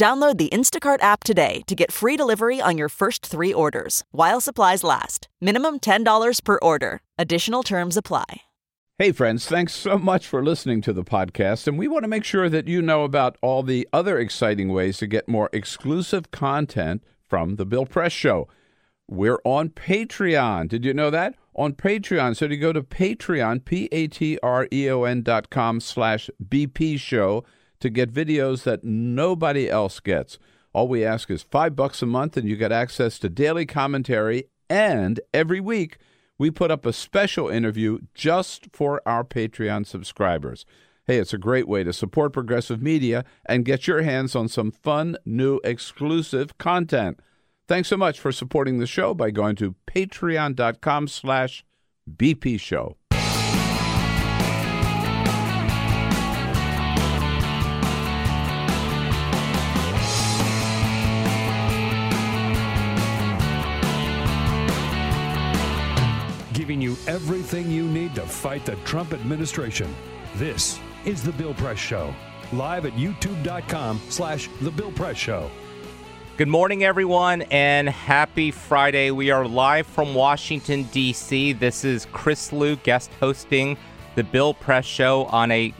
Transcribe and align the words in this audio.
Download 0.00 0.38
the 0.38 0.48
Instacart 0.48 1.02
app 1.02 1.24
today 1.24 1.60
to 1.66 1.74
get 1.74 1.92
free 1.92 2.16
delivery 2.16 2.58
on 2.58 2.78
your 2.78 2.88
first 2.88 3.26
three 3.26 3.52
orders 3.52 4.02
while 4.12 4.40
supplies 4.40 4.82
last. 4.82 5.28
Minimum 5.42 5.80
$10 5.80 6.42
per 6.42 6.58
order. 6.62 7.02
Additional 7.18 7.62
terms 7.62 7.98
apply. 7.98 8.40
Hey, 8.98 9.12
friends, 9.12 9.44
thanks 9.44 9.74
so 9.74 9.98
much 9.98 10.26
for 10.26 10.42
listening 10.42 10.80
to 10.82 10.94
the 10.94 11.04
podcast. 11.04 11.68
And 11.68 11.78
we 11.78 11.86
want 11.86 12.04
to 12.04 12.08
make 12.08 12.24
sure 12.24 12.48
that 12.48 12.66
you 12.66 12.80
know 12.80 13.04
about 13.04 13.36
all 13.42 13.62
the 13.62 13.86
other 13.92 14.18
exciting 14.18 14.72
ways 14.72 14.96
to 14.98 15.06
get 15.06 15.28
more 15.28 15.50
exclusive 15.52 16.30
content 16.30 17.04
from 17.28 17.56
The 17.56 17.66
Bill 17.66 17.84
Press 17.84 18.12
Show. 18.12 18.48
We're 19.06 19.40
on 19.44 19.68
Patreon. 19.68 20.68
Did 20.68 20.86
you 20.86 20.94
know 20.94 21.10
that? 21.10 21.34
On 21.54 21.74
Patreon. 21.74 22.38
So 22.38 22.48
to 22.48 22.56
go 22.56 22.72
to 22.72 22.82
Patreon, 22.82 23.66
P 23.66 23.86
A 23.92 24.06
T 24.06 24.38
R 24.42 24.66
E 24.72 24.88
O 24.88 25.04
N 25.04 25.20
dot 25.20 25.50
com 25.50 25.78
slash 25.78 26.30
BP 26.42 26.98
show 26.98 27.44
to 27.80 27.90
get 27.90 28.12
videos 28.12 28.62
that 28.64 28.84
nobody 28.84 29.68
else 29.68 30.00
gets. 30.00 30.38
All 30.72 30.88
we 30.88 31.04
ask 31.04 31.30
is 31.30 31.42
five 31.42 31.74
bucks 31.74 32.02
a 32.02 32.06
month, 32.06 32.36
and 32.36 32.48
you 32.48 32.56
get 32.56 32.72
access 32.72 33.18
to 33.18 33.28
daily 33.28 33.66
commentary. 33.66 34.44
And 34.68 35.18
every 35.34 35.60
week, 35.60 35.98
we 36.38 36.50
put 36.50 36.70
up 36.70 36.86
a 36.86 36.92
special 36.92 37.48
interview 37.48 37.98
just 38.14 38.68
for 38.72 39.02
our 39.04 39.24
Patreon 39.24 39.86
subscribers. 39.86 40.64
Hey, 41.06 41.18
it's 41.18 41.34
a 41.34 41.38
great 41.38 41.66
way 41.66 41.82
to 41.82 41.92
support 41.92 42.32
progressive 42.32 42.80
media 42.80 43.24
and 43.44 43.64
get 43.64 43.88
your 43.88 44.02
hands 44.02 44.36
on 44.36 44.48
some 44.48 44.70
fun, 44.70 45.16
new, 45.24 45.60
exclusive 45.64 46.56
content. 46.56 47.18
Thanks 47.66 47.88
so 47.88 47.96
much 47.96 48.20
for 48.20 48.32
supporting 48.32 48.78
the 48.78 48.86
show 48.86 49.12
by 49.12 49.30
going 49.30 49.56
to 49.56 49.74
patreon.com 49.86 51.08
slash 51.08 51.64
BP 52.16 52.60
everything 67.06 67.70
you 67.70 67.84
need 67.84 68.14
to 68.14 68.22
fight 68.22 68.64
the 68.64 68.76
Trump 68.84 69.12
administration. 69.12 69.94
This 70.36 70.78
is 71.04 71.22
The 71.22 71.32
Bill 71.32 71.54
Press 71.54 71.78
Show, 71.78 72.14
live 72.52 72.86
at 72.86 72.92
youtube.com 72.92 74.00
slash 74.08 74.48
The 74.60 74.70
Bill 74.70 74.92
Press 74.92 75.16
Show. 75.16 75.50
Good 76.36 76.48
morning, 76.48 76.84
everyone, 76.84 77.42
and 77.50 77.88
happy 77.88 78.50
Friday. 78.50 79.10
We 79.10 79.30
are 79.30 79.46
live 79.46 79.86
from 79.86 80.14
Washington, 80.14 80.84
D.C. 80.84 81.52
This 81.52 81.84
is 81.84 82.06
Chris 82.12 82.52
Lu 82.52 82.76
guest 82.76 83.10
hosting 83.20 83.76
the 84.14 84.24
Bill 84.24 84.54
Press 84.54 84.86
Show 84.86 85.24
on 85.26 85.50
a 85.50 85.74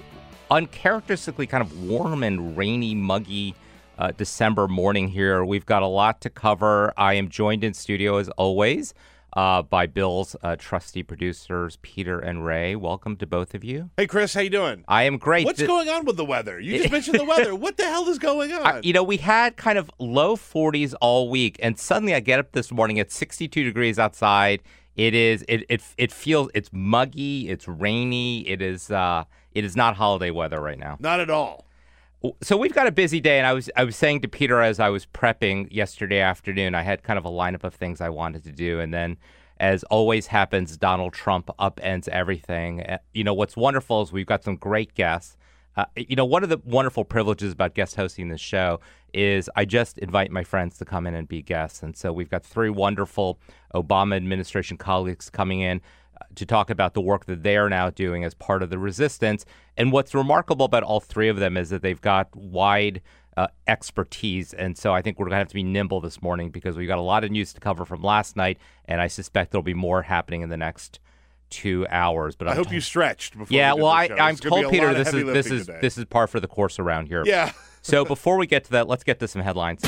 uncharacteristically 0.51 1.47
kind 1.47 1.63
of 1.63 1.89
warm 1.89 2.23
and 2.23 2.57
rainy, 2.57 2.95
muggy 2.95 3.55
uh, 3.98 4.13
December 4.13 4.69
morning 4.69 5.09
here. 5.09 5.45
We've 5.45 5.67
got 5.67 5.83
a 5.83 5.87
lot 5.87 6.21
to 6.23 6.31
cover. 6.31 6.93
I 6.97 7.15
am 7.15 7.29
joined 7.29 7.65
in 7.65 7.75
studio, 7.75 8.17
as 8.17 8.29
always, 8.31 8.95
uh, 9.34 9.62
by 9.62 9.86
Bill's 9.86 10.34
uh, 10.42 10.56
trusty 10.56 11.03
producers, 11.03 11.78
Peter 11.83 12.19
and 12.19 12.45
Ray. 12.45 12.75
Welcome 12.77 13.17
to 13.19 13.27
both 13.27 13.55
of 13.55 13.62
you. 13.64 13.91
Hey, 13.97 14.06
Chris, 14.06 14.35
how 14.35 14.41
you 14.41 14.51
doing? 14.51 14.85
I 14.89 15.05
am 15.05 15.18
great. 15.18 15.45
What's 15.46 15.58
Th- 15.58 15.68
going 15.68 15.89
on 15.89 16.05
with 16.05 16.17
the 16.17 16.24
weather? 16.24 16.58
You 16.61 16.79
just 16.79 16.91
mentioned 16.91 17.18
the 17.18 17.24
weather. 17.24 17.55
What 17.55 17.77
the 17.77 17.85
hell 17.85 18.08
is 18.08 18.18
going 18.18 18.52
on? 18.55 18.67
I- 18.67 18.80
you 18.83 18.92
know, 18.92 19.02
we 19.02 19.18
had 19.18 19.57
kind 19.57 19.79
of 19.79 19.91
low 19.98 20.36
40s 20.36 20.95
all 21.01 21.29
week, 21.30 21.57
and 21.63 21.79
suddenly 21.79 22.14
I 22.14 22.20
get 22.20 22.39
up 22.39 22.52
this 22.52 22.70
morning 22.73 22.98
at 22.98 23.11
62 23.13 23.63
degrees 23.64 23.98
outside. 23.98 24.63
It 24.96 25.14
is. 25.14 25.45
It 25.48 25.64
it 25.68 25.83
it 25.97 26.12
feels. 26.12 26.51
It's 26.52 26.68
muggy. 26.73 27.48
It's 27.48 27.67
rainy. 27.68 28.47
It 28.47 28.61
is. 28.61 28.91
Uh, 28.91 29.24
it 29.52 29.64
is 29.64 29.77
not 29.77 29.97
holiday 29.97 30.30
weather 30.30 30.61
right 30.61 30.79
now. 30.79 30.97
Not 31.01 31.20
at 31.20 31.30
all. 31.30 31.64
So 32.42 32.57
we've 32.57 32.75
got 32.75 32.86
a 32.86 32.92
busy 32.92 33.20
day, 33.20 33.39
and 33.39 33.47
I 33.47 33.55
was 33.55 33.70
I 33.77 33.85
was 33.85 33.97
saying 33.97 34.20
to 34.20 34.29
Peter 34.29 34.61
as 34.61 34.79
I 34.79 34.91
was 34.91 35.07
prepping 35.07 35.69
yesterday 35.70 36.20
afternoon, 36.20 36.75
I 36.75 36.83
had 36.83 37.03
kind 37.03 37.19
of 37.19 37.25
a 37.25 37.31
lineup 37.31 37.64
of 37.64 37.75
things 37.75 38.01
I 38.01 38.11
wanted 38.11 38.45
to 38.45 38.53
do, 38.53 38.81
and 38.81 38.92
then. 38.92 39.17
As 39.63 39.85
always 39.91 40.29
happens, 40.29 40.79
Donald 40.79 41.13
Trump 41.13 41.51
upends 41.59 42.09
everything. 42.09 42.80
Uh, 42.80 42.97
You 43.13 43.25
know, 43.25 43.35
what's 43.35 43.59
wonderful 43.59 44.01
is 44.01 44.11
we've 44.11 44.25
got 44.25 44.42
some 44.42 44.57
great 44.57 44.95
guests. 44.95 45.36
Uh, 45.77 45.85
you 45.97 46.17
know, 46.17 46.25
one 46.25 46.42
of 46.42 46.48
the 46.48 46.57
wonderful 46.64 47.05
privileges 47.05 47.53
about 47.53 47.75
guest 47.75 47.95
hosting 47.95 48.29
this 48.29 48.41
show 48.41 48.80
is 49.13 49.51
I 49.57 49.67
just 49.67 49.98
invite 49.98 50.30
my 50.30 50.45
friends 50.45 50.79
to 50.79 50.86
come 50.86 51.07
in 51.07 51.14
and 51.14 51.29
be 51.29 51.42
guests. 51.42 51.83
And 51.83 51.95
so 51.95 52.11
we've 52.11 52.30
got 52.30 52.42
three 52.42 52.70
wonderful 52.70 53.39
Obama 53.75 54.17
administration 54.17 54.79
colleagues 54.79 55.29
coming 55.29 55.61
in 55.61 55.83
to 56.36 56.47
talk 56.47 56.70
about 56.70 56.95
the 56.95 57.01
work 57.01 57.27
that 57.27 57.42
they 57.42 57.57
are 57.57 57.69
now 57.69 57.91
doing 57.91 58.25
as 58.25 58.35
part 58.35 58.63
of 58.63 58.70
the 58.70 58.79
resistance. 58.79 59.45
And 59.77 59.92
what's 59.92 60.14
remarkable 60.14 60.67
about 60.67 60.83
all 60.83 61.01
three 61.01 61.29
of 61.29 61.36
them 61.36 61.57
is 61.57 61.70
that 61.70 61.83
they've 61.83 62.01
got 62.01 62.35
wide 62.36 63.01
uh, 63.36 63.47
expertise. 63.67 64.53
And 64.53 64.77
so 64.77 64.92
I 64.92 65.03
think 65.03 65.19
we're 65.19 65.25
going 65.27 65.33
to 65.33 65.39
have 65.39 65.48
to 65.48 65.55
be 65.55 65.63
nimble 65.63 66.01
this 66.01 66.20
morning 66.20 66.51
because 66.51 66.77
we've 66.77 66.89
got 66.89 66.98
a 66.98 67.03
lot 67.03 67.25
of 67.25 67.30
news 67.30 67.53
to 67.55 67.61
cover 67.61 67.85
from 67.85 68.03
last 68.03 68.36
night. 68.36 68.59
And 68.85 69.01
I 69.01 69.07
suspect 69.07 69.53
there'll 69.53 69.63
be 69.63 69.75
more 69.75 70.03
happening 70.03 70.42
in 70.42 70.48
the 70.51 70.57
next 70.57 71.01
two 71.48 71.86
hours. 71.91 72.36
But 72.36 72.48
I 72.48 72.51
I'm 72.53 72.57
hope 72.59 72.67
told- 72.67 72.75
you 72.75 72.80
stretched 72.80 73.39
before. 73.39 73.57
yeah, 73.57 73.75
we 73.75 73.83
well, 73.83 73.92
the 73.92 74.14
I, 74.20 74.29
i'm 74.29 74.33
It's 74.33 74.41
told 74.41 74.70
Peter 74.70 74.92
this 74.95 75.13
is 75.14 75.25
this 75.25 75.47
is 75.51 75.67
today. 75.67 75.79
this 75.80 75.98
is 75.98 76.05
par 76.05 76.27
for 76.27 76.39
the 76.41 76.48
course 76.48 76.79
around 76.79 77.07
here. 77.07 77.23
Yeah. 77.27 77.53
So 77.83 78.05
before 78.05 78.36
we 78.36 78.47
get 78.47 78.64
to 78.64 78.70
that, 78.73 78.89
let's 78.89 79.05
get 79.05 79.19
to 79.20 79.29
some 79.29 79.42
headlines. 79.42 79.83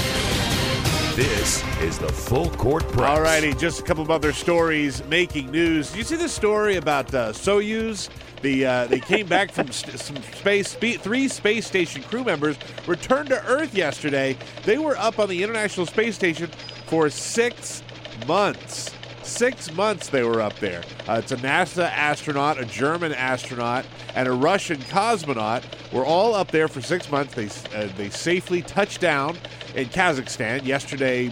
This 1.15 1.63
is 1.83 1.99
the 1.99 2.09
Full 2.09 2.49
Court 2.49 2.89
Press. 2.89 3.07
All 3.07 3.21
righty, 3.21 3.53
just 3.53 3.81
a 3.81 3.83
couple 3.83 4.03
of 4.03 4.11
other 4.11 4.33
stories 4.33 5.05
making 5.09 5.51
news. 5.51 5.95
You 5.95 6.05
see 6.05 6.17
this 6.17 6.33
story 6.33 6.77
about 6.77 7.13
uh, 7.15 7.33
Soyuz? 7.33 8.09
The 8.41 8.65
uh, 8.65 8.87
they 8.87 8.99
came 8.99 9.27
back 9.27 9.53
from 9.53 9.71
st- 9.71 10.01
some 10.01 10.17
space. 10.17 10.69
Spe- 10.69 10.99
three 10.99 11.29
space 11.29 11.67
station 11.67 12.03
crew 12.03 12.25
members 12.25 12.57
returned 12.87 13.29
to 13.29 13.45
Earth 13.45 13.75
yesterday. 13.75 14.39
They 14.65 14.79
were 14.79 14.97
up 14.97 15.19
on 15.19 15.29
the 15.29 15.43
International 15.43 15.85
Space 15.85 16.15
Station 16.15 16.49
for 16.87 17.11
six 17.11 17.83
months. 18.27 18.95
Six 19.23 19.71
months 19.75 20.09
they 20.09 20.23
were 20.23 20.41
up 20.41 20.59
there. 20.61 20.83
Uh, 21.07 21.21
it's 21.23 21.31
a 21.33 21.37
NASA 21.37 21.91
astronaut, 21.91 22.59
a 22.59 22.65
German 22.65 23.13
astronaut, 23.13 23.85
and 24.15 24.27
a 24.27 24.33
Russian 24.33 24.79
cosmonaut. 24.79 25.63
Were 25.93 26.07
all 26.07 26.35
up 26.35 26.51
there 26.51 26.69
for 26.69 26.81
six 26.81 27.11
months. 27.11 27.35
They 27.35 27.49
uh, 27.77 27.89
they 27.97 28.09
safely 28.09 28.63
touched 28.63 29.01
down 29.01 29.37
in 29.75 29.89
Kazakhstan 29.89 30.65
yesterday 30.65 31.31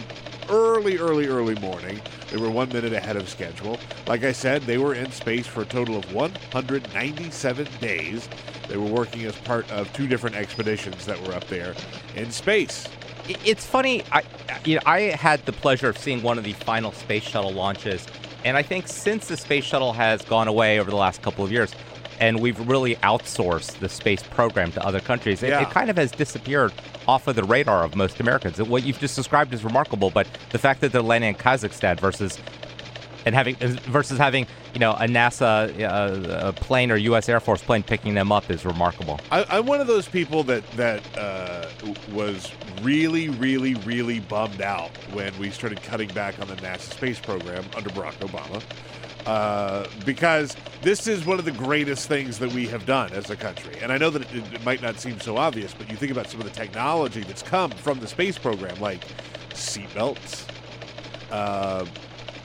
early, 0.49 0.97
early, 0.97 1.27
early 1.27 1.55
morning. 1.55 1.99
They 2.29 2.37
were 2.37 2.49
one 2.49 2.69
minute 2.69 2.93
ahead 2.93 3.15
of 3.15 3.27
schedule. 3.27 3.79
Like 4.07 4.23
I 4.23 4.31
said, 4.31 4.61
they 4.63 4.77
were 4.77 4.93
in 4.93 5.11
space 5.11 5.47
for 5.47 5.61
a 5.61 5.65
total 5.65 5.97
of 5.97 6.13
197 6.13 7.67
days. 7.79 8.29
They 8.67 8.77
were 8.77 8.85
working 8.85 9.23
as 9.25 9.35
part 9.37 9.69
of 9.71 9.91
two 9.93 10.07
different 10.07 10.35
expeditions 10.35 11.05
that 11.05 11.19
were 11.25 11.33
up 11.33 11.47
there 11.47 11.73
in 12.15 12.31
space. 12.31 12.87
It's 13.27 13.65
funny. 13.65 14.03
I 14.11 14.23
you 14.63 14.75
know 14.75 14.81
I 14.85 15.01
had 15.01 15.45
the 15.45 15.53
pleasure 15.53 15.89
of 15.89 15.97
seeing 15.97 16.21
one 16.21 16.37
of 16.37 16.43
the 16.43 16.53
final 16.53 16.91
space 16.91 17.23
shuttle 17.23 17.51
launches, 17.51 18.05
and 18.45 18.57
I 18.57 18.61
think 18.61 18.87
since 18.87 19.27
the 19.27 19.37
space 19.37 19.63
shuttle 19.63 19.93
has 19.93 20.21
gone 20.23 20.47
away 20.47 20.79
over 20.79 20.89
the 20.89 20.97
last 20.97 21.21
couple 21.21 21.43
of 21.43 21.51
years, 21.51 21.73
and 22.21 22.39
we've 22.39 22.59
really 22.69 22.95
outsourced 22.97 23.79
the 23.79 23.89
space 23.89 24.23
program 24.23 24.71
to 24.73 24.85
other 24.85 24.99
countries, 25.01 25.43
it, 25.43 25.49
Yeah. 25.49 25.61
it 25.61 25.71
kind 25.71 25.89
of 25.89 25.97
has 25.97 26.11
disappeared 26.11 26.71
off 27.07 27.27
of 27.27 27.35
the 27.35 27.43
radar 27.43 27.83
of 27.83 27.95
most 27.95 28.19
Americans. 28.19 28.61
What 28.61 28.83
you've 28.83 28.99
just 28.99 29.15
described 29.15 29.53
is 29.53 29.63
remarkable, 29.65 30.11
but 30.11 30.27
the 30.51 30.59
fact 30.59 30.79
that 30.81 30.91
they're 30.93 31.01
landing 31.01 31.29
in 31.29 31.35
Kazakhstan 31.35 31.99
versus 31.99 32.39
and 33.25 33.35
having 33.35 33.55
versus 33.55 34.17
having 34.17 34.47
you 34.73 34.79
know 34.79 34.93
a 34.93 35.05
NASA 35.05 35.69
uh, 35.83 36.47
a 36.47 36.53
plane 36.53 36.89
or 36.91 36.95
U.S. 36.95 37.29
Air 37.29 37.39
Force 37.39 37.61
plane 37.61 37.83
picking 37.83 38.13
them 38.15 38.31
up 38.31 38.49
is 38.49 38.65
remarkable. 38.65 39.19
I, 39.31 39.45
I'm 39.49 39.65
one 39.67 39.79
of 39.81 39.87
those 39.87 40.07
people 40.07 40.43
that 40.45 40.69
that 40.71 41.03
uh, 41.17 41.67
was 42.13 42.51
really, 42.81 43.29
really, 43.29 43.75
really 43.75 44.19
bummed 44.21 44.61
out 44.61 44.89
when 45.13 45.37
we 45.37 45.51
started 45.51 45.83
cutting 45.83 46.09
back 46.09 46.39
on 46.39 46.47
the 46.47 46.55
NASA 46.57 46.91
space 46.93 47.19
program 47.19 47.63
under 47.75 47.89
Barack 47.91 48.13
Obama, 48.27 48.61
uh, 49.25 49.85
because 50.05 50.55
this 50.81 51.07
is 51.07 51.25
one 51.25 51.39
of 51.39 51.45
the 51.45 51.51
greatest 51.51 52.07
things 52.07 52.39
that 52.39 52.51
we 52.53 52.67
have 52.67 52.85
done 52.85 53.11
as 53.13 53.29
a 53.29 53.35
country. 53.35 53.75
And 53.81 53.91
I 53.91 53.97
know 53.97 54.09
that 54.09 54.23
it, 54.33 54.53
it 54.53 54.63
might 54.65 54.81
not 54.81 54.99
seem 54.99 55.19
so 55.19 55.37
obvious, 55.37 55.73
but 55.73 55.89
you 55.89 55.97
think 55.97 56.11
about 56.11 56.27
some 56.27 56.39
of 56.39 56.45
the 56.45 56.53
technology 56.53 57.21
that's 57.21 57.43
come 57.43 57.71
from 57.71 57.99
the 57.99 58.07
space 58.07 58.37
program, 58.37 58.79
like 58.79 59.05
seatbelts. 59.51 60.47
Uh, 61.31 61.85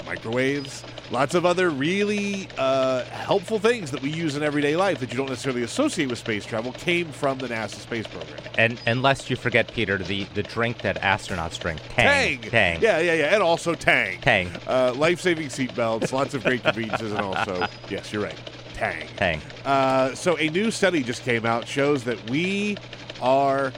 microwaves, 0.06 0.84
lots 1.10 1.34
of 1.34 1.46
other 1.46 1.70
really 1.70 2.48
uh, 2.58 3.04
helpful 3.04 3.58
things 3.58 3.90
that 3.90 4.02
we 4.02 4.10
use 4.10 4.36
in 4.36 4.42
everyday 4.42 4.76
life 4.76 5.00
that 5.00 5.10
you 5.10 5.16
don't 5.16 5.28
necessarily 5.28 5.62
associate 5.62 6.08
with 6.08 6.18
space 6.18 6.44
travel 6.44 6.72
came 6.72 7.10
from 7.12 7.38
the 7.38 7.48
NASA 7.48 7.76
space 7.76 8.06
program. 8.06 8.38
And 8.58 8.80
unless 8.86 9.30
you 9.30 9.36
forget, 9.36 9.72
Peter, 9.72 9.98
the, 9.98 10.24
the 10.34 10.42
drink 10.42 10.78
that 10.78 11.00
astronauts 11.02 11.58
drink, 11.58 11.80
Tang. 11.90 12.40
Tang. 12.40 12.50
Tang. 12.50 12.82
Yeah, 12.82 12.98
yeah, 12.98 13.14
yeah. 13.14 13.34
And 13.34 13.42
also 13.42 13.74
Tang. 13.74 14.20
Tang. 14.20 14.50
Uh, 14.66 14.94
Life 14.96 15.20
saving 15.20 15.48
seatbelts, 15.48 16.12
lots 16.12 16.34
of 16.34 16.42
great 16.42 16.62
conveniences, 16.62 17.12
and 17.12 17.20
also, 17.20 17.66
yes, 17.88 18.12
you're 18.12 18.22
right, 18.22 18.38
Tang. 18.74 19.06
Tang. 19.16 19.40
Uh, 19.64 20.14
so 20.14 20.36
a 20.38 20.48
new 20.48 20.70
study 20.70 21.02
just 21.02 21.22
came 21.22 21.44
out 21.46 21.66
shows 21.68 22.04
that 22.04 22.30
we 22.30 22.76
are 23.20 23.72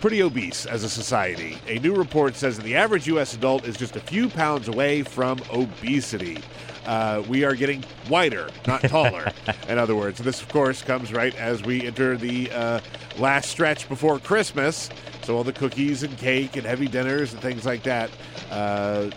pretty 0.00 0.22
obese 0.22 0.66
as 0.66 0.84
a 0.84 0.88
society. 0.88 1.58
A 1.66 1.78
new 1.78 1.94
report 1.94 2.36
says 2.36 2.56
that 2.56 2.62
the 2.62 2.76
average 2.76 3.06
U.S. 3.08 3.34
adult 3.34 3.64
is 3.64 3.76
just 3.76 3.96
a 3.96 4.00
few 4.00 4.28
pounds 4.28 4.68
away 4.68 5.02
from 5.02 5.38
obesity. 5.52 6.38
Uh, 6.86 7.22
we 7.28 7.44
are 7.44 7.54
getting 7.54 7.84
wider, 8.08 8.48
not 8.66 8.80
taller. 8.82 9.30
in 9.68 9.78
other 9.78 9.94
words, 9.94 10.18
this 10.18 10.40
of 10.40 10.48
course 10.48 10.82
comes 10.82 11.12
right 11.12 11.34
as 11.36 11.62
we 11.62 11.86
enter 11.86 12.16
the 12.16 12.50
uh, 12.50 12.80
last 13.18 13.50
stretch 13.50 13.88
before 13.88 14.18
Christmas. 14.18 14.88
So 15.22 15.36
all 15.36 15.44
the 15.44 15.52
cookies 15.52 16.02
and 16.02 16.16
cake 16.16 16.56
and 16.56 16.64
heavy 16.64 16.88
dinners 16.88 17.34
and 17.34 17.42
things 17.42 17.66
like 17.66 17.82
that. 17.82 18.10
Uh, 18.50 19.10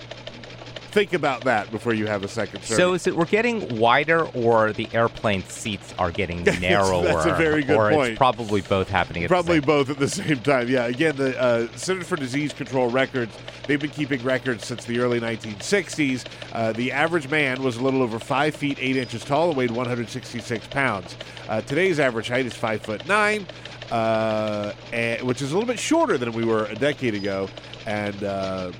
think 0.91 1.13
about 1.13 1.41
that 1.45 1.71
before 1.71 1.93
you 1.93 2.05
have 2.07 2.23
a 2.23 2.27
second 2.27 2.61
serving. 2.63 2.77
So 2.77 2.93
is 2.93 3.07
it 3.07 3.15
we're 3.15 3.25
getting 3.25 3.79
wider, 3.79 4.25
or 4.35 4.73
the 4.73 4.87
airplane 4.93 5.43
seats 5.43 5.93
are 5.97 6.11
getting 6.11 6.43
narrower? 6.61 7.03
That's 7.03 7.25
a 7.25 7.35
very 7.35 7.63
good 7.63 7.77
or 7.77 7.91
point. 7.91 8.11
It's 8.11 8.17
probably 8.17 8.61
both 8.61 8.89
happening. 8.89 9.23
At 9.23 9.29
Probably 9.29 9.59
the 9.59 9.61
same. 9.61 9.67
both 9.67 9.89
at 9.89 9.97
the 9.99 10.09
same 10.09 10.39
time. 10.39 10.67
Yeah. 10.69 10.85
Again, 10.85 11.15
the 11.15 11.39
uh, 11.41 11.67
Center 11.77 12.03
for 12.03 12.15
Disease 12.17 12.53
Control 12.53 12.89
records, 12.89 13.35
they've 13.67 13.79
been 13.79 13.89
keeping 13.89 14.21
records 14.23 14.65
since 14.65 14.85
the 14.85 14.99
early 14.99 15.19
1960s. 15.19 16.25
Uh, 16.53 16.73
the 16.73 16.91
average 16.91 17.29
man 17.29 17.63
was 17.63 17.77
a 17.77 17.83
little 17.83 18.01
over 18.01 18.19
5 18.19 18.55
feet 18.55 18.77
8 18.79 18.97
inches 18.97 19.23
tall 19.23 19.49
and 19.49 19.57
weighed 19.57 19.71
166 19.71 20.67
pounds. 20.67 21.15
Uh, 21.47 21.61
today's 21.61 21.99
average 21.99 22.27
height 22.27 22.45
is 22.45 22.53
5 22.53 22.81
foot 22.81 23.07
9, 23.07 23.45
uh, 23.91 24.73
and, 24.91 25.21
which 25.23 25.41
is 25.41 25.51
a 25.51 25.55
little 25.57 25.67
bit 25.67 25.79
shorter 25.79 26.17
than 26.17 26.31
we 26.33 26.43
were 26.45 26.65
a 26.65 26.75
decade 26.75 27.15
ago. 27.15 27.47
And 27.85 28.23
uh, 28.23 28.71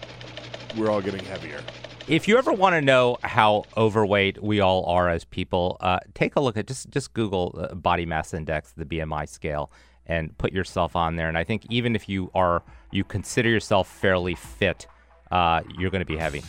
we're 0.77 0.89
all 0.89 1.01
getting 1.01 1.23
heavier. 1.25 1.61
If 2.07 2.27
you 2.27 2.37
ever 2.37 2.51
want 2.51 2.73
to 2.73 2.81
know 2.81 3.17
how 3.23 3.65
overweight 3.77 4.41
we 4.41 4.59
all 4.59 4.85
are 4.85 5.07
as 5.09 5.23
people, 5.23 5.77
uh, 5.79 5.99
take 6.13 6.35
a 6.35 6.41
look 6.41 6.57
at 6.57 6.67
just 6.67 6.89
just 6.89 7.13
Google 7.13 7.55
uh, 7.57 7.75
body 7.75 8.05
mass 8.05 8.33
index, 8.33 8.71
the 8.71 8.85
BMI 8.85 9.29
scale, 9.29 9.71
and 10.07 10.35
put 10.37 10.51
yourself 10.51 10.95
on 10.95 11.15
there. 11.15 11.29
And 11.29 11.37
I 11.37 11.43
think 11.43 11.65
even 11.69 11.95
if 11.95 12.09
you 12.09 12.31
are 12.33 12.63
you 12.91 13.03
consider 13.03 13.49
yourself 13.49 13.87
fairly 13.87 14.35
fit, 14.35 14.87
uh, 15.31 15.61
you're 15.77 15.91
going 15.91 16.01
to 16.01 16.05
be 16.05 16.17
heavy. 16.17 16.43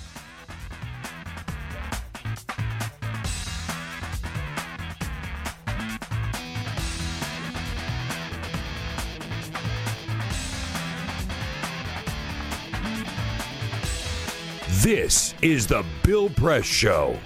This 14.82 15.32
is 15.42 15.68
the 15.68 15.84
Bill 16.02 16.28
Press 16.28 16.64
Show. 16.64 17.16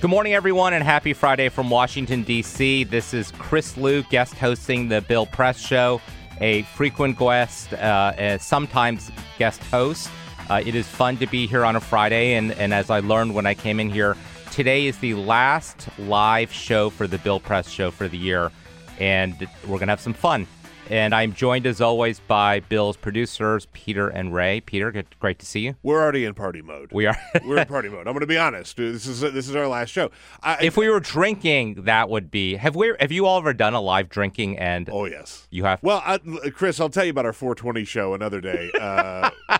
Good 0.00 0.08
morning, 0.08 0.32
everyone, 0.32 0.72
and 0.72 0.82
happy 0.82 1.12
Friday 1.12 1.50
from 1.50 1.68
Washington, 1.68 2.22
D.C. 2.22 2.84
This 2.84 3.12
is 3.12 3.32
Chris 3.32 3.76
Lu, 3.76 4.02
guest 4.04 4.32
hosting 4.32 4.88
the 4.88 5.02
Bill 5.02 5.26
Press 5.26 5.60
Show, 5.60 6.00
a 6.40 6.62
frequent 6.62 7.18
guest, 7.18 7.74
uh, 7.74 8.38
sometimes 8.38 9.10
guest 9.38 9.62
host. 9.64 10.08
Uh, 10.48 10.62
it 10.64 10.74
is 10.74 10.88
fun 10.88 11.18
to 11.18 11.26
be 11.26 11.46
here 11.46 11.66
on 11.66 11.76
a 11.76 11.80
Friday, 11.80 12.32
and, 12.32 12.52
and 12.52 12.72
as 12.72 12.88
I 12.88 13.00
learned 13.00 13.34
when 13.34 13.44
I 13.44 13.52
came 13.52 13.78
in 13.78 13.90
here, 13.90 14.16
today 14.50 14.86
is 14.86 14.96
the 15.00 15.16
last 15.16 15.90
live 15.98 16.50
show 16.50 16.88
for 16.88 17.06
the 17.06 17.18
Bill 17.18 17.40
Press 17.40 17.68
Show 17.68 17.90
for 17.90 18.08
the 18.08 18.16
year, 18.16 18.50
and 18.98 19.36
we're 19.64 19.76
going 19.76 19.88
to 19.88 19.92
have 19.92 20.00
some 20.00 20.14
fun. 20.14 20.46
And 20.90 21.14
I'm 21.14 21.34
joined, 21.34 21.66
as 21.66 21.80
always, 21.80 22.18
by 22.20 22.60
Bill's 22.60 22.96
producers, 22.96 23.66
Peter 23.72 24.08
and 24.08 24.32
Ray. 24.32 24.60
Peter, 24.60 24.90
good, 24.90 25.06
great 25.20 25.38
to 25.40 25.46
see 25.46 25.60
you. 25.60 25.74
We're 25.82 26.00
already 26.02 26.24
in 26.24 26.32
party 26.34 26.62
mode. 26.62 26.90
We 26.92 27.04
are. 27.06 27.16
We're 27.44 27.58
in 27.58 27.66
party 27.68 27.88
mode. 27.90 28.06
I'm 28.06 28.14
going 28.14 28.20
to 28.20 28.26
be 28.26 28.38
honest. 28.38 28.76
dude. 28.76 28.94
This 28.94 29.06
is 29.06 29.20
this 29.20 29.48
is 29.48 29.54
our 29.54 29.68
last 29.68 29.90
show. 29.90 30.10
I, 30.42 30.56
if 30.62 30.76
we 30.76 30.88
were 30.88 31.00
drinking, 31.00 31.82
that 31.84 32.08
would 32.08 32.30
be. 32.30 32.56
Have 32.56 32.74
we? 32.74 32.94
Have 33.00 33.12
you 33.12 33.26
all 33.26 33.38
ever 33.38 33.52
done 33.52 33.74
a 33.74 33.80
live 33.80 34.08
drinking? 34.08 34.58
And 34.58 34.88
oh 34.90 35.04
yes, 35.04 35.46
you 35.50 35.64
have. 35.64 35.82
Well, 35.82 36.02
I, 36.04 36.18
Chris, 36.54 36.80
I'll 36.80 36.88
tell 36.88 37.04
you 37.04 37.10
about 37.10 37.26
our 37.26 37.32
420 37.34 37.84
show 37.84 38.14
another 38.14 38.40
day. 38.40 38.70
Uh, 38.80 39.30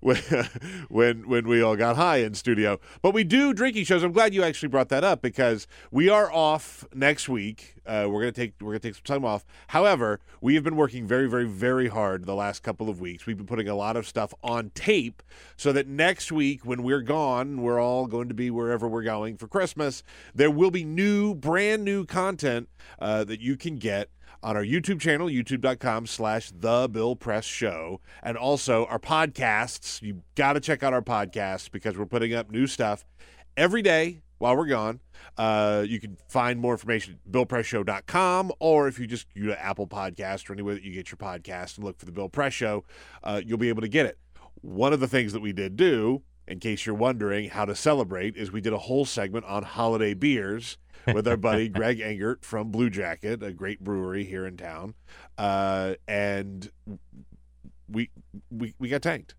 when, 0.00 0.16
when 0.88 1.28
when 1.28 1.48
we 1.48 1.62
all 1.62 1.76
got 1.76 1.96
high 1.96 2.18
in 2.18 2.34
studio, 2.34 2.78
but 3.02 3.14
we 3.14 3.24
do 3.24 3.52
drinking 3.52 3.84
shows. 3.84 4.02
I'm 4.02 4.12
glad 4.12 4.34
you 4.34 4.42
actually 4.42 4.68
brought 4.68 4.88
that 4.90 5.04
up 5.04 5.22
because 5.22 5.66
we 5.90 6.08
are 6.08 6.32
off 6.32 6.84
next 6.94 7.28
week. 7.28 7.74
Uh, 7.86 8.06
we're 8.08 8.20
gonna 8.20 8.32
take 8.32 8.54
we're 8.60 8.72
gonna 8.72 8.80
take 8.80 8.94
some 8.94 9.04
time 9.04 9.24
off. 9.24 9.44
However, 9.68 10.20
we 10.40 10.54
have 10.54 10.64
been 10.64 10.76
working 10.76 11.06
very, 11.06 11.28
very, 11.28 11.46
very 11.46 11.88
hard 11.88 12.24
the 12.24 12.34
last 12.34 12.62
couple 12.62 12.88
of 12.88 13.00
weeks. 13.00 13.26
We've 13.26 13.36
been 13.36 13.46
putting 13.46 13.68
a 13.68 13.74
lot 13.74 13.96
of 13.96 14.06
stuff 14.06 14.34
on 14.42 14.70
tape 14.74 15.22
so 15.56 15.72
that 15.72 15.86
next 15.86 16.30
week, 16.30 16.64
when 16.64 16.82
we're 16.82 17.02
gone, 17.02 17.62
we're 17.62 17.80
all 17.80 18.06
going 18.06 18.28
to 18.28 18.34
be 18.34 18.50
wherever 18.50 18.86
we're 18.86 19.02
going 19.02 19.36
for 19.36 19.48
Christmas. 19.48 20.02
There 20.34 20.50
will 20.50 20.70
be 20.70 20.84
new, 20.84 21.34
brand 21.34 21.84
new 21.84 22.04
content 22.04 22.68
uh, 22.98 23.24
that 23.24 23.40
you 23.40 23.56
can 23.56 23.76
get 23.76 24.10
on 24.42 24.56
our 24.56 24.64
YouTube 24.64 25.00
channel, 25.00 25.28
youtube.com 25.28 26.06
slash 26.06 26.50
The 26.50 26.88
Bill 26.90 27.16
Press 27.16 27.44
Show, 27.44 28.00
and 28.22 28.36
also 28.36 28.86
our 28.86 28.98
podcasts. 28.98 30.02
You 30.02 30.22
got 30.34 30.54
to 30.54 30.60
check 30.60 30.82
out 30.82 30.92
our 30.92 31.02
podcasts 31.02 31.70
because 31.70 31.96
we're 31.96 32.06
putting 32.06 32.34
up 32.34 32.50
new 32.50 32.66
stuff 32.66 33.04
every 33.56 33.82
day 33.82 34.22
while 34.38 34.56
we're 34.56 34.66
gone. 34.66 35.00
Uh, 35.36 35.84
you 35.86 35.98
can 35.98 36.16
find 36.28 36.60
more 36.60 36.72
information 36.72 37.18
at 37.24 37.32
billpressshow.com, 37.32 38.52
or 38.60 38.88
if 38.88 38.98
you 38.98 39.06
just 39.06 39.26
go 39.34 39.46
to 39.46 39.64
Apple 39.64 39.86
Podcast 39.86 40.48
or 40.48 40.52
anywhere 40.52 40.74
that 40.74 40.82
you 40.82 40.92
get 40.92 41.10
your 41.10 41.18
podcast 41.18 41.76
and 41.76 41.84
look 41.84 41.98
for 41.98 42.06
the 42.06 42.12
Bill 42.12 42.28
Press 42.28 42.52
Show, 42.52 42.84
uh, 43.24 43.40
you'll 43.44 43.58
be 43.58 43.68
able 43.68 43.82
to 43.82 43.88
get 43.88 44.06
it. 44.06 44.18
One 44.60 44.92
of 44.92 45.00
the 45.00 45.08
things 45.08 45.32
that 45.32 45.40
we 45.40 45.52
did 45.52 45.76
do, 45.76 46.22
in 46.46 46.60
case 46.60 46.86
you're 46.86 46.94
wondering 46.94 47.50
how 47.50 47.64
to 47.64 47.74
celebrate, 47.74 48.36
is 48.36 48.52
we 48.52 48.60
did 48.60 48.72
a 48.72 48.78
whole 48.78 49.04
segment 49.04 49.44
on 49.46 49.62
holiday 49.62 50.14
beers 50.14 50.78
with 51.14 51.26
our 51.28 51.36
buddy 51.36 51.68
Greg 51.70 52.00
Engert 52.00 52.44
from 52.44 52.70
Blue 52.70 52.90
Jacket, 52.90 53.42
a 53.42 53.52
great 53.52 53.80
brewery 53.80 54.24
here 54.24 54.46
in 54.46 54.56
town, 54.56 54.94
uh, 55.38 55.94
and 56.06 56.70
we 57.88 58.10
we 58.50 58.74
we 58.78 58.88
got 58.88 59.02
tanked. 59.02 59.34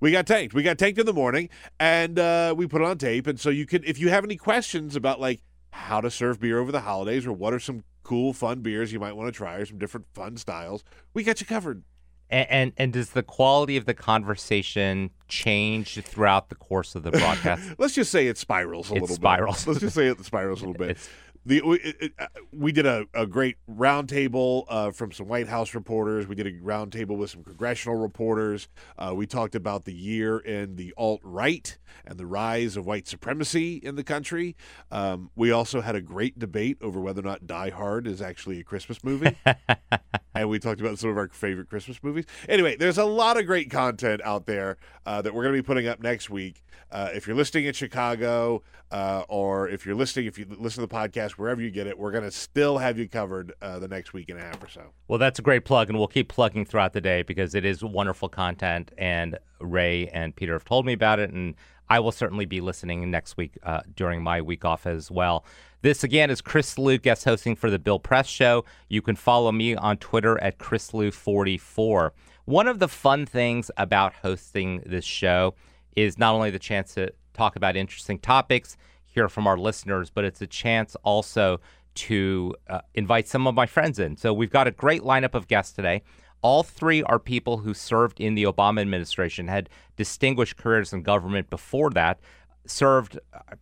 We 0.00 0.10
got 0.10 0.26
tanked. 0.26 0.54
We 0.54 0.62
got 0.62 0.78
tanked 0.78 0.98
in 0.98 1.06
the 1.06 1.12
morning, 1.12 1.48
and 1.78 2.18
uh, 2.18 2.54
we 2.56 2.66
put 2.66 2.80
it 2.80 2.84
on 2.84 2.98
tape. 2.98 3.28
And 3.28 3.38
so 3.38 3.48
you 3.48 3.64
can, 3.64 3.84
if 3.84 3.96
you 3.98 4.08
have 4.08 4.24
any 4.24 4.36
questions 4.36 4.96
about 4.96 5.20
like 5.20 5.40
how 5.70 6.00
to 6.00 6.10
serve 6.10 6.40
beer 6.40 6.58
over 6.58 6.72
the 6.72 6.80
holidays, 6.80 7.26
or 7.26 7.32
what 7.32 7.52
are 7.54 7.60
some 7.60 7.84
cool, 8.02 8.32
fun 8.32 8.60
beers 8.60 8.92
you 8.92 8.98
might 8.98 9.12
want 9.12 9.28
to 9.28 9.36
try, 9.36 9.56
or 9.56 9.66
some 9.66 9.78
different 9.78 10.06
fun 10.14 10.36
styles, 10.36 10.82
we 11.14 11.22
got 11.22 11.40
you 11.40 11.46
covered. 11.46 11.84
And, 12.32 12.50
and, 12.50 12.72
and 12.78 12.92
does 12.94 13.10
the 13.10 13.22
quality 13.22 13.76
of 13.76 13.84
the 13.84 13.94
conversation 13.94 15.10
change 15.28 16.02
throughout 16.02 16.48
the 16.48 16.54
course 16.54 16.94
of 16.94 17.02
the 17.02 17.10
broadcast? 17.10 17.74
Let's 17.78 17.94
just 17.94 18.10
say 18.10 18.26
it 18.26 18.38
spirals 18.38 18.90
a 18.90 18.94
it 18.94 19.02
little 19.02 19.16
spirals. 19.16 19.64
bit. 19.64 19.70
Let's 19.70 19.80
just 19.80 19.94
say 19.94 20.06
it 20.08 20.24
spirals 20.24 20.62
a 20.62 20.66
little 20.66 20.78
bit. 20.86 20.90
It's, 20.92 21.08
the 21.44 21.60
we, 21.62 21.78
it, 21.78 22.12
uh, 22.18 22.26
we 22.52 22.72
did 22.72 22.86
a, 22.86 23.06
a 23.14 23.26
great 23.26 23.56
roundtable 23.68 24.64
uh, 24.68 24.90
from 24.90 25.12
some 25.12 25.26
White 25.26 25.48
House 25.48 25.74
reporters. 25.74 26.26
We 26.26 26.34
did 26.34 26.46
a 26.46 26.52
roundtable 26.52 27.16
with 27.16 27.30
some 27.30 27.42
congressional 27.42 27.96
reporters. 27.96 28.68
Uh, 28.98 29.12
we 29.14 29.26
talked 29.26 29.54
about 29.54 29.84
the 29.84 29.94
year 29.94 30.38
in 30.38 30.76
the 30.76 30.94
alt 30.96 31.20
right 31.24 31.76
and 32.06 32.18
the 32.18 32.26
rise 32.26 32.76
of 32.76 32.86
white 32.86 33.08
supremacy 33.08 33.76
in 33.76 33.96
the 33.96 34.04
country. 34.04 34.56
Um, 34.90 35.30
we 35.34 35.50
also 35.50 35.80
had 35.80 35.96
a 35.96 36.00
great 36.00 36.38
debate 36.38 36.78
over 36.80 37.00
whether 37.00 37.20
or 37.20 37.24
not 37.24 37.46
Die 37.46 37.70
Hard 37.70 38.06
is 38.06 38.22
actually 38.22 38.60
a 38.60 38.64
Christmas 38.64 39.02
movie. 39.02 39.36
and 40.34 40.48
we 40.48 40.58
talked 40.58 40.80
about 40.80 40.98
some 40.98 41.10
of 41.10 41.16
our 41.16 41.28
favorite 41.28 41.68
Christmas 41.68 42.02
movies. 42.02 42.24
Anyway, 42.48 42.76
there's 42.76 42.98
a 42.98 43.04
lot 43.04 43.38
of 43.38 43.46
great 43.46 43.70
content 43.70 44.20
out 44.24 44.46
there 44.46 44.78
uh, 45.06 45.20
that 45.22 45.34
we're 45.34 45.42
going 45.42 45.54
to 45.54 45.62
be 45.62 45.66
putting 45.66 45.88
up 45.88 46.00
next 46.00 46.30
week. 46.30 46.62
Uh, 46.90 47.10
if 47.14 47.26
you're 47.26 47.36
listening 47.36 47.64
in 47.64 47.72
Chicago, 47.72 48.62
uh, 48.90 49.24
or 49.28 49.68
if 49.68 49.86
you're 49.86 49.94
listening, 49.94 50.26
if 50.26 50.38
you 50.38 50.46
listen 50.58 50.82
to 50.82 50.86
the 50.86 50.94
podcast 50.94 51.31
wherever 51.38 51.60
you 51.60 51.70
get 51.70 51.86
it, 51.86 51.98
we're 51.98 52.10
going 52.10 52.24
to 52.24 52.30
still 52.30 52.78
have 52.78 52.98
you 52.98 53.08
covered 53.08 53.52
uh, 53.62 53.78
the 53.78 53.88
next 53.88 54.12
week 54.12 54.30
and 54.30 54.38
a 54.38 54.42
half 54.42 54.62
or 54.62 54.68
so. 54.68 54.82
Well, 55.08 55.18
that's 55.18 55.38
a 55.38 55.42
great 55.42 55.64
plug, 55.64 55.88
and 55.88 55.98
we'll 55.98 56.08
keep 56.08 56.28
plugging 56.28 56.64
throughout 56.64 56.92
the 56.92 57.00
day 57.00 57.22
because 57.22 57.54
it 57.54 57.64
is 57.64 57.82
wonderful 57.82 58.28
content. 58.28 58.92
And 58.98 59.38
Ray 59.60 60.08
and 60.08 60.34
Peter 60.34 60.52
have 60.52 60.64
told 60.64 60.86
me 60.86 60.92
about 60.92 61.18
it, 61.18 61.30
and 61.30 61.54
I 61.88 62.00
will 62.00 62.12
certainly 62.12 62.46
be 62.46 62.60
listening 62.60 63.10
next 63.10 63.36
week 63.36 63.58
uh, 63.62 63.80
during 63.94 64.22
my 64.22 64.40
week 64.40 64.64
off 64.64 64.86
as 64.86 65.10
well. 65.10 65.44
This 65.82 66.04
again 66.04 66.30
is 66.30 66.40
Chris 66.40 66.78
Lu 66.78 66.96
guest 66.96 67.24
hosting 67.24 67.56
for 67.56 67.68
the 67.68 67.78
Bill 67.78 67.98
Press 67.98 68.28
Show. 68.28 68.64
You 68.88 69.02
can 69.02 69.16
follow 69.16 69.50
me 69.50 69.74
on 69.74 69.96
Twitter 69.96 70.40
at 70.40 70.58
ChrisLu44. 70.58 72.10
One 72.44 72.68
of 72.68 72.78
the 72.78 72.88
fun 72.88 73.26
things 73.26 73.70
about 73.76 74.14
hosting 74.14 74.82
this 74.86 75.04
show 75.04 75.54
is 75.96 76.18
not 76.18 76.34
only 76.34 76.50
the 76.50 76.58
chance 76.58 76.94
to 76.94 77.12
talk 77.34 77.56
about 77.56 77.76
interesting 77.76 78.18
topics, 78.18 78.76
hear 79.12 79.28
from 79.28 79.46
our 79.46 79.58
listeners, 79.58 80.10
but 80.10 80.24
it's 80.24 80.40
a 80.40 80.46
chance 80.46 80.96
also 81.02 81.60
to 81.94 82.54
uh, 82.68 82.80
invite 82.94 83.28
some 83.28 83.46
of 83.46 83.54
my 83.54 83.66
friends 83.66 83.98
in. 83.98 84.16
So 84.16 84.32
we've 84.32 84.50
got 84.50 84.66
a 84.66 84.70
great 84.70 85.02
lineup 85.02 85.34
of 85.34 85.48
guests 85.48 85.72
today. 85.72 86.02
All 86.40 86.62
three 86.62 87.02
are 87.04 87.18
people 87.18 87.58
who 87.58 87.74
served 87.74 88.20
in 88.20 88.34
the 88.34 88.44
Obama 88.44 88.80
administration, 88.80 89.48
had 89.48 89.68
distinguished 89.96 90.56
careers 90.56 90.92
in 90.92 91.02
government 91.02 91.50
before 91.50 91.90
that, 91.90 92.18
served, 92.66 93.18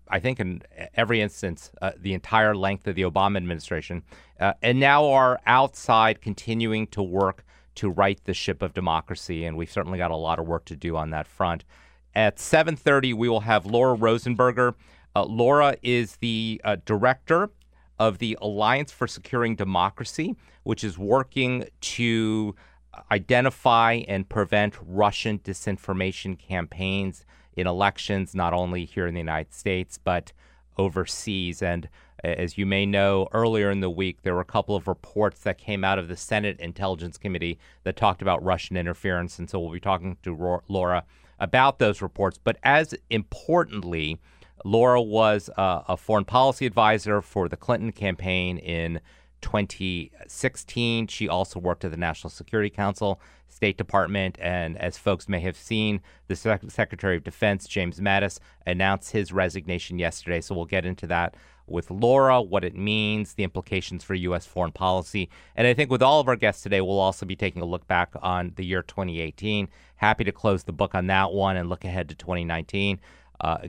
I 0.08 0.20
think, 0.20 0.40
in 0.40 0.62
every 0.94 1.20
instance, 1.20 1.72
uh, 1.82 1.92
the 1.98 2.14
entire 2.14 2.54
length 2.54 2.86
of 2.86 2.94
the 2.94 3.02
Obama 3.02 3.36
administration, 3.36 4.02
uh, 4.38 4.54
and 4.62 4.78
now 4.78 5.10
are 5.10 5.40
outside 5.46 6.20
continuing 6.20 6.86
to 6.88 7.02
work 7.02 7.44
to 7.76 7.90
right 7.90 8.22
the 8.24 8.34
ship 8.34 8.62
of 8.62 8.74
democracy. 8.74 9.44
And 9.44 9.56
we've 9.56 9.70
certainly 9.70 9.98
got 9.98 10.10
a 10.10 10.16
lot 10.16 10.38
of 10.38 10.46
work 10.46 10.64
to 10.66 10.76
do 10.76 10.96
on 10.96 11.10
that 11.10 11.26
front. 11.26 11.64
At 12.14 12.38
7:30, 12.38 13.14
we 13.14 13.28
will 13.28 13.40
have 13.40 13.66
Laura 13.66 13.96
Rosenberger. 13.96 14.74
Uh, 15.14 15.24
Laura 15.24 15.76
is 15.82 16.16
the 16.16 16.60
uh, 16.64 16.76
director 16.84 17.50
of 17.98 18.18
the 18.18 18.38
Alliance 18.40 18.92
for 18.92 19.06
Securing 19.06 19.56
Democracy, 19.56 20.36
which 20.62 20.84
is 20.84 20.98
working 20.98 21.64
to 21.80 22.54
identify 23.10 24.02
and 24.08 24.28
prevent 24.28 24.76
Russian 24.82 25.38
disinformation 25.38 26.38
campaigns 26.38 27.24
in 27.56 27.66
elections, 27.66 28.34
not 28.34 28.52
only 28.52 28.84
here 28.84 29.06
in 29.06 29.14
the 29.14 29.20
United 29.20 29.52
States, 29.52 29.98
but 29.98 30.32
overseas. 30.78 31.62
And 31.62 31.88
as 32.22 32.56
you 32.56 32.66
may 32.66 32.86
know, 32.86 33.28
earlier 33.32 33.70
in 33.70 33.80
the 33.80 33.90
week, 33.90 34.22
there 34.22 34.34
were 34.34 34.40
a 34.40 34.46
couple 34.46 34.76
of 34.76 34.88
reports 34.88 35.40
that 35.40 35.58
came 35.58 35.84
out 35.84 35.98
of 35.98 36.08
the 36.08 36.16
Senate 36.16 36.58
Intelligence 36.60 37.18
Committee 37.18 37.58
that 37.84 37.96
talked 37.96 38.22
about 38.22 38.42
Russian 38.42 38.76
interference. 38.76 39.38
And 39.38 39.48
so 39.48 39.58
we'll 39.58 39.72
be 39.72 39.80
talking 39.80 40.16
to 40.22 40.62
Laura 40.68 41.04
about 41.38 41.78
those 41.78 42.02
reports. 42.02 42.38
But 42.42 42.58
as 42.62 42.94
importantly, 43.08 44.20
Laura 44.64 45.00
was 45.00 45.50
uh, 45.56 45.82
a 45.88 45.96
foreign 45.96 46.24
policy 46.24 46.66
advisor 46.66 47.22
for 47.22 47.48
the 47.48 47.56
Clinton 47.56 47.92
campaign 47.92 48.58
in 48.58 49.00
2016. 49.40 51.06
She 51.06 51.28
also 51.28 51.58
worked 51.58 51.84
at 51.84 51.90
the 51.90 51.96
National 51.96 52.30
Security 52.30 52.70
Council, 52.70 53.20
State 53.48 53.76
Department, 53.76 54.38
and 54.40 54.78
as 54.78 54.98
folks 54.98 55.28
may 55.28 55.40
have 55.40 55.56
seen, 55.56 56.00
the 56.28 56.36
Sec- 56.36 56.70
Secretary 56.70 57.16
of 57.16 57.24
Defense, 57.24 57.66
James 57.66 58.00
Mattis, 58.00 58.38
announced 58.66 59.12
his 59.12 59.32
resignation 59.32 59.98
yesterday. 59.98 60.40
So 60.40 60.54
we'll 60.54 60.66
get 60.66 60.84
into 60.84 61.06
that 61.08 61.34
with 61.66 61.90
Laura, 61.90 62.42
what 62.42 62.64
it 62.64 62.74
means, 62.74 63.34
the 63.34 63.44
implications 63.44 64.02
for 64.02 64.14
U.S. 64.14 64.44
foreign 64.44 64.72
policy. 64.72 65.30
And 65.56 65.66
I 65.66 65.74
think 65.74 65.90
with 65.90 66.02
all 66.02 66.20
of 66.20 66.28
our 66.28 66.36
guests 66.36 66.62
today, 66.62 66.80
we'll 66.80 66.98
also 66.98 67.24
be 67.24 67.36
taking 67.36 67.62
a 67.62 67.66
look 67.66 67.86
back 67.86 68.12
on 68.22 68.52
the 68.56 68.64
year 68.64 68.82
2018. 68.82 69.68
Happy 69.96 70.24
to 70.24 70.32
close 70.32 70.64
the 70.64 70.72
book 70.72 70.94
on 70.94 71.06
that 71.06 71.32
one 71.32 71.56
and 71.56 71.68
look 71.68 71.84
ahead 71.84 72.08
to 72.08 72.14
2019, 72.14 72.98
uh, 72.98 73.00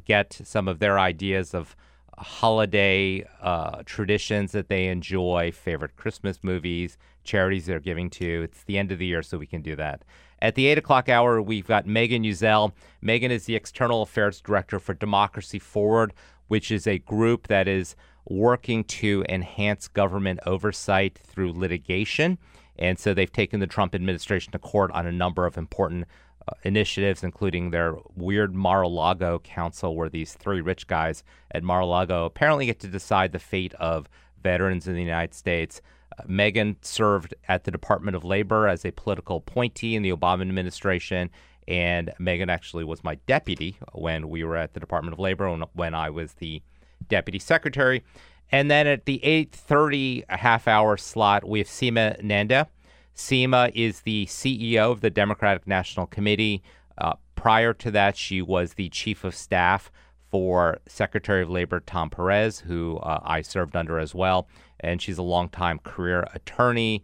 get 0.05 0.39
some 0.43 0.67
of 0.67 0.79
their 0.79 0.99
ideas 0.99 1.53
of 1.53 1.75
holiday 2.17 3.25
uh, 3.41 3.81
traditions 3.85 4.51
that 4.51 4.69
they 4.69 4.87
enjoy, 4.87 5.51
favorite 5.51 5.95
Christmas 5.95 6.43
movies, 6.43 6.97
charities 7.23 7.65
they're 7.65 7.79
giving 7.79 8.09
to. 8.11 8.43
It's 8.43 8.63
the 8.63 8.77
end 8.77 8.91
of 8.91 8.99
the 8.99 9.05
year, 9.05 9.23
so 9.23 9.37
we 9.37 9.47
can 9.47 9.61
do 9.61 9.75
that. 9.75 10.03
At 10.41 10.55
the 10.55 10.67
8 10.67 10.79
o'clock 10.79 11.09
hour, 11.09 11.41
we've 11.41 11.67
got 11.67 11.85
Megan 11.85 12.23
Uzzell. 12.23 12.73
Megan 13.01 13.31
is 13.31 13.45
the 13.45 13.55
External 13.55 14.01
Affairs 14.01 14.41
Director 14.41 14.79
for 14.79 14.93
Democracy 14.93 15.59
Forward, 15.59 16.13
which 16.47 16.71
is 16.71 16.87
a 16.87 16.99
group 16.99 17.47
that 17.47 17.67
is 17.67 17.95
working 18.27 18.83
to 18.83 19.23
enhance 19.29 19.87
government 19.87 20.39
oversight 20.45 21.17
through 21.17 21.53
litigation. 21.53 22.37
And 22.77 22.97
so 22.97 23.13
they've 23.13 23.31
taken 23.31 23.59
the 23.59 23.67
Trump 23.67 23.93
administration 23.93 24.51
to 24.53 24.59
court 24.59 24.91
on 24.91 25.05
a 25.05 25.11
number 25.11 25.45
of 25.45 25.57
important 25.57 26.05
uh, 26.47 26.53
initiatives, 26.63 27.23
including 27.23 27.69
their 27.69 27.95
weird 28.15 28.55
Mar-a-Lago 28.55 29.39
council, 29.39 29.95
where 29.95 30.09
these 30.09 30.33
three 30.33 30.61
rich 30.61 30.87
guys 30.87 31.23
at 31.51 31.63
Mar-a-Lago 31.63 32.25
apparently 32.25 32.65
get 32.65 32.79
to 32.79 32.87
decide 32.87 33.31
the 33.31 33.39
fate 33.39 33.73
of 33.75 34.07
veterans 34.41 34.87
in 34.87 34.95
the 34.95 35.01
United 35.03 35.33
States. 35.33 35.81
Uh, 36.17 36.23
Megan 36.27 36.77
served 36.81 37.33
at 37.47 37.63
the 37.63 37.71
Department 37.71 38.15
of 38.15 38.23
Labor 38.23 38.67
as 38.67 38.85
a 38.85 38.91
political 38.91 39.37
appointee 39.37 39.95
in 39.95 40.03
the 40.03 40.11
Obama 40.11 40.41
administration, 40.41 41.29
and 41.67 42.11
Megan 42.19 42.49
actually 42.49 42.83
was 42.83 43.03
my 43.03 43.15
deputy 43.27 43.77
when 43.93 44.29
we 44.29 44.43
were 44.43 44.57
at 44.57 44.73
the 44.73 44.79
Department 44.79 45.13
of 45.13 45.19
Labor 45.19 45.49
when, 45.49 45.63
when 45.73 45.93
I 45.93 46.09
was 46.09 46.33
the 46.33 46.61
deputy 47.07 47.39
secretary. 47.39 48.03
And 48.51 48.69
then 48.69 48.87
at 48.87 49.05
the 49.05 49.19
8:30 49.23 50.23
half 50.29 50.67
hour 50.67 50.97
slot, 50.97 51.47
we 51.47 51.59
have 51.59 51.67
Seema 51.67 52.21
Nanda 52.21 52.67
Seema 53.15 53.71
is 53.73 54.01
the 54.01 54.25
CEO 54.25 54.91
of 54.91 55.01
the 55.01 55.09
Democratic 55.09 55.67
National 55.67 56.07
Committee. 56.07 56.63
Uh, 56.97 57.13
prior 57.35 57.73
to 57.73 57.91
that, 57.91 58.15
she 58.15 58.41
was 58.41 58.73
the 58.73 58.89
chief 58.89 59.23
of 59.23 59.35
staff 59.35 59.91
for 60.29 60.79
Secretary 60.87 61.43
of 61.43 61.49
Labor 61.49 61.81
Tom 61.81 62.09
Perez, 62.09 62.59
who 62.59 62.97
uh, 62.97 63.19
I 63.23 63.41
served 63.41 63.75
under 63.75 63.99
as 63.99 64.15
well. 64.15 64.47
And 64.79 65.01
she's 65.01 65.17
a 65.17 65.23
longtime 65.23 65.79
career 65.79 66.25
attorney, 66.33 67.03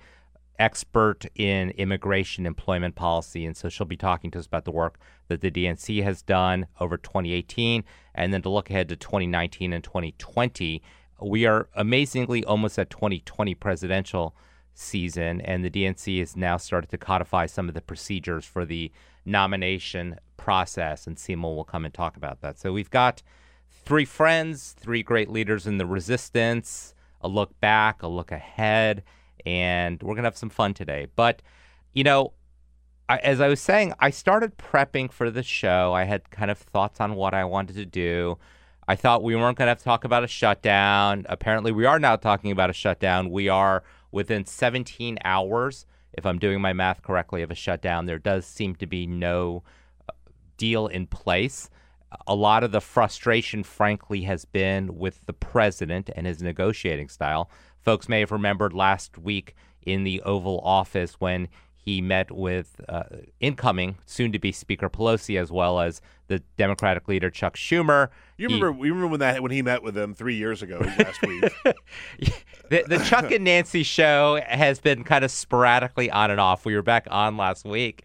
expert 0.58 1.26
in 1.36 1.72
immigration 1.72 2.46
employment 2.46 2.96
policy. 2.96 3.46
And 3.46 3.56
so 3.56 3.70
she'll 3.70 3.86
be 3.86 3.98
talking 3.98 4.32
to 4.32 4.40
us 4.40 4.48
about 4.48 4.66
the 4.66 4.72
work 4.72 4.98
that 5.28 5.42
the 5.42 5.52
DNC 5.52 6.04
has 6.04 6.22
done 6.22 6.68
over 6.80 6.98
2018 6.98 7.84
and 8.16 8.34
then 8.34 8.42
to 8.42 8.50
look 8.50 8.70
ahead 8.70 8.90
to 8.90 8.96
2019 8.96 9.74
and 9.74 9.84
2020. 9.84 10.82
We 11.22 11.46
are 11.46 11.68
amazingly 11.76 12.44
almost 12.46 12.80
at 12.80 12.90
2020 12.90 13.56
presidential 13.56 14.36
season, 14.78 15.42
and 15.42 15.64
the 15.64 15.70
DNC 15.70 16.20
has 16.20 16.36
now 16.36 16.58
started 16.58 16.90
to 16.92 16.98
codify 16.98 17.46
some 17.46 17.68
of 17.68 17.74
the 17.74 17.82
procedures 17.82 18.46
for 18.46 18.66
the 18.66 18.92
nomination 19.26 20.18
process, 20.38 21.08
and 21.08 21.18
Seema 21.18 21.44
will 21.44 21.64
come 21.64 21.86
and 21.86 21.94
talk 21.94 22.16
about 22.16 22.42
that. 22.42 22.60
So 22.60 22.72
we've 22.72 22.90
got 22.90 23.24
three 23.86 24.06
friends, 24.06 24.76
three 24.80 25.04
great 25.04 25.30
leaders 25.30 25.68
in 25.68 25.78
the 25.78 25.86
resistance, 25.86 26.94
a 27.22 27.28
look 27.28 27.60
back, 27.60 28.04
a 28.04 28.08
look 28.08 28.32
ahead, 28.32 29.04
and 29.46 30.02
we're 30.02 30.14
going 30.14 30.24
to 30.24 30.28
have 30.28 30.38
some 30.38 30.50
fun 30.50 30.74
today. 30.74 31.08
But, 31.16 31.42
you 31.94 32.04
know, 32.04 32.34
I, 33.10 33.18
as 33.18 33.42
I 33.42 33.48
was 33.48 33.62
saying, 33.62 33.94
I 34.00 34.10
started 34.10 34.58
prepping 34.58 35.12
for 35.12 35.32
the 35.32 35.44
show. 35.44 35.94
I 35.94 36.04
had 36.04 36.30
kind 36.30 36.52
of 36.52 36.58
thoughts 36.58 37.00
on 37.00 37.16
what 37.16 37.34
I 37.34 37.46
wanted 37.46 37.76
to 37.78 37.86
do. 37.86 38.38
I 38.88 38.96
thought 38.96 39.24
we 39.24 39.36
weren't 39.36 39.58
going 39.58 39.66
to 39.66 39.72
have 39.72 39.80
to 39.80 39.84
talk 39.84 40.04
about 40.04 40.24
a 40.24 40.28
shutdown. 40.28 41.26
Apparently, 41.28 41.72
we 41.72 41.86
are 41.86 42.00
now 42.00 42.16
talking 42.16 42.52
about 42.52 42.70
a 42.70 42.74
shutdown. 42.74 43.32
We 43.32 43.50
are 43.50 43.84
within 44.12 44.46
17 44.46 45.18
hours, 45.24 45.86
if 46.14 46.26
I'm 46.26 46.40
doing 46.40 46.62
my 46.62 46.74
math 46.74 47.02
correctly, 47.02 47.42
of 47.42 47.52
a 47.52 47.56
shutdown. 47.56 48.06
There 48.06 48.20
does 48.20 48.46
seem 48.46 48.76
to 48.76 48.88
be 48.88 49.08
no 49.08 49.64
uh, 50.08 50.14
deal 50.58 50.88
in 50.88 51.08
place. 51.08 51.70
A 52.26 52.36
lot 52.36 52.64
of 52.64 52.72
the 52.72 52.82
frustration, 52.82 53.64
frankly, 53.64 54.22
has 54.24 54.46
been 54.46 54.98
with 54.98 55.26
the 55.26 55.34
president 55.34 56.10
and 56.16 56.26
his 56.26 56.42
negotiating 56.42 57.10
style. 57.10 57.50
Folks 57.82 58.08
may 58.08 58.22
have 58.22 58.32
remembered 58.32 58.74
last 58.74 59.18
week 59.18 59.56
in 59.82 60.04
the 60.04 60.22
Oval 60.22 60.60
Office 60.64 61.16
when 61.20 61.48
he 61.88 62.02
met 62.02 62.30
with 62.34 62.82
uh, 62.90 63.04
incoming, 63.40 63.98
soon 64.06 64.34
to 64.34 64.40
be 64.40 64.52
Speaker 64.52 64.90
Pelosi, 64.90 65.40
as 65.40 65.54
well 65.54 65.80
as 65.80 66.02
the 66.28 66.40
Democratic 66.58 67.08
leader 67.08 67.30
Chuck 67.30 67.56
Schumer. 67.56 68.10
You 68.36 68.48
remember? 68.48 68.74
He, 68.74 68.80
we 68.80 68.90
remember 68.90 69.08
when 69.08 69.20
that 69.22 69.42
when 69.42 69.52
he 69.52 69.62
met 69.62 69.84
with 69.84 69.96
them 69.96 70.14
three 70.14 70.36
years 70.36 70.62
ago 70.62 70.80
last 70.80 71.22
week. 71.22 71.46
the, 72.70 72.84
the 72.90 72.98
Chuck 73.06 73.32
and 73.32 73.46
Nancy 73.46 73.84
show 73.84 74.38
has 74.46 74.82
been 74.82 75.06
kind 75.06 75.24
of 75.24 75.32
sporadically 75.32 76.12
on 76.12 76.30
and 76.30 76.42
off. 76.42 76.66
We 76.66 76.76
were 76.76 76.82
back 76.82 77.08
on 77.10 77.38
last 77.38 77.64
week. 77.64 78.04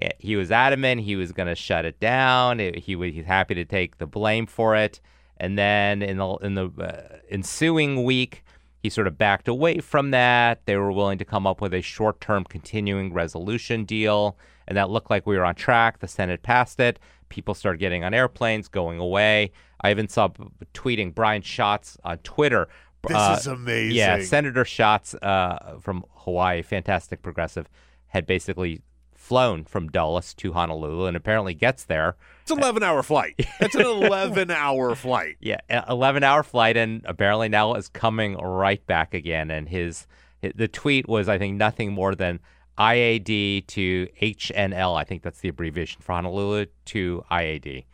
Eh, 0.00 0.08
he 0.18 0.36
was 0.36 0.50
adamant 0.50 1.02
he 1.02 1.14
was 1.14 1.30
going 1.32 1.48
to 1.48 1.54
shut 1.54 1.84
it 1.84 2.00
down. 2.00 2.60
He 2.60 2.96
was 2.96 3.12
he's 3.12 3.26
happy 3.26 3.54
to 3.56 3.66
take 3.66 3.98
the 3.98 4.06
blame 4.06 4.46
for 4.46 4.74
it. 4.74 5.02
And 5.36 5.58
then 5.58 6.00
in 6.00 6.16
the 6.16 6.34
in 6.36 6.54
the 6.54 6.70
uh, 6.80 7.18
ensuing 7.30 8.04
week, 8.04 8.42
he 8.78 8.90
sort 8.90 9.06
of 9.06 9.18
backed 9.18 9.48
away 9.48 9.78
from 9.78 10.10
that. 10.12 10.64
They 10.66 10.76
were 10.76 10.92
willing 10.92 11.18
to 11.18 11.24
come 11.24 11.46
up 11.46 11.60
with 11.60 11.74
a 11.74 11.82
short 11.82 12.20
term 12.20 12.44
continuing 12.44 13.12
resolution 13.12 13.84
deal, 13.84 14.36
and 14.66 14.76
that 14.76 14.90
looked 14.90 15.10
like 15.10 15.26
we 15.26 15.36
were 15.36 15.44
on 15.44 15.54
track. 15.54 15.98
The 15.98 16.08
Senate 16.08 16.42
passed 16.42 16.80
it. 16.80 16.98
People 17.28 17.54
started 17.54 17.78
getting 17.78 18.04
on 18.04 18.14
airplanes, 18.14 18.68
going 18.68 18.98
away. 18.98 19.52
I 19.80 19.90
even 19.90 20.08
saw 20.08 20.28
tweeting 20.74 21.14
Brian 21.14 21.42
Schatz 21.42 21.96
on 22.04 22.18
Twitter. 22.18 22.68
This 23.06 23.16
uh, 23.16 23.36
is 23.38 23.46
amazing. 23.46 23.96
Yeah, 23.96 24.22
Senator 24.22 24.64
Schatz 24.64 25.14
uh, 25.14 25.78
from 25.80 26.04
Hawaii, 26.16 26.62
fantastic 26.62 27.22
progressive, 27.22 27.68
had 28.08 28.26
basically 28.26 28.82
flown 29.28 29.62
from 29.62 29.90
Dulles 29.90 30.32
to 30.34 30.54
Honolulu 30.54 31.04
and 31.04 31.14
apparently 31.14 31.52
gets 31.52 31.84
there. 31.84 32.16
It's 32.40 32.50
an 32.50 32.60
11 32.60 32.82
hour 32.82 33.02
flight. 33.02 33.34
It's 33.60 33.74
an 33.74 33.82
11 33.86 34.50
hour 34.50 34.94
flight. 34.94 35.36
Yeah, 35.38 35.60
11 35.86 36.24
hour 36.24 36.42
flight, 36.42 36.78
and 36.78 37.02
apparently 37.04 37.50
now 37.50 37.74
is 37.74 37.88
coming 37.88 38.38
right 38.38 38.84
back 38.86 39.12
again. 39.12 39.50
And 39.50 39.68
his, 39.68 40.06
the 40.40 40.66
tweet 40.66 41.06
was, 41.06 41.28
I 41.28 41.36
think, 41.36 41.56
nothing 41.56 41.92
more 41.92 42.14
than 42.14 42.40
IAD 42.78 43.66
to 43.66 44.08
HNL. 44.22 44.96
I 44.96 45.04
think 45.04 45.22
that's 45.22 45.40
the 45.40 45.50
abbreviation 45.50 46.00
for 46.00 46.12
Honolulu 46.14 46.66
to 46.86 47.22
IAD. 47.30 47.84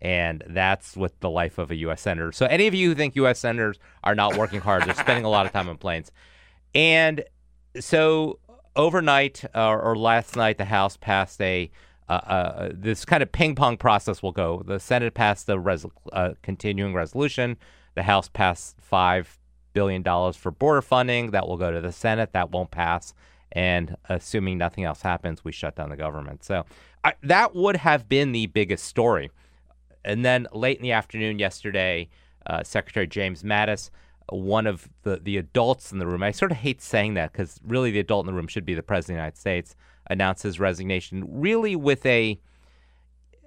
And 0.00 0.44
that's 0.46 0.96
what 0.96 1.18
the 1.20 1.30
life 1.30 1.58
of 1.58 1.72
a 1.72 1.76
U.S. 1.76 2.02
senator. 2.02 2.30
So, 2.30 2.46
any 2.46 2.68
of 2.68 2.74
you 2.74 2.90
who 2.90 2.94
think 2.94 3.16
U.S. 3.16 3.40
senators 3.40 3.80
are 4.04 4.14
not 4.14 4.36
working 4.36 4.60
hard, 4.60 4.84
they're 4.84 4.94
spending 4.94 5.24
a 5.24 5.30
lot 5.30 5.44
of 5.44 5.50
time 5.52 5.68
on 5.68 5.76
planes. 5.76 6.12
And 6.72 7.24
so, 7.80 8.38
overnight 8.76 9.44
uh, 9.54 9.70
or 9.70 9.96
last 9.96 10.36
night, 10.36 10.58
the 10.58 10.64
House 10.66 10.96
passed 10.96 11.40
a 11.40 11.70
uh, 12.08 12.12
uh, 12.12 12.68
this 12.74 13.04
kind 13.06 13.22
of 13.22 13.32
ping 13.32 13.54
pong 13.54 13.78
process 13.78 14.22
will 14.22 14.32
go. 14.32 14.62
The 14.66 14.78
Senate 14.78 15.14
passed 15.14 15.46
the 15.46 15.58
res- 15.58 15.86
uh, 16.12 16.34
continuing 16.42 16.92
resolution. 16.92 17.56
The 17.94 18.02
House 18.02 18.28
passed 18.28 18.76
five 18.80 19.38
billion 19.72 20.02
dollars 20.02 20.36
for 20.36 20.50
border 20.50 20.82
funding. 20.82 21.30
That 21.30 21.48
will 21.48 21.56
go 21.56 21.70
to 21.70 21.80
the 21.80 21.92
Senate. 21.92 22.32
That 22.32 22.50
won't 22.50 22.70
pass. 22.70 23.14
and 23.52 23.96
assuming 24.08 24.58
nothing 24.58 24.84
else 24.84 25.02
happens, 25.02 25.44
we 25.44 25.52
shut 25.52 25.76
down 25.76 25.88
the 25.88 25.96
government. 25.96 26.44
So 26.44 26.64
I, 27.04 27.14
that 27.22 27.54
would 27.54 27.76
have 27.76 28.08
been 28.08 28.32
the 28.32 28.46
biggest 28.46 28.84
story. 28.84 29.30
And 30.04 30.24
then 30.24 30.48
late 30.52 30.76
in 30.76 30.82
the 30.82 30.92
afternoon 30.92 31.38
yesterday, 31.38 32.08
Secretary 32.64 33.06
James 33.06 33.42
Mattis, 33.42 33.90
one 34.30 34.66
of 34.66 34.88
the, 35.02 35.16
the 35.16 35.36
adults 35.36 35.92
in 35.92 35.98
the 35.98 36.06
room, 36.06 36.22
I 36.22 36.30
sort 36.30 36.50
of 36.50 36.58
hate 36.58 36.80
saying 36.80 37.14
that 37.14 37.32
because 37.32 37.60
really 37.64 37.90
the 37.90 38.00
adult 38.00 38.24
in 38.24 38.26
the 38.26 38.36
room 38.36 38.48
should 38.48 38.64
be 38.64 38.74
the 38.74 38.82
President 38.82 39.16
of 39.16 39.16
the 39.16 39.22
United 39.22 39.38
States, 39.38 39.76
announced 40.08 40.42
his 40.42 40.58
resignation 40.60 41.24
really 41.28 41.76
with 41.76 42.04
a, 42.06 42.38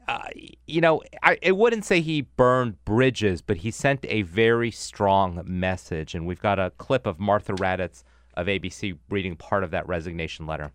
uh, 0.07 0.27
you 0.65 0.81
know, 0.81 1.01
I, 1.23 1.37
I 1.45 1.51
wouldn't 1.51 1.85
say 1.85 2.01
he 2.01 2.21
burned 2.21 2.83
bridges, 2.85 3.41
but 3.41 3.57
he 3.57 3.71
sent 3.71 4.05
a 4.07 4.21
very 4.21 4.71
strong 4.71 5.41
message. 5.45 6.15
And 6.15 6.25
we've 6.25 6.41
got 6.41 6.59
a 6.59 6.71
clip 6.77 7.05
of 7.05 7.19
Martha 7.19 7.53
Raddatz 7.53 8.03
of 8.35 8.47
ABC 8.47 8.97
reading 9.09 9.35
part 9.35 9.63
of 9.63 9.71
that 9.71 9.87
resignation 9.87 10.45
letter. 10.45 10.71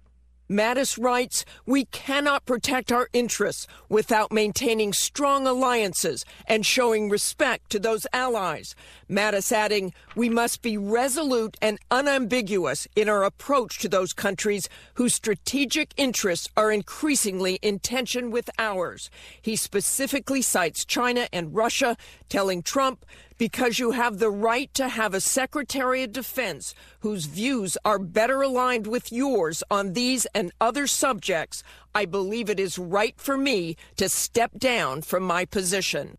Mattis 0.53 1.03
writes, 1.03 1.47
We 1.65 1.87
cannot 1.87 2.45
protect 2.45 2.93
our 2.93 3.09
interests 3.15 3.67
without 3.89 4.31
maintaining 4.31 4.93
strong 4.93 5.47
alliances 5.47 6.27
and 6.47 6.67
showing 6.67 7.09
respect 7.09 7.71
to 7.71 7.79
those 7.79 8.07
allies. 8.13 8.75
Mattis 9.09 9.51
adding, 9.51 9.95
We 10.15 10.29
must 10.29 10.61
be 10.61 10.77
resolute 10.77 11.57
and 11.63 11.79
unambiguous 11.91 12.87
in 12.95 13.09
our 13.09 13.25
approach 13.25 13.79
to 13.79 13.89
those 13.89 14.13
countries 14.13 14.69
whose 14.95 15.15
strategic 15.15 15.95
interests 15.97 16.51
are 16.55 16.71
increasingly 16.71 17.55
in 17.63 17.79
tension 17.79 18.31
with 18.31 18.51
ours. 18.59 19.09
He 19.41 19.57
specifically 19.57 20.43
cites 20.43 20.85
China 20.85 21.29
and 21.33 21.55
Russia, 21.55 21.97
telling 22.29 22.63
Trump, 22.63 23.07
because 23.43 23.81
you 23.81 23.91
have 23.91 24.21
the 24.21 24.31
right 24.31 24.73
to 24.73 24.87
have 24.87 25.15
a 25.15 25.21
Secretary 25.21 26.05
of 26.05 26.13
Defense 26.13 26.77
whose 27.01 27.25
views 27.25 27.77
are 27.85 27.99
better 27.99 28.41
aligned 28.41 28.87
with 28.87 29.11
yours 29.11 29.65
on 29.69 29.95
these 29.95 30.27
and 30.27 30.53
other 30.61 30.87
subjects, 30.87 31.65
I 31.93 32.05
believe 32.05 32.49
it 32.49 32.61
is 32.61 32.79
right 32.79 33.19
for 33.19 33.37
me 33.37 33.77
to 33.97 34.09
step 34.09 34.53
down 34.61 35.03
from 35.03 35.25
my 35.25 35.45
position. 35.45 36.19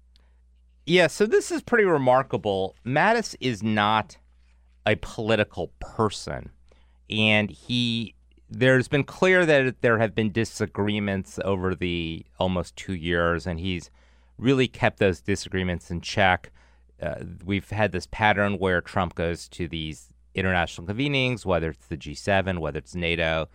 Yeah, 0.86 1.08
so 1.08 1.25
this 1.25 1.50
is 1.50 1.62
pretty 1.62 1.86
remarkable. 1.86 2.75
Mattis 2.86 3.38
is 3.39 3.63
not 3.63 4.18
a 4.86 4.98
political 4.98 5.72
person, 5.80 6.50
and 7.10 7.50
he 7.50 8.15
there's 8.50 8.89
been 8.89 9.06
clear 9.06 9.46
that 9.46 9.82
there 9.82 10.00
have 10.00 10.13
been 10.13 10.34
disagreements 10.34 11.39
over 11.46 11.74
the 11.74 12.25
almost 12.38 12.75
two 12.75 12.96
years, 12.96 13.48
and 13.48 13.62
he's 13.62 13.89
really 14.38 14.68
kept 14.68 15.00
those 15.00 15.22
disagreements 15.22 15.89
in 15.89 16.01
check 16.01 16.51
uh, 17.04 17.16
we've 17.44 17.70
had 17.70 17.92
this 17.92 18.08
pattern 18.08 18.58
where 18.58 18.82
Trump 18.82 19.16
goes 19.16 19.48
to 19.50 19.68
these 19.68 20.14
international 20.34 20.88
convenings, 20.88 21.46
whether 21.46 21.70
it's 21.70 21.88
the 21.88 21.98
G7, 21.98 22.60
whether 22.60 22.80
it's 22.80 22.96
NATO. 22.96 23.50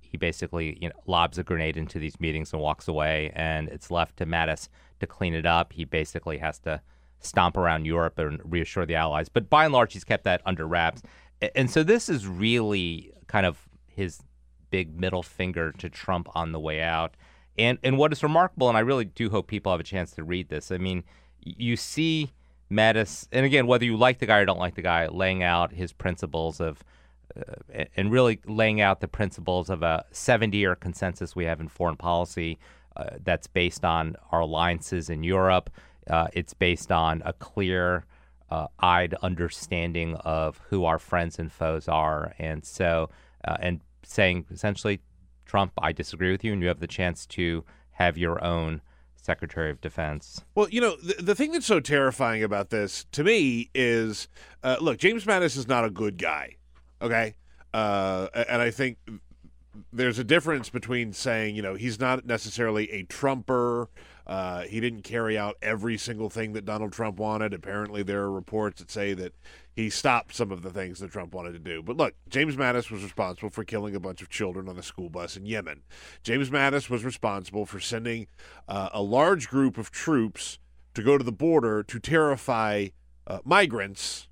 He 0.00 0.16
basically 0.16 0.78
you 0.80 0.88
know, 0.88 0.94
lobs 1.06 1.38
a 1.38 1.44
grenade 1.44 1.76
into 1.76 1.98
these 1.98 2.20
meetings 2.20 2.52
and 2.52 2.60
walks 2.60 2.86
away, 2.86 3.32
and 3.34 3.68
it's 3.68 3.90
left 3.90 4.18
to 4.18 4.26
Mattis 4.26 4.68
to 5.00 5.06
clean 5.06 5.34
it 5.34 5.46
up. 5.46 5.72
He 5.72 5.84
basically 5.84 6.38
has 6.38 6.58
to 6.60 6.80
stomp 7.20 7.56
around 7.56 7.86
Europe 7.86 8.18
and 8.18 8.40
reassure 8.44 8.86
the 8.86 8.94
allies. 8.94 9.28
But 9.28 9.48
by 9.48 9.64
and 9.64 9.72
large, 9.72 9.94
he's 9.94 10.04
kept 10.04 10.24
that 10.24 10.42
under 10.44 10.66
wraps. 10.66 11.02
And 11.54 11.70
so 11.70 11.82
this 11.82 12.08
is 12.08 12.26
really 12.26 13.12
kind 13.26 13.46
of 13.46 13.58
his 13.86 14.20
big 14.70 14.98
middle 14.98 15.22
finger 15.22 15.72
to 15.72 15.88
Trump 15.88 16.28
on 16.34 16.52
the 16.52 16.60
way 16.60 16.82
out. 16.82 17.16
And 17.56 17.78
and 17.82 17.98
what 17.98 18.12
is 18.12 18.22
remarkable, 18.22 18.68
and 18.68 18.76
I 18.76 18.80
really 18.80 19.04
do 19.04 19.30
hope 19.30 19.46
people 19.46 19.72
have 19.72 19.80
a 19.80 19.84
chance 19.84 20.10
to 20.12 20.24
read 20.24 20.48
this. 20.48 20.70
I 20.70 20.78
mean, 20.78 21.04
you 21.40 21.76
see 21.76 22.32
Mattis, 22.70 23.28
and 23.30 23.44
again, 23.44 23.66
whether 23.66 23.84
you 23.84 23.96
like 23.96 24.18
the 24.18 24.26
guy 24.26 24.38
or 24.38 24.44
don't 24.44 24.58
like 24.58 24.74
the 24.74 24.82
guy, 24.82 25.06
laying 25.08 25.42
out 25.42 25.72
his 25.72 25.92
principles 25.92 26.60
of, 26.60 26.82
uh, 27.36 27.84
and 27.96 28.10
really 28.10 28.40
laying 28.46 28.80
out 28.80 29.00
the 29.00 29.08
principles 29.08 29.70
of 29.70 29.82
a 29.82 30.04
70 30.10 30.56
year 30.56 30.74
consensus 30.74 31.36
we 31.36 31.44
have 31.44 31.60
in 31.60 31.68
foreign 31.68 31.96
policy 31.96 32.58
uh, 32.96 33.10
that's 33.22 33.46
based 33.46 33.84
on 33.84 34.16
our 34.32 34.40
alliances 34.40 35.10
in 35.10 35.22
Europe. 35.22 35.70
Uh, 36.08 36.28
it's 36.32 36.54
based 36.54 36.92
on 36.92 37.22
a 37.24 37.32
clear 37.32 38.04
uh, 38.50 38.68
eyed 38.78 39.14
understanding 39.22 40.14
of 40.16 40.60
who 40.68 40.84
our 40.84 40.98
friends 40.98 41.38
and 41.38 41.50
foes 41.50 41.88
are. 41.88 42.34
And 42.38 42.64
so, 42.64 43.10
uh, 43.46 43.56
and 43.60 43.80
saying 44.04 44.46
essentially, 44.50 45.00
Trump, 45.44 45.72
I 45.78 45.92
disagree 45.92 46.30
with 46.30 46.44
you, 46.44 46.52
and 46.52 46.62
you 46.62 46.68
have 46.68 46.80
the 46.80 46.86
chance 46.86 47.26
to 47.26 47.64
have 47.92 48.18
your 48.18 48.42
own 48.42 48.80
Secretary 49.24 49.70
of 49.70 49.80
Defense. 49.80 50.44
Well, 50.54 50.68
you 50.68 50.80
know, 50.80 50.96
the, 50.96 51.22
the 51.22 51.34
thing 51.34 51.52
that's 51.52 51.64
so 51.64 51.80
terrifying 51.80 52.42
about 52.42 52.68
this 52.68 53.06
to 53.12 53.24
me 53.24 53.70
is 53.74 54.28
uh, 54.62 54.76
look, 54.80 54.98
James 54.98 55.24
Mattis 55.24 55.56
is 55.56 55.66
not 55.66 55.84
a 55.84 55.90
good 55.90 56.18
guy. 56.18 56.56
Okay. 57.00 57.34
Uh, 57.72 58.28
and 58.34 58.60
I 58.60 58.70
think 58.70 58.98
there's 59.92 60.18
a 60.18 60.24
difference 60.24 60.68
between 60.68 61.12
saying, 61.12 61.56
you 61.56 61.62
know, 61.62 61.74
he's 61.74 61.98
not 61.98 62.26
necessarily 62.26 62.90
a 62.92 63.02
Trumper. 63.04 63.88
Uh, 64.26 64.62
he 64.62 64.78
didn't 64.80 65.02
carry 65.02 65.36
out 65.36 65.56
every 65.62 65.96
single 65.98 66.30
thing 66.30 66.52
that 66.52 66.64
Donald 66.64 66.92
Trump 66.92 67.18
wanted. 67.18 67.52
Apparently, 67.52 68.02
there 68.02 68.20
are 68.20 68.30
reports 68.30 68.80
that 68.80 68.90
say 68.90 69.14
that 69.14 69.34
he 69.74 69.90
stopped 69.90 70.34
some 70.34 70.52
of 70.52 70.62
the 70.62 70.70
things 70.70 71.00
that 71.00 71.10
Trump 71.10 71.34
wanted 71.34 71.52
to 71.52 71.58
do. 71.58 71.82
But 71.82 71.96
look, 71.96 72.14
James 72.28 72.56
Mattis 72.56 72.90
was 72.90 73.02
responsible 73.02 73.50
for 73.50 73.64
killing 73.64 73.94
a 73.94 74.00
bunch 74.00 74.22
of 74.22 74.28
children 74.28 74.68
on 74.68 74.76
the 74.76 74.82
school 74.82 75.10
bus 75.10 75.36
in 75.36 75.46
Yemen. 75.46 75.82
James 76.22 76.50
Mattis 76.50 76.88
was 76.88 77.04
responsible 77.04 77.66
for 77.66 77.80
sending 77.80 78.28
uh, 78.68 78.90
a 78.92 79.02
large 79.02 79.48
group 79.48 79.76
of 79.76 79.90
troops 79.90 80.58
to 80.94 81.02
go 81.02 81.18
to 81.18 81.24
the 81.24 81.32
border 81.32 81.82
to 81.82 81.98
terrify 81.98 82.88
uh, 83.26 83.40
migrants 83.44 84.28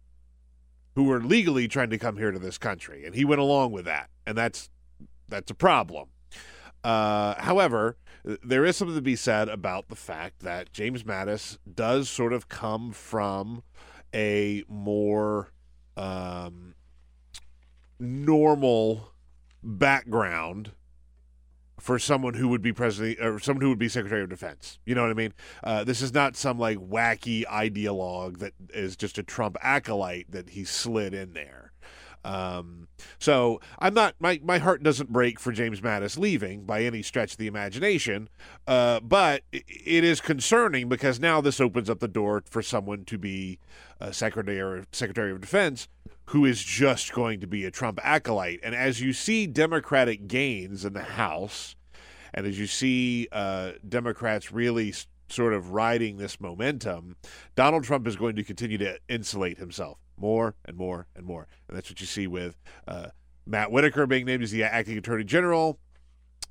who 0.95 1.05
were 1.05 1.21
legally 1.21 1.67
trying 1.67 1.91
to 1.91 1.99
come 1.99 2.19
here 2.19 2.31
to 2.31 2.39
this 2.39 2.59
country, 2.59 3.05
and 3.05 3.15
he 3.15 3.25
went 3.25 3.41
along 3.41 3.73
with 3.73 3.85
that, 3.85 4.11
and 4.27 4.37
that's 4.37 4.71
that's 5.29 5.51
a 5.51 5.55
problem. 5.55 6.09
Uh, 6.85 7.35
however, 7.41 7.97
there 8.25 8.65
is 8.65 8.77
something 8.77 8.95
to 8.95 9.03
be 9.03 9.17
said 9.17 9.49
about 9.49 9.89
the 9.89 9.97
fact 9.97 10.41
that 10.41 10.73
James 10.73 11.03
Mattis 11.05 11.59
does 11.73 12.09
sort 12.09 12.33
of 12.33 12.49
come 12.49 12.93
from 12.93 13.63
a 14.15 14.65
more 14.69 15.53
um, 15.97 16.75
normal 17.99 19.13
background 19.63 20.73
for 21.79 21.99
someone 21.99 22.35
who 22.35 22.49
would 22.49 22.63
be 22.63 22.73
president 22.73 23.19
or 23.21 23.39
someone 23.39 23.63
who 23.63 23.69
would 23.69 23.79
be 23.79 23.89
secretary 23.89 24.23
of 24.23 24.29
defense. 24.29 24.79
You 24.85 24.95
know 24.95 25.03
what 25.03 25.11
I 25.11 25.15
mean? 25.15 25.33
Uh, 25.65 25.85
this 25.85 26.01
is 26.01 26.13
not 26.13 26.37
some 26.37 26.59
like 26.59 26.79
wacky 26.79 27.45
ideologue 27.47 28.39
that 28.39 28.53
is 28.73 28.97
just 28.97 29.19
a 29.19 29.23
Trump 29.23 29.57
acolyte 29.63 30.31
that 30.31 30.51
he 30.51 30.65
slid 30.65 31.15
in 31.15 31.33
there. 31.33 31.62
Um, 32.25 32.89
so 33.19 33.61
I'm 33.79 33.95
not 33.95 34.15
my 34.21 34.41
my 34.45 34.59
heart 34.59 34.83
doesn't 34.83 35.13
break 35.13 35.41
for 35.41 35.53
James 35.53 35.81
Mattis 35.81 36.19
leaving 36.19 36.65
by 36.65 36.83
any 36.83 37.03
stretch 37.03 37.33
of 37.33 37.39
the 37.39 37.47
imagination, 37.47 38.29
uh, 38.67 39.01
but 39.01 39.43
it 39.51 40.05
is 40.05 40.21
concerning 40.21 40.89
because 40.89 41.19
now 41.19 41.41
this 41.41 41.61
opens 41.61 41.91
up 41.91 41.99
the 41.99 42.09
door 42.09 42.43
for 42.49 42.63
someone 42.63 43.05
to 43.07 43.19
be 43.19 43.59
a 44.01 44.13
secretary 44.13 44.85
secretary 44.93 45.33
of 45.33 45.41
defense 45.41 45.89
who 46.27 46.45
is 46.45 46.63
just 46.63 47.13
going 47.13 47.41
to 47.41 47.47
be 47.47 47.65
a 47.65 47.71
Trump 47.71 47.99
acolyte. 48.03 48.61
And 48.63 48.75
as 48.75 49.01
you 49.01 49.13
see 49.13 49.47
Democratic 49.47 50.29
gains 50.29 50.85
in 50.85 50.93
the 50.93 51.03
House, 51.03 51.75
and 52.33 52.47
as 52.47 52.59
you 52.59 52.67
see 52.67 53.29
uh, 53.33 53.73
Democrats 53.87 54.53
really 54.53 54.95
sort 55.33 55.55
of 55.55 55.71
riding 55.71 56.17
this 56.17 56.41
momentum, 56.41 57.17
Donald 57.57 57.85
Trump 57.85 58.07
is 58.07 58.17
going 58.17 58.37
to 58.37 58.45
continue 58.45 58.79
to 58.79 58.99
insulate 59.09 59.59
himself 59.59 59.99
more 60.17 60.55
and 60.65 60.77
more 60.77 61.07
and 61.17 61.27
more. 61.27 61.49
And 61.69 61.77
that's 61.77 61.91
what 61.91 62.01
you 62.01 62.07
see 62.07 62.27
with 62.27 62.61
uh, 62.87 63.09
Matt 63.47 63.73
Whitaker 63.73 64.07
being 64.07 64.27
named 64.27 64.43
as 64.43 64.51
the 64.51 64.63
acting 64.63 64.99
attorney 64.99 65.25
general. 65.25 65.79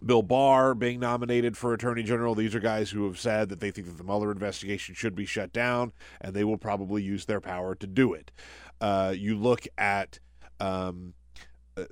Bill 0.04 0.24
Barr 0.24 0.74
being 0.74 1.00
nominated 1.00 1.56
for 1.56 1.74
Attorney 1.74 2.02
General. 2.02 2.34
These 2.34 2.56
are 2.56 2.60
guys 2.60 2.90
who 2.90 3.06
have 3.06 3.20
said 3.20 3.50
that 3.50 3.60
they 3.60 3.70
think 3.70 3.86
that 3.86 3.98
the 3.98 4.04
Mueller 4.04 4.32
investigation 4.32 4.96
should 4.96 5.14
be 5.14 5.26
shut 5.26 5.54
down, 5.54 5.92
and 6.20 6.34
they 6.34 6.44
will 6.44 6.58
probably 6.58 7.04
use 7.04 7.26
their 7.26 7.40
power 7.40 7.76
to 7.76 7.86
do 7.86 8.14
it. 8.14 8.32
Uh, 8.80 9.14
you 9.16 9.38
look 9.38 9.68
at 9.78 10.18
um, 10.60 11.14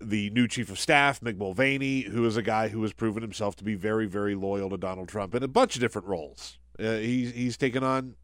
the 0.01 0.29
new 0.31 0.47
chief 0.47 0.71
of 0.71 0.79
staff, 0.79 1.21
Mick 1.21 1.37
Mulvaney, 1.37 2.01
who 2.01 2.25
is 2.25 2.35
a 2.35 2.41
guy 2.41 2.69
who 2.69 2.81
has 2.81 2.93
proven 2.93 3.21
himself 3.21 3.55
to 3.57 3.63
be 3.63 3.75
very, 3.75 4.07
very 4.07 4.33
loyal 4.33 4.69
to 4.71 4.77
Donald 4.77 5.07
Trump 5.07 5.35
in 5.35 5.43
a 5.43 5.47
bunch 5.47 5.75
of 5.75 5.81
different 5.81 6.07
roles. 6.07 6.57
Uh, 6.79 6.97
he's 6.97 7.33
he's 7.33 7.57
taken 7.57 7.83
on 7.83 8.15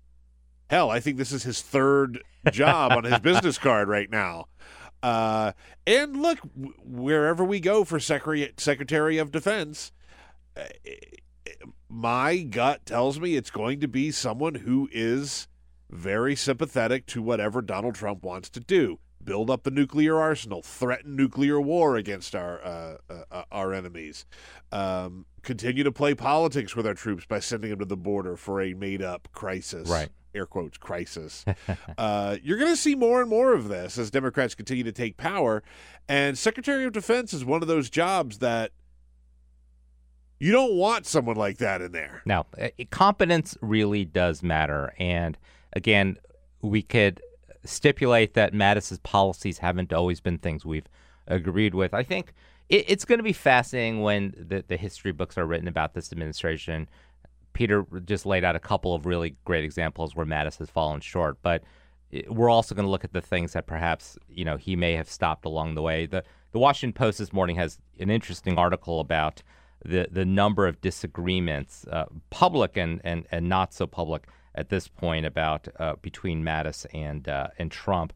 hell. 0.70 0.89
I 0.89 1.00
think 1.00 1.18
this 1.18 1.32
is 1.32 1.44
his 1.44 1.62
third 1.62 2.22
job 2.52 2.94
on 2.94 3.04
his 3.04 3.20
business 3.20 3.58
card 3.58 3.88
right 3.88 4.10
now. 4.10 4.46
Uh, 5.04 5.52
and 5.86 6.22
look, 6.22 6.39
wherever 6.84 7.44
we 7.44 7.60
go 7.60 7.84
for 7.84 8.00
Secretary 8.00 8.52
Secretary 8.58 9.18
of 9.18 9.32
Defense, 9.32 9.91
uh, 10.58 10.63
my 11.89 12.38
gut 12.38 12.86
tells 12.86 13.20
me 13.20 13.36
it's 13.36 13.52
going 13.52 13.80
to 13.82 13.88
be 13.88 14.12
someone 14.12 14.56
who 14.56 14.89
is 14.91 15.48
very 15.89 16.36
sympathetic 16.36 17.06
to 17.08 17.22
whatever 17.22 17.62
Donald 17.62 17.96
Trump 17.96 18.24
wants 18.24 18.50
to 18.50 18.60
do. 18.60 19.00
Build 19.25 19.49
up 19.49 19.63
the 19.63 19.71
nuclear 19.71 20.19
arsenal, 20.19 20.61
threaten 20.61 21.15
nuclear 21.15 21.59
war 21.59 21.97
against 21.97 22.35
our 22.35 22.63
uh, 22.63 22.97
uh, 23.09 23.23
uh 23.31 23.43
our 23.51 23.73
enemies, 23.73 24.25
um, 24.71 25.25
continue 25.41 25.83
to 25.83 25.91
play 25.91 26.13
politics 26.13 26.75
with 26.75 26.85
our 26.85 26.93
troops 26.93 27.25
by 27.25 27.39
sending 27.39 27.71
them 27.71 27.79
to 27.79 27.85
the 27.85 27.97
border 27.97 28.38
for 28.38 28.61
a 28.61 28.73
made 28.73 29.01
up 29.01 29.27
crisis. 29.33 29.89
Right 29.89 30.09
air 30.35 30.45
quotes 30.45 30.77
crisis. 30.77 31.45
uh, 31.97 32.38
you're 32.43 32.57
going 32.57 32.71
to 32.71 32.77
see 32.77 32.93
more 32.93 33.21
and 33.21 33.29
more 33.29 33.53
of 33.53 33.69
this 33.69 33.97
as 33.97 34.11
Democrats 34.11 34.53
continue 34.53 34.83
to 34.83 34.91
take 34.91 35.17
power, 35.17 35.63
and 36.07 36.38
Secretary 36.38 36.85
of 36.85 36.91
Defense 36.91 37.33
is 37.33 37.45
one 37.45 37.61
of 37.61 37.67
those 37.67 37.89
jobs 37.89 38.39
that 38.39 38.71
you 40.39 40.51
don't 40.51 40.73
want 40.73 41.05
someone 41.05 41.38
like 41.38 41.57
that 41.59 41.81
in 41.81 41.93
there. 41.93 42.21
No, 42.25 42.45
uh, 42.61 42.67
competence 42.91 43.57
really 43.61 44.05
does 44.05 44.43
matter, 44.43 44.93
and 44.99 45.38
again, 45.73 46.17
we 46.61 46.81
could 46.81 47.21
stipulate 47.65 48.34
that 48.34 48.54
Mattis's 48.54 48.99
policies 48.99 49.60
haven't 49.60 49.91
always 49.93 50.21
been 50.21 50.38
things 50.38 50.65
we've 50.65 50.88
agreed 51.28 51.73
with. 51.73 51.93
I 51.93 52.04
think 52.04 52.34
it, 52.69 52.86
it's 52.88 53.06
going 53.06 53.19
to 53.19 53.23
be 53.23 53.34
fascinating 53.34 54.01
when 54.01 54.34
the, 54.38 54.63
the 54.67 54.78
history 54.78 55.12
books 55.12 55.38
are 55.38 55.45
written 55.45 55.67
about 55.67 55.93
this 55.93 56.12
administration. 56.12 56.88
Peter 57.54 57.86
just 58.06 58.25
laid 58.25 58.43
out 58.43 58.56
a 58.56 58.60
couple 58.60 58.93
of 58.93 59.06
really 59.06 59.36
great 59.45 59.63
examples 59.63 60.15
where 60.15 60.25
Mattis 60.25 60.58
has 60.60 60.69
fallen 60.69 60.99
short, 60.99 61.38
but 61.41 61.63
we're 62.28 62.49
also 62.49 62.75
going 62.75 62.86
to 62.86 62.89
look 62.89 63.04
at 63.04 63.13
the 63.13 63.21
things 63.21 63.54
that 63.54 63.65
perhaps 63.65 64.17
you 64.30 64.45
know 64.45 64.58
he 64.58 64.75
may 64.75 64.93
have 64.93 65.10
stopped 65.10 65.45
along 65.45 65.75
the 65.75 65.82
way. 65.82 66.06
the 66.06 66.23
The 66.51 66.60
Washington 66.60 66.93
Post 66.93 67.19
this 67.19 67.34
morning 67.34 67.56
has 67.56 67.80
an 67.99 68.10
interesting 68.10 68.58
article 68.58 68.99
about 68.99 69.41
the 69.84 70.08
the 70.12 70.25
number 70.25 70.67
of 70.67 70.82
disagreements, 70.82 71.86
uh, 71.91 72.06
public 72.30 72.78
and, 72.78 73.01
and 73.04 73.25
and 73.32 73.49
not 73.49 73.73
so 73.73 73.88
public, 73.88 74.28
at 74.56 74.70
this 74.70 74.88
point 74.88 75.26
about 75.26 75.68
uh, 75.80 75.96
between 76.02 76.44
Mattis 76.44 76.86
and 76.94 77.28
uh, 77.28 77.48
and 77.60 77.72
Trump. 77.72 78.13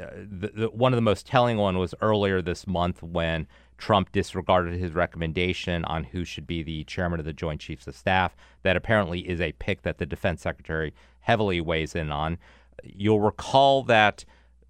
Uh, 0.00 0.06
the, 0.28 0.48
the, 0.48 0.70
one 0.70 0.92
of 0.92 0.96
the 0.96 1.02
most 1.02 1.26
telling 1.26 1.56
one 1.56 1.78
was 1.78 1.94
earlier 2.00 2.42
this 2.42 2.66
month 2.66 3.00
when 3.02 3.46
Trump 3.78 4.10
disregarded 4.10 4.74
his 4.78 4.92
recommendation 4.92 5.84
on 5.84 6.04
who 6.04 6.24
should 6.24 6.46
be 6.46 6.62
the 6.62 6.82
chairman 6.84 7.20
of 7.20 7.26
the 7.26 7.32
Joint 7.32 7.60
Chiefs 7.60 7.86
of 7.86 7.94
Staff. 7.94 8.34
That 8.62 8.76
apparently 8.76 9.28
is 9.28 9.40
a 9.40 9.52
pick 9.52 9.82
that 9.82 9.98
the 9.98 10.06
defense 10.06 10.42
secretary 10.42 10.94
heavily 11.20 11.60
weighs 11.60 11.94
in 11.94 12.10
on. 12.10 12.38
You'll 12.82 13.20
recall 13.20 13.84
that 13.84 14.24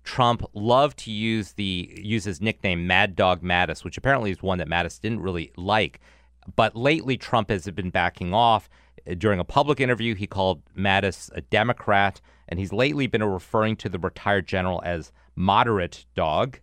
Trump 0.05 0.44
loved 0.53 0.98
to 0.98 1.11
use 1.11 1.53
the 1.53 1.98
use 2.03 2.24
his 2.24 2.40
nickname 2.40 2.87
Mad 2.87 3.16
Dog 3.16 3.42
Mattis, 3.42 3.85
which 3.85 3.96
apparently 3.96 4.31
is 4.31 4.42
one 4.42 4.59
that 4.59 4.68
Mattis 4.68 5.00
didn't 5.00 5.20
really 5.20 5.53
like. 5.57 6.00
But 6.57 6.77
lately, 6.77 7.16
Trump 7.16 7.48
has 7.48 7.64
been 7.70 7.90
backing 7.90 8.35
off 8.35 8.68
during 9.18 9.38
a 9.38 9.44
public 9.44 9.80
interview, 9.80 10.14
he 10.14 10.26
called 10.26 10.62
Mattis 10.76 11.30
a 11.34 11.40
Democrat, 11.42 12.20
and 12.48 12.58
he's 12.58 12.72
lately 12.72 13.06
been 13.06 13.22
referring 13.22 13.76
to 13.76 13.88
the 13.88 13.98
retired 13.98 14.46
general 14.46 14.82
as 14.84 15.12
moderate 15.36 16.06
dog. 16.14 16.60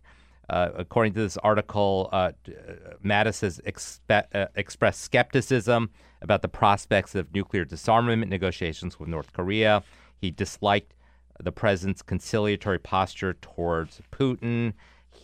Uh, 0.50 0.70
according 0.76 1.14
to 1.14 1.20
this 1.20 1.36
article, 1.38 2.08
uh, 2.12 2.32
Mattis 3.04 3.40
has 3.40 3.60
expe- 3.66 4.26
uh, 4.34 4.46
expressed 4.56 5.00
skepticism 5.00 5.90
about 6.20 6.42
the 6.42 6.48
prospects 6.48 7.14
of 7.14 7.32
nuclear 7.32 7.64
disarmament 7.64 8.28
negotiations 8.30 8.98
with 8.98 9.08
North 9.08 9.32
Korea. 9.32 9.82
He 10.18 10.30
disliked 10.30 10.94
the 11.42 11.52
president's 11.52 12.02
conciliatory 12.02 12.78
posture 12.78 13.34
towards 13.34 14.00
Putin. 14.12 14.74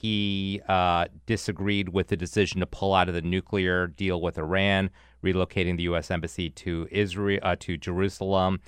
He 0.00 0.60
uh, 0.68 1.06
disagreed 1.26 1.88
with 1.88 2.06
the 2.06 2.16
decision 2.16 2.60
to 2.60 2.66
pull 2.66 2.94
out 2.94 3.08
of 3.08 3.16
the 3.16 3.22
nuclear 3.22 3.88
deal 3.88 4.20
with 4.20 4.38
Iran, 4.38 4.90
relocating 5.24 5.76
the 5.76 5.82
U.S. 5.84 6.08
embassy 6.12 6.50
to 6.50 6.86
Israel 6.92 7.40
uh, 7.42 7.56
to 7.60 7.76
Jerusalem. 7.76 8.60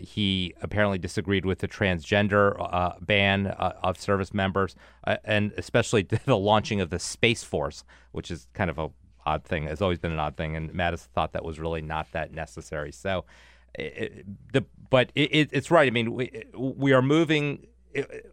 He 0.00 0.54
apparently 0.62 0.96
disagreed 0.96 1.44
with 1.44 1.58
the 1.58 1.68
transgender 1.68 2.56
uh, 2.58 2.92
ban 3.02 3.48
uh, 3.48 3.74
of 3.82 4.00
service 4.00 4.32
members, 4.32 4.76
uh, 5.06 5.18
and 5.24 5.52
especially 5.58 6.02
the 6.24 6.38
launching 6.38 6.80
of 6.80 6.88
the 6.88 6.98
Space 6.98 7.44
Force, 7.44 7.84
which 8.12 8.30
is 8.30 8.48
kind 8.54 8.70
of 8.70 8.78
a 8.78 8.88
odd 9.26 9.44
thing. 9.44 9.64
Has 9.64 9.82
always 9.82 9.98
been 9.98 10.12
an 10.12 10.18
odd 10.18 10.38
thing, 10.38 10.56
and 10.56 10.72
Mattis 10.72 11.00
thought 11.00 11.32
that 11.34 11.44
was 11.44 11.60
really 11.60 11.82
not 11.82 12.10
that 12.12 12.32
necessary. 12.32 12.92
So, 12.92 13.26
it, 13.74 14.24
the 14.54 14.64
but 14.88 15.12
it, 15.14 15.50
it's 15.52 15.70
right. 15.70 15.86
I 15.86 15.90
mean, 15.90 16.14
we 16.14 16.44
we 16.56 16.94
are 16.94 17.02
moving. 17.02 17.66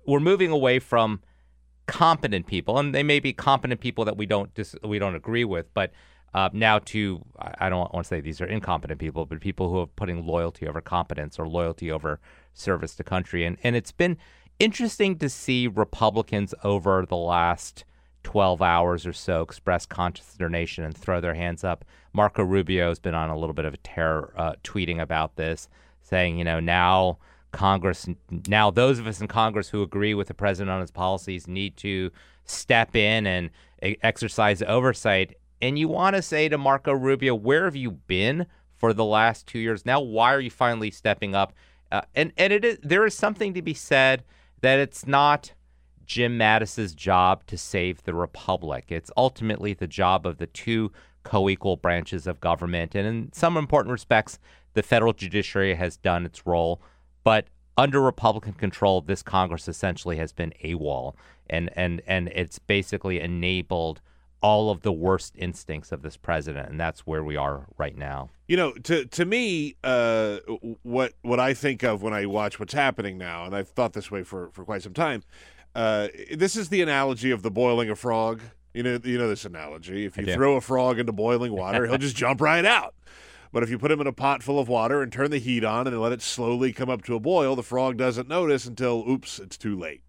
We're 0.05 0.21
moving 0.21 0.51
away 0.51 0.79
from 0.79 1.19
competent 1.86 2.48
people, 2.48 2.78
and 2.78 2.93
they 2.93 3.04
may 3.04 3.19
be 3.19 3.34
competent 3.34 3.80
people 3.82 4.06
that 4.06 4.17
we 4.17 4.26
don't 4.26 4.54
dis- 4.54 4.76
we 4.84 5.00
don't 5.00 5.15
agree 5.15 5.45
with, 5.45 5.74
but 5.74 5.91
uh, 6.34 6.50
now 6.52 6.80
to 6.80 7.24
I 7.39 7.69
don't 7.69 7.93
want 7.93 8.06
to 8.06 8.08
say 8.08 8.21
these 8.21 8.41
are 8.41 8.45
incompetent 8.45 9.00
people, 9.00 9.26
but 9.26 9.39
people 9.39 9.69
who 9.69 9.80
are 9.80 9.88
putting 9.88 10.26
loyalty 10.26 10.67
over 10.67 10.82
competence 10.82 11.39
or 11.39 11.48
loyalty 11.48 11.91
over 11.91 12.19
service 12.54 12.95
to 12.95 13.04
country. 13.04 13.45
And 13.45 13.58
and 13.63 13.76
it's 13.76 13.91
been 13.91 14.17
interesting 14.60 15.17
to 15.19 15.30
see 15.30 15.67
Republicans 15.67 16.54
over 16.63 17.06
the 17.06 17.15
last 17.15 17.86
12 18.24 18.62
hours 18.62 19.06
or 19.06 19.13
so 19.13 19.41
express 19.41 19.86
consternation 19.86 20.84
and 20.84 20.98
throw 20.98 21.21
their 21.21 21.36
hands 21.36 21.63
up. 21.63 21.86
Marco 22.12 22.43
Rubio 22.43 22.89
has 22.89 23.00
been 23.00 23.13
on 23.13 23.30
a 23.30 23.38
little 23.38 23.54
bit 23.54 23.65
of 23.65 23.74
a 23.74 23.78
tear 23.78 24.34
uh, 24.36 24.54
tweeting 24.63 25.00
about 25.00 25.36
this, 25.36 25.69
saying, 26.02 26.38
you 26.38 26.43
know, 26.43 26.60
now 26.60 27.19
Congress, 27.55 28.07
now 28.47 28.69
those 28.69 28.99
of 28.99 29.07
us 29.07 29.21
in 29.21 29.27
Congress 29.27 29.69
who 29.69 29.81
agree 29.81 30.13
with 30.13 30.27
the 30.27 30.33
president 30.33 30.71
on 30.71 30.81
his 30.81 30.91
policies 30.91 31.47
need 31.47 31.75
to 31.77 32.11
step 32.45 32.95
in 32.95 33.25
and 33.25 33.49
exercise 33.81 34.61
oversight 34.61 35.35
and 35.61 35.79
you 35.79 35.87
want 35.87 36.15
to 36.15 36.21
say 36.21 36.49
to 36.49 36.57
Marco 36.57 36.91
Rubio, 36.93 37.33
where 37.33 37.65
have 37.65 37.75
you 37.75 37.91
been 37.91 38.45
for 38.77 38.93
the 38.93 39.05
last 39.05 39.47
two 39.47 39.59
years? 39.59 39.85
Now, 39.85 40.01
why 40.01 40.33
are 40.33 40.39
you 40.39 40.51
finally 40.51 40.91
stepping 40.91 41.33
up? 41.33 41.53
Uh, 41.91 42.01
and 42.13 42.33
and 42.37 42.51
it 42.51 42.65
is 42.65 42.77
there 42.83 43.05
is 43.05 43.13
something 43.13 43.53
to 43.53 43.61
be 43.61 43.73
said 43.73 44.23
that 44.61 44.79
it's 44.79 45.07
not 45.07 45.53
Jim 46.05 46.37
Mattis's 46.37 46.93
job 46.93 47.45
to 47.47 47.57
save 47.57 48.03
the 48.03 48.13
republic. 48.13 48.85
It's 48.89 49.11
ultimately 49.15 49.73
the 49.73 49.87
job 49.87 50.25
of 50.25 50.37
the 50.37 50.47
two 50.47 50.91
co-equal 51.23 51.77
branches 51.77 52.27
of 52.27 52.39
government, 52.39 52.95
and 52.95 53.07
in 53.07 53.33
some 53.33 53.57
important 53.57 53.91
respects, 53.91 54.39
the 54.73 54.83
federal 54.83 55.13
judiciary 55.13 55.75
has 55.75 55.97
done 55.97 56.25
its 56.25 56.45
role, 56.45 56.81
but 57.25 57.47
under 57.77 57.99
Republican 57.99 58.53
control, 58.53 59.01
this 59.01 59.21
Congress 59.21 59.67
essentially 59.67 60.15
has 60.15 60.31
been 60.31 60.53
AWOL, 60.63 61.15
and 61.49 61.69
and 61.75 62.01
and 62.07 62.29
it's 62.29 62.59
basically 62.59 63.19
enabled 63.19 63.99
all 64.41 64.69
of 64.69 64.81
the 64.81 64.93
worst 64.93 65.33
instincts 65.35 65.91
of 65.91 66.03
this 66.03 66.15
president, 66.15 66.69
and 66.69 66.79
that's 66.79 67.01
where 67.01 67.23
we 67.23 67.35
are 67.35 67.65
right 67.77 67.97
now. 67.97 68.29
You 68.47 68.57
know, 68.57 68.71
to 68.73 69.05
to 69.05 69.25
me, 69.25 69.75
uh, 69.83 70.38
what 70.83 71.13
what 71.23 71.39
I 71.39 71.53
think 71.53 71.83
of 71.83 72.01
when 72.01 72.13
I 72.13 72.27
watch 72.27 72.59
what's 72.59 72.73
happening 72.73 73.17
now, 73.17 73.45
and 73.45 73.55
I've 73.55 73.69
thought 73.69 73.93
this 73.93 74.09
way 74.09 74.23
for 74.23 74.51
for 74.51 74.63
quite 74.63 74.83
some 74.83 74.93
time. 74.93 75.23
Uh, 75.73 76.07
this 76.33 76.55
is 76.55 76.69
the 76.69 76.81
analogy 76.81 77.31
of 77.31 77.41
the 77.41 77.51
boiling 77.51 77.89
a 77.89 77.95
frog. 77.95 78.39
You 78.73 78.83
know, 78.83 78.99
you 79.03 79.17
know 79.17 79.27
this 79.27 79.45
analogy. 79.45 80.05
If 80.05 80.15
you 80.15 80.31
throw 80.31 80.55
a 80.55 80.61
frog 80.61 80.99
into 80.99 81.11
boiling 81.11 81.53
water, 81.53 81.88
he'll 81.88 81.97
just 81.97 82.15
jump 82.23 82.39
right 82.39 82.65
out. 82.65 82.93
But 83.55 83.63
if 83.63 83.69
you 83.69 83.79
put 83.79 83.87
them 83.87 84.01
in 84.01 84.07
a 84.07 84.11
pot 84.11 84.43
full 84.43 84.59
of 84.59 84.67
water 84.67 85.01
and 85.01 85.13
turn 85.13 85.31
the 85.31 85.37
heat 85.37 85.63
on 85.63 85.87
and 85.87 86.01
let 86.01 86.11
it 86.11 86.21
slowly 86.21 86.73
come 86.73 86.89
up 86.89 87.05
to 87.05 87.15
a 87.15 87.21
boil, 87.21 87.55
the 87.55 87.63
frog 87.63 87.95
doesn't 87.95 88.27
notice 88.27 88.65
until, 88.65 89.09
oops, 89.09 89.39
it's 89.39 89.55
too 89.55 89.79
late. 89.79 90.01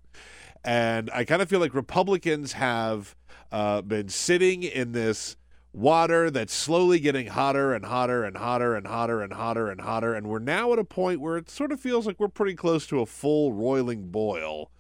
And 0.65 1.13
I 1.15 1.23
kind 1.23 1.41
of 1.41 1.49
feel 1.49 1.61
like 1.61 1.73
Republicans 1.73 2.55
have 2.55 3.15
uh, 3.53 3.83
been 3.83 4.09
sitting 4.09 4.65
in 4.65 4.91
this 4.91 5.37
water 5.73 6.29
that's 6.29 6.53
slowly 6.53 6.99
getting 6.99 7.29
hotter 7.29 7.73
and 7.73 7.85
hotter 7.85 8.25
and 8.25 8.37
hotter 8.37 8.75
and 8.75 8.85
hotter 8.85 9.23
and 9.23 9.33
hotter 9.33 9.71
and 9.71 9.81
hotter. 9.81 10.13
And 10.13 10.27
we're 10.27 10.41
now 10.41 10.73
at 10.73 10.81
a 10.81 10.85
point 10.85 11.21
where 11.21 11.37
it 11.37 11.49
sort 11.49 11.71
of 11.71 11.79
feels 11.79 12.05
like 12.05 12.19
we're 12.19 12.27
pretty 12.27 12.57
close 12.57 12.85
to 12.89 13.01
a 13.01 13.07
full 13.07 13.53
roiling 13.53 14.09
boil. 14.09 14.73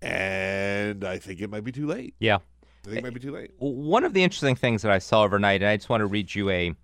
And 0.00 1.04
I 1.04 1.18
think 1.18 1.42
it 1.42 1.50
might 1.50 1.64
be 1.64 1.72
too 1.72 1.86
late. 1.86 2.14
Yeah. 2.20 2.36
I 2.36 2.86
think 2.86 2.96
it 3.00 3.02
might 3.02 3.12
be 3.12 3.20
too 3.20 3.32
late. 3.32 3.50
One 3.58 4.04
of 4.04 4.14
the 4.14 4.24
interesting 4.24 4.56
things 4.56 4.80
that 4.80 4.90
I 4.90 4.98
saw 4.98 5.24
overnight, 5.24 5.60
and 5.60 5.68
I 5.68 5.76
just 5.76 5.90
want 5.90 6.00
to 6.00 6.06
read 6.06 6.34
you 6.34 6.48
a 6.48 6.74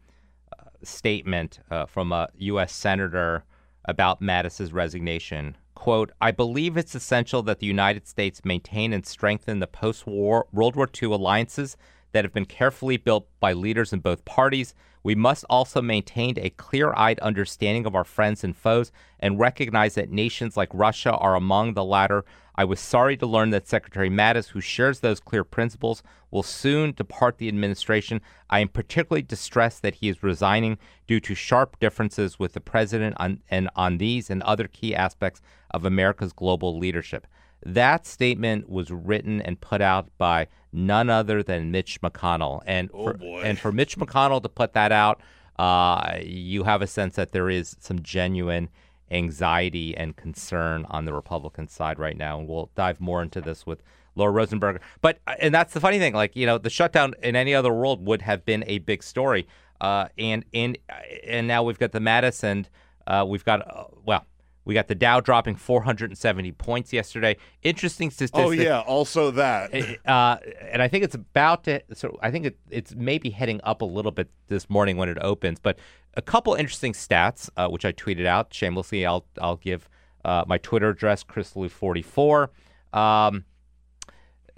statement 0.83 1.61
uh, 1.71 1.87
from 1.87 2.13
a 2.13 2.29
U.S. 2.37 2.73
senator 2.73 3.45
about 3.85 4.21
Mattis's 4.21 4.73
resignation 4.73 5.57
quote, 5.77 6.11
I 6.21 6.33
believe 6.33 6.77
it's 6.77 6.97
essential 6.97 7.43
that 7.45 7.61
the 7.61 7.67
United 7.67 8.09
States 8.09 8.45
maintain 8.45 8.93
and 8.93 9.07
strengthen 9.07 9.61
the 9.61 9.69
post 9.69 10.05
war 10.05 10.49
World 10.51 10.75
War 10.75 10.89
II 11.01 11.13
alliances 11.13 11.77
that 12.11 12.25
have 12.25 12.33
been 12.33 12.47
carefully 12.47 12.97
built 12.97 13.29
by 13.39 13.53
leaders 13.53 13.93
in 13.93 14.01
both 14.01 14.25
parties. 14.25 14.75
We 15.05 15.15
must 15.15 15.45
also 15.49 15.81
maintain 15.81 16.35
a 16.39 16.51
clear 16.51 16.93
eyed 16.95 17.21
understanding 17.21 17.87
of 17.87 17.95
our 17.95 18.05
friends 18.05 18.43
and 18.43 18.57
foes 18.57 18.91
and 19.21 19.39
recognize 19.39 19.95
that 19.95 20.11
nations 20.11 20.57
like 20.57 20.71
Russia 20.73 21.13
are 21.13 21.37
among 21.37 21.75
the 21.75 21.85
latter. 21.85 22.25
I 22.57 22.65
was 22.65 22.81
sorry 22.81 23.17
to 23.19 23.27
learn 23.27 23.51
that 23.51 23.69
Secretary 23.69 24.09
Mattis, 24.09 24.49
who 24.49 24.61
shares 24.61 25.01
those 25.01 25.21
clear 25.21 25.45
principles, 25.45 26.03
will 26.31 26.43
soon 26.43 26.93
depart 26.93 27.39
the 27.39 27.49
administration. 27.49 28.21
I 28.49 28.61
am 28.61 28.69
particularly 28.69 29.23
distressed 29.23 29.83
that 29.83 29.97
he 29.97 30.09
is 30.09 30.23
resigning 30.23 30.79
due 31.07 31.21
to 31.21 31.35
sharp 31.35 31.79
differences 31.79 32.39
with 32.39 32.55
the 32.55 32.61
president 32.61 33.17
on, 33.19 33.43
and 33.51 33.69
on 33.77 33.99
these 33.99 34.31
and 34.31 34.43
other 34.43 34.69
key 34.69 34.95
aspects 34.95 35.43
of 35.71 35.85
America's 35.85 36.33
global 36.33 36.79
leadership. 36.79 37.27
That 37.65 38.07
statement 38.07 38.69
was 38.69 38.91
written 38.91 39.43
and 39.43 39.61
put 39.61 39.81
out 39.81 40.09
by 40.19 40.49
none 40.73 41.11
other 41.11 41.43
than 41.43 41.71
Mitch 41.71 42.01
McConnell. 42.01 42.63
And 42.67 42.91
oh 42.95 43.13
for, 43.13 43.45
and 43.45 43.59
for 43.59 43.73
Mitch 43.73 43.99
McConnell 43.99 44.43
to 44.43 44.49
put 44.49 44.73
that 44.75 44.93
out, 44.93 45.21
uh, 45.59 46.19
you 46.23 46.65
have 46.65 46.83
a 46.83 46.87
sense 46.87 47.17
that 47.17 47.33
there 47.33 47.51
is 47.51 47.77
some 47.81 48.03
genuine 48.03 48.69
anxiety 49.11 49.97
and 49.97 50.17
concern 50.17 50.87
on 50.89 51.05
the 51.05 51.13
Republican 51.13 51.69
side 51.69 51.99
right 51.99 52.17
now. 52.17 52.39
And 52.39 52.49
we'll 52.49 52.71
dive 52.75 53.01
more 53.01 53.23
into 53.23 53.41
this 53.41 53.67
with 53.67 53.83
Laura 54.15 54.33
Rosenberger. 54.33 54.81
But 55.01 55.19
and 55.39 55.55
that's 55.55 55.75
the 55.75 55.81
funny 55.81 55.99
thing, 55.99 56.15
like 56.15 56.35
you 56.35 56.47
know, 56.47 56.59
the 56.59 56.71
shutdown 56.71 57.15
in 57.23 57.37
any 57.37 57.55
other 57.55 57.73
world 57.73 58.05
would 58.05 58.23
have 58.23 58.45
been 58.45 58.65
a 58.67 58.79
big 58.79 59.03
story. 59.03 59.47
Uh, 59.81 60.09
and 60.19 60.45
and 60.55 60.79
and 61.27 61.47
now 61.47 61.63
we've 61.63 61.79
got 61.79 61.93
the 61.93 62.01
Madison, 62.01 62.67
uh, 63.07 63.25
we've 63.29 63.45
got 63.45 63.67
uh, 63.69 63.85
well 64.05 64.25
We 64.67 64.75
got 64.75 64.89
the 64.89 64.97
Dow 64.97 65.21
dropping 65.21 65.55
470 65.55 66.51
points 66.53 66.93
yesterday. 66.93 67.37
Interesting 67.63 68.11
statistic. 68.11 68.45
Oh 68.45 68.51
yeah, 68.51 68.81
also 68.81 69.31
that. 69.31 69.73
Uh, 70.07 70.39
and 70.71 70.83
I 70.83 70.89
think 70.89 71.05
it's 71.05 71.15
about 71.15 71.65
to. 71.65 71.83
So 71.95 72.19
I 72.21 72.31
think 72.31 72.47
it, 72.47 72.59
it's 72.69 72.95
maybe 72.95 73.31
heading 73.31 73.61
up 73.63 73.81
a 73.81 73.85
little 73.85 74.11
bit 74.11 74.29
this 74.49 74.69
morning 74.69 74.97
when 74.97 75.09
it 75.09 75.19
opens. 75.21 75.61
But 75.61 75.79
a 76.15 76.23
couple 76.23 76.55
interesting 76.55 76.93
stats, 76.93 77.49
uh, 77.57 77.69
which 77.69 77.85
I 77.85 77.93
tweeted 77.93 78.27
out 78.27 78.53
shamelessly. 78.53 79.07
I'll 79.07 79.25
I'll 79.41 79.57
give 79.57 79.89
uh, 80.25 80.45
my 80.47 80.59
Twitter 80.59 80.89
address, 80.91 81.23
ChrisLu44. 81.23 82.49
Um, 82.93 83.45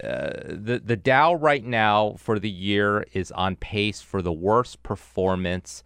uh, 0.03 0.31
the 0.47 0.81
the 0.83 0.97
Dow 0.97 1.35
right 1.35 1.65
now 1.65 2.15
for 2.17 2.39
the 2.39 2.51
year 2.51 3.05
is 3.13 3.31
on 3.33 3.57
pace 3.57 4.01
for 4.01 4.23
the 4.23 4.33
worst 4.33 4.83
performance 4.83 5.85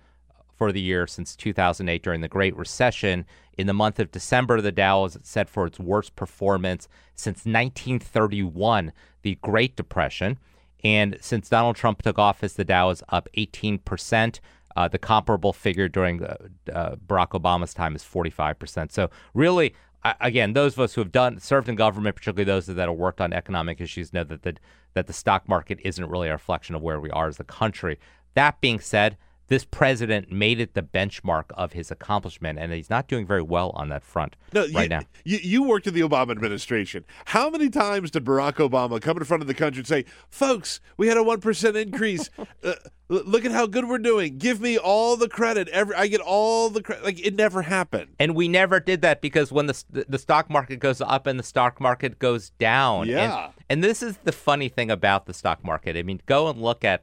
for 0.63 0.71
the 0.71 0.81
year 0.81 1.09
since 1.09 1.35
2008 1.35 2.05
during 2.05 2.21
the 2.21 2.29
Great 2.29 2.57
Recession. 2.57 3.27
In 3.59 3.67
the 3.67 3.75
month 3.75 3.99
of 3.99 4.13
December, 4.13 4.61
the 4.61 4.71
Dow 4.71 5.07
is 5.07 5.19
set 5.25 5.49
for 5.49 5.67
its 5.67 5.81
worst 5.81 6.15
performance 6.15 6.87
since 7.17 7.39
1931, 7.39 8.93
the 9.23 9.37
Great 9.43 9.75
Depression. 9.75 10.39
And 10.85 11.19
since 11.21 11.49
Donald 11.49 11.75
Trump 11.75 12.01
took 12.03 12.17
office, 12.17 12.53
the 12.53 12.65
Dow 12.65 12.91
is 12.91 13.03
up 13.09 13.29
18%. 13.37 14.39
Uh, 14.77 14.87
the 14.87 14.99
comparable 14.99 15.53
figure 15.53 15.89
during 15.89 16.23
uh, 16.23 16.37
uh, 16.73 16.95
Barack 16.95 17.31
Obama's 17.31 17.75
time 17.75 17.97
is 17.97 18.05
45%. 18.05 18.93
So, 18.93 19.11
really, 19.35 19.75
again, 20.21 20.53
those 20.53 20.75
of 20.75 20.79
us 20.79 20.95
who 20.95 21.01
have 21.01 21.11
done 21.11 21.41
served 21.41 21.69
in 21.69 21.75
government, 21.75 22.15
particularly 22.15 22.45
those 22.45 22.67
that 22.67 22.79
have 22.79 22.97
worked 22.97 23.21
on 23.21 23.33
economic 23.33 23.81
issues, 23.81 24.13
know 24.13 24.23
that 24.23 24.45
the, 24.45 24.59
that 24.95 25.09
the 25.09 25.13
stock 25.13 25.49
market 25.49 25.81
isn't 25.83 26.09
really 26.09 26.29
a 26.29 26.35
reflection 26.35 26.77
of 26.77 26.83
where 26.83 27.01
we 27.01 27.11
are 27.11 27.27
as 27.27 27.41
a 27.41 27.45
country. 27.45 27.99
That 28.35 28.61
being 28.61 28.79
said, 28.79 29.17
this 29.53 29.67
president 29.67 30.33
made 30.33 30.59
it 30.59 30.73
the 30.73 30.83
benchmark 30.83 31.45
of 31.51 31.75
his 31.75 31.91
accomplishment, 31.91 32.59
and 32.59 32.73
he's 32.73 32.89
not 32.89 33.07
doing 33.07 33.27
very 33.27 33.43
well 33.43 33.71
on 33.75 33.91
that 33.91 34.03
front 34.03 34.35
no, 34.55 34.63
right 34.73 34.85
you, 34.85 34.89
now. 34.89 35.01
You, 35.25 35.39
you 35.43 35.63
worked 35.63 35.87
in 35.87 35.93
the 35.93 36.01
Obama 36.01 36.31
administration. 36.31 37.05
How 37.27 37.51
many 37.51 37.69
times 37.69 38.11
did 38.11 38.25
Barack 38.25 38.55
Obama 38.55 38.99
come 38.99 39.19
in 39.19 39.25
front 39.25 39.43
of 39.43 39.47
the 39.47 39.55
country 39.55 39.81
and 39.81 39.87
say, 39.87 40.07
"Folks, 40.31 40.81
we 40.97 41.09
had 41.09 41.19
a 41.19 41.23
one 41.23 41.41
percent 41.41 41.77
increase. 41.77 42.31
uh, 42.65 42.73
look 43.11 43.45
at 43.45 43.53
how 43.53 43.67
good 43.67 43.87
we're 43.87 43.99
doing. 43.99 44.39
Give 44.39 44.59
me 44.59 44.79
all 44.79 45.19
the 45.19 45.29
credit. 45.29 45.69
Every 45.69 45.95
I 45.97 46.07
get 46.07 46.23
all 46.23 46.71
the 46.71 46.83
credit." 46.83 47.05
Like 47.05 47.25
it 47.25 47.35
never 47.35 47.61
happened. 47.61 48.15
And 48.19 48.35
we 48.35 48.49
never 48.49 48.81
did 48.81 49.03
that 49.03 49.21
because 49.21 49.53
when 49.53 49.67
the 49.67 49.85
the 50.09 50.19
stock 50.19 50.49
market 50.49 50.79
goes 50.79 51.03
up 51.03 51.27
and 51.27 51.39
the 51.39 51.45
stock 51.45 51.79
market 51.79 52.19
goes 52.19 52.49
down. 52.59 53.07
Yeah. 53.07 53.45
And, 53.45 53.55
and 53.69 53.85
this 53.85 54.03
is 54.03 54.17
the 54.25 54.33
funny 54.33 54.71
thing 54.71 54.91
about 54.91 55.27
the 55.27 55.35
stock 55.35 55.63
market. 55.63 55.95
I 55.95 56.05
mean, 56.05 56.23
go 56.25 56.49
and 56.49 56.63
look 56.63 56.87
at 56.87 57.03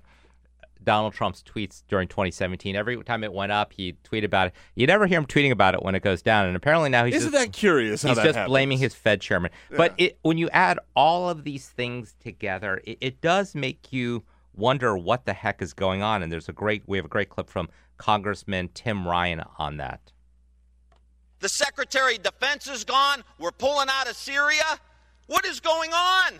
Donald 0.89 1.13
Trump's 1.13 1.43
tweets 1.43 1.83
during 1.87 2.07
2017. 2.07 2.75
Every 2.75 3.03
time 3.03 3.23
it 3.23 3.31
went 3.31 3.51
up, 3.51 3.73
he 3.73 3.93
tweeted 4.03 4.23
about 4.23 4.47
it. 4.47 4.53
You 4.73 4.87
never 4.87 5.05
hear 5.05 5.19
him 5.19 5.27
tweeting 5.27 5.51
about 5.51 5.75
it 5.75 5.83
when 5.83 5.93
it 5.93 6.01
goes 6.01 6.23
down. 6.23 6.47
And 6.47 6.55
apparently 6.55 6.89
now 6.89 7.05
he's 7.05 7.13
isn't 7.17 7.31
just, 7.31 7.45
that 7.45 7.53
curious? 7.53 8.01
he's 8.01 8.15
that 8.15 8.23
just 8.23 8.35
happens? 8.37 8.49
blaming 8.49 8.79
his 8.79 8.95
Fed 8.95 9.21
chairman. 9.21 9.51
Yeah. 9.69 9.77
But 9.77 9.93
it, 9.99 10.17
when 10.23 10.39
you 10.39 10.49
add 10.49 10.79
all 10.95 11.29
of 11.29 11.43
these 11.43 11.69
things 11.69 12.15
together, 12.19 12.81
it, 12.85 12.97
it 13.01 13.21
does 13.21 13.53
make 13.53 13.93
you 13.93 14.23
wonder 14.55 14.97
what 14.97 15.25
the 15.25 15.33
heck 15.33 15.61
is 15.61 15.73
going 15.73 16.01
on. 16.01 16.23
And 16.23 16.31
there's 16.31 16.49
a 16.49 16.53
great 16.53 16.81
we 16.87 16.97
have 16.97 17.05
a 17.05 17.09
great 17.09 17.29
clip 17.29 17.51
from 17.51 17.69
Congressman 17.99 18.71
Tim 18.73 19.07
Ryan 19.07 19.43
on 19.59 19.77
that. 19.77 20.11
The 21.39 21.49
Secretary 21.49 22.15
of 22.15 22.23
Defense 22.23 22.67
is 22.67 22.83
gone. 22.83 23.23
We're 23.37 23.51
pulling 23.51 23.89
out 23.91 24.09
of 24.09 24.15
Syria. 24.15 24.79
What 25.27 25.45
is 25.45 25.59
going 25.59 25.91
on? 25.93 26.39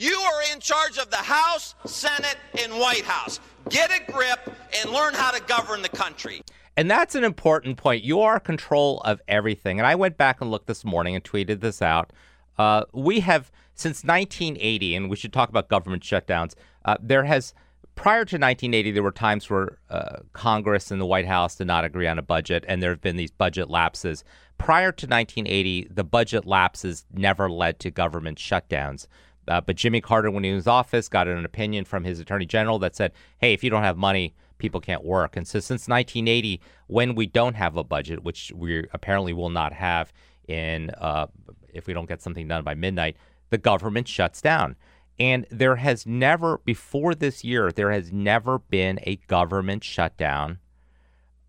You 0.00 0.18
are 0.18 0.54
in 0.54 0.60
charge 0.60 0.96
of 0.96 1.10
the 1.10 1.16
House, 1.18 1.74
Senate, 1.84 2.38
and 2.58 2.72
White 2.72 3.04
House. 3.04 3.38
Get 3.68 3.90
a 3.90 4.10
grip 4.10 4.50
and 4.80 4.90
learn 4.90 5.12
how 5.12 5.30
to 5.30 5.42
govern 5.42 5.82
the 5.82 5.90
country. 5.90 6.40
And 6.74 6.90
that's 6.90 7.14
an 7.14 7.22
important 7.22 7.76
point. 7.76 8.02
You 8.02 8.22
are 8.22 8.40
control 8.40 9.02
of 9.02 9.20
everything. 9.28 9.78
And 9.78 9.86
I 9.86 9.96
went 9.96 10.16
back 10.16 10.40
and 10.40 10.50
looked 10.50 10.68
this 10.68 10.86
morning 10.86 11.14
and 11.14 11.22
tweeted 11.22 11.60
this 11.60 11.82
out. 11.82 12.14
Uh, 12.56 12.84
we 12.94 13.20
have, 13.20 13.52
since 13.74 14.02
1980, 14.02 14.96
and 14.96 15.10
we 15.10 15.16
should 15.16 15.34
talk 15.34 15.50
about 15.50 15.68
government 15.68 16.02
shutdowns, 16.02 16.54
uh, 16.86 16.96
there 17.02 17.24
has, 17.24 17.52
prior 17.94 18.24
to 18.24 18.36
1980, 18.36 18.92
there 18.92 19.02
were 19.02 19.12
times 19.12 19.50
where 19.50 19.76
uh, 19.90 20.20
Congress 20.32 20.90
and 20.90 20.98
the 20.98 21.04
White 21.04 21.26
House 21.26 21.56
did 21.56 21.66
not 21.66 21.84
agree 21.84 22.06
on 22.06 22.18
a 22.18 22.22
budget, 22.22 22.64
and 22.66 22.82
there 22.82 22.88
have 22.88 23.02
been 23.02 23.16
these 23.16 23.32
budget 23.32 23.68
lapses. 23.68 24.24
Prior 24.56 24.92
to 24.92 25.06
1980, 25.06 25.88
the 25.90 26.04
budget 26.04 26.46
lapses 26.46 27.04
never 27.12 27.50
led 27.50 27.78
to 27.80 27.90
government 27.90 28.38
shutdowns. 28.38 29.06
Uh, 29.48 29.60
but 29.60 29.76
Jimmy 29.76 30.00
Carter, 30.00 30.30
when 30.30 30.44
he 30.44 30.52
was 30.52 30.66
in 30.66 30.70
office, 30.70 31.08
got 31.08 31.26
an 31.26 31.44
opinion 31.44 31.84
from 31.84 32.04
his 32.04 32.20
attorney 32.20 32.46
general 32.46 32.78
that 32.78 32.94
said, 32.94 33.12
hey, 33.38 33.52
if 33.52 33.64
you 33.64 33.70
don't 33.70 33.82
have 33.82 33.96
money, 33.96 34.34
people 34.58 34.80
can't 34.80 35.04
work. 35.04 35.36
And 35.36 35.46
so 35.46 35.58
since 35.58 35.88
1980, 35.88 36.60
when 36.86 37.14
we 37.14 37.26
don't 37.26 37.54
have 37.54 37.76
a 37.76 37.84
budget, 37.84 38.22
which 38.22 38.52
we 38.54 38.86
apparently 38.92 39.32
will 39.32 39.50
not 39.50 39.72
have 39.72 40.12
in 40.46 40.90
uh, 40.90 41.26
if 41.72 41.86
we 41.86 41.94
don't 41.94 42.08
get 42.08 42.22
something 42.22 42.48
done 42.48 42.64
by 42.64 42.74
midnight, 42.74 43.16
the 43.50 43.58
government 43.58 44.08
shuts 44.08 44.40
down. 44.40 44.76
And 45.18 45.46
there 45.50 45.76
has 45.76 46.06
never, 46.06 46.58
before 46.64 47.14
this 47.14 47.44
year, 47.44 47.70
there 47.70 47.90
has 47.90 48.10
never 48.10 48.58
been 48.58 48.98
a 49.02 49.16
government 49.16 49.84
shutdown 49.84 50.58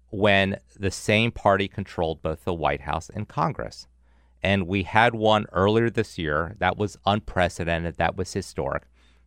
when 0.10 0.58
the 0.78 0.92
same 0.92 1.32
party 1.32 1.68
controlled 1.68 2.22
both 2.22 2.44
the 2.44 2.54
White 2.54 2.82
House 2.82 3.10
and 3.14 3.28
Congress. 3.28 3.88
And 4.44 4.68
we 4.68 4.84
had 4.84 5.14
one 5.14 5.46
earlier 5.52 5.90
this 5.90 6.18
year 6.18 6.56
that 6.60 6.78
was 6.78 6.98
unprecedented, 7.06 7.98
that 7.98 8.18
was 8.18 8.34
historic. 8.34 8.84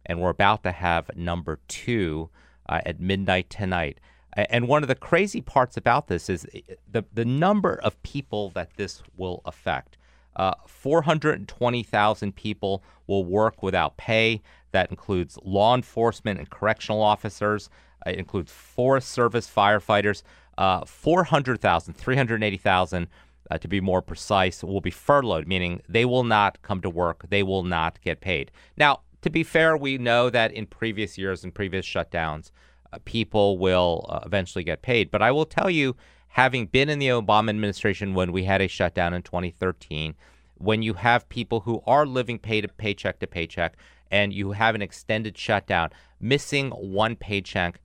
And 0.06 0.20
we're 0.20 0.30
about 0.30 0.62
to 0.64 0.72
have 0.72 1.10
number 1.16 1.60
two 1.68 2.30
uh, 2.68 2.80
at 2.84 3.00
midnight 3.00 3.48
tonight. 3.48 3.98
And 4.36 4.66
one 4.66 4.82
of 4.82 4.88
the 4.88 4.96
crazy 4.96 5.40
parts 5.40 5.76
about 5.76 6.08
this 6.08 6.28
is 6.28 6.46
the, 6.90 7.04
the 7.12 7.24
number 7.24 7.78
of 7.82 8.02
people 8.02 8.50
that 8.50 8.76
this 8.76 9.02
will 9.16 9.40
affect. 9.44 9.96
Uh, 10.36 10.54
420,000 10.66 12.34
people 12.34 12.82
will 13.06 13.24
work 13.24 13.62
without 13.62 13.96
pay. 13.96 14.42
That 14.72 14.90
includes 14.90 15.38
law 15.44 15.76
enforcement 15.76 16.40
and 16.40 16.50
correctional 16.50 17.00
officers. 17.00 17.70
Uh, 18.04 18.10
it 18.10 18.18
includes 18.18 18.50
Forest 18.50 19.08
Service 19.10 19.48
firefighters. 19.48 20.22
Uh, 20.58 20.84
400,000, 20.84 21.94
380,000 21.94 23.08
uh, 23.50 23.58
to 23.58 23.68
be 23.68 23.80
more 23.80 24.02
precise, 24.02 24.62
will 24.62 24.80
be 24.80 24.90
furloughed, 24.90 25.46
meaning 25.46 25.82
they 25.88 26.04
will 26.04 26.24
not 26.24 26.62
come 26.62 26.80
to 26.80 26.90
work. 26.90 27.26
They 27.28 27.42
will 27.42 27.62
not 27.62 28.00
get 28.00 28.20
paid. 28.20 28.50
Now, 28.76 29.00
to 29.22 29.30
be 29.30 29.42
fair, 29.42 29.76
we 29.76 29.98
know 29.98 30.30
that 30.30 30.52
in 30.52 30.66
previous 30.66 31.16
years 31.16 31.44
and 31.44 31.54
previous 31.54 31.86
shutdowns, 31.86 32.50
uh, 32.92 32.98
people 33.04 33.58
will 33.58 34.06
uh, 34.08 34.20
eventually 34.24 34.64
get 34.64 34.82
paid. 34.82 35.10
But 35.10 35.22
I 35.22 35.30
will 35.30 35.46
tell 35.46 35.70
you, 35.70 35.96
having 36.28 36.66
been 36.66 36.88
in 36.88 36.98
the 36.98 37.08
Obama 37.08 37.50
administration 37.50 38.14
when 38.14 38.32
we 38.32 38.44
had 38.44 38.60
a 38.60 38.68
shutdown 38.68 39.14
in 39.14 39.22
2013, 39.22 40.14
when 40.56 40.82
you 40.82 40.94
have 40.94 41.28
people 41.28 41.60
who 41.60 41.82
are 41.86 42.06
living 42.06 42.38
pay 42.38 42.60
to 42.60 42.68
paycheck 42.68 43.18
to 43.20 43.26
paycheck 43.26 43.76
and 44.10 44.32
you 44.32 44.52
have 44.52 44.74
an 44.74 44.82
extended 44.82 45.36
shutdown, 45.36 45.90
missing 46.20 46.70
one 46.70 47.16
paycheck 47.16 47.80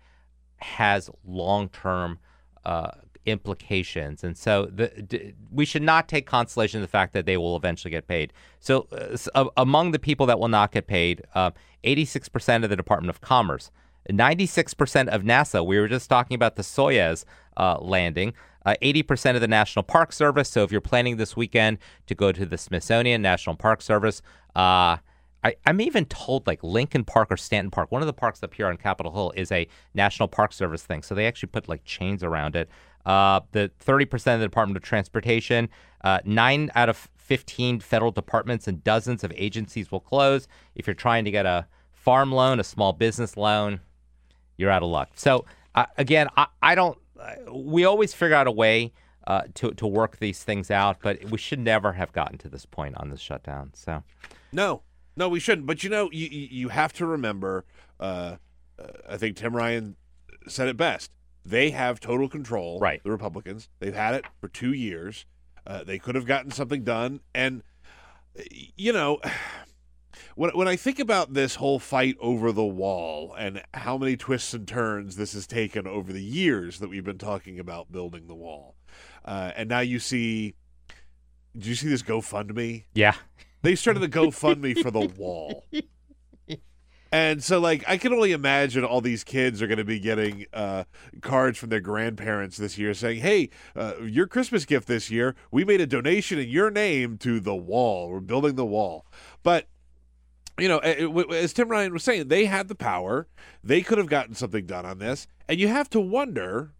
has 0.58 1.10
long 1.26 1.70
term 1.70 2.20
uh, 2.66 2.92
implications. 3.26 4.24
And 4.24 4.38
so 4.38 4.66
the, 4.66 4.88
d- 4.88 5.34
we 5.52 5.66
should 5.66 5.82
not 5.82 6.08
take 6.08 6.26
consolation 6.26 6.80
in 6.80 6.82
the 6.82 6.88
fact 6.88 7.14
that 7.14 7.26
they 7.26 7.38
will 7.38 7.56
eventually 7.56 7.92
get 7.92 8.08
paid. 8.08 8.34
So, 8.60 8.88
uh, 9.36 9.46
among 9.58 9.92
the 9.92 10.00
people 10.00 10.26
that 10.28 10.40
will 10.40 10.48
not 10.48 10.72
get 10.72 10.88
paid, 10.88 11.24
uh, 11.36 11.52
86% 11.84 12.64
of 12.64 12.70
the 12.70 12.76
Department 12.76 13.10
of 13.10 13.22
Commerce, 13.22 13.72
96% 14.10 15.08
of 15.10 15.24
NASA. 15.24 15.66
We 15.66 15.80
were 15.80 15.88
just 15.88 16.10
talking 16.10 16.36
about 16.36 16.56
the 16.56 16.64
Soyuz 16.64 17.26
uh, 17.58 17.78
landing. 17.80 18.34
80% 18.66 19.34
uh, 19.34 19.36
of 19.36 19.42
the 19.42 19.48
National 19.48 19.84
Park 19.84 20.14
Service. 20.14 20.50
So, 20.50 20.64
if 20.64 20.72
you're 20.72 20.82
planning 20.82 21.18
this 21.18 21.36
weekend 21.36 21.80
to 22.08 22.16
go 22.16 22.32
to 22.32 22.46
the 22.46 22.58
Smithsonian 22.58 23.22
National 23.22 23.56
Park 23.56 23.82
Service, 23.82 24.22
uh, 24.56 24.98
I, 25.44 25.56
am 25.66 25.80
even 25.82 26.06
told 26.06 26.46
like 26.48 26.64
Lincoln 26.64 27.04
Park 27.04 27.32
or 27.32 27.38
Stanton 27.38 27.72
Park, 27.72 27.92
one 27.92 28.02
of 28.02 28.08
the 28.08 28.14
parks 28.14 28.44
up 28.44 28.54
here 28.54 28.68
on 28.68 28.78
Capitol 28.78 29.14
Hill, 29.14 29.34
is 29.36 29.52
a 29.52 29.68
National 29.94 30.28
Park 30.28 30.54
Service 30.54 30.84
thing. 30.84 31.02
So 31.02 31.16
they 31.16 31.28
actually 31.28 31.48
put 31.48 31.70
like 31.70 31.84
chains 31.86 32.24
around 32.24 32.56
it. 32.56 32.70
Uh, 33.06 33.40
the 33.52 33.72
30% 33.84 34.34
of 34.34 34.40
the 34.40 34.46
Department 34.46 34.78
of 34.78 34.84
Transportation, 34.84 35.70
uh, 36.04 36.20
nine 36.26 36.70
out 36.76 36.90
of 36.90 37.10
15 37.18 37.80
federal 37.80 38.12
departments 38.12 38.68
and 38.68 38.84
dozens 38.84 39.24
of 39.24 39.32
agencies 39.36 39.92
will 39.92 40.00
close. 40.00 40.48
If 40.76 40.88
you're 40.88 40.94
trying 40.94 41.26
to 41.26 41.32
get 41.32 41.46
a 41.46 41.68
farm 41.92 42.32
loan, 42.32 42.60
a 42.60 42.64
small 42.64 42.94
business 42.94 43.38
loan, 43.38 43.82
you're 44.58 44.72
out 44.72 44.84
of 44.84 44.90
luck. 44.90 45.12
So, 45.16 45.46
uh, 45.76 45.86
again, 45.98 46.28
I, 46.36 46.48
I 46.62 46.76
don't, 46.76 46.98
uh, 47.20 47.54
we 47.54 47.86
always 47.86 48.14
figure 48.14 48.36
out 48.36 48.48
a 48.48 48.52
way 48.52 48.94
uh, 49.28 49.44
to, 49.56 49.72
to 49.76 49.86
work 49.86 50.18
these 50.18 50.44
things 50.44 50.72
out, 50.72 50.98
but 51.02 51.24
we 51.26 51.38
should 51.38 51.60
never 51.60 51.94
have 51.94 52.12
gotten 52.12 52.38
to 52.40 52.50
this 52.50 52.66
point 52.66 52.98
on 52.98 53.10
this 53.10 53.22
shutdown. 53.22 53.72
So, 53.76 54.04
no, 54.52 54.82
no, 55.16 55.30
we 55.30 55.40
shouldn't. 55.40 55.68
But 55.68 55.84
you 55.84 55.90
know, 55.90 56.10
you, 56.12 56.28
you 56.28 56.70
have 56.70 56.94
to 56.94 57.06
remember, 57.06 57.66
uh, 58.00 58.38
I 59.08 59.18
think 59.18 59.38
Tim 59.38 59.56
Ryan 59.56 59.96
said 60.48 60.68
it 60.68 60.78
best 60.78 61.12
they 61.50 61.72
have 61.72 62.00
total 62.00 62.30
control. 62.30 62.80
Right. 62.80 63.04
The 63.04 63.12
Republicans. 63.12 63.70
They've 63.80 63.94
had 63.94 64.16
it 64.16 64.26
for 64.40 64.48
two 64.48 64.74
years. 64.74 65.26
Uh, 65.66 65.84
they 65.84 66.00
could 66.00 66.16
have 66.16 66.26
gotten 66.26 66.52
something 66.52 66.84
done. 66.84 67.22
And, 67.34 67.64
you 68.76 68.94
know, 68.94 69.20
when, 70.36 70.52
when 70.52 70.68
I 70.68 70.76
think 70.76 71.00
about 71.00 71.34
this 71.34 71.56
whole 71.56 71.80
fight 71.80 72.16
over 72.20 72.52
the 72.52 72.66
wall 72.66 73.34
and 73.38 73.62
how 73.74 73.98
many 73.98 74.16
twists 74.16 74.54
and 74.54 74.68
turns 74.68 75.16
this 75.16 75.34
has 75.34 75.48
taken 75.48 75.88
over 75.88 76.14
the 76.14 76.24
years 76.24 76.80
that 76.80 76.90
we've 76.90 77.06
been 77.06 77.18
talking 77.18 77.60
about 77.60 77.92
building 77.92 78.28
the 78.28 78.36
wall, 78.36 78.76
uh, 79.26 79.52
and 79.56 79.70
now 79.70 79.80
you 79.80 80.00
see 80.00 80.56
do 81.58 81.68
you 81.68 81.76
see 81.76 81.90
this 81.90 82.04
GoFundMe? 82.04 82.86
Yeah. 82.94 83.16
They 83.64 83.76
started 83.76 84.00
the 84.00 84.10
GoFundMe 84.20 84.82
for 84.82 84.92
the 84.92 85.08
wall. 85.18 85.66
And 87.12 87.44
so, 87.44 87.60
like, 87.60 87.84
I 87.88 87.98
can 87.98 88.14
only 88.14 88.32
imagine 88.32 88.84
all 88.84 89.02
these 89.02 89.24
kids 89.24 89.62
are 89.62 89.68
going 89.68 89.80
to 89.80 89.84
be 89.84 90.00
getting 90.00 90.46
uh, 90.54 90.84
cards 91.22 91.58
from 91.58 91.70
their 91.70 91.80
grandparents 91.80 92.58
this 92.58 92.78
year 92.78 92.94
saying, 92.94 93.22
Hey, 93.22 93.50
uh, 93.76 93.94
your 94.04 94.28
Christmas 94.28 94.66
gift 94.66 94.88
this 94.88 95.10
year, 95.10 95.36
we 95.52 95.66
made 95.66 95.82
a 95.82 95.88
donation 95.88 96.38
in 96.38 96.50
your 96.50 96.70
name 96.70 97.18
to 97.20 97.40
the 97.40 97.56
wall. 97.56 98.10
We're 98.10 98.20
building 98.20 98.56
the 98.56 98.66
wall. 98.66 99.08
But, 99.42 99.66
you 100.60 100.68
know, 100.68 100.78
as 100.80 101.54
Tim 101.54 101.70
Ryan 101.70 101.94
was 101.94 102.04
saying, 102.04 102.28
they 102.28 102.46
had 102.46 102.68
the 102.68 102.76
power. 102.76 103.28
They 103.64 103.82
could 103.82 103.98
have 103.98 104.08
gotten 104.08 104.36
something 104.36 104.68
done 104.68 104.86
on 104.86 105.00
this. 105.00 105.26
And 105.48 105.60
you 105.60 105.68
have 105.68 105.90
to 105.92 106.00
wonder 106.00 106.74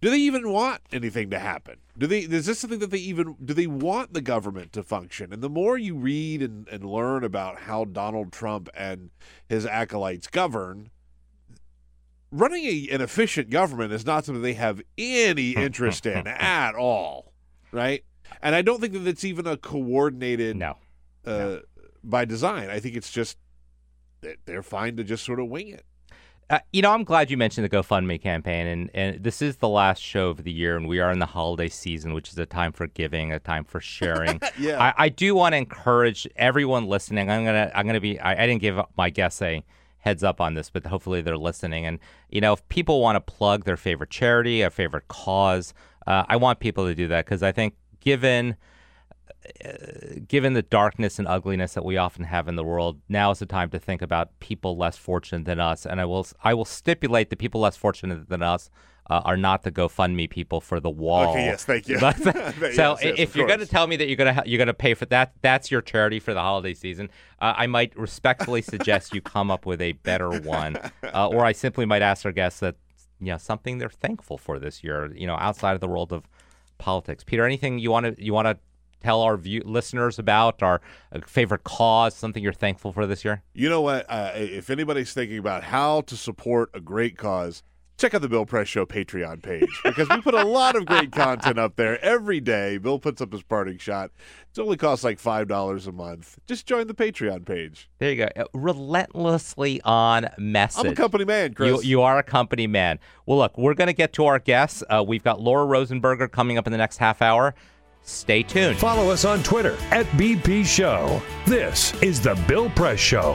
do 0.00 0.10
they 0.10 0.18
even 0.18 0.50
want 0.52 0.80
anything 0.92 1.30
to 1.30 1.38
happen? 1.38 1.76
Do 1.96 2.06
they? 2.06 2.20
Is 2.20 2.46
this 2.46 2.58
something 2.60 2.78
that 2.78 2.90
they 2.90 2.98
even 2.98 3.36
do? 3.44 3.52
They 3.54 3.66
want 3.66 4.14
the 4.14 4.20
government 4.20 4.72
to 4.74 4.82
function? 4.82 5.32
And 5.32 5.42
the 5.42 5.48
more 5.48 5.76
you 5.76 5.96
read 5.96 6.42
and, 6.42 6.68
and 6.68 6.84
learn 6.84 7.24
about 7.24 7.60
how 7.60 7.84
Donald 7.84 8.32
Trump 8.32 8.68
and 8.74 9.10
his 9.48 9.66
acolytes 9.66 10.28
govern, 10.28 10.90
running 12.30 12.64
a, 12.64 12.88
an 12.92 13.00
efficient 13.00 13.50
government 13.50 13.92
is 13.92 14.06
not 14.06 14.24
something 14.24 14.42
they 14.42 14.54
have 14.54 14.80
any 14.96 15.50
interest 15.56 16.06
in 16.06 16.26
at 16.26 16.74
all, 16.74 17.32
right? 17.72 18.04
And 18.42 18.54
I 18.54 18.62
don't 18.62 18.80
think 18.80 18.92
that 18.92 19.06
it's 19.06 19.24
even 19.24 19.46
a 19.46 19.56
coordinated 19.56 20.56
No. 20.56 20.76
uh, 21.26 21.56
by 22.04 22.24
design. 22.24 22.70
I 22.70 22.78
think 22.78 22.94
it's 22.94 23.10
just 23.10 23.36
that 24.20 24.36
they're 24.44 24.62
fine 24.62 24.96
to 24.96 25.04
just 25.04 25.24
sort 25.24 25.40
of 25.40 25.48
wing 25.48 25.68
it. 25.68 25.84
Uh, 26.50 26.58
you 26.72 26.80
know, 26.80 26.92
I'm 26.92 27.04
glad 27.04 27.30
you 27.30 27.36
mentioned 27.36 27.66
the 27.66 27.76
GoFundMe 27.76 28.20
campaign, 28.20 28.66
and, 28.66 28.90
and 28.94 29.22
this 29.22 29.42
is 29.42 29.56
the 29.56 29.68
last 29.68 30.02
show 30.02 30.30
of 30.30 30.44
the 30.44 30.50
year, 30.50 30.78
and 30.78 30.88
we 30.88 30.98
are 30.98 31.12
in 31.12 31.18
the 31.18 31.26
holiday 31.26 31.68
season, 31.68 32.14
which 32.14 32.30
is 32.30 32.38
a 32.38 32.46
time 32.46 32.72
for 32.72 32.86
giving, 32.86 33.32
a 33.32 33.38
time 33.38 33.64
for 33.64 33.80
sharing. 33.80 34.40
Yeah. 34.58 34.82
I, 34.82 35.04
I 35.04 35.08
do 35.08 35.34
want 35.34 35.52
to 35.52 35.56
encourage 35.58 36.26
everyone 36.34 36.86
listening. 36.86 37.30
I'm 37.30 37.44
gonna, 37.44 37.70
I'm 37.74 37.86
gonna 37.86 38.00
be. 38.00 38.18
I, 38.18 38.42
I 38.42 38.46
didn't 38.46 38.60
give 38.60 38.80
my 38.96 39.08
guests 39.08 39.40
a 39.40 39.62
heads 39.98 40.24
up 40.24 40.40
on 40.40 40.54
this, 40.54 40.68
but 40.70 40.84
hopefully 40.86 41.20
they're 41.20 41.38
listening. 41.38 41.86
And 41.86 42.00
you 42.30 42.40
know, 42.40 42.54
if 42.54 42.68
people 42.68 43.00
want 43.00 43.16
to 43.16 43.20
plug 43.20 43.64
their 43.64 43.76
favorite 43.76 44.10
charity, 44.10 44.62
a 44.62 44.70
favorite 44.70 45.06
cause, 45.06 45.74
uh, 46.08 46.24
I 46.28 46.36
want 46.36 46.58
people 46.58 46.86
to 46.86 46.94
do 46.94 47.06
that 47.08 47.26
because 47.26 47.42
I 47.42 47.52
think 47.52 47.74
given 48.00 48.56
given 50.26 50.52
the 50.54 50.62
darkness 50.62 51.18
and 51.18 51.26
ugliness 51.28 51.74
that 51.74 51.84
we 51.84 51.96
often 51.96 52.24
have 52.24 52.48
in 52.48 52.56
the 52.56 52.64
world, 52.64 53.00
now 53.08 53.30
is 53.30 53.38
the 53.38 53.46
time 53.46 53.70
to 53.70 53.78
think 53.78 54.02
about 54.02 54.38
people 54.40 54.76
less 54.76 54.96
fortunate 54.96 55.44
than 55.44 55.60
us. 55.60 55.86
And 55.86 56.00
I 56.00 56.04
will 56.04 56.26
I 56.42 56.54
will 56.54 56.64
stipulate 56.64 57.30
that 57.30 57.38
people 57.38 57.60
less 57.60 57.76
fortunate 57.76 58.28
than 58.28 58.42
us 58.42 58.70
uh, 59.10 59.22
are 59.24 59.36
not 59.36 59.62
the 59.62 59.72
GoFundMe 59.72 60.28
people 60.28 60.60
for 60.60 60.80
the 60.80 60.90
wall. 60.90 61.30
Okay, 61.30 61.46
yes, 61.46 61.64
thank 61.64 61.88
you. 61.88 61.98
But- 62.00 62.16
so 62.74 62.98
yes, 63.00 63.14
if 63.16 63.36
you're 63.36 63.46
going 63.46 63.60
to 63.60 63.66
tell 63.66 63.86
me 63.86 63.96
that 63.96 64.06
you're 64.06 64.16
going 64.16 64.34
to 64.34 64.42
you're 64.46 64.58
going 64.58 64.66
to 64.66 64.74
pay 64.74 64.94
for 64.94 65.06
that, 65.06 65.32
that's 65.40 65.70
your 65.70 65.80
charity 65.80 66.20
for 66.20 66.34
the 66.34 66.40
holiday 66.40 66.74
season. 66.74 67.10
Uh, 67.40 67.54
I 67.56 67.66
might 67.66 67.96
respectfully 67.98 68.62
suggest 68.62 69.14
you 69.14 69.20
come 69.20 69.50
up 69.50 69.66
with 69.66 69.80
a 69.80 69.92
better 69.92 70.30
one, 70.40 70.76
uh, 71.02 71.28
or 71.28 71.44
I 71.44 71.52
simply 71.52 71.86
might 71.86 72.02
ask 72.02 72.26
our 72.26 72.32
guests 72.32 72.60
that 72.60 72.76
you 73.20 73.32
know 73.32 73.38
something 73.38 73.78
they're 73.78 73.88
thankful 73.88 74.38
for 74.38 74.58
this 74.58 74.84
year. 74.84 75.12
You 75.14 75.26
know, 75.26 75.36
outside 75.36 75.72
of 75.72 75.80
the 75.80 75.88
world 75.88 76.12
of 76.12 76.28
politics. 76.78 77.24
Peter, 77.24 77.44
anything 77.44 77.78
you 77.78 77.90
want 77.90 78.16
to 78.16 78.24
you 78.24 78.32
want 78.32 78.46
to 78.46 78.58
tell 79.02 79.22
our 79.22 79.36
view, 79.36 79.62
listeners 79.64 80.18
about 80.18 80.62
our 80.62 80.80
uh, 81.12 81.20
favorite 81.26 81.64
cause, 81.64 82.14
something 82.14 82.42
you're 82.42 82.52
thankful 82.52 82.92
for 82.92 83.06
this 83.06 83.24
year? 83.24 83.42
You 83.54 83.68
know 83.68 83.80
what? 83.80 84.06
Uh, 84.08 84.32
if 84.34 84.70
anybody's 84.70 85.12
thinking 85.12 85.38
about 85.38 85.64
how 85.64 86.02
to 86.02 86.16
support 86.16 86.70
a 86.74 86.80
great 86.80 87.16
cause, 87.16 87.62
check 87.96 88.14
out 88.14 88.22
the 88.22 88.28
Bill 88.28 88.46
Press 88.46 88.68
Show 88.68 88.86
Patreon 88.86 89.42
page 89.42 89.68
because 89.84 90.08
we 90.08 90.20
put 90.20 90.34
a 90.34 90.44
lot 90.44 90.76
of 90.76 90.86
great 90.86 91.10
content 91.12 91.58
up 91.58 91.74
there 91.76 92.00
every 92.04 92.38
day. 92.40 92.78
Bill 92.78 92.98
puts 93.00 93.20
up 93.20 93.32
his 93.32 93.42
parting 93.42 93.78
shot. 93.78 94.10
It 94.56 94.60
only 94.60 94.76
costs 94.76 95.04
like 95.04 95.18
five 95.18 95.46
dollars 95.48 95.86
a 95.86 95.92
month. 95.92 96.38
Just 96.46 96.66
join 96.66 96.86
the 96.88 96.94
Patreon 96.94 97.44
page. 97.46 97.88
There 97.98 98.10
you 98.10 98.16
go. 98.16 98.28
Uh, 98.36 98.44
Relentlessly 98.54 99.80
on 99.84 100.28
message. 100.38 100.84
I'm 100.84 100.92
a 100.92 100.94
company 100.96 101.24
man, 101.24 101.50
You, 101.50 101.54
Chris. 101.54 101.84
you 101.84 102.02
are 102.02 102.18
a 102.18 102.22
company 102.22 102.66
man. 102.66 102.98
Well, 103.26 103.38
look, 103.38 103.56
we're 103.58 103.74
going 103.74 103.86
to 103.88 103.92
get 103.92 104.12
to 104.14 104.24
our 104.26 104.38
guests. 104.38 104.82
Uh, 104.88 105.04
we've 105.06 105.22
got 105.22 105.40
Laura 105.40 105.66
Rosenberger 105.66 106.30
coming 106.30 106.58
up 106.58 106.66
in 106.66 106.72
the 106.72 106.78
next 106.78 106.96
half 106.98 107.22
hour. 107.22 107.54
Stay 108.08 108.42
tuned. 108.42 108.78
Follow 108.78 109.10
us 109.10 109.26
on 109.26 109.42
Twitter 109.42 109.76
at 109.90 110.06
BP 110.12 110.64
Show. 110.64 111.20
This 111.46 111.92
is 112.02 112.22
The 112.22 112.42
Bill 112.48 112.70
Press 112.70 112.98
Show. 112.98 113.34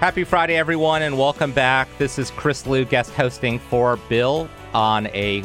Happy 0.00 0.24
Friday, 0.24 0.56
everyone, 0.56 1.02
and 1.02 1.16
welcome 1.16 1.52
back. 1.52 1.86
This 1.98 2.18
is 2.18 2.32
Chris 2.32 2.66
Lu 2.66 2.84
guest 2.84 3.12
hosting 3.12 3.60
for 3.60 3.96
Bill 4.08 4.50
on 4.74 5.06
a, 5.06 5.44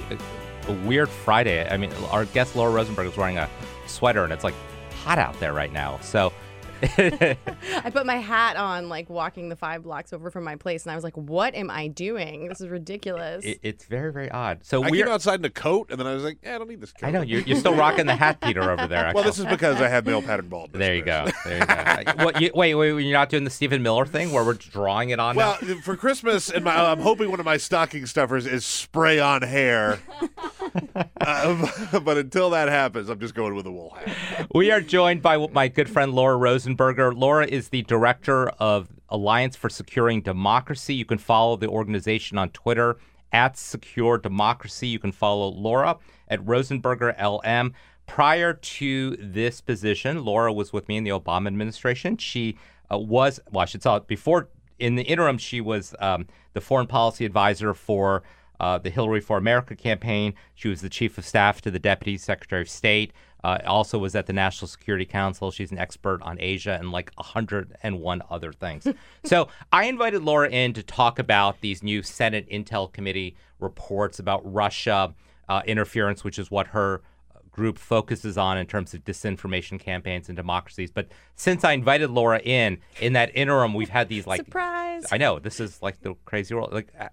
a 0.67 0.73
weird 0.87 1.07
Friday. 1.07 1.69
I 1.69 1.77
mean, 1.77 1.93
our 2.09 2.25
guest 2.25 2.55
Laura 2.55 2.71
Rosenberg 2.71 3.09
is 3.09 3.15
wearing 3.15 3.37
a 3.37 3.47
sweater, 3.85 4.23
and 4.23 4.33
it's 4.33 4.43
like 4.43 4.55
hot 5.03 5.19
out 5.19 5.39
there 5.39 5.53
right 5.53 5.71
now. 5.71 5.99
So 6.01 6.33
I 7.83 7.89
put 7.91 8.05
my 8.05 8.17
hat 8.17 8.55
on, 8.55 8.89
like 8.89 9.09
walking 9.09 9.49
the 9.49 9.55
five 9.55 9.83
blocks 9.83 10.13
over 10.13 10.31
from 10.31 10.43
my 10.43 10.55
place, 10.55 10.83
and 10.85 10.91
I 10.91 10.95
was 10.95 11.03
like, 11.03 11.17
"What 11.17 11.55
am 11.55 11.69
I 11.69 11.87
doing? 11.87 12.47
This 12.47 12.61
is 12.61 12.67
ridiculous." 12.67 13.45
it, 13.45 13.59
it's 13.63 13.85
very, 13.85 14.11
very 14.11 14.29
odd. 14.29 14.59
So 14.63 14.83
I 14.83 14.89
we're. 14.89 15.05
came 15.05 15.13
outside 15.13 15.39
in 15.39 15.45
a 15.45 15.49
coat, 15.49 15.89
and 15.89 15.99
then 15.99 16.07
I 16.07 16.13
was 16.13 16.23
like, 16.23 16.39
eh, 16.43 16.55
I 16.55 16.57
don't 16.57 16.69
need 16.69 16.81
this 16.81 16.91
coat. 16.91 17.07
I 17.07 17.11
know 17.11 17.21
you're, 17.21 17.41
you're 17.41 17.57
still 17.57 17.75
rocking 17.75 18.05
the 18.05 18.15
hat, 18.15 18.41
Peter, 18.41 18.69
over 18.69 18.87
there. 18.87 19.11
Well, 19.13 19.23
this 19.23 19.39
is 19.39 19.45
because 19.45 19.81
I 19.81 19.87
have 19.87 20.05
male 20.05 20.21
pattern 20.21 20.47
baldness. 20.47 20.79
There 20.79 20.95
you 20.95 21.03
go. 21.03 21.27
There 21.45 21.59
you 21.59 21.65
go. 21.65 22.13
what, 22.23 22.41
you, 22.41 22.51
wait, 22.53 22.75
wait, 22.75 22.89
you're 22.89 23.17
not 23.17 23.29
doing 23.29 23.43
the 23.43 23.49
Stephen 23.49 23.81
Miller 23.81 24.05
thing 24.05 24.31
where 24.31 24.43
we're 24.43 24.53
drawing 24.53 25.09
it 25.09 25.19
on 25.19 25.35
Well, 25.35 25.57
now? 25.61 25.75
for 25.81 25.95
Christmas, 25.95 26.49
and 26.49 26.63
my, 26.63 26.75
I'm 26.75 26.99
hoping 26.99 27.29
one 27.29 27.39
of 27.39 27.45
my 27.45 27.57
stocking 27.57 28.05
stuffers 28.05 28.45
is 28.45 28.65
spray 28.65 29.19
on 29.19 29.41
hair. 29.41 29.99
uh, 31.21 31.99
but 31.99 32.17
until 32.17 32.51
that 32.51 32.69
happens, 32.69 33.09
I'm 33.09 33.19
just 33.19 33.33
going 33.33 33.55
with 33.55 33.65
a 33.65 33.71
wool 33.71 33.95
hat. 33.95 34.47
We 34.53 34.71
are 34.71 34.81
joined 34.81 35.21
by 35.21 35.37
my 35.47 35.67
good 35.67 35.89
friend 35.89 36.13
Laura 36.13 36.37
Rosenberger. 36.67 37.17
Laura 37.17 37.45
is 37.45 37.69
the 37.69 37.83
director 37.83 38.49
of 38.59 38.89
Alliance 39.09 39.55
for 39.55 39.69
Securing 39.69 40.21
Democracy. 40.21 40.93
You 40.93 41.05
can 41.05 41.17
follow 41.17 41.55
the 41.55 41.67
organization 41.67 42.37
on 42.37 42.49
Twitter 42.49 42.97
at 43.31 43.57
Secure 43.57 44.17
Democracy. 44.17 44.87
You 44.87 44.99
can 44.99 45.11
follow 45.11 45.49
Laura 45.49 45.97
at 46.27 46.43
Rosenberger 46.43 47.15
LM. 47.19 47.73
Prior 48.05 48.53
to 48.53 49.17
this 49.17 49.61
position, 49.61 50.23
Laura 50.23 50.51
was 50.51 50.71
with 50.71 50.87
me 50.87 50.97
in 50.97 51.03
the 51.03 51.11
Obama 51.11 51.47
administration. 51.47 52.17
She 52.17 52.57
uh, 52.91 52.97
was, 52.97 53.39
well, 53.51 53.63
I 53.63 53.65
should 53.65 53.83
say, 53.83 53.99
before, 54.07 54.49
in 54.79 54.95
the 54.95 55.03
interim, 55.03 55.37
she 55.37 55.61
was 55.61 55.93
um, 55.99 56.27
the 56.53 56.61
foreign 56.61 56.87
policy 56.87 57.25
advisor 57.25 57.73
for 57.73 58.23
uh, 58.59 58.77
the 58.77 58.89
Hillary 58.89 59.21
for 59.21 59.37
America 59.37 59.75
campaign. 59.75 60.33
She 60.55 60.67
was 60.67 60.81
the 60.81 60.89
chief 60.89 61.17
of 61.17 61.25
staff 61.25 61.61
to 61.61 61.71
the 61.71 61.79
deputy 61.79 62.17
secretary 62.17 62.61
of 62.61 62.69
state. 62.69 63.13
Uh, 63.47 63.59
also 63.65 63.97
was 63.97 64.13
at 64.13 64.25
the 64.25 64.33
National 64.33 64.67
Security 64.67 65.05
Council. 65.05 65.51
She's 65.51 65.71
an 65.71 65.77
expert 65.77 66.21
on 66.21 66.35
Asia 66.41 66.73
and 66.77 66.91
like 66.91 67.13
101 67.15 68.21
other 68.29 68.51
things. 68.51 68.85
so 69.23 69.47
I 69.71 69.85
invited 69.85 70.21
Laura 70.21 70.49
in 70.49 70.73
to 70.73 70.83
talk 70.83 71.17
about 71.17 71.61
these 71.61 71.81
new 71.81 72.03
Senate 72.03 72.45
Intel 72.49 72.91
Committee 72.91 73.37
reports 73.61 74.19
about 74.19 74.41
Russia 74.43 75.15
uh, 75.47 75.61
interference, 75.65 76.25
which 76.25 76.37
is 76.37 76.51
what 76.51 76.67
her 76.67 77.01
group 77.49 77.77
focuses 77.77 78.37
on 78.37 78.57
in 78.57 78.67
terms 78.67 78.93
of 78.93 79.05
disinformation 79.05 79.79
campaigns 79.79 80.27
and 80.27 80.35
democracies. 80.35 80.91
But 80.91 81.07
since 81.37 81.63
I 81.63 81.71
invited 81.71 82.09
Laura 82.09 82.39
in, 82.39 82.79
in 82.99 83.13
that 83.13 83.31
interim, 83.33 83.73
we've 83.73 83.87
had 83.87 84.09
these 84.09 84.27
like 84.27 84.43
Surprise! 84.43 85.05
I 85.09 85.17
know 85.17 85.39
this 85.39 85.61
is 85.61 85.81
like 85.81 86.01
the 86.01 86.15
crazy 86.25 86.53
world. 86.53 86.73
Like 86.73 86.91
uh, 86.99 87.07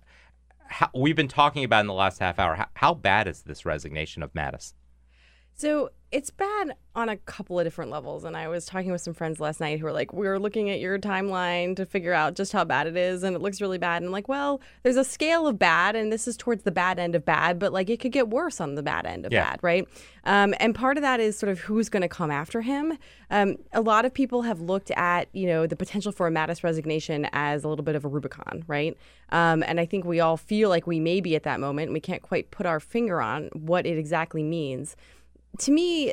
how, 0.67 0.91
we've 0.97 1.15
been 1.15 1.29
talking 1.29 1.63
about 1.63 1.83
in 1.83 1.87
the 1.87 1.95
last 1.95 2.19
half 2.19 2.41
hour. 2.41 2.57
How, 2.57 2.67
how 2.75 2.95
bad 2.95 3.29
is 3.29 3.43
this 3.43 3.65
resignation 3.65 4.25
of 4.25 4.33
Mattis? 4.35 4.73
So 5.55 5.91
it's 6.15 6.31
bad 6.31 6.77
on 6.95 7.09
a 7.09 7.17
couple 7.17 7.59
of 7.59 7.67
different 7.67 7.91
levels. 7.91 8.23
And 8.23 8.37
I 8.37 8.47
was 8.47 8.67
talking 8.67 8.93
with 8.93 9.01
some 9.01 9.15
friends 9.15 9.41
last 9.41 9.59
night 9.59 9.81
who 9.81 9.85
were 9.85 9.93
like, 9.93 10.13
we 10.13 10.29
were 10.29 10.39
looking 10.39 10.71
at 10.71 10.79
your 10.79 10.97
timeline 10.97 11.75
to 11.75 11.85
figure 11.85 12.13
out 12.13 12.37
just 12.37 12.53
how 12.53 12.63
bad 12.65 12.87
it 12.87 12.97
is. 12.97 13.25
And 13.25 13.35
it 13.35 13.43
looks 13.43 13.61
really 13.61 13.79
bad. 13.79 13.97
And 13.97 14.07
I'm 14.07 14.13
like, 14.13 14.29
well, 14.29 14.61
there's 14.85 14.97
a 14.97 15.03
scale 15.03 15.49
of 15.49 15.59
bad, 15.59 15.97
and 15.97 16.13
this 16.13 16.29
is 16.29 16.37
towards 16.37 16.63
the 16.63 16.71
bad 16.71 17.01
end 17.01 17.17
of 17.17 17.25
bad, 17.25 17.59
but 17.59 17.73
like 17.73 17.91
it 17.91 17.99
could 17.99 18.13
get 18.13 18.29
worse 18.29 18.61
on 18.61 18.77
the 18.77 18.83
bad 18.83 19.07
end 19.07 19.27
of 19.27 19.33
Yeah. 19.33 19.51
bad, 19.51 19.59
right? 19.61 19.89
Um, 20.23 20.55
and 20.61 20.73
part 20.73 20.97
of 20.97 21.03
that 21.03 21.19
is 21.19 21.37
sort 21.37 21.51
of 21.51 21.59
who's 21.59 21.89
going 21.89 22.03
to 22.03 22.09
come 22.09 22.31
after 22.31 22.61
him. 22.61 22.97
Um, 23.29 23.57
a 23.73 23.81
lot 23.81 24.05
of 24.05 24.15
people 24.15 24.43
have 24.43 24.61
looked 24.61 24.93
at, 24.93 25.29
you 25.33 25.49
know, 25.49 25.67
the 25.67 25.75
potential 25.75 26.13
for 26.13 26.29
a 26.29 26.31
Mattis 26.31 26.63
resignation 26.63 27.29
as 27.33 27.65
a 27.65 27.69
little 27.69 27.85
bit 27.85 27.97
of 27.97 28.05
a 28.05 28.09
Rubicon, 28.09 28.63
right? 28.69 28.97
Um, 29.31 29.65
and 29.67 29.81
I 29.81 29.87
think 29.87 30.05
we 30.05 30.21
all 30.21 30.37
feel 30.37 30.69
like 30.69 30.87
we 30.87 31.01
may 31.01 31.21
be 31.21 31.35
at 31.35 31.43
that 31.43 31.59
moment. 31.59 31.89
And 31.89 31.93
we 31.95 32.01
can't 32.01 32.23
quite 32.23 32.53
put 32.53 32.67
our 32.67 32.79
finger 32.79 33.21
on 33.21 33.49
what 33.53 33.85
it 33.85 33.99
exactly 33.99 34.45
means 34.45 34.95
to 35.59 35.71
me, 35.71 36.13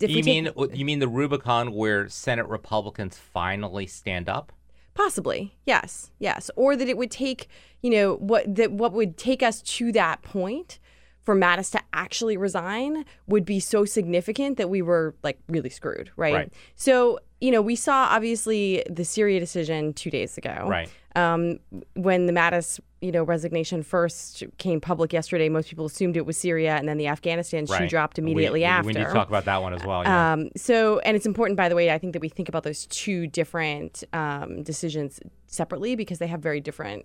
if 0.00 0.10
you 0.10 0.22
take- 0.22 0.56
mean 0.56 0.70
you 0.74 0.84
mean 0.84 0.98
the 0.98 1.08
Rubicon 1.08 1.72
where 1.72 2.08
Senate 2.08 2.46
Republicans 2.48 3.16
finally 3.18 3.86
stand 3.86 4.28
up? 4.28 4.52
possibly 4.94 5.54
yes, 5.64 6.10
yes, 6.18 6.50
or 6.56 6.76
that 6.76 6.88
it 6.88 6.96
would 6.96 7.10
take 7.10 7.48
you 7.80 7.90
know 7.90 8.16
what 8.16 8.54
that 8.54 8.72
what 8.72 8.92
would 8.92 9.16
take 9.16 9.42
us 9.42 9.62
to 9.62 9.90
that 9.92 10.22
point 10.22 10.78
for 11.22 11.36
Mattis 11.36 11.70
to 11.72 11.80
actually 11.92 12.36
resign 12.36 13.04
would 13.26 13.44
be 13.44 13.60
so 13.60 13.84
significant 13.84 14.58
that 14.58 14.68
we 14.68 14.82
were 14.82 15.14
like 15.22 15.38
really 15.48 15.70
screwed, 15.70 16.10
right? 16.16 16.34
Right. 16.34 16.52
So 16.74 17.18
you 17.40 17.50
know 17.50 17.62
we 17.62 17.76
saw 17.76 18.08
obviously 18.10 18.84
the 18.88 19.04
Syria 19.04 19.40
decision 19.40 19.92
two 19.94 20.10
days 20.10 20.36
ago, 20.36 20.66
Right. 20.68 20.90
Um, 21.14 21.58
when 21.94 22.26
the 22.26 22.32
Mattis 22.32 22.80
you 23.02 23.10
know, 23.10 23.24
resignation 23.24 23.82
first 23.82 24.44
came 24.58 24.80
public 24.80 25.12
yesterday. 25.12 25.48
Most 25.48 25.68
people 25.68 25.84
assumed 25.84 26.16
it 26.16 26.24
was 26.24 26.38
Syria, 26.38 26.76
and 26.76 26.88
then 26.88 26.98
the 26.98 27.08
Afghanistan 27.08 27.66
shoe 27.66 27.72
Right. 27.72 27.90
dropped 27.90 28.16
immediately 28.18 28.60
we, 28.60 28.64
after. 28.64 28.86
We 28.86 28.92
need 28.92 29.04
to 29.04 29.12
talk 29.12 29.28
about 29.28 29.44
that 29.46 29.60
one 29.60 29.74
as 29.74 29.84
well. 29.84 30.04
yeah. 30.04 30.32
Um, 30.32 30.50
so, 30.56 31.00
and 31.00 31.16
it's 31.16 31.26
important, 31.26 31.56
by 31.56 31.68
the 31.68 31.74
way, 31.74 31.90
I 31.90 31.98
think 31.98 32.12
that 32.12 32.22
we 32.22 32.28
think 32.28 32.48
about 32.48 32.62
those 32.62 32.86
two 32.86 33.26
different 33.26 34.04
um, 34.12 34.62
decisions 34.62 35.18
separately 35.48 35.96
because 35.96 36.20
they 36.20 36.28
have 36.28 36.40
very 36.40 36.60
different. 36.60 37.04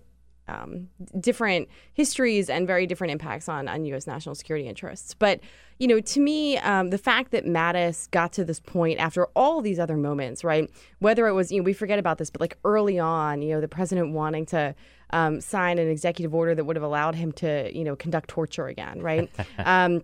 Um, 0.50 0.88
different 1.20 1.68
histories 1.92 2.48
and 2.48 2.66
very 2.66 2.86
different 2.86 3.10
impacts 3.10 3.50
on, 3.50 3.68
on 3.68 3.84
U.S. 3.84 4.06
national 4.06 4.34
security 4.34 4.66
interests. 4.66 5.12
But, 5.12 5.40
you 5.78 5.86
know, 5.86 6.00
to 6.00 6.20
me, 6.20 6.56
um, 6.56 6.88
the 6.88 6.96
fact 6.96 7.32
that 7.32 7.44
Mattis 7.44 8.10
got 8.10 8.32
to 8.32 8.46
this 8.46 8.58
point 8.58 8.98
after 8.98 9.26
all 9.36 9.60
these 9.60 9.78
other 9.78 9.98
moments, 9.98 10.42
right? 10.42 10.70
Whether 11.00 11.26
it 11.26 11.34
was, 11.34 11.52
you 11.52 11.58
know, 11.58 11.64
we 11.64 11.74
forget 11.74 11.98
about 11.98 12.16
this, 12.16 12.30
but 12.30 12.40
like 12.40 12.56
early 12.64 12.98
on, 12.98 13.42
you 13.42 13.52
know, 13.52 13.60
the 13.60 13.68
president 13.68 14.14
wanting 14.14 14.46
to 14.46 14.74
um, 15.10 15.40
sign 15.40 15.78
an 15.78 15.88
executive 15.88 16.34
order 16.34 16.54
that 16.54 16.64
would 16.64 16.76
have 16.76 16.82
allowed 16.82 17.14
him 17.14 17.32
to, 17.32 17.70
you 17.76 17.84
know, 17.84 17.96
conduct 17.96 18.28
torture 18.28 18.66
again, 18.66 19.00
right? 19.00 19.30
um, 19.58 20.02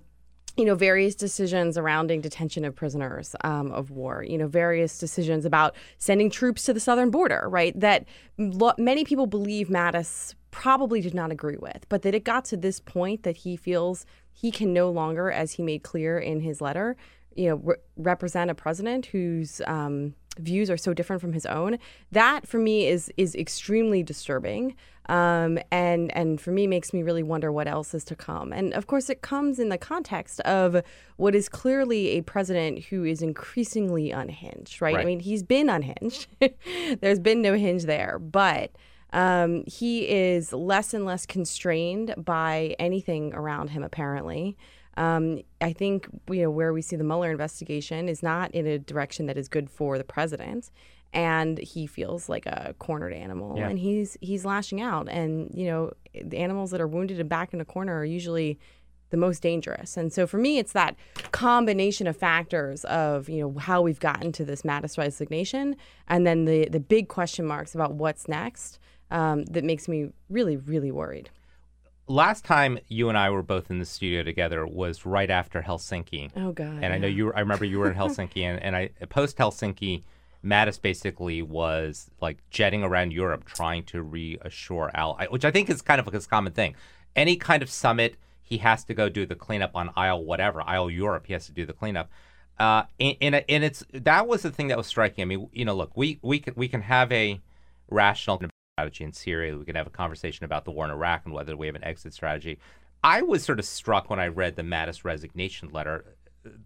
you 0.56 0.64
know, 0.64 0.74
various 0.74 1.14
decisions 1.14 1.74
surrounding 1.74 2.20
detention 2.20 2.64
of 2.64 2.76
prisoners 2.76 3.34
um, 3.42 3.72
of 3.72 3.90
war, 3.90 4.22
you 4.22 4.38
know, 4.38 4.46
various 4.46 4.98
decisions 4.98 5.44
about 5.44 5.74
sending 5.98 6.30
troops 6.30 6.62
to 6.64 6.72
the 6.72 6.78
southern 6.78 7.10
border, 7.10 7.46
right? 7.48 7.78
That 7.78 8.06
lo- 8.38 8.74
many 8.78 9.04
people 9.04 9.26
believe 9.26 9.68
Mattis 9.68 10.34
probably 10.52 11.00
did 11.00 11.14
not 11.14 11.32
agree 11.32 11.56
with, 11.56 11.86
but 11.88 12.02
that 12.02 12.14
it 12.14 12.24
got 12.24 12.44
to 12.46 12.56
this 12.56 12.78
point 12.78 13.24
that 13.24 13.38
he 13.38 13.56
feels 13.56 14.06
he 14.32 14.52
can 14.52 14.72
no 14.72 14.90
longer, 14.90 15.30
as 15.30 15.52
he 15.52 15.62
made 15.62 15.82
clear 15.82 16.18
in 16.18 16.40
his 16.40 16.60
letter, 16.60 16.96
you 17.34 17.48
know, 17.48 17.56
re- 17.56 17.76
represent 17.96 18.50
a 18.50 18.54
president 18.54 19.06
whose 19.06 19.60
um, 19.66 20.14
views 20.38 20.70
are 20.70 20.76
so 20.76 20.94
different 20.94 21.20
from 21.20 21.32
his 21.32 21.46
own. 21.46 21.78
That 22.12 22.46
for 22.46 22.58
me 22.58 22.86
is 22.86 23.10
is 23.16 23.34
extremely 23.34 24.02
disturbing, 24.02 24.76
um, 25.06 25.58
and 25.70 26.14
and 26.16 26.40
for 26.40 26.50
me 26.50 26.66
makes 26.66 26.92
me 26.92 27.02
really 27.02 27.22
wonder 27.22 27.52
what 27.52 27.68
else 27.68 27.94
is 27.94 28.04
to 28.04 28.16
come. 28.16 28.52
And 28.52 28.72
of 28.74 28.86
course, 28.86 29.10
it 29.10 29.22
comes 29.22 29.58
in 29.58 29.68
the 29.68 29.78
context 29.78 30.40
of 30.40 30.82
what 31.16 31.34
is 31.34 31.48
clearly 31.48 32.08
a 32.08 32.22
president 32.22 32.84
who 32.84 33.04
is 33.04 33.22
increasingly 33.22 34.10
unhinged. 34.10 34.80
Right? 34.80 34.96
I 34.96 35.04
mean, 35.04 35.20
he's 35.20 35.42
been 35.42 35.68
unhinged. 35.68 36.26
There's 37.00 37.20
been 37.20 37.42
no 37.42 37.54
hinge 37.54 37.84
there, 37.84 38.18
but. 38.18 38.70
Um, 39.12 39.62
he 39.68 40.08
is 40.08 40.52
less 40.52 40.92
and 40.92 41.04
less 41.04 41.24
constrained 41.24 42.16
by 42.18 42.74
anything 42.80 43.32
around 43.32 43.70
him, 43.70 43.84
apparently. 43.84 44.56
Um, 44.96 45.42
I 45.60 45.72
think 45.72 46.08
you 46.28 46.42
know 46.42 46.50
where 46.50 46.72
we 46.72 46.82
see 46.82 46.96
the 46.96 47.04
Mueller 47.04 47.30
investigation 47.30 48.08
is 48.08 48.22
not 48.22 48.50
in 48.52 48.66
a 48.66 48.78
direction 48.78 49.26
that 49.26 49.36
is 49.36 49.48
good 49.48 49.70
for 49.70 49.98
the 49.98 50.04
president, 50.04 50.70
and 51.14 51.56
he 51.58 51.86
feels 51.86 52.28
like 52.28 52.44
a 52.44 52.74
cornered 52.78 53.14
animal, 53.14 53.56
Yeah. 53.56 53.68
and 53.68 53.78
he's 53.78 54.18
he's 54.20 54.44
lashing 54.44 54.80
out. 54.82 55.08
And 55.08 55.50
you 55.54 55.66
know, 55.66 55.92
the 56.22 56.36
animals 56.38 56.70
that 56.72 56.80
are 56.80 56.86
wounded 56.88 57.18
and 57.20 57.28
back 57.28 57.54
in 57.54 57.60
a 57.60 57.64
corner 57.64 57.96
are 57.98 58.04
usually 58.04 58.58
the 59.10 59.16
most 59.16 59.42
dangerous. 59.42 59.96
And 59.96 60.12
so 60.12 60.26
for 60.26 60.38
me, 60.38 60.58
it's 60.58 60.72
that 60.72 60.96
combination 61.30 62.06
of 62.06 62.16
factors 62.16 62.84
of 62.86 63.28
you 63.28 63.40
know 63.40 63.58
how 63.58 63.80
we've 63.80 64.00
gotten 64.00 64.32
to 64.32 64.44
this 64.44 64.62
Mattis 64.62 64.98
resignation, 64.98 65.76
and 66.08 66.26
then 66.26 66.44
the 66.44 66.68
the 66.68 66.80
big 66.80 67.08
question 67.08 67.46
marks 67.46 67.74
about 67.74 67.94
what's 67.94 68.26
next 68.28 68.78
um, 69.10 69.44
that 69.44 69.62
makes 69.64 69.86
me 69.88 70.10
really 70.28 70.56
really 70.56 70.90
worried. 70.90 71.30
Last 72.06 72.44
time 72.44 72.78
you 72.88 73.08
and 73.08 73.16
I 73.16 73.30
were 73.30 73.42
both 73.42 73.70
in 73.70 73.78
the 73.78 73.86
studio 73.86 74.22
together 74.22 74.66
was 74.66 75.06
right 75.06 75.30
after 75.30 75.62
Helsinki. 75.62 76.30
Oh 76.36 76.52
God! 76.52 76.82
and 76.82 76.92
I 76.92 76.98
know 76.98 77.06
you. 77.06 77.26
Were, 77.26 77.36
I 77.36 77.40
remember 77.40 77.64
you 77.64 77.78
were 77.78 77.90
in 77.90 77.96
Helsinki, 78.02 78.42
and, 78.42 78.62
and 78.62 78.74
I 78.76 78.88
post 79.08 79.38
Helsinki, 79.38 80.02
Mattis 80.44 80.80
basically 80.80 81.42
was 81.42 82.10
like 82.20 82.38
jetting 82.50 82.82
around 82.82 83.12
Europe 83.12 83.44
trying 83.44 83.84
to 83.84 84.02
reassure 84.02 84.90
Al, 84.94 85.18
which 85.30 85.44
I 85.44 85.50
think 85.50 85.70
is 85.70 85.82
kind 85.82 86.00
of 86.00 86.06
like 86.06 86.14
a 86.14 86.26
common 86.26 86.52
thing. 86.52 86.74
Any 87.16 87.36
kind 87.36 87.62
of 87.62 87.70
summit, 87.70 88.16
he 88.42 88.58
has 88.58 88.84
to 88.84 88.94
go 88.94 89.08
do 89.08 89.24
the 89.26 89.34
cleanup 89.34 89.70
on 89.74 89.90
aisle 89.96 90.24
whatever 90.24 90.62
aisle 90.62 90.90
Europe. 90.90 91.26
He 91.26 91.32
has 91.32 91.46
to 91.46 91.52
do 91.52 91.64
the 91.64 91.72
cleanup. 91.72 92.10
Uh, 92.58 92.84
and, 93.00 93.16
and, 93.20 93.44
and 93.48 93.64
it's 93.64 93.84
that 93.92 94.28
was 94.28 94.42
the 94.42 94.50
thing 94.50 94.68
that 94.68 94.76
was 94.76 94.86
striking. 94.86 95.22
I 95.22 95.24
mean, 95.24 95.48
you 95.52 95.64
know, 95.64 95.74
look, 95.74 95.96
we 95.96 96.18
we 96.22 96.38
can 96.38 96.54
we 96.56 96.68
can 96.68 96.82
have 96.82 97.10
a 97.10 97.40
rational 97.88 98.40
strategy 98.76 99.04
in 99.04 99.12
Syria. 99.12 99.56
We 99.56 99.64
can 99.64 99.76
have 99.76 99.86
a 99.86 99.90
conversation 99.90 100.44
about 100.44 100.64
the 100.64 100.70
war 100.70 100.84
in 100.84 100.90
Iraq 100.90 101.22
and 101.24 101.34
whether 101.34 101.56
we 101.56 101.66
have 101.66 101.76
an 101.76 101.84
exit 101.84 102.12
strategy. 102.12 102.58
I 103.02 103.22
was 103.22 103.44
sort 103.44 103.58
of 103.58 103.64
struck 103.66 104.08
when 104.08 104.18
I 104.18 104.28
read 104.28 104.56
the 104.56 104.62
Mattis 104.62 105.04
resignation 105.04 105.68
letter, 105.70 106.13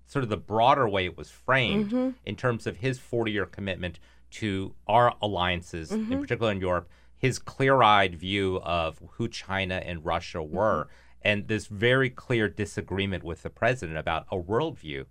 sort 0.07 0.23
of 0.23 0.29
the 0.29 0.37
broader 0.37 0.89
way 0.89 1.05
it 1.05 1.17
was 1.17 1.31
framed 1.31 1.91
mm-hmm. 1.91 2.11
in 2.25 2.37
terms 2.37 2.67
of 2.67 2.79
his 2.79 2.99
40 2.99 3.33
year 3.33 3.47
commitment 3.47 3.99
to 4.31 4.75
our 4.87 5.15
alliances, 5.23 5.91
in 5.91 6.07
mm-hmm. 6.07 6.21
particular 6.21 6.53
in 6.53 6.61
Europe, 6.61 6.89
his 7.17 7.39
clear 7.39 7.83
eyed 7.83 8.15
view 8.15 8.61
of 8.63 9.01
who 9.13 9.29
China 9.29 9.83
and 9.85 10.05
Russia 10.05 10.39
mm-hmm. 10.39 10.55
were, 10.55 10.89
and 11.23 11.49
this 11.49 11.67
very 11.67 12.11
clear 12.11 12.49
disagreement 12.49 13.25
with 13.25 13.43
the 13.43 13.51
president 13.51 13.99
about 13.99 14.27
a 14.31 14.37
worldview. 14.37 15.05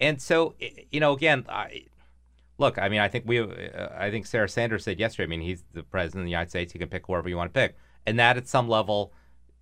And 0.00 0.20
so, 0.20 0.54
you 0.90 1.00
know, 1.00 1.12
again, 1.12 1.46
I, 1.48 1.86
look, 2.58 2.78
I 2.78 2.88
mean, 2.88 3.00
I 3.00 3.08
think 3.08 3.24
we, 3.26 3.40
uh, 3.40 3.88
I 3.96 4.10
think 4.10 4.26
Sarah 4.26 4.48
Sanders 4.48 4.84
said 4.84 5.00
yesterday. 5.00 5.24
I 5.24 5.28
mean, 5.28 5.40
he's 5.40 5.64
the 5.72 5.82
president 5.82 6.22
of 6.22 6.24
the 6.26 6.30
United 6.30 6.50
States. 6.50 6.72
He 6.72 6.78
can 6.78 6.88
pick 6.88 7.06
whoever 7.06 7.28
you 7.28 7.36
want 7.36 7.52
to 7.52 7.58
pick, 7.58 7.76
and 8.06 8.18
that 8.18 8.36
at 8.36 8.46
some 8.48 8.68
level 8.68 9.12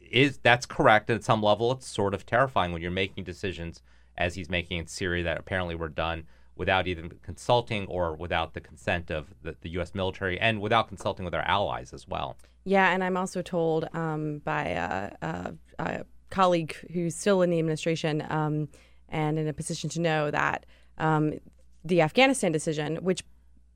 is 0.00 0.38
that's 0.38 0.66
correct. 0.66 1.11
And 1.11 1.18
at 1.18 1.24
some 1.24 1.42
level, 1.42 1.70
it's 1.72 1.86
sort 1.86 2.14
of 2.14 2.26
terrifying 2.26 2.72
when 2.72 2.82
you're 2.82 2.90
making 2.90 3.24
decisions 3.24 3.82
as 4.16 4.34
he's 4.34 4.48
making 4.48 4.78
in 4.78 4.86
Syria 4.86 5.24
that 5.24 5.38
apparently 5.38 5.74
were 5.74 5.88
done 5.88 6.24
without 6.56 6.86
even 6.86 7.10
consulting 7.22 7.86
or 7.86 8.14
without 8.14 8.54
the 8.54 8.60
consent 8.60 9.10
of 9.10 9.34
the, 9.42 9.56
the 9.60 9.70
U.S. 9.70 9.94
military 9.94 10.38
and 10.38 10.60
without 10.60 10.88
consulting 10.88 11.24
with 11.24 11.34
our 11.34 11.42
allies 11.42 11.92
as 11.92 12.06
well. 12.06 12.36
Yeah, 12.64 12.92
and 12.92 13.02
I'm 13.02 13.16
also 13.16 13.42
told 13.42 13.88
um, 13.92 14.40
by 14.44 14.68
a, 14.68 15.10
a, 15.20 15.54
a 15.78 16.04
colleague 16.30 16.74
who's 16.92 17.14
still 17.14 17.42
in 17.42 17.50
the 17.50 17.58
administration 17.58 18.24
um, 18.30 18.68
and 19.08 19.38
in 19.38 19.48
a 19.48 19.52
position 19.52 19.90
to 19.90 20.00
know 20.00 20.30
that 20.30 20.64
um, 20.98 21.34
the 21.84 22.00
Afghanistan 22.00 22.52
decision, 22.52 22.96
which 22.96 23.22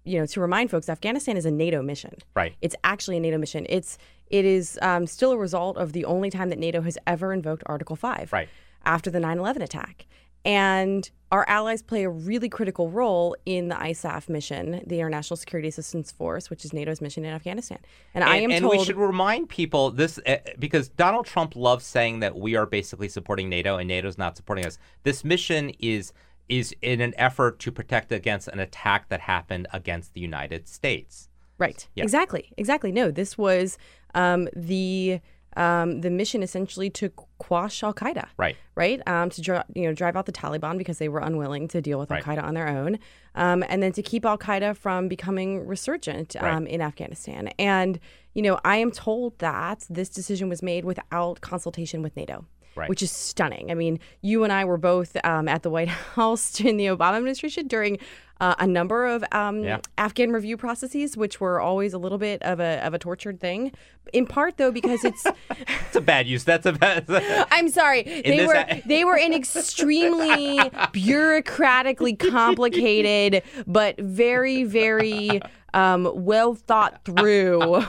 you 0.04 0.18
know, 0.18 0.24
to 0.24 0.40
remind 0.40 0.70
folks, 0.70 0.88
Afghanistan 0.88 1.36
is 1.36 1.44
a 1.44 1.50
NATO 1.50 1.82
mission. 1.82 2.14
Right. 2.34 2.54
It's 2.62 2.74
actually 2.82 3.18
a 3.18 3.20
NATO 3.20 3.36
mission. 3.36 3.66
It's 3.68 3.98
it 4.28 4.44
is 4.44 4.78
um, 4.80 5.06
still 5.06 5.32
a 5.32 5.38
result 5.38 5.76
of 5.76 5.92
the 5.92 6.04
only 6.06 6.30
time 6.30 6.48
that 6.48 6.58
NATO 6.58 6.80
has 6.82 6.96
ever 7.06 7.32
invoked 7.32 7.62
Article 7.66 7.96
Five. 7.96 8.32
Right. 8.32 8.48
After 8.84 9.10
the 9.10 9.18
9/11 9.18 9.62
attack, 9.62 10.06
and 10.48 11.10
our 11.30 11.46
allies 11.46 11.82
play 11.82 12.04
a 12.04 12.08
really 12.08 12.48
critical 12.48 12.88
role 12.88 13.36
in 13.44 13.68
the 13.68 13.74
ISAF 13.74 14.30
mission, 14.30 14.82
the 14.86 14.98
International 14.98 15.36
Security 15.36 15.68
Assistance 15.68 16.10
Force, 16.10 16.48
which 16.48 16.64
is 16.64 16.72
NATO's 16.72 17.02
mission 17.02 17.26
in 17.26 17.34
Afghanistan. 17.34 17.78
And, 18.14 18.24
I 18.24 18.36
am 18.36 18.44
and, 18.44 18.64
and 18.64 18.68
we 18.68 18.82
should 18.82 18.96
remind 18.96 19.50
people 19.50 19.90
this 19.90 20.18
uh, 20.26 20.38
because 20.58 20.88
Donald 20.88 21.26
Trump 21.26 21.54
loves 21.54 21.84
saying 21.84 22.20
that 22.20 22.34
we 22.34 22.56
are 22.56 22.64
basically 22.64 23.10
supporting 23.10 23.50
NATO 23.50 23.76
and 23.76 23.88
NATO's 23.88 24.16
not 24.16 24.38
supporting 24.38 24.64
us. 24.64 24.78
This 25.02 25.22
mission 25.22 25.70
is 25.78 26.14
is 26.48 26.74
in 26.80 27.02
an 27.02 27.12
effort 27.18 27.58
to 27.58 27.70
protect 27.70 28.10
against 28.10 28.48
an 28.48 28.58
attack 28.58 29.10
that 29.10 29.20
happened 29.20 29.66
against 29.74 30.14
the 30.14 30.20
United 30.20 30.66
States. 30.66 31.28
Right. 31.58 31.86
Yeah. 31.94 32.04
Exactly. 32.04 32.50
Exactly. 32.56 32.90
No, 32.90 33.10
this 33.10 33.36
was 33.36 33.76
um, 34.14 34.48
the 34.56 35.20
um, 35.56 36.00
the 36.02 36.10
mission 36.10 36.42
essentially 36.42 36.90
to 36.90 37.10
quash 37.38 37.82
Al 37.82 37.94
Qaeda. 37.94 38.26
Right. 38.36 38.56
Right. 38.74 39.00
Um, 39.08 39.30
to 39.30 39.40
dri- 39.42 39.62
you 39.74 39.82
know 39.86 39.92
drive 39.92 40.16
out 40.16 40.26
the 40.26 40.32
Taliban 40.32 40.78
because 40.78 40.98
they 40.98 41.08
were 41.08 41.20
unwilling 41.20 41.68
to 41.68 41.80
deal 41.80 41.98
with 41.98 42.10
Right. 42.10 42.26
Al 42.26 42.36
Qaeda 42.36 42.42
on 42.44 42.54
their 42.54 42.68
own, 42.68 42.98
um, 43.34 43.64
and 43.68 43.82
then 43.82 43.92
to 43.92 44.02
keep 44.02 44.24
Al 44.24 44.38
Qaeda 44.38 44.76
from 44.76 45.08
becoming 45.08 45.66
resurgent 45.66 46.36
um, 46.36 46.44
Right. 46.64 46.68
in 46.68 46.80
Afghanistan. 46.80 47.48
And 47.58 47.98
you 48.34 48.42
know, 48.42 48.58
I 48.64 48.76
am 48.76 48.90
told 48.92 49.38
that 49.40 49.84
this 49.90 50.08
decision 50.08 50.48
was 50.48 50.62
made 50.62 50.84
without 50.84 51.40
consultation 51.40 52.02
with 52.02 52.14
NATO. 52.16 52.44
Right. 52.78 52.88
Which 52.88 53.02
is 53.02 53.10
stunning. 53.10 53.70
I 53.70 53.74
mean, 53.74 53.98
you 54.22 54.44
and 54.44 54.52
I 54.52 54.64
were 54.64 54.78
both 54.78 55.16
um, 55.24 55.48
at 55.48 55.62
the 55.62 55.70
White 55.70 55.88
House 56.16 56.52
during 56.52 56.76
the 56.76 56.86
Obama 56.86 57.16
administration 57.16 57.66
during 57.66 57.98
uh, 58.40 58.54
a 58.60 58.66
number 58.68 59.04
of 59.04 59.24
um, 59.32 59.64
Yeah. 59.64 59.80
Afghan 59.98 60.30
review 60.30 60.56
processes, 60.56 61.16
which 61.16 61.40
were 61.40 61.60
always 61.60 61.92
a 61.92 61.98
little 61.98 62.18
bit 62.18 62.40
of 62.42 62.60
a 62.60 62.78
of 62.86 62.94
a 62.94 62.98
tortured 62.98 63.40
thing. 63.40 63.72
In 64.12 64.26
part, 64.26 64.56
though, 64.58 64.70
because 64.70 65.04
it's 65.04 65.26
It's 65.86 65.96
a 65.96 66.00
bad 66.00 66.28
use. 66.28 66.44
That's 66.44 66.64
a 66.64 66.72
bad. 66.72 67.04
I'm 67.50 67.68
sorry, 67.68 68.04
they 68.04 68.46
were 68.46 68.54
a- 68.54 68.80
they 68.86 69.04
were 69.04 69.18
an 69.18 69.32
extremely 69.34 70.58
bureaucratically 70.94 72.18
complicated, 72.30 73.42
but 73.66 73.98
very 74.00 74.62
very 74.64 75.40
um, 75.74 76.08
well 76.14 76.54
thought 76.54 77.04
through. 77.04 77.84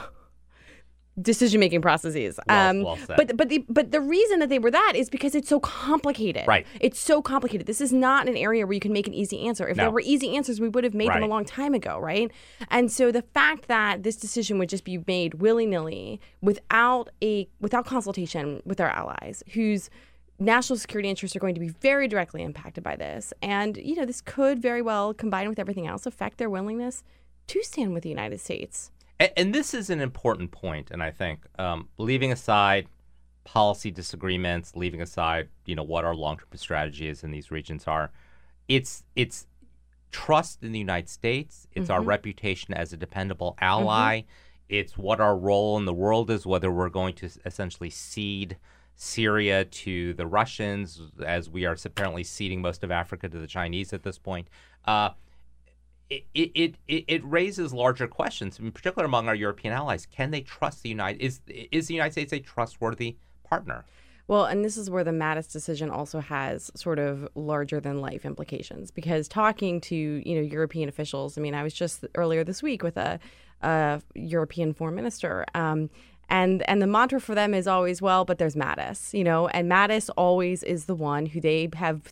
Decision 1.20 1.60
making 1.60 1.82
processes. 1.82 2.38
Well- 2.48 2.70
um, 2.70 2.82
well. 2.82 2.98
But 3.08 3.36
but 3.36 3.48
the 3.48 3.64
but 3.68 3.90
the 3.90 4.00
reason 4.00 4.38
that 4.40 4.48
they 4.48 4.58
were 4.58 4.70
that 4.70 4.92
is 4.96 5.10
because 5.10 5.34
it's 5.34 5.48
so 5.48 5.60
complicated. 5.60 6.46
Right. 6.46 6.66
It's 6.80 7.00
so 7.00 7.20
complicated. 7.20 7.66
This 7.66 7.80
is 7.80 7.92
not 7.92 8.28
an 8.28 8.36
area 8.36 8.66
where 8.66 8.74
you 8.74 8.80
can 8.80 8.92
make 8.92 9.06
an 9.06 9.14
easy 9.14 9.46
answer. 9.46 9.68
If 9.68 9.76
No. 9.76 9.84
there 9.84 9.90
were 9.90 10.00
easy 10.00 10.36
answers, 10.36 10.60
we 10.60 10.68
would 10.68 10.84
have 10.84 10.94
made 10.94 11.08
them 11.08 11.22
a 11.22 11.26
long 11.26 11.44
time 11.44 11.74
ago, 11.74 11.98
right? 11.98 12.30
And 12.70 12.90
so 12.90 13.10
the 13.10 13.22
fact 13.22 13.68
that 13.68 14.02
this 14.02 14.16
decision 14.16 14.58
would 14.58 14.68
just 14.68 14.84
be 14.84 15.02
made 15.06 15.34
willy 15.34 15.66
nilly 15.66 16.20
without 16.40 17.10
a 17.22 17.48
without 17.60 17.86
consultation 17.86 18.62
with 18.64 18.80
our 18.80 18.88
allies, 18.88 19.42
whose 19.52 19.90
national 20.38 20.78
security 20.78 21.08
interests 21.10 21.36
are 21.36 21.40
going 21.40 21.54
to 21.54 21.60
be 21.60 21.68
very 21.68 22.08
directly 22.08 22.42
impacted 22.42 22.82
by 22.82 22.96
this, 22.96 23.32
and 23.42 23.76
you 23.76 23.94
know 23.94 24.06
this 24.06 24.20
could 24.22 24.60
very 24.62 24.80
well, 24.80 25.12
combined 25.12 25.48
with 25.48 25.58
everything 25.58 25.86
else, 25.86 26.06
affect 26.06 26.38
their 26.38 26.48
willingness 26.48 27.02
to 27.48 27.62
stand 27.62 27.92
with 27.92 28.02
the 28.04 28.08
United 28.08 28.40
States. 28.40 28.90
And, 29.20 29.32
and 29.36 29.54
this 29.54 29.74
is 29.74 29.90
an 29.90 30.00
important 30.00 30.50
point, 30.50 30.90
and 30.90 31.02
I 31.02 31.10
think 31.10 31.44
um, 31.58 31.88
leaving 31.98 32.32
aside 32.32 32.88
policy 33.44 33.90
disagreements, 33.90 34.74
leaving 34.74 35.00
aside 35.00 35.48
you 35.66 35.76
know 35.76 35.82
what 35.82 36.04
our 36.04 36.14
long-term 36.14 36.48
strategy 36.56 37.08
is 37.08 37.22
in 37.22 37.30
these 37.30 37.50
regions 37.50 37.86
are, 37.86 38.10
it's 38.66 39.04
it's 39.14 39.46
trust 40.10 40.64
in 40.64 40.72
the 40.72 40.78
United 40.78 41.08
States. 41.08 41.68
It's 41.72 41.88
our 41.88 42.02
reputation 42.02 42.74
as 42.74 42.92
a 42.92 42.96
dependable 42.96 43.56
ally. 43.60 44.22
It's 44.68 44.96
what 44.96 45.20
our 45.20 45.36
role 45.36 45.76
in 45.78 45.84
the 45.84 45.92
world 45.92 46.30
is, 46.30 46.46
whether 46.46 46.70
we're 46.70 46.88
going 46.88 47.14
to 47.16 47.28
essentially 47.44 47.90
cede 47.90 48.56
Syria 48.96 49.64
to 49.64 50.14
the 50.14 50.26
Russians, 50.26 51.00
as 51.24 51.48
we 51.48 51.64
are 51.64 51.76
apparently 51.84 52.24
ceding 52.24 52.60
most 52.60 52.84
of 52.84 52.90
Africa 52.90 53.28
to 53.28 53.38
the 53.38 53.46
Chinese 53.46 53.92
at 53.92 54.02
this 54.02 54.18
point. 54.18 54.48
Uh, 54.84 55.10
it, 56.10 56.24
it, 56.34 56.74
it, 56.88 57.04
it 57.06 57.24
raises 57.24 57.72
larger 57.72 58.08
questions, 58.08 58.58
in 58.58 58.72
particular 58.72 59.06
among 59.06 59.28
our 59.28 59.34
European 59.34 59.72
allies. 59.72 60.06
Can 60.06 60.32
they 60.32 60.40
trust 60.40 60.82
the 60.82 60.88
United? 60.88 61.22
Is 61.22 61.40
is 61.46 61.86
the 61.86 61.94
United 61.94 62.12
States 62.12 62.32
a 62.32 62.40
trustworthy 62.40 63.16
partner? 63.44 63.84
Well, 64.26 64.44
and 64.44 64.64
this 64.64 64.76
is 64.76 64.90
where 64.90 65.02
the 65.02 65.10
Mattis 65.10 65.50
decision 65.50 65.90
also 65.90 66.20
has 66.20 66.70
sort 66.76 66.98
of 66.98 67.28
larger 67.34 67.80
than 67.80 68.00
life 68.00 68.24
implications 68.24 68.90
because 68.90 69.28
talking 69.28 69.80
to 69.82 69.96
you 69.96 70.34
know 70.34 70.40
European 70.40 70.88
officials, 70.88 71.38
I 71.38 71.40
mean, 71.40 71.54
I 71.54 71.62
was 71.62 71.74
just 71.74 72.04
earlier 72.16 72.44
this 72.44 72.62
week 72.62 72.82
with 72.82 72.96
a, 72.96 73.20
a 73.62 74.02
European 74.14 74.74
foreign 74.74 74.96
minister, 74.96 75.44
um, 75.54 75.90
and 76.28 76.68
and 76.68 76.82
the 76.82 76.86
mantra 76.88 77.20
for 77.20 77.36
them 77.36 77.54
is 77.54 77.68
always, 77.68 78.02
well, 78.02 78.24
but 78.24 78.38
there's 78.38 78.56
Mattis, 78.56 79.16
you 79.16 79.24
know, 79.24 79.46
and 79.48 79.70
Mattis 79.70 80.10
always 80.16 80.64
is 80.64 80.86
the 80.86 80.94
one 80.94 81.26
who 81.26 81.40
they 81.40 81.68
have 81.74 82.02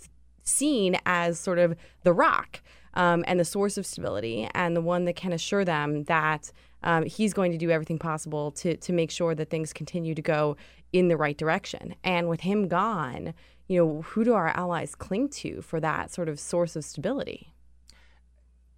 seen 0.45 0.99
as 1.05 1.39
sort 1.39 1.59
of 1.59 1.77
the 2.05 2.13
rock 2.13 2.61
um, 2.99 3.25
and 3.27 3.41
the 3.41 3.45
source 3.45 3.79
of 3.79 3.87
stability, 3.87 4.47
and 4.55 4.77
the 4.77 4.83
one 4.83 5.07
that 5.07 5.17
can 5.17 5.33
assure 5.33 5.65
them 5.65 6.05
that 6.05 6.53
um, 6.83 7.07
he's 7.07 7.33
going 7.33 7.53
to 7.53 7.59
do 7.59 7.71
everything 7.71 7.99
possible 7.99 8.51
to 8.53 8.77
to 8.77 8.93
make 8.93 9.11
sure 9.11 9.35
that 9.35 9.49
things 9.49 9.73
continue 9.73 10.15
to 10.15 10.23
go 10.23 10.57
in 10.93 11.09
the 11.09 11.17
right 11.17 11.39
direction. 11.39 11.95
And 12.05 12.29
with 12.29 12.41
him 12.41 12.69
gone, 12.69 13.35
you 13.69 13.79
know, 13.79 14.03
who 14.03 14.25
do 14.25 14.35
our 14.35 14.49
allies 14.49 14.95
cling 14.95 15.29
to 15.31 15.63
for 15.63 15.81
that 15.81 16.13
sort 16.13 16.29
of 16.29 16.39
source 16.39 16.77
of 16.77 16.85
stability? 16.85 17.55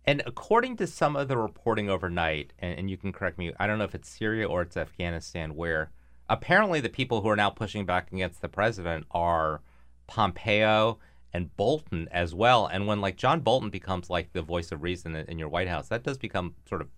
And 0.04 0.22
according 0.26 0.76
to 0.78 0.86
some 0.86 1.14
of 1.16 1.28
the 1.28 1.36
reporting 1.36 1.88
overnight, 1.88 2.52
and, 2.58 2.78
and 2.78 2.90
you 2.90 2.96
can 2.96 3.12
correct 3.12 3.38
me, 3.38 3.52
I 3.58 3.66
don't 3.66 3.78
know 3.78 3.84
if 3.84 3.94
it's 3.94 4.08
Syria 4.08 4.48
or 4.48 4.62
it's 4.62 4.76
Afghanistan, 4.76 5.54
where 5.54 5.90
apparently 6.28 6.80
the 6.80 6.88
people 6.88 7.20
who 7.20 7.28
are 7.28 7.36
now 7.36 7.50
pushing 7.50 7.86
back 7.86 8.12
against 8.12 8.40
the 8.40 8.48
president 8.48 9.06
are 9.10 9.60
Pompeo 10.06 10.98
and 11.32 11.54
Bolton 11.56 12.08
as 12.10 12.34
well. 12.34 12.66
And 12.66 12.86
when 12.86 13.00
like 13.00 13.16
John 13.16 13.40
Bolton 13.40 13.70
becomes 13.70 14.10
like 14.10 14.32
the 14.32 14.42
voice 14.42 14.72
of 14.72 14.82
reason 14.82 15.14
in, 15.14 15.38
your 15.38 15.48
White 15.48 15.68
House, 15.68 15.88
that 15.88 16.02
does 16.02 16.18
become 16.18 16.54
sort 16.68 16.80
of 16.80 16.88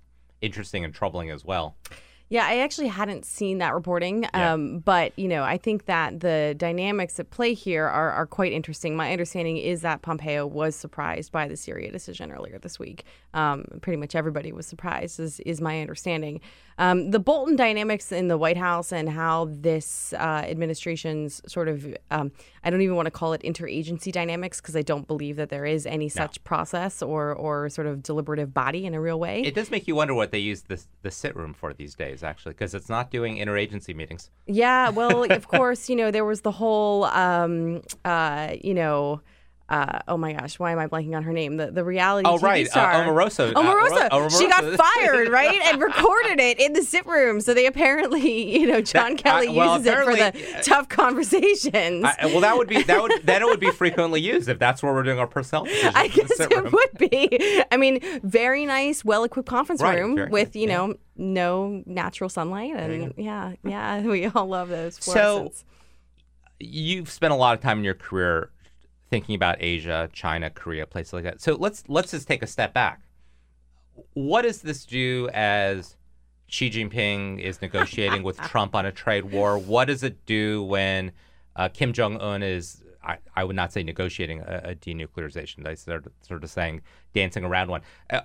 interesting 0.40 0.84
and 0.84 0.94
troubling 0.94 1.30
as 1.30 1.44
well. 1.44 1.76
Yeah, 2.28 2.46
I 2.46 2.60
actually 2.60 2.88
hadn't 2.88 3.26
seen 3.26 3.58
that 3.58 3.74
reporting, 3.74 4.22
Yeah. 4.22 4.54
um, 4.54 4.78
but 4.78 5.12
you 5.18 5.28
know, 5.28 5.42
I 5.42 5.58
think 5.58 5.84
that 5.84 6.20
the 6.20 6.54
dynamics 6.56 7.20
at 7.20 7.28
play 7.28 7.52
here 7.52 7.86
are, 7.86 8.10
are 8.10 8.26
quite 8.26 8.52
interesting. 8.52 8.96
My 8.96 9.12
understanding 9.12 9.58
is 9.58 9.82
that 9.82 10.00
Pompeo 10.00 10.46
was 10.46 10.74
surprised 10.74 11.30
by 11.30 11.46
the 11.46 11.58
Syria 11.58 11.92
decision 11.92 12.32
earlier 12.32 12.58
this 12.58 12.78
week. 12.78 13.04
Um, 13.34 13.66
pretty 13.82 13.98
much 13.98 14.14
everybody 14.14 14.50
was 14.50 14.66
surprised, 14.66 15.20
is, 15.20 15.40
is 15.40 15.60
my 15.60 15.82
understanding. 15.82 16.40
Um, 16.78 17.10
the 17.10 17.18
Bolton 17.18 17.56
dynamics 17.56 18.12
in 18.12 18.28
the 18.28 18.38
White 18.38 18.56
House 18.56 18.92
and 18.92 19.08
how 19.08 19.48
this 19.50 20.12
uh, 20.14 20.44
administration's 20.44 21.42
sort 21.46 21.68
of, 21.68 21.86
um, 22.10 22.32
I 22.64 22.70
don't 22.70 22.80
even 22.80 22.96
want 22.96 23.06
to 23.06 23.10
call 23.10 23.32
it 23.32 23.42
interagency 23.42 24.10
dynamics 24.12 24.60
because 24.60 24.76
I 24.76 24.82
don't 24.82 25.06
believe 25.06 25.36
that 25.36 25.48
there 25.48 25.66
is 25.66 25.86
any 25.86 26.08
such 26.08 26.42
process 26.44 27.02
or, 27.02 27.34
or 27.34 27.68
sort 27.68 27.86
of 27.86 28.02
deliberative 28.02 28.54
body 28.54 28.86
in 28.86 28.94
a 28.94 29.00
real 29.00 29.20
way. 29.20 29.42
It 29.42 29.54
does 29.54 29.70
make 29.70 29.86
you 29.86 29.94
wonder 29.94 30.14
what 30.14 30.30
they 30.30 30.38
use 30.38 30.62
the, 30.62 30.82
the 31.02 31.10
sit 31.10 31.36
room 31.36 31.54
for 31.54 31.72
these 31.72 31.94
days, 31.94 32.22
actually, 32.22 32.52
because 32.52 32.74
it's 32.74 32.88
not 32.88 33.10
doing 33.10 33.36
interagency 33.36 33.94
meetings. 33.94 34.30
Yeah, 34.46 34.90
well, 34.90 35.30
of 35.30 35.48
course, 35.48 35.88
you 35.88 35.96
know, 35.96 36.10
there 36.10 36.24
was 36.24 36.40
the 36.40 36.52
whole, 36.52 37.04
um, 37.04 37.82
uh, 38.04 38.54
you 38.62 38.74
know, 38.74 39.20
uh, 39.72 40.00
oh 40.06 40.18
my 40.18 40.34
gosh, 40.34 40.58
why 40.58 40.70
am 40.72 40.78
I 40.78 40.86
blanking 40.86 41.16
on 41.16 41.22
her 41.22 41.32
name? 41.32 41.56
The 41.56 41.70
the 41.70 41.82
reality 41.82 42.28
Oh, 42.28 42.36
TV 42.36 42.42
right, 42.42 42.66
uh, 42.66 42.70
star. 42.70 42.92
Omarosa. 42.92 43.52
Uh, 43.56 43.62
Omarosa. 43.62 44.10
Ro- 44.10 44.28
She 44.28 44.46
got 44.46 44.64
fired, 44.96 45.28
right? 45.30 45.58
And 45.64 45.80
recorded 45.80 46.38
it 46.40 46.60
in 46.60 46.74
the 46.74 46.82
sit 46.82 47.06
room. 47.06 47.40
So 47.40 47.54
they 47.54 47.64
apparently, 47.64 48.58
you 48.60 48.66
know, 48.66 48.82
John 48.82 49.12
That- 49.12 49.18
Kelly 49.24 49.48
I- 49.48 49.52
well, 49.52 49.78
uses 49.78 49.86
it 49.92 50.04
for 50.04 50.14
the 50.14 50.62
tough 50.62 50.88
conversations. 50.90 52.04
I, 52.04 52.16
well, 52.26 52.40
that 52.40 52.56
would 52.58 52.68
be 52.68 52.82
that 52.82 53.00
would 53.02 53.12
then 53.24 53.40
it 53.40 53.46
would 53.46 53.60
be 53.60 53.70
frequently 53.70 54.20
used 54.20 54.48
if 54.50 54.58
that's 54.58 54.82
where 54.82 54.92
we're 54.92 55.02
doing 55.04 55.18
our 55.18 55.26
personnel. 55.26 55.66
I 55.94 56.08
guess 56.08 56.38
it 56.38 56.54
room. 56.54 56.70
would 56.72 57.10
be. 57.10 57.64
I 57.72 57.76
mean, 57.78 58.00
very 58.22 58.66
nice, 58.66 59.04
well-equipped 59.04 59.48
conference 59.48 59.80
Right, 59.80 59.98
room 59.98 60.14
with, 60.30 60.48
nice, 60.48 60.54
you 60.54 60.68
yeah. 60.68 60.76
know, 60.86 60.94
no 61.16 61.82
natural 61.86 62.28
sunlight, 62.28 62.74
and 62.76 63.14
yeah, 63.16 63.54
yeah, 63.64 64.02
we 64.02 64.26
all 64.26 64.46
love 64.46 64.68
those 64.68 64.96
So- 65.02 65.50
you've 66.60 67.10
spent 67.10 67.32
a 67.32 67.36
lot 67.36 67.54
of 67.54 67.60
time 67.60 67.78
in 67.78 67.84
your 67.84 67.94
career 67.94 68.50
thinking 69.12 69.34
about 69.34 69.56
Asia, 69.60 70.08
China, 70.14 70.48
Korea, 70.48 70.86
places 70.86 71.12
like 71.12 71.24
that. 71.24 71.38
So 71.38 71.54
let's 71.54 71.84
let's 71.86 72.12
just 72.12 72.26
take 72.26 72.42
a 72.42 72.46
step 72.46 72.72
back. 72.72 73.02
What 74.14 74.42
does 74.42 74.62
this 74.62 74.86
do 74.86 75.28
as 75.34 75.98
Xi 76.46 76.70
Jinping 76.70 77.38
is 77.38 77.60
negotiating 77.60 78.22
with 78.22 78.38
Trump 78.50 78.74
on 78.74 78.86
a 78.86 78.90
trade 78.90 79.26
war? 79.26 79.58
What 79.58 79.84
does 79.84 80.02
it 80.02 80.24
do 80.24 80.62
when 80.62 81.12
uh, 81.56 81.68
Kim 81.68 81.92
Jong 81.92 82.16
Un 82.22 82.42
is? 82.42 82.82
I, 83.04 83.18
I 83.36 83.44
would 83.44 83.56
not 83.56 83.70
say 83.70 83.82
negotiating 83.82 84.40
a, 84.40 84.62
a 84.70 84.74
denuclearization. 84.76 85.62
They 85.62 85.74
sort 85.74 86.06
of, 86.06 86.12
sort 86.22 86.42
of 86.42 86.48
saying 86.48 86.80
dancing 87.12 87.44
around 87.44 87.68
one. 87.68 87.82
Uh, 88.08 88.20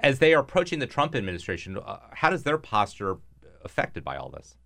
as 0.00 0.18
they 0.18 0.34
are 0.34 0.40
approaching 0.40 0.80
the 0.80 0.86
Trump 0.86 1.14
administration, 1.14 1.78
uh, 1.78 1.98
how 2.12 2.28
does 2.28 2.42
their 2.42 2.58
posture 2.58 3.16
affected 3.64 4.04
by 4.04 4.16
all 4.16 4.28
this? 4.28 4.56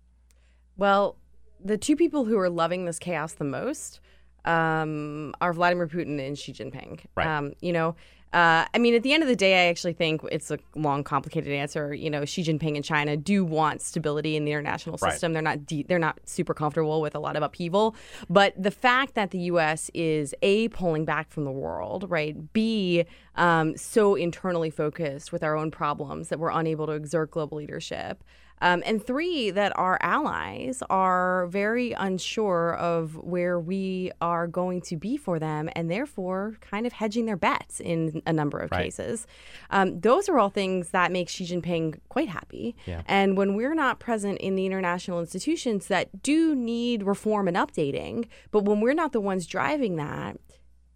Well, 0.75 1.15
the 1.63 1.77
two 1.77 1.95
people 1.95 2.25
who 2.25 2.37
are 2.39 2.49
loving 2.49 2.83
this 2.83 2.99
chaos 2.99 3.33
the 3.33 3.45
most 3.45 4.01
um, 4.45 5.33
are 5.41 5.53
Vladimir 5.53 5.87
Putin 5.87 6.25
and 6.25 6.37
Xi 6.37 6.53
Jinping. 6.53 7.01
Right. 7.15 7.27
Um, 7.27 7.53
you 7.61 7.73
know, 7.73 7.95
uh, 8.33 8.65
I 8.73 8.77
mean, 8.77 8.93
at 8.95 9.03
the 9.03 9.11
end 9.11 9.23
of 9.23 9.27
the 9.29 9.35
day, 9.35 9.65
I 9.65 9.69
actually 9.69 9.91
think 9.91 10.21
it's 10.31 10.51
a 10.51 10.57
long, 10.73 11.03
complicated 11.03 11.51
answer. 11.51 11.93
You 11.93 12.09
know, 12.09 12.23
Xi 12.23 12.43
Jinping 12.43 12.77
and 12.77 12.85
China 12.85 13.17
do 13.17 13.43
want 13.43 13.81
stability 13.81 14.37
in 14.37 14.45
the 14.45 14.53
international 14.53 14.97
Right. 15.01 15.11
system. 15.11 15.33
They're 15.33 15.41
not 15.41 15.65
de- 15.65 15.83
they're 15.83 15.99
not 15.99 16.17
super 16.23 16.53
comfortable 16.53 17.01
with 17.01 17.13
a 17.13 17.19
lot 17.19 17.35
of 17.35 17.43
upheaval. 17.43 17.93
But 18.29 18.53
the 18.61 18.71
fact 18.71 19.15
that 19.15 19.31
the 19.31 19.39
U.S. 19.39 19.91
is 19.93 20.33
a 20.41 20.69
pulling 20.69 21.03
back 21.03 21.29
from 21.29 21.43
the 21.43 21.51
world, 21.51 22.09
right? 22.09 22.53
B 22.53 23.03
um, 23.35 23.75
so 23.75 24.15
internally 24.15 24.69
focused 24.69 25.33
with 25.33 25.43
our 25.43 25.57
own 25.57 25.69
problems 25.69 26.29
that 26.29 26.39
we're 26.39 26.51
unable 26.51 26.85
to 26.87 26.93
exert 26.93 27.31
global 27.31 27.57
leadership. 27.57 28.23
Um, 28.61 28.83
and 28.85 29.03
three, 29.05 29.49
that 29.51 29.71
our 29.77 29.97
allies 30.01 30.81
are 30.89 31.47
very 31.47 31.93
unsure 31.93 32.75
of 32.75 33.15
where 33.17 33.59
we 33.59 34.11
are 34.21 34.47
going 34.47 34.81
to 34.81 34.95
be 34.95 35.17
for 35.17 35.39
them 35.39 35.69
and 35.75 35.89
therefore 35.89 36.57
kind 36.61 36.85
of 36.85 36.93
hedging 36.93 37.25
their 37.25 37.35
bets 37.37 37.79
in 37.79 38.21
a 38.25 38.33
number 38.33 38.59
of 38.59 38.71
Right. 38.71 38.83
cases. 38.85 39.25
Um, 39.71 39.99
those 39.99 40.29
are 40.29 40.37
all 40.37 40.49
things 40.49 40.91
that 40.91 41.11
make 41.11 41.27
Xi 41.27 41.45
Jinping 41.45 41.99
quite 42.09 42.29
happy. 42.29 42.75
Yeah. 42.85 43.01
And 43.07 43.35
when 43.35 43.55
we're 43.55 43.73
not 43.75 43.99
present 43.99 44.37
in 44.39 44.55
the 44.55 44.65
international 44.65 45.19
institutions 45.19 45.87
that 45.87 46.21
do 46.21 46.55
need 46.55 47.03
reform 47.03 47.47
and 47.47 47.57
updating, 47.57 48.27
but 48.51 48.63
when 48.65 48.79
we're 48.79 48.93
not 48.93 49.11
the 49.11 49.21
ones 49.21 49.47
driving 49.47 49.95
that, 49.95 50.37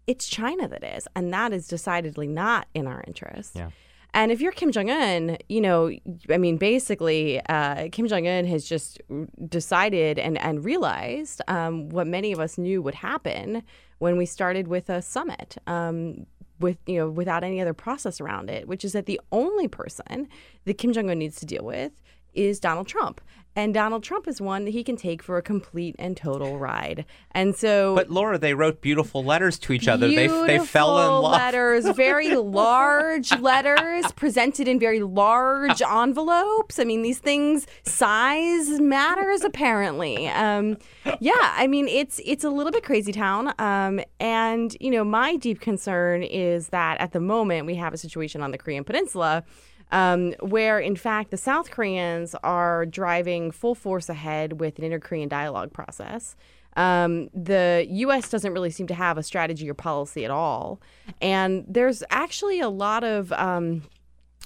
it's 0.06 0.28
China 0.28 0.68
that 0.68 0.84
is. 0.84 1.08
And 1.16 1.32
that 1.32 1.52
is 1.52 1.66
decidedly 1.66 2.28
not 2.28 2.68
in 2.74 2.86
our 2.86 3.02
interest. 3.08 3.56
Yeah. 3.56 3.70
And 4.14 4.32
if 4.32 4.40
you're 4.40 4.52
Kim 4.52 4.72
Jong 4.72 4.90
Un, 4.90 5.36
you 5.48 5.60
know, 5.60 5.90
I 6.30 6.38
mean, 6.38 6.56
basically, 6.56 7.40
uh, 7.48 7.88
Kim 7.92 8.08
Jong 8.08 8.26
Un 8.26 8.46
has 8.46 8.64
just 8.64 9.00
decided 9.48 10.18
and, 10.18 10.38
and 10.38 10.64
realized 10.64 11.42
um, 11.48 11.90
what 11.90 12.06
many 12.06 12.32
of 12.32 12.40
us 12.40 12.56
knew 12.56 12.80
would 12.82 12.94
happen 12.94 13.62
when 13.98 14.16
we 14.16 14.26
started 14.26 14.68
with 14.68 14.88
a 14.88 15.02
summit. 15.02 15.56
Um, 15.66 16.26
with 16.58 16.78
you 16.86 16.98
know 16.98 17.10
without 17.10 17.44
any 17.44 17.60
other 17.60 17.74
process 17.74 18.18
around 18.18 18.48
it, 18.48 18.66
which 18.66 18.82
is 18.82 18.92
that 18.92 19.04
the 19.04 19.20
only 19.30 19.68
person 19.68 20.26
that 20.64 20.78
Kim 20.78 20.90
Jong 20.92 21.10
Un 21.10 21.18
needs 21.18 21.36
to 21.40 21.44
deal 21.44 21.62
with 21.64 21.92
is 22.32 22.60
Donald 22.60 22.86
Trump, 22.86 23.20
and 23.56 23.72
Donald 23.72 24.04
Trump 24.04 24.28
is 24.28 24.38
one 24.38 24.66
that 24.66 24.72
he 24.72 24.84
can 24.84 24.96
take 24.96 25.22
for 25.22 25.38
a 25.38 25.42
complete 25.42 25.96
and 25.98 26.14
total 26.14 26.58
ride. 26.58 27.06
And 27.32 27.56
so, 27.56 27.94
But 27.94 28.10
Laura, 28.10 28.36
they 28.36 28.52
wrote 28.52 28.82
beautiful 28.82 29.24
letters 29.24 29.58
to 29.60 29.72
each 29.72 29.88
other. 29.88 30.08
They 30.08 30.26
they 30.26 30.58
fell 30.58 30.98
in 30.98 31.22
love. 31.22 31.32
Letters, 31.32 31.88
very 31.96 32.36
large 32.36 33.32
letters 33.40 34.12
presented 34.12 34.68
in 34.68 34.78
very 34.78 35.00
large 35.00 35.80
envelopes. 35.80 36.78
I 36.78 36.84
mean, 36.84 37.00
these 37.00 37.18
things 37.18 37.66
size 37.82 38.78
matters 38.78 39.42
apparently. 39.42 40.28
Um, 40.28 40.76
yeah, 41.18 41.32
I 41.56 41.66
mean 41.66 41.88
it's 41.88 42.20
it's 42.26 42.44
a 42.44 42.50
little 42.50 42.72
bit 42.72 42.84
crazy 42.84 43.12
town. 43.12 43.54
Um, 43.58 44.00
and 44.20 44.76
you 44.80 44.90
know, 44.90 45.02
my 45.02 45.36
deep 45.36 45.60
concern 45.60 46.22
is 46.22 46.68
that 46.68 47.00
at 47.00 47.12
the 47.12 47.20
moment 47.20 47.66
we 47.66 47.76
have 47.76 47.94
a 47.94 47.98
situation 47.98 48.42
on 48.42 48.50
the 48.50 48.58
Korean 48.58 48.84
Peninsula 48.84 49.44
um, 49.92 50.32
where 50.40 50.78
in 50.78 50.96
fact 50.96 51.30
the 51.30 51.36
South 51.36 51.70
Koreans 51.70 52.34
are 52.42 52.86
driving 52.86 53.50
full 53.50 53.74
force 53.74 54.08
ahead 54.08 54.60
with 54.60 54.78
an 54.78 54.84
inter 54.84 54.98
Korean 54.98 55.28
dialogue 55.28 55.72
process. 55.72 56.36
Um, 56.76 57.30
the 57.32 57.86
U.S. 57.88 58.28
doesn't 58.28 58.52
really 58.52 58.70
seem 58.70 58.86
to 58.88 58.94
have 58.94 59.16
a 59.16 59.22
strategy 59.22 59.68
or 59.68 59.74
policy 59.74 60.24
at 60.24 60.30
all. 60.30 60.80
And 61.22 61.64
there's 61.66 62.02
actually 62.10 62.60
a 62.60 62.68
lot 62.68 63.02
of 63.02 63.32
um, 63.32 63.82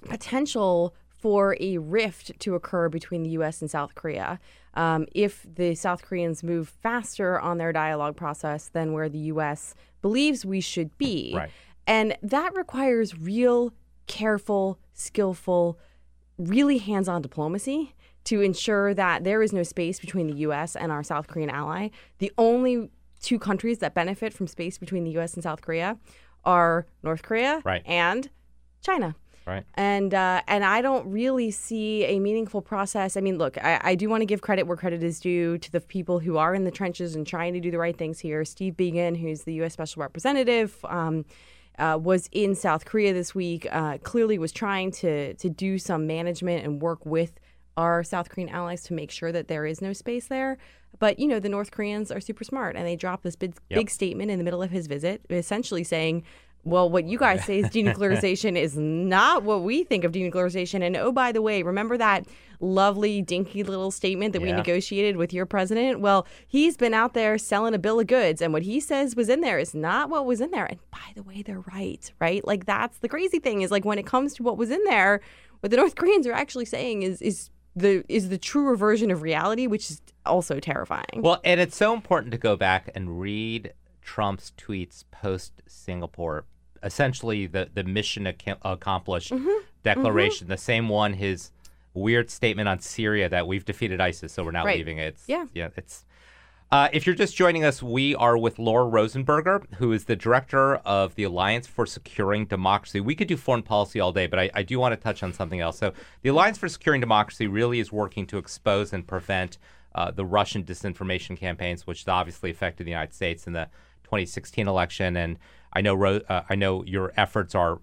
potential 0.09 0.95
for 1.09 1.57
a 1.61 1.79
rift 1.79 2.39
to 2.41 2.55
occur 2.55 2.89
between 2.89 3.23
the 3.25 3.31
U.S. 3.31 3.61
and 3.61 3.71
South 3.71 3.95
Korea. 3.95 4.39
Um, 4.75 5.07
if 5.13 5.45
the 5.53 5.75
South 5.75 6.03
Koreans 6.03 6.43
move 6.43 6.69
faster 6.69 7.39
on 7.41 7.59
their 7.59 7.73
dialogue 7.73 8.17
process 8.17 8.69
than 8.69 8.93
where 8.93 9.09
the 9.09 9.19
U.S. 9.19 9.75
believes 10.01 10.47
we 10.47 10.61
should 10.61 10.97
be. 10.97 11.33
Right. 11.35 11.51
And 11.87 12.17
that 12.23 12.55
requires 12.55 13.19
real, 13.19 13.73
careful, 14.07 14.79
skillful, 15.01 15.79
really 16.39 16.79
hands 16.79 17.09
on 17.09 17.23
diplomacy 17.23 17.95
to 18.25 18.41
ensure 18.41 18.93
that 18.95 19.25
there 19.25 19.43
is 19.43 19.53
no 19.53 19.63
space 19.63 19.99
between 19.99 20.27
the 20.27 20.35
U.S. 20.47 20.77
and 20.77 20.93
our 20.93 21.03
South 21.03 21.27
Korean 21.27 21.51
ally. 21.51 21.89
The 22.19 22.31
only 22.39 22.91
two 23.21 23.39
countries 23.39 23.79
that 23.79 23.95
benefit 23.95 24.33
from 24.33 24.47
space 24.47 24.79
between 24.79 25.05
the 25.05 25.11
U.S. 25.13 25.35
and 25.35 25.43
South 25.43 25.63
Korea 25.63 25.99
are 26.45 26.87
North 27.03 27.23
Korea 27.23 27.61
Right. 27.65 27.83
and 27.87 28.29
China. 28.83 29.15
Right. 29.47 29.65
And 29.75 30.13
uh, 30.15 30.43
and 30.47 30.65
I 30.65 30.81
don't 30.83 31.11
really 31.11 31.51
see 31.51 32.05
a 32.05 32.19
meaningful 32.21 32.61
process. 32.61 33.17
I 33.17 33.21
mean, 33.21 33.37
look, 33.39 33.57
I, 33.59 33.81
I 33.83 33.95
do 33.95 34.09
want 34.09 34.21
to 34.21 34.27
give 34.27 34.43
credit 34.43 34.65
where 34.67 34.77
credit 34.77 35.03
is 35.03 35.19
due 35.19 35.57
to 35.59 35.73
the 35.73 35.81
people 35.81 36.19
who 36.21 36.37
are 36.37 36.55
in 36.55 36.65
the 36.65 36.71
trenches 36.71 37.17
and 37.17 37.27
trying 37.27 37.55
to 37.55 37.61
do 37.61 37.71
the 37.71 37.79
right 37.79 37.97
things 37.97 38.21
here. 38.21 38.45
Steve 38.45 38.75
Biegun, 38.75 39.17
who's 39.19 39.43
the 39.43 39.55
U.S. 39.55 39.73
Special 39.73 40.03
Representative, 40.03 40.77
um, 40.85 41.25
uh, 41.81 41.99
was 41.99 42.29
in 42.31 42.55
South 42.55 42.85
Korea 42.85 43.13
this 43.13 43.35
week. 43.35 43.67
Uh, 43.71 43.99
clearly, 43.99 44.39
was 44.39 44.53
trying 44.53 44.91
to 44.93 45.35
to 45.35 45.49
do 45.49 45.79
some 45.79 46.07
management 46.07 46.65
and 46.65 46.81
work 46.81 47.05
with 47.05 47.41
our 47.77 48.05
South 48.05 48.29
Korean 48.29 48.49
allies 48.51 48.83
to 48.85 48.95
make 48.95 49.11
sure 49.11 49.33
that 49.33 49.49
there 49.49 49.65
is 49.65 49.81
no 49.81 49.93
space 49.93 50.27
there. 50.27 50.59
But 50.99 51.19
you 51.19 51.27
know, 51.27 51.41
the 51.41 51.49
North 51.49 51.71
Koreans 51.71 52.13
are 52.13 52.21
super 52.21 52.45
smart, 52.45 52.77
and 52.77 52.87
they 52.87 52.97
dropped 52.97 53.23
this 53.25 53.37
big, 53.37 53.57
big 53.69 53.91
statement 53.91 54.31
in 54.31 54.39
the 54.39 54.45
middle 54.45 54.63
of 54.63 54.71
his 54.71 54.87
visit, 54.87 55.23
essentially 55.31 55.85
saying. 55.85 56.25
Well, 56.65 56.91
what 56.91 57.05
you 57.05 57.19
guys 57.19 57.45
say 57.45 57.61
is 57.61 57.67
denuclearization 57.71 58.57
is 58.57 58.77
not 58.77 59.43
what 59.43 59.63
we 59.63 59.85
think 59.85 60.05
of 60.05 60.13
denuclearization. 60.13 60.83
And 60.83 60.97
oh, 60.97 61.13
by 61.13 61.33
the 61.33 61.43
way, 61.43 61.63
remember 61.63 61.97
that 61.99 62.27
lovely, 62.61 63.23
dinky 63.23 63.63
little 63.63 63.91
statement 63.91 64.33
that 64.35 64.43
we 64.43 64.53
negotiated 64.53 65.17
with 65.17 65.33
your 65.33 65.47
president? 65.47 66.01
Well, 66.01 66.27
he's 66.47 66.77
been 66.77 66.95
out 66.95 67.15
there 67.15 67.39
selling 67.39 67.75
a 67.75 67.79
bill 67.79 68.01
of 68.01 68.07
goods, 68.07 68.43
and 68.43 68.53
what 68.53 68.63
he 68.63 68.81
says 68.81 69.17
was 69.17 69.29
in 69.29 69.41
there 69.41 69.59
is 69.59 69.75
not 69.75 70.11
what 70.11 70.27
was 70.27 70.41
in 70.41 70.51
there. 70.51 70.67
And 70.67 70.79
by 70.91 70.99
the 71.15 71.23
way, 71.23 71.43
they're 71.43 71.65
right, 71.73 72.13
right? 72.21 72.47
Like 72.47 72.67
that's 72.67 72.99
the 72.99 73.09
crazy 73.09 73.39
thing 73.39 73.63
is 73.63 73.71
like 73.71 73.85
when 73.85 73.99
it 73.99 74.07
comes 74.07 74.35
to 74.35 74.43
what 74.43 74.59
was 74.59 74.71
in 74.71 74.85
there, 74.85 75.21
what 75.61 75.71
the 75.71 75.77
North 75.77 75.95
Koreans 75.95 76.27
are 76.27 76.33
actually 76.33 76.67
saying 76.67 77.03
is 77.03 77.21
is 77.23 77.51
the 77.77 78.05
is 78.09 78.29
the 78.29 78.39
truer 78.39 78.77
version 78.77 79.11
of 79.11 79.23
reality, 79.23 79.67
which 79.67 79.91
is 79.91 80.03
also 80.27 80.61
terrifying. 80.61 81.23
Well, 81.23 81.41
and 81.45 81.61
it's 81.61 81.77
so 81.77 81.95
important 81.95 82.33
to 82.33 82.39
go 82.39 82.57
back 82.57 82.91
and 82.95 83.21
read 83.21 83.73
Trump's 84.15 84.53
tweets 84.59 85.05
post 85.13 85.53
Singapore. 85.69 86.45
Essentially, 86.83 87.47
the 87.47 87.69
the 87.73 87.85
mission 87.85 88.27
ac- 88.27 88.55
accomplished 88.63 89.31
Mm-hmm. 89.31 89.59
declaration, 89.85 90.49
the 90.49 90.57
same 90.57 90.89
one 90.89 91.13
his 91.13 91.53
weird 91.95 92.29
statement 92.29 92.69
on 92.69 92.81
Syria 92.81 93.29
that 93.29 93.47
we've 93.47 93.65
defeated 93.65 94.01
ISIS, 94.01 94.33
so 94.33 94.43
we're 94.43 94.51
not 94.51 94.65
Right. 94.67 94.79
leaving 94.79 94.99
it. 94.99 95.09
It's, 95.15 95.25
Yeah. 95.29 95.47
yeah, 95.55 95.69
it's. 95.77 96.05
Uh, 96.73 96.89
if 96.93 97.05
you're 97.07 97.17
just 97.17 97.37
joining 97.37 97.65
us, 97.65 97.83
we 97.83 98.15
are 98.17 98.37
with 98.39 98.59
Laura 98.59 98.89
Rosenberger, 98.91 99.65
who 99.75 99.93
is 99.93 100.05
the 100.07 100.15
director 100.17 100.77
of 100.77 101.15
the 101.17 101.25
Alliance 101.25 101.67
for 101.69 101.85
Securing 101.87 102.47
Democracy. 102.47 103.01
We 103.01 103.15
could 103.17 103.27
do 103.29 103.37
foreign 103.37 103.63
policy 103.65 103.99
all 104.01 104.13
day, 104.13 104.27
but 104.29 104.39
I, 104.41 104.51
I 104.55 104.63
do 104.65 104.79
want 104.81 104.93
to 104.93 104.97
touch 104.97 105.23
on 105.25 105.33
something 105.33 105.61
else. 105.61 105.79
So, 105.79 105.93
the 106.23 106.31
Alliance 106.31 106.59
for 106.59 106.69
Securing 106.69 107.01
Democracy 107.01 107.47
really 107.49 107.79
is 107.81 107.91
working 107.93 108.27
to 108.29 108.39
expose 108.39 108.93
and 108.93 109.07
prevent 109.07 109.59
uh, 109.97 110.13
the 110.13 110.25
Russian 110.25 110.63
disinformation 110.63 111.37
campaigns, 111.37 111.87
which 111.89 112.07
obviously 112.09 112.51
affected 112.51 112.87
the 112.87 112.91
United 112.91 113.15
States 113.15 113.49
in 113.49 113.53
the 113.53 113.69
2016 114.11 114.67
election. 114.67 115.17
And 115.17 115.39
I 115.73 115.81
know, 115.81 116.03
uh, 116.05 116.43
I 116.49 116.57
know 116.57 116.85
your 116.85 117.13
efforts 117.17 117.55
are 117.55 117.79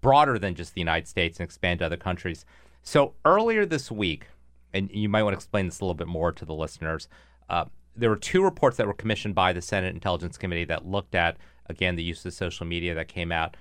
broader 0.00 0.38
than 0.38 0.54
just 0.56 0.74
the 0.74 0.80
United 0.80 1.06
States 1.06 1.38
and 1.38 1.44
expand 1.44 1.78
to 1.78 1.86
other 1.86 1.96
countries. 1.96 2.44
So, 2.82 3.14
earlier 3.24 3.64
this 3.64 3.90
week, 3.90 4.26
and 4.72 4.90
you 4.92 5.08
might 5.08 5.22
want 5.22 5.34
to 5.34 5.38
explain 5.38 5.66
this 5.66 5.80
a 5.80 5.84
little 5.84 5.94
bit 5.94 6.08
more 6.08 6.32
to 6.32 6.44
the 6.44 6.54
listeners. 6.54 7.08
Uh, 7.48 7.66
there 7.96 8.10
were 8.10 8.16
two 8.16 8.42
reports 8.42 8.76
that 8.76 8.86
were 8.86 8.94
commissioned 8.94 9.34
by 9.34 9.52
the 9.52 9.62
Senate 9.62 9.94
Intelligence 9.94 10.36
Committee 10.36 10.64
that 10.66 10.86
looked 10.86 11.14
at, 11.14 11.36
again, 11.66 11.96
the 11.96 12.02
use 12.02 12.24
of 12.24 12.32
social 12.32 12.66
media 12.66 12.94
that 12.94 13.08
came 13.08 13.32
out. 13.32 13.56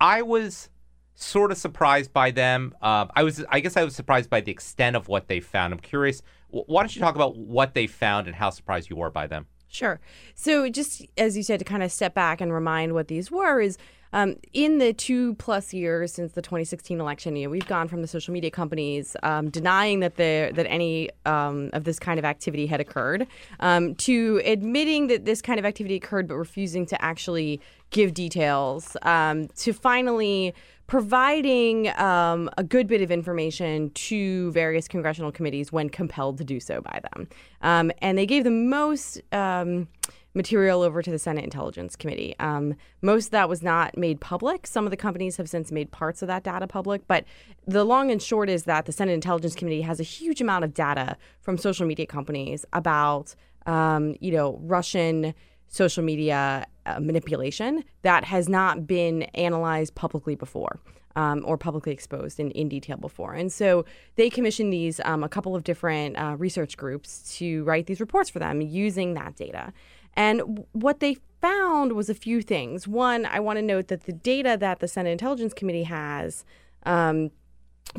I 0.00 0.22
was 0.22 0.68
sort 1.14 1.50
of 1.50 1.58
surprised 1.58 2.12
by 2.12 2.30
them. 2.30 2.74
Uh, 2.80 3.06
I 3.16 3.22
was, 3.24 3.44
I 3.48 3.60
guess, 3.60 3.76
I 3.76 3.84
was 3.84 3.96
surprised 3.96 4.30
by 4.30 4.40
the 4.40 4.52
extent 4.52 4.96
of 4.96 5.08
what 5.08 5.28
they 5.28 5.40
found. 5.40 5.72
I'm 5.72 5.80
curious. 5.80 6.22
Why 6.50 6.82
don't 6.82 6.94
you 6.94 7.00
talk 7.00 7.16
about 7.16 7.36
what 7.36 7.74
they 7.74 7.86
found 7.86 8.26
and 8.26 8.36
how 8.36 8.50
surprised 8.50 8.88
you 8.88 8.96
were 8.96 9.10
by 9.10 9.26
them? 9.26 9.46
Sure. 9.68 10.00
So, 10.34 10.68
just 10.70 11.06
as 11.16 11.36
you 11.36 11.42
said, 11.42 11.58
to 11.58 11.64
kind 11.64 11.82
of 11.82 11.92
step 11.92 12.14
back 12.14 12.40
and 12.40 12.52
remind 12.52 12.94
what 12.94 13.08
these 13.08 13.30
were 13.30 13.60
is 13.60 13.76
um, 14.12 14.36
in 14.52 14.78
the 14.78 14.92
two 14.92 15.34
plus 15.34 15.72
years 15.72 16.12
since 16.12 16.32
the 16.32 16.42
2016 16.42 17.00
election, 17.00 17.36
you 17.36 17.44
know, 17.44 17.50
we've 17.50 17.66
gone 17.66 17.88
from 17.88 18.02
the 18.02 18.08
social 18.08 18.32
media 18.32 18.50
companies 18.50 19.16
um, 19.22 19.50
denying 19.50 20.00
that 20.00 20.16
that 20.16 20.66
any 20.68 21.10
um, 21.26 21.70
of 21.72 21.84
this 21.84 21.98
kind 21.98 22.18
of 22.18 22.24
activity 22.24 22.66
had 22.66 22.80
occurred 22.80 23.26
um, 23.60 23.94
to 23.96 24.40
admitting 24.44 25.06
that 25.08 25.24
this 25.24 25.42
kind 25.42 25.58
of 25.58 25.64
activity 25.64 25.96
occurred, 25.96 26.28
but 26.28 26.36
refusing 26.36 26.86
to 26.86 27.02
actually 27.02 27.60
give 27.90 28.14
details 28.14 28.96
um, 29.02 29.48
to 29.48 29.72
finally 29.72 30.54
providing 30.88 31.88
um, 31.98 32.48
a 32.56 32.64
good 32.64 32.86
bit 32.86 33.02
of 33.02 33.10
information 33.10 33.90
to 33.90 34.50
various 34.52 34.88
congressional 34.88 35.30
committees 35.30 35.70
when 35.70 35.88
compelled 35.90 36.38
to 36.38 36.44
do 36.44 36.58
so 36.58 36.80
by 36.80 37.00
them. 37.12 37.28
Um, 37.60 37.92
and 38.00 38.16
they 38.16 38.26
gave 38.26 38.44
the 38.44 38.50
most 38.50 39.20
um, 39.32 39.86
material 40.34 40.82
over 40.82 41.02
to 41.02 41.10
the 41.10 41.18
Senate 41.18 41.44
Intelligence 41.44 41.96
Committee. 41.96 42.34
Um, 42.38 42.74
most 43.02 43.26
of 43.26 43.30
that 43.32 43.48
was 43.48 43.62
not 43.62 43.96
made 43.96 44.20
public. 44.20 44.66
Some 44.66 44.84
of 44.84 44.90
the 44.90 44.96
companies 44.96 45.36
have 45.36 45.48
since 45.48 45.72
made 45.72 45.90
parts 45.90 46.22
of 46.22 46.28
that 46.28 46.44
data 46.44 46.66
public. 46.66 47.06
But 47.06 47.24
the 47.66 47.84
long 47.84 48.10
and 48.10 48.22
short 48.22 48.48
is 48.48 48.64
that 48.64 48.86
the 48.86 48.92
Senate 48.92 49.12
Intelligence 49.12 49.54
Committee 49.54 49.82
has 49.82 50.00
a 50.00 50.04
huge 50.04 50.40
amount 50.40 50.64
of 50.64 50.74
data 50.74 51.16
from 51.40 51.58
social 51.58 51.86
media 51.86 52.06
companies 52.06 52.64
about, 52.72 53.34
um, 53.66 54.14
you 54.20 54.30
know, 54.30 54.58
Russian 54.62 55.34
social 55.68 56.02
media 56.02 56.66
uh, 56.86 57.00
manipulation 57.00 57.84
that 58.02 58.24
has 58.24 58.48
not 58.48 58.86
been 58.86 59.22
analyzed 59.34 59.94
publicly 59.94 60.34
before. 60.34 60.78
Um, 61.16 61.42
or 61.44 61.58
publicly 61.58 61.92
exposed 61.92 62.38
in, 62.38 62.52
in 62.52 62.68
detail 62.68 62.96
before. 62.96 63.34
And 63.34 63.52
so 63.52 63.84
they 64.14 64.30
commissioned 64.30 64.72
these, 64.72 65.00
um, 65.04 65.24
a 65.24 65.28
couple 65.28 65.56
of 65.56 65.64
different 65.64 66.16
uh, 66.16 66.36
research 66.38 66.76
groups 66.76 67.36
to 67.38 67.64
write 67.64 67.86
these 67.86 67.98
reports 67.98 68.30
for 68.30 68.38
them 68.38 68.60
using 68.60 69.14
that 69.14 69.34
data. 69.34 69.72
And 70.14 70.66
what 70.72 71.00
they 71.00 71.18
found 71.40 71.92
was 71.92 72.08
a 72.08 72.14
few 72.14 72.42
things. 72.42 72.88
One, 72.88 73.26
I 73.26 73.40
want 73.40 73.58
to 73.58 73.62
note 73.62 73.88
that 73.88 74.04
the 74.04 74.12
data 74.12 74.56
that 74.58 74.80
the 74.80 74.88
Senate 74.88 75.10
Intelligence 75.10 75.54
Committee 75.54 75.84
has 75.84 76.44
um, 76.84 77.30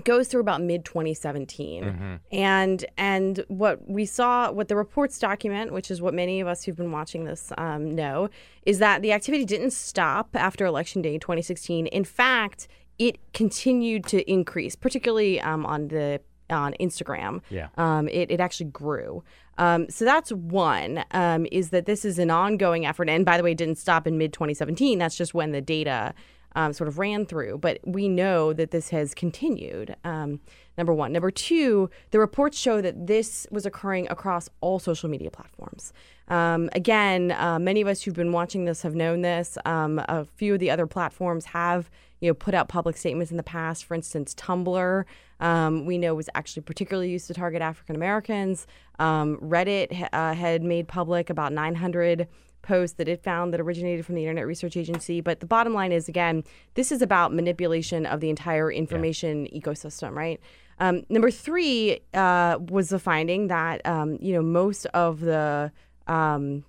goes 0.03 0.27
through 0.27 0.41
about 0.41 0.61
mid 0.61 0.85
2017 0.85 2.19
and 2.31 2.85
and 2.97 3.43
what 3.47 3.89
we 3.89 4.05
saw 4.05 4.51
what 4.51 4.67
the 4.67 4.75
reports 4.75 5.17
document 5.17 5.73
which 5.73 5.89
is 5.89 6.01
what 6.01 6.13
many 6.13 6.39
of 6.39 6.47
us 6.47 6.63
who've 6.63 6.75
been 6.75 6.91
watching 6.91 7.25
this 7.25 7.51
um, 7.57 7.89
know 7.95 8.29
is 8.65 8.77
that 8.79 9.01
the 9.01 9.11
activity 9.11 9.43
didn't 9.45 9.71
stop 9.71 10.29
after 10.35 10.65
election 10.65 11.01
day 11.01 11.17
2016 11.17 11.87
in 11.87 12.03
fact 12.03 12.67
it 12.99 13.17
continued 13.33 14.05
to 14.05 14.29
increase 14.31 14.75
particularly 14.75 15.41
um, 15.41 15.65
on 15.65 15.87
the 15.87 16.21
on 16.51 16.73
instagram. 16.79 17.41
Yeah. 17.49 17.69
um, 17.77 18.07
it, 18.09 18.31
it 18.31 18.39
actually 18.39 18.69
grew 18.69 19.23
um, 19.59 19.87
so 19.89 20.03
that's 20.03 20.31
one 20.31 21.03
um, 21.11 21.45
is 21.51 21.69
that 21.69 21.85
this 21.85 22.03
is 22.03 22.17
an 22.17 22.31
ongoing 22.31 22.85
effort 22.85 23.09
and 23.09 23.25
by 23.25 23.37
the 23.37 23.43
way 23.43 23.51
it 23.51 23.57
didn't 23.57 23.77
stop 23.77 24.07
in 24.07 24.17
mid 24.17 24.33
2017 24.33 24.97
that's 24.97 25.15
just 25.15 25.35
when 25.35 25.51
the 25.51 25.61
data 25.61 26.13
um, 26.55 26.73
sort 26.73 26.87
of 26.87 26.97
ran 26.97 27.25
through, 27.25 27.59
but 27.59 27.79
we 27.85 28.07
know 28.07 28.53
that 28.53 28.71
this 28.71 28.89
has 28.89 29.13
continued. 29.13 29.95
Um, 30.03 30.39
number 30.77 30.93
one. 30.93 31.11
Number 31.11 31.29
two, 31.29 31.89
the 32.11 32.19
reports 32.19 32.57
show 32.57 32.81
that 32.81 33.07
this 33.07 33.45
was 33.51 33.65
occurring 33.65 34.07
across 34.09 34.49
all 34.61 34.79
social 34.79 35.09
media 35.09 35.29
platforms. 35.29 35.93
Um, 36.29 36.69
again, 36.73 37.31
uh, 37.31 37.59
many 37.59 37.81
of 37.81 37.87
us 37.87 38.01
who've 38.01 38.15
been 38.15 38.31
watching 38.31 38.65
this 38.65 38.81
have 38.83 38.95
known 38.95 39.21
this. 39.21 39.57
Um, 39.65 39.99
a 40.07 40.25
few 40.25 40.53
of 40.53 40.59
the 40.59 40.71
other 40.71 40.87
platforms 40.87 41.45
have, 41.45 41.89
you 42.21 42.29
know, 42.29 42.33
put 42.33 42.53
out 42.53 42.67
public 42.67 42.97
statements 42.97 43.31
in 43.31 43.37
the 43.37 43.43
past. 43.43 43.85
For 43.85 43.93
instance, 43.93 44.33
Tumblr, 44.35 45.05
um, 45.39 45.85
we 45.85 45.97
know 45.97 46.15
was 46.15 46.29
actually 46.35 46.63
particularly 46.63 47.09
used 47.09 47.27
to 47.27 47.33
target 47.33 47.61
African 47.61 47.95
Americans. 47.95 48.67
Um, 48.99 49.37
Reddit 49.37 50.09
uh, 50.11 50.33
had 50.33 50.63
made 50.63 50.87
public 50.87 51.29
about 51.29 51.53
900 51.53 52.27
posts 52.61 52.97
that 52.97 53.07
it 53.07 53.23
found 53.23 53.53
that 53.53 53.61
originated 53.61 54.05
from 54.05 54.15
the 54.15 54.21
Internet 54.21 54.45
Research 54.45 54.75
Agency. 54.75 55.21
But 55.21 55.39
the 55.39 55.45
bottom 55.45 55.73
line 55.73 55.91
is, 55.91 56.09
again, 56.09 56.43
this 56.73 56.91
is 56.91 57.01
about 57.01 57.33
manipulation 57.33 58.05
of 58.05 58.19
the 58.19 58.29
entire 58.29 58.71
information 58.71 59.47
ecosystem, 59.47 60.13
right? 60.13 60.39
Um, 60.79 61.03
number 61.09 61.31
three 61.31 62.01
uh, 62.13 62.57
was 62.69 62.89
the 62.89 62.99
finding 62.99 63.47
that 63.47 63.85
um, 63.85 64.17
you 64.21 64.33
know 64.33 64.41
most 64.41 64.85
of 64.87 65.19
the 65.19 65.71
um, 66.07 66.63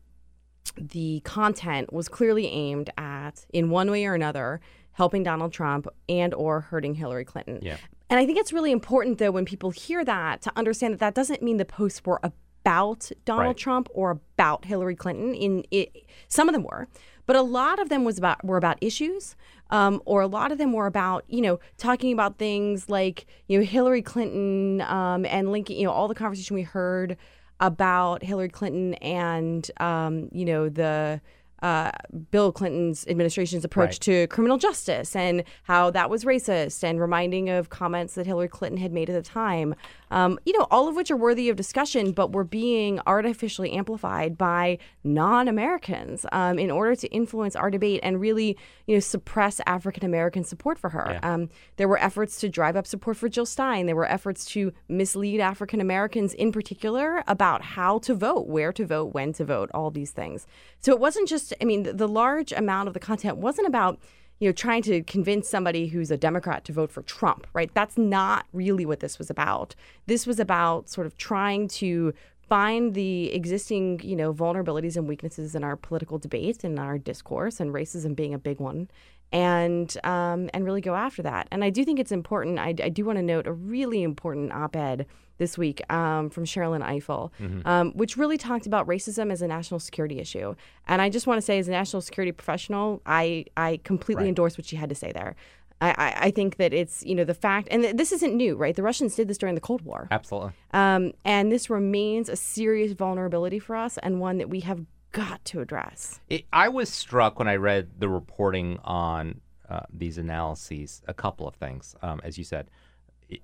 the 0.77 1.21
content 1.25 1.93
was 1.93 2.09
clearly 2.09 2.47
aimed 2.49 2.91
at, 2.99 3.47
in 3.53 3.71
one 3.71 3.91
way 3.91 4.05
or 4.07 4.15
another, 4.15 4.61
helping 5.01 5.23
Donald 5.23 5.51
Trump 5.51 5.89
and 6.11 6.35
or 6.35 6.61
hurting 6.61 6.95
Hillary 6.95 7.25
Clinton. 7.25 7.59
Yeah. 7.63 7.79
And 8.11 8.21
I 8.21 8.27
think 8.27 8.37
it's 8.37 8.53
really 8.53 8.71
important, 8.71 9.17
though, 9.17 9.31
when 9.31 9.47
people 9.47 9.71
hear 9.71 10.05
that, 10.05 10.43
to 10.43 10.53
understand 10.57 10.93
that 10.93 11.01
that 11.01 11.15
doesn't 11.15 11.41
mean 11.43 11.57
the 11.57 11.65
posts 11.65 12.05
were 12.05 12.21
about 12.23 13.11
Donald 13.25 13.47
Right. 13.47 13.57
Trump 13.57 13.89
or 13.95 14.11
about 14.11 14.67
Hillary 14.67 14.95
Clinton. 14.95 15.35
In 15.35 15.65
it, 15.71 16.05
some 16.29 16.51
of 16.51 16.53
them 16.53 16.65
were, 16.65 16.87
but 17.25 17.35
a 17.35 17.41
lot 17.41 17.79
of 17.79 17.89
them 17.89 18.05
was 18.05 18.19
about 18.19 18.45
were 18.45 18.59
about 18.59 18.77
issues, 18.83 19.37
um, 19.71 20.03
or 20.05 20.21
a 20.21 20.27
lot 20.27 20.53
of 20.53 20.59
them 20.59 20.75
were 20.75 20.87
about 20.87 21.25
you 21.29 21.41
know 21.41 21.61
talking 21.79 22.13
about 22.13 22.37
things 22.37 22.91
like 22.91 23.25
you 23.49 23.59
know 23.59 23.65
Hillary 23.65 24.03
Clinton 24.03 24.83
um, 24.83 25.25
and 25.25 25.51
linking 25.51 25.79
you 25.79 25.87
know 25.87 25.93
all 25.93 26.09
the 26.09 26.15
conversation 26.15 26.55
we 26.55 26.63
heard 26.63 27.17
about 27.59 28.23
Hillary 28.23 28.51
Clinton 28.51 28.93
and 28.97 29.71
um, 29.81 30.29
you 30.31 30.45
know 30.45 30.69
the 30.69 31.23
uh, 31.63 31.91
Bill 32.31 32.53
Clinton's 32.53 33.07
administration's 33.07 33.65
approach 33.65 33.81
Right. 33.95 34.01
to 34.01 34.27
criminal 34.29 34.57
justice 34.59 35.15
and 35.15 35.45
how 35.65 35.91
that 35.91 36.09
was 36.09 36.25
racist, 36.25 36.83
and 36.83 37.01
reminding 37.01 37.49
of 37.51 37.69
comments 37.71 38.15
that 38.15 38.27
Hillary 38.27 38.49
Clinton 38.49 38.79
had 38.81 38.93
made 38.93 39.11
at 39.11 39.15
the 39.15 39.23
time. 39.29 39.75
Um, 40.11 40.39
you 40.45 40.57
know, 40.59 40.67
all 40.71 40.89
of 40.89 40.97
which 40.97 41.11
are 41.11 41.17
worthy 41.17 41.49
of 41.49 41.57
discussion, 41.57 42.13
but 42.13 42.33
were 42.33 42.45
being 42.45 43.01
artificially 43.07 43.73
amplified 43.73 44.37
by 44.37 44.79
non-Americans 45.05 46.27
um, 46.33 46.59
in 46.59 46.71
order 46.71 46.97
to 46.97 47.09
influence 47.09 47.55
our 47.57 47.71
debate 47.71 48.01
and 48.03 48.21
really, 48.21 48.57
you 48.87 48.97
know, 48.97 49.01
suppress 49.01 49.61
African 49.67 50.05
American 50.05 50.45
support 50.45 50.79
for 50.79 50.91
her. 50.91 51.19
Um, 51.23 51.49
there 51.77 51.89
were 51.89 51.99
efforts 51.99 52.41
to 52.41 52.49
drive 52.49 52.77
up 52.77 52.87
support 52.87 53.17
for 53.17 53.29
Jill 53.29 53.47
Stein. 53.47 53.87
There 53.87 53.97
were 53.97 54.07
efforts 54.07 54.45
to 54.47 54.73
mislead 54.89 55.41
African 55.41 55.81
Americans 55.81 56.35
in 56.35 56.53
particular 56.53 57.23
about 57.27 57.63
how 57.63 57.99
to 58.01 58.15
vote, 58.15 58.47
where 58.49 58.73
to 58.73 58.85
vote, 58.87 59.15
when 59.15 59.33
to 59.35 59.45
vote, 59.45 59.71
all 59.73 59.91
these 59.91 60.11
things. 60.11 60.47
So 60.81 60.93
it 60.93 61.01
wasn't 61.01 61.29
just, 61.29 61.55
I 61.61 61.65
mean, 61.65 61.85
the, 61.85 61.93
the 61.93 62.09
large 62.09 62.53
amount 62.53 62.89
of 62.89 62.95
the 62.95 63.01
content 63.01 63.37
wasn't 63.37 63.69
about, 63.69 64.01
you 64.41 64.49
know, 64.49 64.53
trying 64.53 64.83
to 64.83 65.03
convince 65.03 65.49
somebody 65.49 65.87
who's 65.87 66.11
a 66.11 66.17
Democrat 66.17 66.65
to 66.65 66.73
vote 66.73 66.91
for 66.91 67.03
Trump, 67.03 67.47
right? 67.53 67.73
That's 67.75 67.99
not 67.99 68.47
really 68.53 68.87
what 68.87 69.01
this 69.01 69.19
was 69.19 69.31
about. 69.31 69.75
This 70.07 70.27
was 70.27 70.41
about 70.41 70.89
sort 70.89 71.07
of 71.07 71.17
trying 71.19 71.69
to 71.69 72.15
find 72.49 72.95
the 72.95 73.33
existing, 73.33 74.01
you 74.03 74.17
know, 74.17 74.33
vulnerabilities 74.33 74.97
and 74.97 75.07
weaknesses 75.07 75.55
in 75.55 75.63
our 75.63 75.77
political 75.77 76.19
debate 76.19 76.65
and 76.65 76.79
our 76.79 76.99
discourse, 76.99 77.61
and 77.61 77.73
racism 77.73 78.17
being 78.17 78.35
a 78.35 78.39
big 78.39 78.59
one, 78.59 78.91
and 79.31 79.97
um, 80.05 80.49
and 80.55 80.65
really 80.65 80.81
go 80.81 80.95
after 80.95 81.23
that. 81.23 81.47
And 81.53 81.63
I 81.63 81.71
do 81.71 81.85
think 81.85 82.01
it's 82.01 82.11
important. 82.11 82.59
I, 82.59 82.75
I 82.83 82.89
do 82.89 83.05
want 83.05 83.19
to 83.19 83.23
note 83.23 83.47
a 83.47 83.53
really 83.53 84.03
important 84.03 84.53
op-ed 84.53 85.07
this 85.41 85.59
week 85.59 85.83
um, 85.93 86.31
from 86.31 86.45
Sherrilyn 86.45 86.83
Ifill, 86.83 87.33
um, 87.67 87.91
which 87.93 88.17
really 88.17 88.39
talked 88.39 88.67
about 88.67 88.87
racism 88.87 89.33
as 89.33 89.43
a 89.43 89.49
national 89.49 89.81
security 89.81 90.21
issue. 90.21 90.55
And 90.87 91.03
I 91.03 91.09
just 91.09 91.27
want 91.27 91.39
to 91.39 91.43
say, 91.43 91.59
as 91.59 91.67
a 91.67 91.73
national 91.73 92.03
security 92.03 92.31
professional, 92.31 93.03
I 93.07 93.47
I 93.57 93.81
completely 93.83 94.29
endorse 94.29 94.57
what 94.57 94.67
she 94.67 94.77
had 94.77 94.89
to 94.91 94.95
say 94.95 95.11
there. 95.11 95.35
I, 95.81 95.89
I, 95.91 96.15
I 96.27 96.31
think 96.31 96.59
that 96.59 96.73
it's 96.73 97.03
you 97.05 97.15
know 97.15 97.25
the 97.25 97.35
fact, 97.35 97.69
and 97.71 97.83
th- 97.83 97.97
this 97.97 98.13
isn't 98.13 98.37
new, 98.37 98.55
right? 98.55 98.77
The 98.77 98.83
Russians 98.83 99.17
did 99.17 99.27
this 99.27 99.39
during 99.39 99.57
the 99.57 99.61
Cold 99.61 99.83
War. 99.83 100.07
Absolutely. 100.11 100.53
Um, 100.73 101.13
and 101.25 101.51
this 101.51 101.71
remains 101.71 102.29
a 102.29 102.37
serious 102.37 102.93
vulnerability 102.93 103.59
for 103.59 103.75
us 103.75 103.99
and 103.99 104.21
one 104.21 104.39
that 104.39 104.51
we 104.51 104.61
have 104.61 104.85
got 105.13 105.45
to 105.47 105.61
address. 105.61 106.21
It, 106.29 106.45
I 106.53 106.69
was 106.69 106.89
struck 106.89 107.39
when 107.39 107.49
I 107.49 107.57
read 107.57 107.99
the 107.99 108.09
reporting 108.09 108.79
on 108.85 109.41
uh, 109.69 109.81
these 109.93 110.19
analyses. 110.19 111.03
A 111.09 111.15
couple 111.15 111.49
of 111.49 111.55
things, 111.55 111.97
um, 112.03 112.21
as 112.23 112.37
you 112.37 112.45
said, 112.45 112.69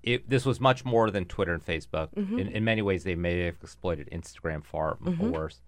it, 0.03 0.28
this 0.28 0.45
was 0.45 0.61
much 0.61 0.84
more 0.84 1.11
than 1.11 1.24
Twitter 1.24 1.55
and 1.55 1.64
Facebook. 1.64 2.09
Mm-hmm. 2.14 2.39
In, 2.39 2.49
in 2.49 2.64
many 2.64 2.82
ways, 2.82 3.05
they 3.05 3.14
may 3.14 3.45
have 3.45 3.57
exploited 3.62 4.09
Instagram 4.11 4.64
far 4.64 4.99
m 5.07 5.32
worse. 5.32 5.61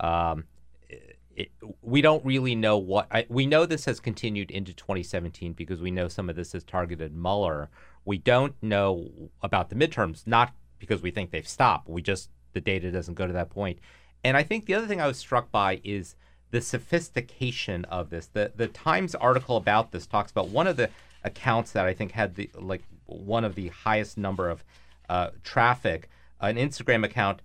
Um, 0.00 0.44
it, 0.88 1.18
it, 1.34 1.50
we 1.82 2.00
don't 2.00 2.24
really 2.24 2.54
know 2.54 2.78
what 2.78 3.06
I, 3.10 3.26
we 3.28 3.46
know. 3.46 3.66
This 3.66 3.84
has 3.84 4.00
continued 4.00 4.50
into 4.50 4.72
2017 4.72 5.52
because 5.52 5.80
we 5.80 5.90
know 5.90 6.08
some 6.08 6.30
of 6.30 6.36
this 6.36 6.52
has 6.52 6.64
targeted 6.64 7.14
Mueller. 7.14 7.68
We 8.04 8.18
don't 8.18 8.54
know 8.62 9.10
about 9.42 9.68
the 9.68 9.76
midterms, 9.76 10.26
not 10.26 10.54
because 10.78 11.02
we 11.02 11.10
think 11.10 11.30
they've 11.30 11.48
stopped. 11.48 11.88
We 11.88 12.02
just 12.02 12.30
the 12.52 12.60
data 12.60 12.90
doesn't 12.90 13.14
go 13.14 13.26
to 13.26 13.32
that 13.34 13.50
point. 13.50 13.78
And 14.24 14.36
I 14.36 14.42
think 14.42 14.64
the 14.64 14.74
other 14.74 14.86
thing 14.86 15.00
I 15.00 15.06
was 15.06 15.18
struck 15.18 15.50
by 15.50 15.80
is 15.84 16.16
the 16.50 16.60
sophistication 16.60 17.84
of 17.86 18.08
this. 18.08 18.26
The 18.26 18.52
the 18.56 18.68
Times 18.68 19.14
article 19.14 19.56
about 19.56 19.92
this 19.92 20.06
talks 20.06 20.30
about 20.30 20.48
one 20.48 20.66
of 20.66 20.76
the 20.76 20.88
accounts 21.22 21.72
that 21.72 21.84
I 21.84 21.92
think 21.92 22.12
had 22.12 22.36
the 22.36 22.48
like 22.54 22.84
one 23.06 23.44
of 23.44 23.54
the 23.54 23.68
highest 23.68 24.18
number 24.18 24.48
of 24.48 24.64
uh, 25.08 25.30
traffic, 25.42 26.08
an 26.40 26.56
Instagram 26.56 27.04
account 27.04 27.40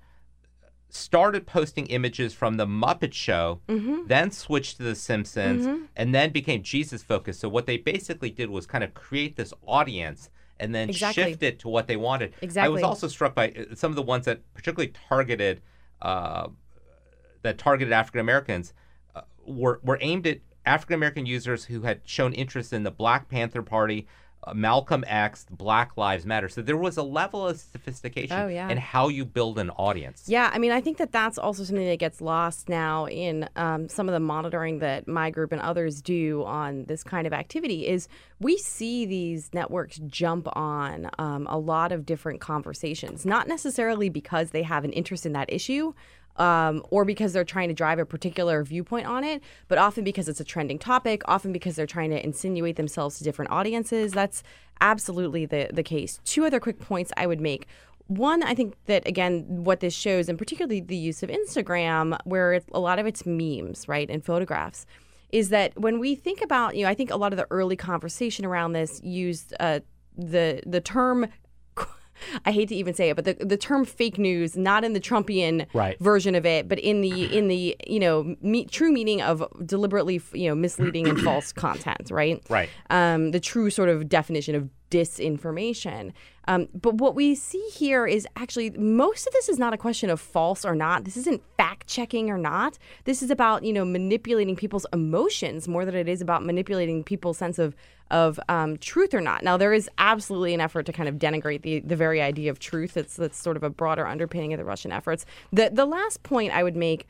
started 0.89 1.47
posting 1.47 1.85
images 1.87 2.33
from 2.33 2.57
the 2.57 2.65
Muppet 2.65 3.13
Show, 3.13 3.61
Mm-hmm. 3.69 4.07
then 4.07 4.29
switched 4.31 4.77
to 4.77 4.83
The 4.83 4.95
Simpsons, 4.95 5.87
and 5.95 6.13
then 6.13 6.31
became 6.31 6.63
Jesus 6.63 7.01
focused. 7.03 7.39
So 7.39 7.47
what 7.47 7.65
they 7.65 7.77
basically 7.77 8.29
did 8.29 8.49
was 8.49 8.65
kind 8.65 8.83
of 8.83 8.93
create 8.93 9.37
this 9.37 9.53
audience 9.65 10.29
and 10.59 10.75
then 10.75 10.89
Exactly. 10.89 11.23
shift 11.23 11.43
it 11.43 11.59
to 11.59 11.69
what 11.69 11.87
they 11.87 11.95
wanted. 11.95 12.33
Exactly. 12.41 12.65
I 12.67 12.69
was 12.69 12.83
also 12.83 13.07
struck 13.07 13.33
by 13.33 13.49
uh, 13.51 13.73
some 13.75 13.91
of 13.91 13.95
the 13.95 14.01
ones 14.01 14.25
that 14.25 14.41
particularly 14.53 14.93
targeted 15.09 15.61
uh, 16.01 16.49
that 17.43 17.57
targeted 17.57 17.91
African 17.93 18.19
Americans 18.21 18.73
uh, 19.15 19.21
were 19.45 19.79
were 19.83 19.97
aimed 20.01 20.27
at 20.27 20.39
African 20.65 20.95
American 20.95 21.25
users 21.25 21.65
who 21.65 21.81
had 21.81 22.01
shown 22.05 22.33
interest 22.33 22.73
in 22.73 22.83
the 22.83 22.91
Black 22.91 23.29
Panther 23.29 23.63
Party, 23.63 24.07
uh, 24.43 24.53
Malcolm 24.53 25.03
X, 25.07 25.45
Black 25.49 25.97
Lives 25.97 26.25
Matter. 26.25 26.49
So 26.49 26.61
there 26.61 26.77
was 26.77 26.97
a 26.97 27.03
level 27.03 27.47
of 27.47 27.57
sophistication 27.59 28.37
Oh, 28.37 28.47
yeah. 28.47 28.69
in 28.69 28.77
how 28.77 29.07
you 29.09 29.25
build 29.25 29.59
an 29.59 29.69
audience. 29.71 30.23
Yeah, 30.27 30.49
I 30.53 30.57
mean, 30.59 30.71
I 30.71 30.81
think 30.81 30.97
that 30.97 31.11
that's 31.11 31.37
also 31.37 31.63
something 31.63 31.85
that 31.87 31.99
gets 31.99 32.21
lost 32.21 32.67
now 32.69 33.05
in 33.07 33.47
um, 33.55 33.87
some 33.87 34.09
of 34.09 34.13
the 34.13 34.19
monitoring 34.19 34.79
that 34.79 35.07
my 35.07 35.29
group 35.29 35.51
and 35.51 35.61
others 35.61 36.01
do 36.01 36.43
on 36.45 36.85
this 36.85 37.03
kind 37.03 37.27
of 37.27 37.33
activity. 37.33 37.87
Is 37.87 38.07
we 38.39 38.57
see 38.57 39.05
these 39.05 39.53
networks 39.53 39.99
jump 40.07 40.47
on 40.55 41.09
um, 41.19 41.45
a 41.47 41.57
lot 41.57 41.91
of 41.91 42.05
different 42.05 42.41
conversations, 42.41 43.25
not 43.25 43.47
necessarily 43.47 44.09
because 44.09 44.51
they 44.51 44.63
have 44.63 44.83
an 44.85 44.91
interest 44.93 45.25
in 45.25 45.33
that 45.33 45.51
issue. 45.53 45.93
Um, 46.37 46.81
or 46.89 47.05
because 47.05 47.33
they're 47.33 47.43
trying 47.43 47.67
to 47.67 47.73
drive 47.73 47.99
a 47.99 48.05
particular 48.05 48.63
viewpoint 48.63 49.05
on 49.05 49.23
it, 49.23 49.43
but 49.67 49.77
often 49.77 50.03
because 50.03 50.29
it's 50.29 50.39
a 50.39 50.45
trending 50.45 50.79
topic, 50.79 51.21
often 51.25 51.51
because 51.51 51.75
they're 51.75 51.85
trying 51.85 52.09
to 52.11 52.23
insinuate 52.23 52.77
themselves 52.77 53.17
to 53.17 53.23
different 53.23 53.51
audiences. 53.51 54.13
That's 54.13 54.41
absolutely 54.79 55.45
the, 55.45 55.69
the 55.73 55.83
case. 55.83 56.19
Two 56.23 56.45
other 56.45 56.59
quick 56.59 56.79
points 56.79 57.11
I 57.17 57.27
would 57.27 57.41
make. 57.41 57.67
One, 58.07 58.43
I 58.43 58.55
think 58.55 58.75
that 58.85 59.07
again, 59.07 59.45
what 59.63 59.79
this 59.79 59.93
shows, 59.93 60.27
and 60.27 60.37
particularly 60.37 60.81
the 60.81 60.97
use 60.97 61.21
of 61.21 61.29
Instagram, 61.29 62.17
where 62.25 62.61
a 62.73 62.79
lot 62.79 62.99
of 62.99 63.05
it's 63.05 63.25
memes, 63.25 63.87
right, 63.87 64.09
and 64.09 64.23
photographs, 64.23 64.85
is 65.31 65.49
that 65.49 65.79
when 65.79 65.99
we 65.99 66.15
think 66.15 66.41
about, 66.41 66.75
you 66.75 66.83
know, 66.83 66.89
I 66.89 66.93
think 66.93 67.11
a 67.11 67.15
lot 67.15 67.31
of 67.31 67.37
the 67.37 67.47
early 67.51 67.75
conversation 67.75 68.45
around 68.45 68.73
this 68.73 69.01
used 69.03 69.53
uh, 69.59 69.79
the 70.17 70.61
the 70.65 70.81
term. 70.81 71.27
I 72.45 72.51
hate 72.51 72.69
to 72.69 72.75
even 72.75 72.93
say 72.93 73.09
it, 73.09 73.15
but 73.15 73.25
the, 73.25 73.33
the 73.33 73.57
term 73.57 73.85
fake 73.85 74.17
news, 74.17 74.55
not 74.57 74.83
in 74.83 74.93
the 74.93 74.99
Trumpian 74.99 75.65
Right. 75.73 75.99
version 75.99 76.35
of 76.35 76.45
it, 76.45 76.67
but 76.67 76.79
in 76.79 77.01
the 77.01 77.23
in 77.35 77.47
the 77.47 77.75
you 77.87 77.99
know 77.99 78.35
me, 78.41 78.65
true 78.65 78.91
meaning 78.91 79.21
of 79.21 79.43
deliberately 79.65 80.21
you 80.33 80.49
know 80.49 80.55
misleading 80.55 81.07
and 81.07 81.19
false 81.19 81.51
content, 81.65 82.09
right? 82.11 82.41
Right. 82.49 82.69
um, 82.89 83.31
the 83.31 83.39
true 83.39 83.69
sort 83.69 83.89
of 83.89 84.09
definition 84.09 84.55
of 84.55 84.69
disinformation. 84.91 86.13
Um, 86.47 86.67
but 86.73 86.95
what 86.95 87.15
we 87.15 87.33
see 87.33 87.65
here 87.73 88.05
is 88.05 88.27
actually 88.35 88.71
most 88.71 89.25
of 89.25 89.33
this 89.33 89.49
is 89.49 89.57
not 89.57 89.73
a 89.73 89.77
question 89.77 90.09
of 90.09 90.19
false 90.19 90.65
or 90.65 90.75
not. 90.75 91.05
This 91.05 91.17
isn't 91.17 91.41
fact 91.57 91.87
checking 91.87 92.29
or 92.29 92.37
not. 92.37 92.77
This 93.05 93.23
is 93.23 93.31
about 93.31 93.63
you 93.63 93.73
know 93.73 93.85
manipulating 93.85 94.55
people's 94.55 94.85
emotions 94.93 95.67
more 95.67 95.85
than 95.85 95.95
it 95.95 96.07
is 96.07 96.21
about 96.21 96.43
manipulating 96.43 97.03
people's 97.03 97.37
sense 97.37 97.57
of 97.57 97.75
of 98.09 98.39
um, 98.49 98.77
truth 98.77 99.13
or 99.13 99.21
not. 99.21 99.43
Now 99.43 99.57
there 99.57 99.73
is 99.73 99.89
absolutely 99.97 100.53
an 100.53 100.61
effort 100.61 100.85
to 100.87 100.93
kind 100.93 101.07
of 101.07 101.15
denigrate 101.15 101.61
the 101.61 101.79
the 101.79 101.95
very 101.95 102.21
idea 102.21 102.51
of 102.51 102.59
truth. 102.59 102.97
It's 102.97 103.15
that's 103.15 103.37
sort 103.37 103.57
of 103.57 103.63
a 103.63 103.69
broader 103.69 104.05
underpinning 104.05 104.53
of 104.53 104.57
the 104.57 104.65
Russian 104.65 104.91
efforts. 104.91 105.25
The 105.51 105.69
the 105.71 105.85
last 105.85 106.21
point 106.23 106.53
I 106.53 106.63
would 106.63 106.75
make 106.75 107.07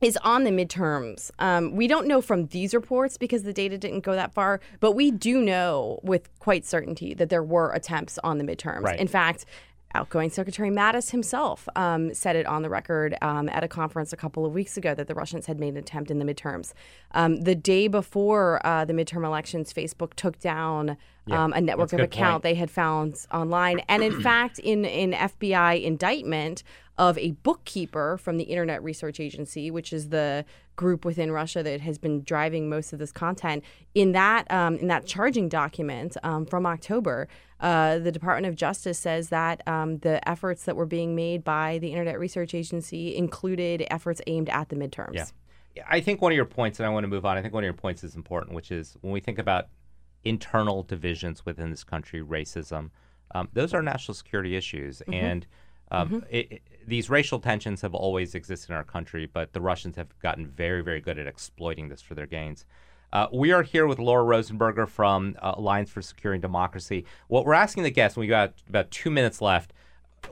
is 0.00 0.18
on 0.18 0.44
the 0.44 0.50
midterms. 0.50 1.30
Um, 1.38 1.74
we 1.74 1.86
don't 1.86 2.06
know 2.06 2.20
from 2.20 2.46
these 2.46 2.74
reports 2.74 3.16
because 3.16 3.42
the 3.44 3.52
data 3.52 3.78
didn't 3.78 4.00
go 4.00 4.12
that 4.12 4.32
far, 4.32 4.60
but 4.80 4.92
we 4.92 5.10
do 5.10 5.40
know 5.40 6.00
with 6.02 6.28
quite 6.38 6.64
certainty 6.66 7.14
that 7.14 7.30
there 7.30 7.42
were 7.42 7.72
attempts 7.72 8.18
on 8.22 8.38
the 8.38 8.44
midterms. 8.44 8.82
Right. 8.82 9.00
In 9.00 9.08
fact, 9.08 9.46
outgoing 9.96 10.28
Secretary 10.28 10.70
Mattis 10.70 11.10
himself 11.10 11.68
um, 11.74 12.12
said 12.12 12.36
it 12.36 12.46
on 12.46 12.60
the 12.60 12.68
record 12.68 13.16
um, 13.22 13.48
at 13.48 13.64
a 13.64 13.68
conference 13.68 14.12
a 14.12 14.16
couple 14.16 14.44
of 14.44 14.52
weeks 14.52 14.76
ago 14.76 14.94
that 14.94 15.08
the 15.08 15.14
Russians 15.14 15.46
had 15.46 15.58
made 15.58 15.70
an 15.70 15.78
attempt 15.78 16.10
in 16.10 16.18
the 16.18 16.24
midterms. 16.24 16.74
Um, 17.12 17.40
the 17.40 17.54
day 17.54 17.88
before 17.88 18.60
uh, 18.64 18.84
the 18.84 18.92
midterm 18.92 19.24
elections, 19.24 19.72
Facebook 19.72 20.12
took 20.14 20.38
down 20.38 20.98
um, 21.30 21.52
a 21.54 21.60
network 21.60 21.92
of 21.92 21.98
good 21.98 22.04
account 22.04 22.34
point. 22.34 22.42
they 22.42 22.54
had 22.54 22.70
found 22.70 23.26
online, 23.32 23.80
and 23.88 24.04
in 24.04 24.20
fact, 24.20 24.58
in 24.58 24.84
in 24.84 25.12
FBI 25.12 25.82
indictment 25.82 26.62
of 26.98 27.18
a 27.18 27.32
bookkeeper 27.32 28.16
from 28.18 28.36
the 28.36 28.44
Internet 28.44 28.82
Research 28.82 29.20
Agency, 29.20 29.70
which 29.70 29.92
is 29.92 30.10
the 30.10 30.44
group 30.76 31.04
within 31.04 31.32
Russia 31.32 31.62
that 31.62 31.80
has 31.80 31.98
been 31.98 32.22
driving 32.22 32.68
most 32.68 32.92
of 32.92 32.98
this 32.98 33.12
content. 33.12 33.64
In 33.94 34.12
that 34.12 34.50
um, 34.50 34.76
in 34.76 34.88
that 34.88 35.06
charging 35.06 35.48
document 35.48 36.16
um, 36.22 36.46
from 36.46 36.64
October, 36.64 37.28
uh, 37.60 37.98
the 37.98 38.12
Department 38.12 38.46
of 38.46 38.54
Justice 38.56 38.98
says 38.98 39.28
that 39.30 39.66
um, 39.66 39.98
the 39.98 40.26
efforts 40.28 40.64
that 40.64 40.76
were 40.76 40.86
being 40.86 41.14
made 41.14 41.42
by 41.44 41.78
the 41.78 41.88
Internet 41.88 42.18
Research 42.18 42.54
Agency 42.54 43.16
included 43.16 43.86
efforts 43.90 44.20
aimed 44.26 44.48
at 44.48 44.68
the 44.68 44.76
midterms. 44.76 45.14
Yeah. 45.14 45.84
I 45.88 46.00
think 46.00 46.22
one 46.22 46.32
of 46.32 46.36
your 46.36 46.44
points, 46.46 46.78
and 46.80 46.86
I 46.86 46.90
want 46.90 47.04
to 47.04 47.08
move 47.08 47.24
on. 47.26 47.36
I 47.36 47.42
think 47.42 47.52
one 47.52 47.62
of 47.62 47.66
your 47.66 47.74
points 47.74 48.02
is 48.04 48.14
important, 48.16 48.54
which 48.54 48.70
is 48.70 48.96
when 49.02 49.12
we 49.12 49.20
think 49.20 49.38
about 49.38 49.68
internal 50.24 50.82
divisions 50.82 51.44
within 51.46 51.70
this 51.70 51.84
country, 51.84 52.22
racism, 52.22 52.90
um, 53.34 53.48
those 53.52 53.74
are 53.74 53.82
national 53.82 54.14
security 54.14 54.56
issues, 54.56 55.02
and 55.12 55.46
Um, 55.92 56.24
it, 56.30 56.50
it- 56.50 56.62
these 56.84 57.08
racial 57.08 57.38
tensions 57.38 57.80
have 57.82 57.94
always 57.94 58.34
existed 58.34 58.70
in 58.70 58.76
our 58.76 58.82
country, 58.84 59.26
but 59.26 59.52
the 59.52 59.60
Russians 59.60 59.94
have 59.96 60.16
gotten 60.18 60.46
very, 60.46 60.82
very 60.82 61.00
good 61.00 61.16
at 61.18 61.26
exploiting 61.28 61.88
this 61.90 62.02
for 62.02 62.14
their 62.16 62.26
gains. 62.26 62.64
Uh, 63.12 63.28
we 63.32 63.52
are 63.52 63.62
here 63.62 63.86
with 63.86 63.98
Laura 63.98 64.24
Rosenberger 64.24 64.88
from 64.88 65.36
uh, 65.40 65.54
Alliance 65.56 65.90
for 65.90 66.02
Securing 66.02 66.40
Democracy. 66.40 67.04
What 67.28 67.44
we're 67.44 67.54
asking 67.54 67.84
the 67.84 67.90
guests, 67.90 68.16
and 68.16 68.22
we 68.22 68.26
got 68.26 68.54
about 68.68 68.90
two 68.90 69.10
minutes 69.10 69.40
left, 69.40 69.72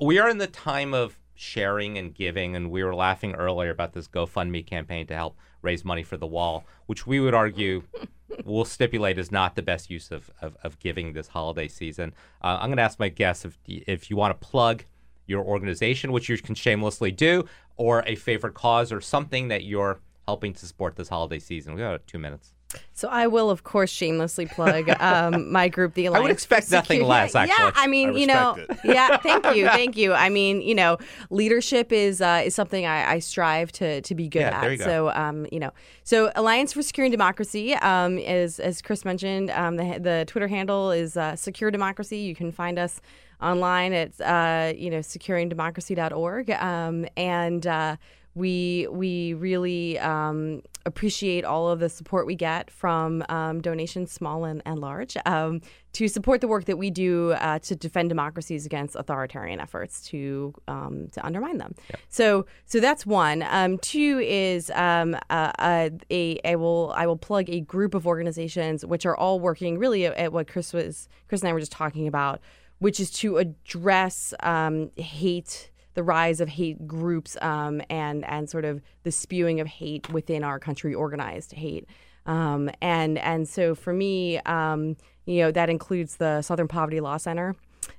we 0.00 0.18
are 0.18 0.28
in 0.28 0.38
the 0.38 0.48
time 0.48 0.92
of 0.92 1.18
sharing 1.34 1.96
and 1.98 2.14
giving, 2.14 2.56
and 2.56 2.70
we 2.70 2.82
were 2.82 2.94
laughing 2.94 3.34
earlier 3.34 3.70
about 3.70 3.92
this 3.92 4.08
GoFundMe 4.08 4.66
campaign 4.66 5.06
to 5.06 5.14
help 5.14 5.36
raise 5.62 5.84
money 5.84 6.02
for 6.02 6.16
the 6.16 6.26
wall, 6.26 6.64
which 6.86 7.06
we 7.06 7.20
would 7.20 7.34
argue 7.34 7.84
will 8.44 8.64
stipulate 8.64 9.18
is 9.18 9.30
not 9.30 9.54
the 9.54 9.62
best 9.62 9.88
use 9.88 10.10
of, 10.10 10.30
of, 10.42 10.56
of 10.64 10.78
giving 10.80 11.12
this 11.12 11.28
holiday 11.28 11.68
season. 11.68 12.12
Uh, 12.42 12.58
I'm 12.60 12.68
going 12.68 12.76
to 12.76 12.82
ask 12.82 12.98
my 12.98 13.08
guests 13.08 13.44
if, 13.44 13.58
if 13.66 14.10
you 14.10 14.16
want 14.16 14.38
to 14.38 14.46
plug 14.46 14.84
your 15.26 15.44
organization, 15.44 16.12
which 16.12 16.28
you 16.28 16.36
can 16.38 16.54
shamelessly 16.54 17.12
do, 17.12 17.46
or 17.76 18.02
a 18.06 18.16
favorite 18.16 18.54
cause 18.54 18.92
or 18.92 19.00
something 19.00 19.48
that 19.48 19.64
you're 19.64 20.00
helping 20.26 20.52
to 20.54 20.66
support 20.66 20.96
this 20.96 21.08
holiday 21.08 21.38
season. 21.38 21.74
We 21.74 21.80
got 21.80 22.06
two 22.06 22.18
minutes. 22.18 22.52
So 22.92 23.08
I 23.08 23.26
will, 23.26 23.50
of 23.50 23.64
course, 23.64 23.90
shamelessly 23.90 24.46
plug 24.46 24.88
um, 25.00 25.50
my 25.58 25.68
group, 25.68 25.94
the 25.94 26.06
I 26.06 26.10
would 26.10 26.18
Alliance. 26.18 26.44
for 26.44 26.54
expect 26.56 26.70
nothing 26.70 27.02
less, 27.04 27.34
actually. 27.34 27.54
Yeah, 27.64 27.70
I 27.74 27.86
mean, 27.86 28.10
I 28.10 28.18
you 28.18 28.26
know, 28.26 28.54
respect 28.56 28.84
yeah. 28.84 29.16
Thank 29.18 29.54
you, 29.56 29.66
thank 29.80 29.96
you. 29.96 30.12
I 30.12 30.28
mean, 30.28 30.60
you 30.62 30.74
know, 30.74 30.98
leadership 31.30 31.92
is 31.92 32.20
uh, 32.20 32.42
is 32.44 32.54
something 32.54 32.86
I, 32.86 33.14
I 33.14 33.18
strive 33.18 33.72
to 33.72 34.00
to 34.00 34.14
be 34.14 34.28
good 34.28 34.40
Yeah, 34.40 34.60
at. 34.64 34.78
go. 34.78 34.84
So, 34.84 35.10
um, 35.10 35.46
you 35.50 35.58
know, 35.60 35.72
so 36.04 36.30
Alliance 36.36 36.72
for 36.72 36.82
Securing 36.82 37.10
Democracy 37.10 37.74
um, 37.74 38.18
is, 38.18 38.60
as 38.60 38.80
Chris 38.82 39.04
mentioned, 39.04 39.50
um, 39.50 39.76
the 39.76 39.98
the 40.00 40.24
Twitter 40.26 40.48
handle 40.48 40.90
is 40.90 41.16
uh, 41.16 41.36
Secure 41.36 41.70
Democracy. 41.70 42.18
You 42.18 42.34
can 42.34 42.52
find 42.52 42.78
us 42.78 43.00
online 43.42 43.92
at 43.92 44.20
uh, 44.20 44.72
you 44.76 44.90
know 44.90 44.98
securingdemocracy.org, 44.98 46.50
um, 46.50 47.06
and 47.16 47.66
uh, 47.66 47.96
we 48.34 48.88
we 48.90 49.34
really 49.34 49.98
um, 50.00 50.62
appreciate 50.86 51.44
all 51.44 51.68
of 51.68 51.78
the 51.80 51.88
support 51.88 52.26
we 52.26 52.34
get 52.34 52.70
from 52.70 53.24
um, 53.28 53.60
donations, 53.60 54.12
small 54.12 54.44
and, 54.44 54.60
and 54.66 54.80
large, 54.80 55.16
um, 55.24 55.60
to 55.92 56.08
support 56.08 56.40
the 56.40 56.48
work 56.48 56.64
that 56.64 56.76
we 56.76 56.90
do 56.90 57.32
uh, 57.32 57.58
to 57.60 57.76
defend 57.76 58.08
democracies 58.08 58.66
against 58.66 58.96
authoritarian 58.96 59.60
efforts 59.60 60.04
to 60.06 60.52
um, 60.66 61.08
to 61.12 61.24
undermine 61.24 61.58
them. 61.58 61.74
So 62.08 62.46
so 62.66 62.80
that's 62.80 63.06
one. 63.06 63.44
Um, 63.48 63.78
two 63.78 64.20
is 64.24 64.70
um, 64.70 65.16
uh, 65.30 65.52
uh, 65.58 65.90
will 66.10 66.92
I 66.96 67.06
will 67.06 67.16
plug 67.16 67.48
a 67.48 67.60
group 67.60 67.94
of 67.94 68.06
organizations 68.06 68.84
which 68.84 69.06
are 69.06 69.16
all 69.16 69.38
working 69.38 69.78
really 69.78 70.06
at, 70.06 70.14
at 70.16 70.32
what 70.32 70.48
Chris 70.48 70.72
was 70.72 71.08
Chris 71.28 71.42
and 71.42 71.50
I 71.50 71.52
were 71.52 71.60
just 71.60 71.72
talking 71.72 72.08
about, 72.08 72.40
which 72.78 72.98
is 72.98 73.10
to 73.12 73.36
address 73.36 74.34
um, 74.40 74.90
hate 74.96 75.70
the 75.94 76.02
rise 76.02 76.40
of 76.40 76.48
hate 76.48 76.86
groups 76.86 77.36
um, 77.40 77.80
and 77.88 78.24
and 78.24 78.50
sort 78.50 78.64
of 78.64 78.82
the 79.02 79.12
spewing 79.12 79.60
of 79.60 79.66
hate 79.66 80.08
within 80.10 80.44
our 80.44 80.58
country, 80.58 80.94
organized 80.94 81.52
hate. 81.52 81.86
Um, 82.26 82.70
and 82.80 83.18
and 83.18 83.48
so 83.48 83.74
for 83.74 83.92
me, 83.92 84.38
um, 84.40 84.96
you 85.26 85.40
know, 85.40 85.50
that 85.52 85.70
includes 85.70 86.16
the 86.16 86.42
Southern 86.42 86.68
Poverty 86.68 87.00
Law 87.00 87.16
Center, 87.16 87.56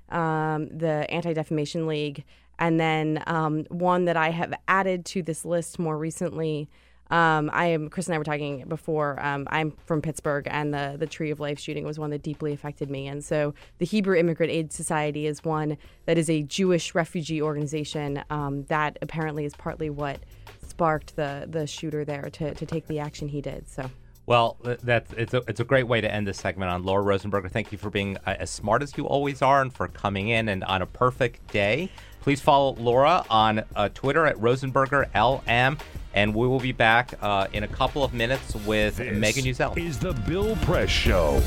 um, 0.09 0.67
the 0.69 1.05
Anti 1.09 1.33
Defamation 1.33 1.87
League, 1.87 2.23
and 2.59 2.79
then 2.79 3.23
um, 3.27 3.65
one 3.69 4.05
that 4.05 4.17
I 4.17 4.29
have 4.29 4.53
added 4.67 5.05
to 5.07 5.23
this 5.23 5.45
list 5.45 5.79
more 5.79 5.97
recently. 5.97 6.69
Um, 7.11 7.51
I 7.53 7.67
am 7.67 7.89
Chris 7.89 8.07
and 8.07 8.15
I 8.15 8.17
were 8.17 8.23
talking 8.23 8.65
before. 8.67 9.23
Um, 9.23 9.47
I'm 9.51 9.71
from 9.85 10.01
Pittsburgh, 10.01 10.47
and 10.49 10.73
the 10.73 10.95
the 10.97 11.05
Tree 11.05 11.31
of 11.31 11.39
Life 11.39 11.59
shooting 11.59 11.85
was 11.85 11.99
one 11.99 12.09
that 12.09 12.23
deeply 12.23 12.53
affected 12.53 12.89
me. 12.89 13.07
And 13.07 13.23
so, 13.23 13.53
the 13.77 13.85
Hebrew 13.85 14.17
Immigrant 14.17 14.51
Aid 14.51 14.73
Society 14.73 15.27
is 15.27 15.43
one 15.43 15.77
that 16.05 16.17
is 16.17 16.29
a 16.29 16.41
Jewish 16.43 16.95
refugee 16.95 17.41
organization 17.41 18.23
um, 18.29 18.63
that 18.65 18.97
apparently 19.01 19.45
is 19.45 19.55
partly 19.55 19.89
what 19.89 20.19
sparked 20.67 21.15
the 21.15 21.45
the 21.47 21.67
shooter 21.67 22.03
there 22.03 22.29
to, 22.31 22.53
to 22.53 22.65
take 22.65 22.87
the 22.87 22.99
action 22.99 23.27
he 23.27 23.41
did. 23.41 23.69
So. 23.69 23.89
Well, 24.27 24.57
that's 24.63 25.13
it's 25.13 25.35
a 25.35 25.43
it's 25.47 25.59
a 25.59 25.63
great 25.63 25.87
way 25.87 26.01
to 26.01 26.11
end 26.11 26.25
this 26.25 26.39
segment 26.39 26.71
on 26.71 26.83
Laura 26.83 27.03
Rosenberger. 27.03 27.51
Thank 27.51 27.71
you 27.71 27.77
for 27.77 27.91
being 27.91 28.17
uh, 28.25 28.35
as 28.39 28.49
smart 28.49 28.81
as 28.81 28.97
you 28.97 29.05
always 29.05 29.43
are, 29.43 29.61
and 29.61 29.71
for 29.71 29.87
coming 29.87 30.29
in 30.29 30.49
and 30.49 30.63
on 30.63 30.81
a 30.81 30.87
perfect 30.87 31.51
day. 31.51 31.89
Please 32.21 32.41
follow 32.41 32.73
Laura 32.79 33.23
on 33.29 33.63
uh, 33.75 33.89
Twitter 33.93 34.25
at 34.25 34.35
Rosenberger 34.37 35.05
LM, 35.13 35.77
and 36.15 36.33
we 36.33 36.47
will 36.47 36.59
be 36.59 36.71
back 36.71 37.13
uh, 37.21 37.47
in 37.53 37.63
a 37.63 37.67
couple 37.67 38.03
of 38.03 38.13
minutes 38.13 38.55
with 38.65 38.97
This 38.97 39.17
Megan 39.17 39.45
Uzzell. 39.45 39.77
is 39.77 39.99
the 39.99 40.13
Bill 40.13 40.55
Press 40.57 40.89
Show. 40.89 41.41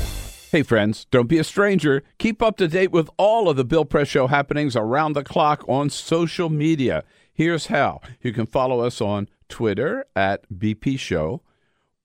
Hey, 0.51 0.63
friends, 0.63 1.05
don't 1.11 1.27
be 1.27 1.37
a 1.37 1.43
stranger. 1.43 2.01
Keep 2.17 2.41
up 2.41 2.57
to 2.57 2.67
date 2.67 2.91
with 2.91 3.09
all 3.17 3.49
of 3.49 3.57
the 3.57 3.65
Bill 3.65 3.85
Press 3.85 4.07
Show 4.07 4.27
happenings 4.27 4.75
around 4.75 5.13
the 5.13 5.23
clock 5.23 5.63
on 5.67 5.89
social 5.89 6.49
media. 6.49 7.03
Here's 7.33 7.67
how 7.67 8.01
you 8.21 8.33
can 8.33 8.47
follow 8.47 8.79
us 8.79 8.99
on 9.01 9.27
Twitter 9.47 10.05
at 10.15 10.45
BP 10.51 10.97
Show 10.97 11.43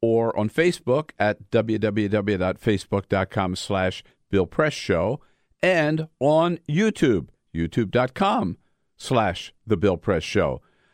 or 0.03 0.39
on 0.39 0.51
Facebook 0.51 1.11
at 1.19 1.51
www.facebook.com 1.51 3.57
slash 3.57 4.05
Bill 4.31 4.47
Press 4.47 4.75
Show 4.75 5.21
and 5.63 6.09
on 6.21 6.59
YouTube, 6.69 7.29
youtube.com 7.55 8.59
slash 8.97 9.55
The 9.67 9.77
Bill 9.79 9.97
Press 9.97 10.23
Show. 10.23 10.61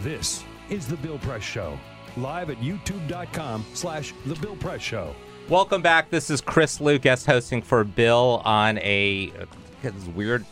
This 0.00 0.44
is 0.70 0.86
the 0.86 0.96
Bill 0.96 1.18
Press 1.18 1.42
Show. 1.42 1.78
Live 2.16 2.50
at 2.50 2.58
youtube.com 2.58 3.64
slash 3.74 4.12
the 4.26 4.34
Bill 4.36 4.56
Press 4.56 4.80
Show. 4.80 5.14
Welcome 5.48 5.82
back. 5.82 6.10
This 6.10 6.30
is 6.30 6.40
Chris 6.40 6.80
Lu, 6.80 6.98
guest 6.98 7.26
hosting 7.26 7.62
for 7.62 7.84
Bill 7.84 8.42
on 8.44 8.78
a 8.78 9.32
uh, 9.84 9.90
weird, 10.14 10.44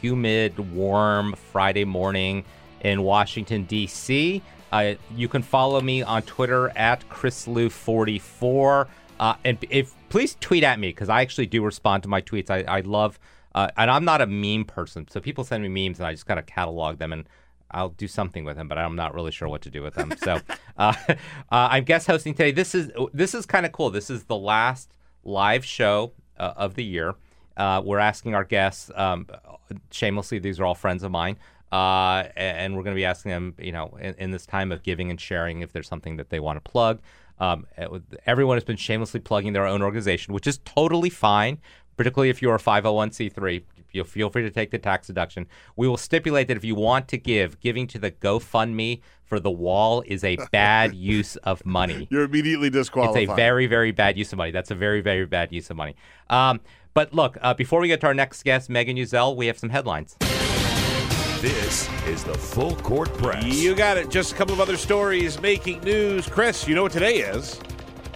humid, 0.00 0.58
warm 0.74 1.34
Friday 1.34 1.84
morning 1.84 2.44
in 2.80 3.02
Washington, 3.02 3.64
D.C. 3.64 4.42
Uh, 4.72 4.94
you 5.14 5.28
can 5.28 5.42
follow 5.42 5.80
me 5.80 6.02
on 6.02 6.22
Twitter 6.22 6.70
at 6.70 7.08
ChrisLu44. 7.08 8.88
Uh, 9.20 9.34
and 9.44 9.58
if 9.70 9.94
please 10.08 10.36
tweet 10.40 10.64
at 10.64 10.78
me 10.78 10.88
because 10.88 11.08
I 11.08 11.22
actually 11.22 11.46
do 11.46 11.64
respond 11.64 12.02
to 12.02 12.08
my 12.08 12.20
tweets. 12.20 12.50
I, 12.50 12.62
I 12.62 12.80
love, 12.80 13.18
uh, 13.54 13.68
and 13.76 13.90
I'm 13.90 14.04
not 14.04 14.20
a 14.20 14.26
meme 14.26 14.64
person. 14.64 15.06
So 15.08 15.20
people 15.20 15.44
send 15.44 15.62
me 15.62 15.68
memes 15.88 16.00
and 16.00 16.06
I 16.06 16.12
just 16.12 16.26
kind 16.26 16.40
of 16.40 16.46
catalog 16.46 16.98
them 16.98 17.12
and 17.12 17.28
I'll 17.74 17.90
do 17.90 18.08
something 18.08 18.44
with 18.44 18.56
them, 18.56 18.68
but 18.68 18.78
I'm 18.78 18.96
not 18.96 19.14
really 19.14 19.32
sure 19.32 19.48
what 19.48 19.62
to 19.62 19.70
do 19.70 19.82
with 19.82 19.94
them. 19.94 20.14
So 20.22 20.40
uh, 20.76 20.94
uh, 21.08 21.12
I'm 21.50 21.84
guest 21.84 22.06
hosting 22.06 22.34
today. 22.34 22.52
This 22.52 22.74
is 22.74 22.90
this 23.12 23.34
is 23.34 23.44
kind 23.46 23.66
of 23.66 23.72
cool. 23.72 23.90
This 23.90 24.10
is 24.10 24.24
the 24.24 24.36
last 24.36 24.90
live 25.24 25.64
show 25.64 26.12
uh, 26.38 26.54
of 26.56 26.74
the 26.74 26.84
year. 26.84 27.14
Uh, 27.56 27.82
we're 27.84 27.98
asking 27.98 28.34
our 28.34 28.44
guests, 28.44 28.90
um, 28.96 29.26
shamelessly, 29.90 30.38
these 30.38 30.58
are 30.58 30.64
all 30.64 30.74
friends 30.74 31.04
of 31.04 31.10
mine, 31.12 31.36
uh, 31.70 32.24
and 32.36 32.76
we're 32.76 32.82
going 32.82 32.94
to 32.94 32.98
be 32.98 33.04
asking 33.04 33.30
them, 33.30 33.54
you 33.58 33.70
know, 33.70 33.96
in, 34.00 34.14
in 34.14 34.30
this 34.32 34.44
time 34.44 34.72
of 34.72 34.82
giving 34.82 35.10
and 35.10 35.20
sharing, 35.20 35.60
if 35.60 35.72
there's 35.72 35.86
something 35.86 36.16
that 36.16 36.30
they 36.30 36.40
want 36.40 36.56
to 36.56 36.70
plug. 36.70 37.00
Um, 37.38 37.66
everyone 38.26 38.56
has 38.56 38.64
been 38.64 38.76
shamelessly 38.76 39.20
plugging 39.20 39.52
their 39.52 39.66
own 39.66 39.82
organization, 39.82 40.34
which 40.34 40.46
is 40.46 40.58
totally 40.64 41.10
fine, 41.10 41.58
particularly 41.96 42.30
if 42.30 42.42
you're 42.42 42.54
a 42.54 42.60
501c3. 42.60 43.62
You 43.94 44.04
feel 44.04 44.28
free 44.28 44.42
to 44.42 44.50
take 44.50 44.70
the 44.70 44.78
tax 44.78 45.06
deduction. 45.06 45.46
We 45.76 45.86
will 45.86 45.96
stipulate 45.96 46.48
that 46.48 46.56
if 46.56 46.64
you 46.64 46.74
want 46.74 47.08
to 47.08 47.18
give, 47.18 47.60
giving 47.60 47.86
to 47.88 47.98
the 47.98 48.10
GoFundMe 48.10 49.00
for 49.24 49.38
the 49.38 49.50
wall 49.50 50.02
is 50.06 50.24
a 50.24 50.36
bad 50.52 50.94
use 50.94 51.36
of 51.36 51.64
money. 51.64 52.08
You're 52.10 52.24
immediately 52.24 52.70
disqualified. 52.70 53.22
It's 53.22 53.32
a 53.32 53.36
very, 53.36 53.66
very 53.66 53.92
bad 53.92 54.18
use 54.18 54.32
of 54.32 54.38
money. 54.38 54.50
That's 54.50 54.70
a 54.70 54.74
very, 54.74 55.00
very 55.00 55.26
bad 55.26 55.52
use 55.52 55.70
of 55.70 55.76
money. 55.76 55.94
Um, 56.28 56.60
but 56.92 57.12
look, 57.14 57.38
uh, 57.40 57.54
before 57.54 57.80
we 57.80 57.88
get 57.88 58.00
to 58.00 58.06
our 58.06 58.14
next 58.14 58.42
guest, 58.42 58.68
Megan 58.68 58.96
Uzzell, 58.96 59.36
we 59.36 59.46
have 59.46 59.58
some 59.58 59.70
headlines. 59.70 60.16
This 61.40 61.88
is 62.06 62.24
the 62.24 62.34
Full 62.34 62.74
Court 62.76 63.12
Press. 63.18 63.44
You 63.44 63.74
got 63.74 63.96
it. 63.96 64.08
Just 64.08 64.32
a 64.32 64.34
couple 64.34 64.54
of 64.54 64.60
other 64.60 64.76
stories 64.76 65.40
making 65.40 65.80
news. 65.80 66.26
Chris, 66.26 66.66
you 66.66 66.74
know 66.74 66.84
what 66.84 66.92
today 66.92 67.18
is? 67.18 67.60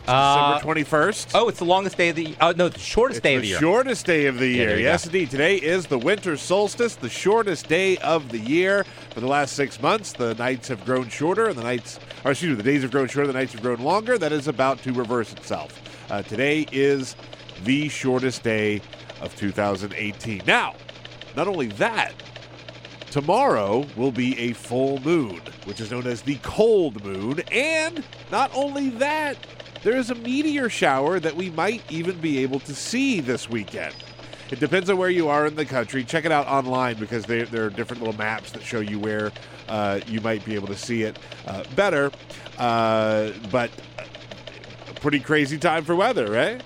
It's 0.08 0.14
Uh, 0.14 0.54
December 0.54 0.80
21st. 0.80 1.32
Oh, 1.34 1.48
it's 1.48 1.58
the 1.58 1.66
longest 1.66 1.98
day 1.98 2.08
of 2.08 2.16
the. 2.16 2.34
Oh 2.40 2.52
no, 2.52 2.70
the 2.70 2.78
shortest 2.78 3.22
day 3.22 3.34
of 3.34 3.42
the 3.42 3.48
year. 3.48 3.58
the 3.58 3.60
year. 3.66 3.72
shortest 3.74 4.06
day 4.06 4.24
of 4.24 4.38
the 4.38 4.48
Yeah, 4.48 4.62
year. 4.62 4.78
yes, 4.78 5.04
go. 5.04 5.08
indeed. 5.08 5.30
Today 5.30 5.56
is 5.56 5.86
the 5.86 5.98
winter 5.98 6.38
solstice, 6.38 6.94
the 6.94 7.10
shortest 7.10 7.68
day 7.68 7.98
of 7.98 8.30
the 8.30 8.38
year. 8.38 8.86
For 9.12 9.20
the 9.20 9.26
last 9.26 9.54
six 9.54 9.82
months, 9.82 10.12
the 10.12 10.34
nights 10.36 10.68
have 10.68 10.82
grown 10.86 11.10
shorter, 11.10 11.48
and 11.48 11.58
the 11.58 11.62
nights, 11.62 12.00
or 12.24 12.30
excuse 12.30 12.52
me, 12.52 12.56
the 12.56 12.62
days 12.62 12.80
have 12.80 12.90
grown 12.90 13.06
shorter, 13.06 13.26
the 13.26 13.38
nights 13.38 13.52
have 13.52 13.60
grown 13.60 13.80
longer. 13.80 14.16
That 14.16 14.32
is 14.32 14.48
about 14.48 14.82
to 14.84 14.94
reverse 14.94 15.30
itself. 15.34 15.78
Uh, 16.10 16.22
today 16.22 16.66
is 16.72 17.14
the 17.64 17.90
shortest 17.90 18.42
day 18.42 18.80
of 19.20 19.36
2018. 19.36 20.40
Now, 20.46 20.74
not 21.36 21.48
only 21.48 21.66
that, 21.66 22.14
Tomorrow 23.10 23.86
will 23.96 24.12
be 24.12 24.38
a 24.38 24.52
full 24.52 25.00
moon, 25.00 25.40
which 25.64 25.80
is 25.80 25.90
known 25.90 26.06
as 26.06 26.20
the 26.20 26.36
cold 26.42 27.02
moon. 27.02 27.40
And 27.50 28.04
not 28.30 28.50
only 28.54 28.90
that, 28.90 29.38
there 29.82 29.96
is 29.96 30.10
a 30.10 30.14
meteor 30.14 30.68
shower 30.68 31.20
that 31.20 31.36
we 31.36 31.50
might 31.50 31.82
even 31.90 32.18
be 32.20 32.38
able 32.38 32.60
to 32.60 32.74
see 32.74 33.20
this 33.20 33.48
weekend. 33.48 33.94
It 34.50 34.60
depends 34.60 34.88
on 34.88 34.96
where 34.96 35.10
you 35.10 35.28
are 35.28 35.46
in 35.46 35.56
the 35.56 35.66
country. 35.66 36.04
Check 36.04 36.24
it 36.24 36.32
out 36.32 36.46
online 36.46 36.96
because 36.96 37.26
there, 37.26 37.44
there 37.44 37.66
are 37.66 37.70
different 37.70 38.02
little 38.02 38.16
maps 38.16 38.52
that 38.52 38.62
show 38.62 38.80
you 38.80 38.98
where 38.98 39.30
uh, 39.68 40.00
you 40.06 40.20
might 40.22 40.44
be 40.44 40.54
able 40.54 40.68
to 40.68 40.76
see 40.76 41.02
it 41.02 41.18
uh, 41.46 41.64
better. 41.76 42.10
Uh, 42.56 43.30
but 43.52 43.70
a 44.88 44.94
pretty 45.00 45.20
crazy 45.20 45.58
time 45.58 45.84
for 45.84 45.94
weather, 45.94 46.30
right? 46.30 46.62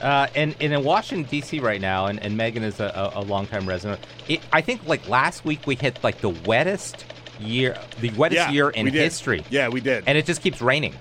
Uh, 0.00 0.28
and, 0.36 0.54
and 0.60 0.72
in 0.72 0.84
Washington 0.84 1.28
D.C. 1.28 1.58
right 1.58 1.80
now, 1.80 2.06
and, 2.06 2.22
and 2.22 2.36
Megan 2.36 2.62
is 2.62 2.78
a, 2.78 3.12
a, 3.16 3.20
a 3.20 3.22
longtime 3.22 3.66
resident. 3.68 4.00
It, 4.28 4.40
I 4.52 4.60
think 4.60 4.86
like 4.86 5.08
last 5.08 5.44
week 5.44 5.66
we 5.66 5.74
hit 5.74 6.02
like 6.04 6.20
the 6.20 6.30
wettest 6.30 7.04
year, 7.40 7.76
the 8.00 8.10
wettest 8.10 8.34
Yeah, 8.36 8.50
year 8.52 8.70
in 8.70 8.86
history, 8.86 9.44
Yeah, 9.50 9.68
we 9.70 9.80
did. 9.80 10.04
and 10.06 10.16
it 10.16 10.24
just 10.24 10.40
keeps 10.40 10.62
raining. 10.62 10.94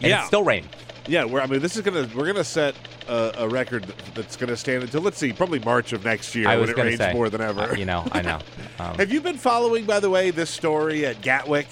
And 0.00 0.06
Yeah. 0.10 0.18
it's 0.18 0.26
still 0.26 0.44
raining. 0.44 0.68
Yeah, 1.08 1.24
we're, 1.24 1.40
I 1.40 1.46
mean, 1.46 1.60
this 1.60 1.76
is 1.76 1.82
gonna 1.82 2.08
we're 2.16 2.26
gonna 2.26 2.42
set 2.42 2.74
a, 3.08 3.32
a 3.38 3.48
record 3.48 3.84
that's 4.14 4.36
gonna 4.36 4.56
stand 4.56 4.82
until 4.82 5.00
let's 5.02 5.18
see, 5.18 5.32
probably 5.32 5.60
March 5.60 5.92
of 5.92 6.04
next 6.04 6.34
year 6.34 6.48
when 6.48 6.68
it 6.68 6.76
rains 6.76 6.98
say 6.98 7.12
more 7.12 7.30
than 7.30 7.40
ever. 7.40 7.60
uh, 7.62 7.74
you 7.74 7.84
know, 7.84 8.04
I 8.12 8.22
know. 8.22 8.38
Um, 8.78 8.94
Have 8.96 9.10
you 9.10 9.22
been 9.22 9.38
following, 9.38 9.86
by 9.86 10.00
the 10.00 10.10
way, 10.10 10.30
this 10.30 10.50
story 10.50 11.06
at 11.06 11.22
Gatwick? 11.22 11.66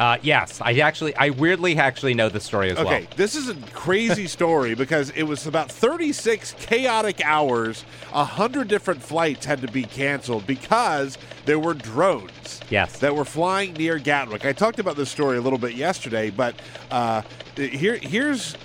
Uh, 0.00 0.16
yes, 0.22 0.62
I 0.62 0.78
actually, 0.78 1.14
I 1.14 1.28
weirdly 1.28 1.76
actually 1.76 2.14
know 2.14 2.30
the 2.30 2.40
story 2.40 2.70
as 2.70 2.78
Okay, 2.78 2.84
well. 2.84 2.94
Okay, 2.96 3.08
this 3.16 3.34
is 3.34 3.50
a 3.50 3.54
crazy 3.74 4.26
story 4.38 4.74
because 4.74 5.10
it 5.10 5.24
was 5.24 5.46
about 5.46 5.70
36 5.70 6.54
chaotic 6.58 7.20
hours. 7.22 7.84
A 8.14 8.24
hundred 8.24 8.68
different 8.68 9.02
flights 9.02 9.44
had 9.44 9.60
to 9.60 9.68
be 9.68 9.82
canceled 9.82 10.46
because 10.46 11.18
there 11.44 11.58
were 11.58 11.74
drones. 11.74 12.60
Yes. 12.70 12.98
that 13.00 13.14
were 13.14 13.26
flying 13.26 13.74
near 13.74 13.98
Gatwick. 13.98 14.46
I 14.46 14.54
talked 14.54 14.78
about 14.78 14.96
this 14.96 15.10
story 15.10 15.36
a 15.36 15.40
little 15.42 15.58
bit 15.58 15.74
yesterday, 15.74 16.30
but 16.30 16.54
uh, 16.90 17.20
here, 17.56 17.96
here's 17.96 18.56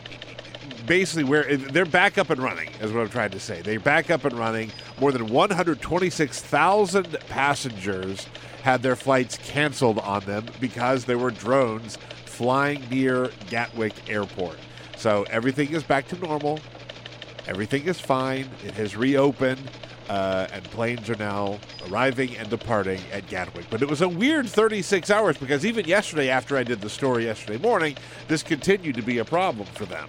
basically 0.85 1.25
where 1.25 1.57
they're 1.57 1.85
back 1.85 2.17
up 2.17 2.29
and 2.29 2.41
running. 2.41 2.69
Is 2.79 2.93
what 2.93 3.01
I'm 3.01 3.09
trying 3.09 3.31
to 3.31 3.39
say. 3.41 3.61
They're 3.61 3.79
back 3.81 4.09
up 4.09 4.23
and 4.23 4.39
running. 4.39 4.71
More 5.01 5.11
than 5.11 5.27
126,000 5.27 7.17
passengers 7.27 8.25
had 8.65 8.81
their 8.81 8.95
flights 8.95 9.37
canceled 9.37 9.99
on 9.99 10.19
them 10.21 10.43
because 10.59 11.05
there 11.05 11.19
were 11.19 11.29
drones 11.29 11.99
flying 12.25 12.83
near 12.89 13.29
Gatwick 13.51 13.93
Airport. 14.09 14.57
So 14.97 15.23
everything 15.29 15.71
is 15.71 15.83
back 15.83 16.07
to 16.07 16.17
normal. 16.17 16.59
Everything 17.47 17.83
is 17.83 17.99
fine. 17.99 18.49
It 18.65 18.73
has 18.73 18.97
reopened, 18.97 19.61
uh, 20.09 20.47
and 20.51 20.63
planes 20.63 21.11
are 21.11 21.15
now 21.17 21.59
arriving 21.91 22.35
and 22.37 22.49
departing 22.49 22.99
at 23.13 23.27
Gatwick. 23.27 23.67
But 23.69 23.83
it 23.83 23.87
was 23.87 24.01
a 24.01 24.09
weird 24.09 24.49
36 24.49 25.11
hours 25.11 25.37
because 25.37 25.63
even 25.63 25.85
yesterday, 25.85 26.29
after 26.29 26.57
I 26.57 26.63
did 26.63 26.81
the 26.81 26.89
story 26.89 27.25
yesterday 27.25 27.59
morning, 27.59 27.95
this 28.27 28.41
continued 28.41 28.95
to 28.95 29.03
be 29.03 29.19
a 29.19 29.25
problem 29.25 29.67
for 29.75 29.85
them. 29.85 30.07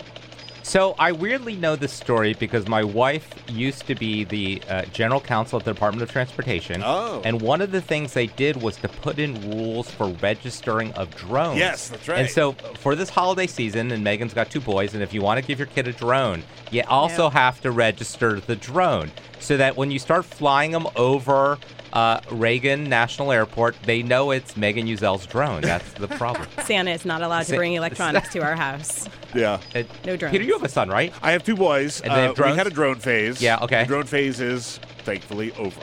So 0.66 0.96
I 0.98 1.12
weirdly 1.12 1.54
know 1.54 1.76
this 1.76 1.92
story 1.92 2.34
because 2.34 2.66
my 2.66 2.82
wife 2.82 3.32
used 3.48 3.86
to 3.86 3.94
be 3.94 4.24
the 4.24 4.60
uh, 4.68 4.82
general 4.86 5.20
counsel 5.20 5.60
at 5.60 5.64
the 5.64 5.72
Department 5.72 6.02
of 6.02 6.10
Transportation. 6.10 6.82
Oh. 6.84 7.22
And 7.24 7.40
one 7.40 7.60
of 7.60 7.70
the 7.70 7.80
things 7.80 8.14
they 8.14 8.26
did 8.26 8.60
was 8.60 8.74
to 8.78 8.88
put 8.88 9.20
in 9.20 9.48
rules 9.48 9.88
for 9.88 10.08
registering 10.08 10.92
of 10.94 11.14
drones. 11.14 11.60
Yes, 11.60 11.90
that's 11.90 12.08
right. 12.08 12.18
And 12.18 12.28
so 12.28 12.54
for 12.74 12.96
this 12.96 13.08
holiday 13.08 13.46
season, 13.46 13.92
and 13.92 14.02
Megan's 14.02 14.34
got 14.34 14.50
two 14.50 14.60
boys, 14.60 14.94
and 14.94 15.04
if 15.04 15.14
you 15.14 15.22
want 15.22 15.40
to 15.40 15.46
give 15.46 15.60
your 15.60 15.68
kid 15.68 15.86
a 15.86 15.92
drone, 15.92 16.42
you 16.72 16.82
also 16.88 17.30
have 17.30 17.60
to 17.60 17.70
register 17.70 18.40
the 18.40 18.56
drone 18.56 19.12
so 19.40 19.56
that 19.56 19.76
when 19.76 19.90
you 19.90 19.98
start 19.98 20.24
flying 20.24 20.70
them 20.70 20.86
over 20.96 21.58
uh, 21.92 22.20
Reagan 22.30 22.84
National 22.84 23.32
Airport, 23.32 23.76
they 23.84 24.02
know 24.02 24.30
it's 24.30 24.56
Megan 24.56 24.86
Uzzell's 24.86 25.26
drone. 25.26 25.62
That's 25.62 25.92
the 25.94 26.08
problem. 26.08 26.46
Santa 26.64 26.90
is 26.90 27.04
not 27.04 27.22
allowed 27.22 27.46
to 27.46 27.56
bring 27.56 27.74
electronics 27.74 28.30
to 28.32 28.40
our 28.42 28.56
house. 28.56 29.08
Yeah. 29.34 29.60
Uh, 29.74 29.82
No 30.04 30.16
drones. 30.16 30.32
Peter, 30.32 30.44
you 30.44 30.52
have 30.54 30.62
a 30.62 30.68
son, 30.68 30.88
right? 30.88 31.12
I 31.22 31.32
have 31.32 31.42
two 31.44 31.56
boys. 31.56 32.00
And 32.00 32.12
they 32.12 32.22
have 32.22 32.38
Uh, 32.40 32.50
we 32.50 32.56
had 32.56 32.66
a 32.66 32.70
drone 32.70 32.96
phase. 32.96 33.40
Yeah, 33.40 33.58
okay. 33.62 33.82
The 33.82 33.88
drone 33.88 34.04
phase 34.04 34.40
is 34.40 34.78
thankfully 35.04 35.52
over. 35.52 35.80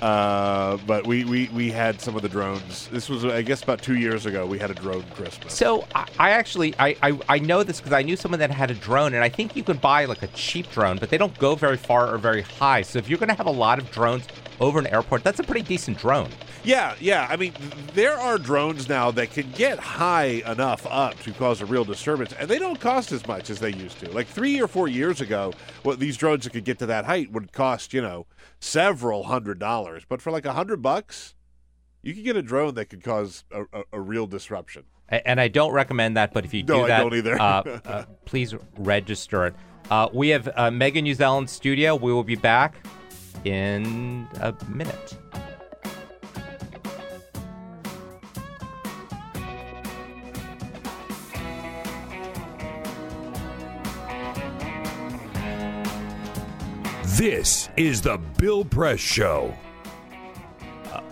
Uh, 0.00 0.78
but 0.86 1.06
we, 1.06 1.24
we, 1.24 1.48
we 1.48 1.70
had 1.70 2.00
some 2.00 2.16
of 2.16 2.22
the 2.22 2.28
drones. 2.28 2.88
This 2.88 3.08
was, 3.08 3.24
I 3.24 3.42
guess, 3.42 3.62
about 3.62 3.82
two 3.82 3.96
years 3.96 4.24
ago. 4.24 4.46
We 4.46 4.58
had 4.58 4.70
a 4.70 4.74
drone 4.74 5.04
Christmas. 5.14 5.52
So 5.52 5.86
I, 5.94 6.06
I 6.18 6.30
actually 6.30 6.74
I, 6.78 6.96
I, 7.02 7.18
I 7.28 7.38
know 7.38 7.62
this 7.62 7.80
because 7.80 7.92
I 7.92 8.02
knew 8.02 8.16
someone 8.16 8.40
that 8.40 8.50
had 8.50 8.70
a 8.70 8.74
drone, 8.74 9.14
and 9.14 9.22
I 9.22 9.28
think 9.28 9.56
you 9.56 9.62
can 9.62 9.76
buy 9.76 10.06
like 10.06 10.22
a 10.22 10.28
cheap 10.28 10.70
drone, 10.70 10.96
but 10.98 11.10
they 11.10 11.18
don't 11.18 11.36
go 11.38 11.54
very 11.54 11.76
far 11.76 12.12
or 12.12 12.18
very 12.18 12.42
high. 12.42 12.82
So 12.82 12.98
if 12.98 13.08
you're 13.08 13.18
going 13.18 13.28
to 13.28 13.34
have 13.34 13.46
a 13.46 13.50
lot 13.50 13.78
of 13.78 13.90
drones 13.90 14.26
over 14.60 14.78
an 14.78 14.86
airport, 14.88 15.24
that's 15.24 15.40
a 15.40 15.42
pretty 15.42 15.62
decent 15.62 15.98
drone. 15.98 16.28
Yeah, 16.62 16.94
yeah. 17.00 17.26
I 17.30 17.36
mean, 17.36 17.54
there 17.94 18.12
are 18.18 18.38
drones 18.38 18.88
now 18.88 19.10
that 19.12 19.30
can 19.32 19.50
get 19.52 19.78
high 19.78 20.42
enough 20.46 20.86
up 20.88 21.18
to 21.20 21.32
cause 21.32 21.60
a 21.60 21.66
real 21.66 21.84
disturbance, 21.84 22.32
and 22.38 22.48
they 22.48 22.58
don't 22.58 22.78
cost 22.78 23.10
as 23.12 23.26
much 23.26 23.50
as 23.50 23.58
they 23.58 23.72
used 23.72 23.98
to. 24.00 24.10
Like 24.10 24.26
three 24.26 24.60
or 24.60 24.68
four 24.68 24.86
years 24.88 25.20
ago, 25.20 25.52
what 25.82 25.98
these 25.98 26.16
drones 26.16 26.44
that 26.44 26.52
could 26.52 26.64
get 26.64 26.78
to 26.80 26.86
that 26.86 27.06
height 27.06 27.32
would 27.32 27.52
cost, 27.52 27.92
you 27.94 28.02
know, 28.02 28.26
several 28.60 29.24
hundred 29.24 29.58
dollars. 29.58 30.04
But 30.08 30.20
for 30.20 30.30
like 30.30 30.44
a 30.44 30.52
hundred 30.52 30.82
bucks, 30.82 31.34
you 32.02 32.14
could 32.14 32.24
get 32.24 32.36
a 32.36 32.42
drone 32.42 32.74
that 32.74 32.86
could 32.86 33.02
cause 33.02 33.44
a, 33.50 33.62
a, 33.72 33.82
a 33.94 34.00
real 34.00 34.26
disruption. 34.26 34.84
And 35.08 35.40
I 35.40 35.48
don't 35.48 35.72
recommend 35.72 36.16
that, 36.16 36.32
but 36.32 36.44
if 36.44 36.54
you 36.54 36.62
do 36.62 36.74
No, 36.74 36.84
I 36.84 36.88
that, 36.88 37.00
don't 37.00 37.14
either. 37.14 37.40
uh, 37.40 37.44
uh, 37.84 38.04
please 38.26 38.54
register 38.78 39.46
it. 39.46 39.54
Uh, 39.90 40.08
we 40.12 40.28
have 40.28 40.48
uh, 40.54 40.70
Megan 40.70 41.04
Uzzell 41.06 41.40
in 41.40 41.48
studio. 41.48 41.96
We 41.96 42.12
will 42.12 42.22
be 42.22 42.36
back 42.36 42.76
in 43.44 44.28
a 44.40 44.54
minute. 44.68 45.16
This 57.16 57.68
is 57.76 58.00
the 58.00 58.16
Bill 58.38 58.64
Press 58.64 58.98
Show. 58.98 59.54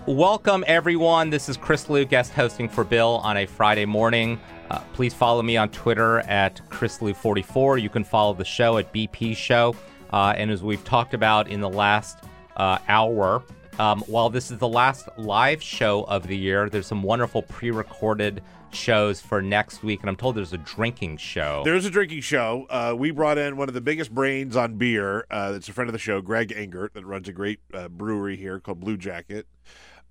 Welcome, 0.06 0.64
everyone. 0.66 1.28
This 1.28 1.50
is 1.50 1.58
Chris 1.58 1.90
Lu, 1.90 2.06
guest 2.06 2.32
hosting 2.32 2.66
for 2.66 2.82
Bill 2.82 3.20
on 3.22 3.36
a 3.36 3.44
Friday 3.44 3.84
morning. 3.84 4.40
Uh, 4.70 4.80
please 4.94 5.12
follow 5.12 5.42
me 5.42 5.58
on 5.58 5.68
Twitter 5.68 6.20
at 6.20 6.62
ChrisLu44. 6.70 7.82
You 7.82 7.90
can 7.90 8.04
follow 8.04 8.32
the 8.32 8.44
show 8.44 8.78
at 8.78 8.90
BP 8.90 9.36
Show. 9.36 9.74
Uh, 10.12 10.34
and 10.36 10.50
as 10.50 10.62
we've 10.62 10.84
talked 10.84 11.14
about 11.14 11.48
in 11.48 11.60
the 11.60 11.68
last 11.68 12.18
uh, 12.56 12.78
hour, 12.88 13.42
um, 13.78 14.00
while 14.06 14.30
this 14.30 14.50
is 14.50 14.58
the 14.58 14.68
last 14.68 15.08
live 15.16 15.62
show 15.62 16.02
of 16.04 16.26
the 16.26 16.36
year, 16.36 16.68
there's 16.68 16.86
some 16.86 17.02
wonderful 17.02 17.42
pre 17.42 17.70
recorded 17.70 18.42
shows 18.70 19.20
for 19.20 19.40
next 19.40 19.82
week. 19.82 20.00
And 20.00 20.10
I'm 20.10 20.16
told 20.16 20.36
there's 20.36 20.52
a 20.52 20.58
drinking 20.58 21.18
show. 21.18 21.62
There's 21.64 21.84
a 21.84 21.90
drinking 21.90 22.20
show. 22.20 22.66
Uh, 22.68 22.94
we 22.96 23.10
brought 23.10 23.38
in 23.38 23.56
one 23.56 23.68
of 23.68 23.74
the 23.74 23.80
biggest 23.80 24.12
brains 24.14 24.56
on 24.56 24.74
beer. 24.76 25.26
Uh, 25.30 25.52
that's 25.52 25.68
a 25.68 25.72
friend 25.72 25.88
of 25.88 25.92
the 25.92 25.98
show, 25.98 26.20
Greg 26.20 26.52
Engert, 26.52 26.94
that 26.94 27.06
runs 27.06 27.28
a 27.28 27.32
great 27.32 27.60
uh, 27.72 27.88
brewery 27.88 28.36
here 28.36 28.60
called 28.60 28.80
Bluejacket. 28.80 29.44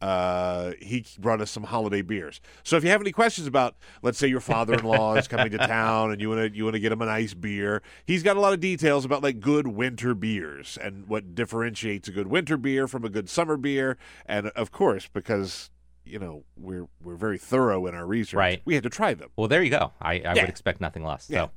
Uh, 0.02 0.74
he 0.80 1.04
brought 1.20 1.42
us 1.42 1.50
some 1.50 1.64
holiday 1.64 2.02
beers. 2.02 2.40
So 2.64 2.78
if 2.78 2.84
you 2.84 2.90
have 2.92 3.02
any 3.02 3.12
questions 3.12 3.48
about, 3.48 3.76
let's 4.02 4.18
say 4.18 4.28
your 4.28 4.40
father-in-law 4.40 5.16
is 5.16 5.28
coming 5.30 5.52
to 5.52 5.58
town 5.58 6.12
and 6.12 6.22
you 6.22 6.30
want 6.30 6.52
to 6.52 6.58
you 6.58 6.64
want 6.66 6.76
to 6.76 6.80
get 6.80 6.92
him 6.92 7.02
a 7.02 7.06
nice 7.06 7.34
beer, 7.34 7.82
he's 8.06 8.22
got 8.24 8.38
a 8.38 8.40
lot 8.40 8.54
of 8.54 8.60
details 8.60 9.06
about 9.06 9.24
like 9.24 9.40
good 9.40 9.68
winter 9.68 10.14
beers 10.14 10.78
and 10.82 11.08
what 11.08 11.34
differentiates 11.34 12.08
a 12.08 12.12
good 12.12 12.28
winter 12.28 12.58
beer 12.58 12.88
from 12.88 13.04
a 13.04 13.10
good 13.10 13.28
summer 13.30 13.58
beer. 13.58 13.98
And 14.26 14.48
of 14.50 14.72
course, 14.72 15.10
because 15.12 15.70
you 16.06 16.20
know 16.20 16.44
we're 16.56 16.88
we're 17.04 17.16
very 17.16 17.38
thorough 17.40 17.86
in 17.88 17.96
our 17.96 18.06
research, 18.06 18.38
Right. 18.38 18.62
We 18.66 18.76
had 18.76 18.84
to 18.84 18.90
try 18.90 19.14
them. 19.14 19.30
Well, 19.36 19.48
there 19.48 19.64
you 19.64 19.72
go. 19.72 19.94
I, 20.02 20.14
I 20.14 20.16
Yeah. 20.18 20.34
would 20.42 20.50
expect 20.50 20.80
nothing 20.80 21.04
less. 21.04 21.28
Yeah. 21.30 21.46
So, 21.46 21.52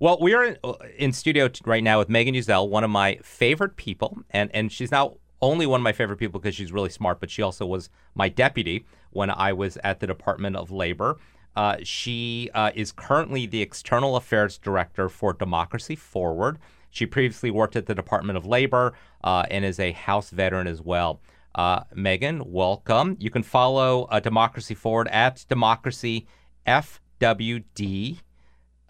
well, 0.00 0.18
we 0.20 0.34
are 0.34 0.44
in, 0.44 0.56
in 0.96 1.12
studio 1.12 1.50
right 1.64 1.82
now 1.82 1.98
with 1.98 2.08
Megan 2.08 2.34
Uzzell, 2.34 2.68
one 2.68 2.84
of 2.84 2.90
my 2.90 3.18
favorite 3.22 3.76
people, 3.76 4.18
and 4.30 4.50
and 4.54 4.70
she's 4.70 4.90
not 4.92 5.14
only 5.40 5.66
one 5.66 5.80
of 5.80 5.84
my 5.84 5.92
favorite 5.92 6.16
people 6.16 6.40
because 6.40 6.54
she's 6.54 6.72
really 6.72 6.90
smart, 6.90 7.20
but 7.20 7.30
she 7.30 7.42
also 7.42 7.66
was 7.66 7.90
my 8.14 8.28
deputy 8.28 8.86
when 9.10 9.30
I 9.30 9.52
was 9.52 9.78
at 9.84 10.00
the 10.00 10.06
Department 10.06 10.56
of 10.56 10.70
Labor. 10.70 11.18
Uh, 11.56 11.76
she 11.82 12.50
uh, 12.54 12.70
is 12.74 12.92
currently 12.92 13.46
the 13.46 13.62
External 13.62 14.16
Affairs 14.16 14.58
Director 14.58 15.08
for 15.08 15.32
Democracy 15.32 15.96
Forward. 15.96 16.58
She 16.90 17.06
previously 17.06 17.50
worked 17.50 17.76
at 17.76 17.86
the 17.86 17.94
Department 17.94 18.36
of 18.36 18.46
Labor 18.46 18.94
uh, 19.24 19.44
and 19.50 19.64
is 19.64 19.80
a 19.80 19.92
House 19.92 20.30
veteran 20.30 20.66
as 20.66 20.80
well. 20.80 21.20
Uh, 21.54 21.82
Megan, 21.94 22.42
welcome. 22.52 23.16
You 23.18 23.30
can 23.30 23.42
follow 23.42 24.04
uh, 24.04 24.20
Democracy 24.20 24.74
Forward 24.74 25.08
at 25.08 25.44
Democracy 25.48 26.26
FWD. 26.66 28.20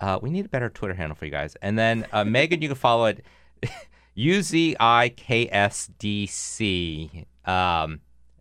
Uh, 0.01 0.19
we 0.21 0.31
need 0.31 0.45
a 0.45 0.49
better 0.49 0.69
Twitter 0.69 0.95
handle 0.95 1.17
for 1.17 1.25
you 1.25 1.31
guys. 1.31 1.57
And 1.63 1.79
then 1.79 2.07
Megan, 2.27 2.61
you 2.63 2.69
can 2.69 2.77
follow 2.77 3.07
it 3.07 3.25
UZIKSDC. 4.19 4.77
Um, 7.45 8.01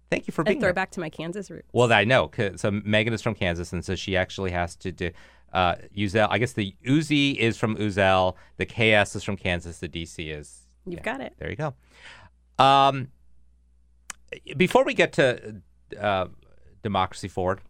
thank 0.10 0.28
you 0.28 0.32
for 0.32 0.42
A 0.42 0.46
being 0.46 0.58
here. 0.58 0.68
throwback 0.68 0.92
to 0.92 1.00
my 1.00 1.10
Kansas 1.10 1.52
roots. 1.52 1.70
Well, 1.72 1.94
I 1.94 2.04
know. 2.04 2.32
So 2.56 2.72
Megan 2.72 3.14
is 3.14 3.22
from 3.22 3.36
Kansas, 3.36 3.72
and 3.72 3.86
so 3.86 3.96
she 3.96 4.18
actually 4.18 4.52
has 4.52 4.76
to 4.78 4.92
do. 4.92 5.12
Uh, 5.54 5.76
Uzzell, 5.96 6.28
I 6.30 6.40
guess 6.40 6.54
the 6.54 6.76
Uzi 6.86 7.36
is 7.38 7.58
from 7.58 7.78
Uzzell, 7.78 8.36
the 8.58 8.66
KS 8.66 9.16
is 9.16 9.24
from 9.24 9.38
Kansas, 9.38 9.80
the 9.80 9.88
DC 9.88 10.36
is. 10.38 10.68
You've 10.86 11.04
got 11.04 11.22
it. 11.22 11.34
There 11.40 11.50
you 11.50 11.56
go. 11.56 11.74
Um, 12.64 13.08
before 14.58 14.84
we 14.84 14.94
get 14.94 15.14
to 15.14 15.62
uh, 16.00 16.28
Democracy 16.84 17.28
Forward. 17.28 17.62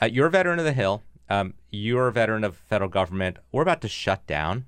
Uh, 0.00 0.06
you're 0.06 0.26
a 0.26 0.30
veteran 0.30 0.58
of 0.58 0.64
the 0.64 0.72
Hill. 0.72 1.02
Um, 1.28 1.54
you're 1.70 2.08
a 2.08 2.12
veteran 2.12 2.44
of 2.44 2.56
federal 2.56 2.88
government. 2.88 3.38
We're 3.52 3.62
about 3.62 3.80
to 3.82 3.88
shut 3.88 4.26
down. 4.26 4.66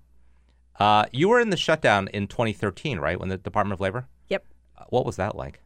Uh, 0.80 1.04
you 1.12 1.28
were 1.28 1.38
in 1.38 1.50
the 1.50 1.58
shutdown 1.58 2.08
in 2.08 2.26
2013, 2.26 2.98
right? 2.98 3.20
When 3.20 3.28
the 3.28 3.36
Department 3.36 3.74
of 3.74 3.80
Labor. 3.80 4.08
Yep. 4.28 4.46
Uh, 4.78 4.84
what 4.88 5.04
was 5.04 5.16
that 5.16 5.36
like? 5.36 5.60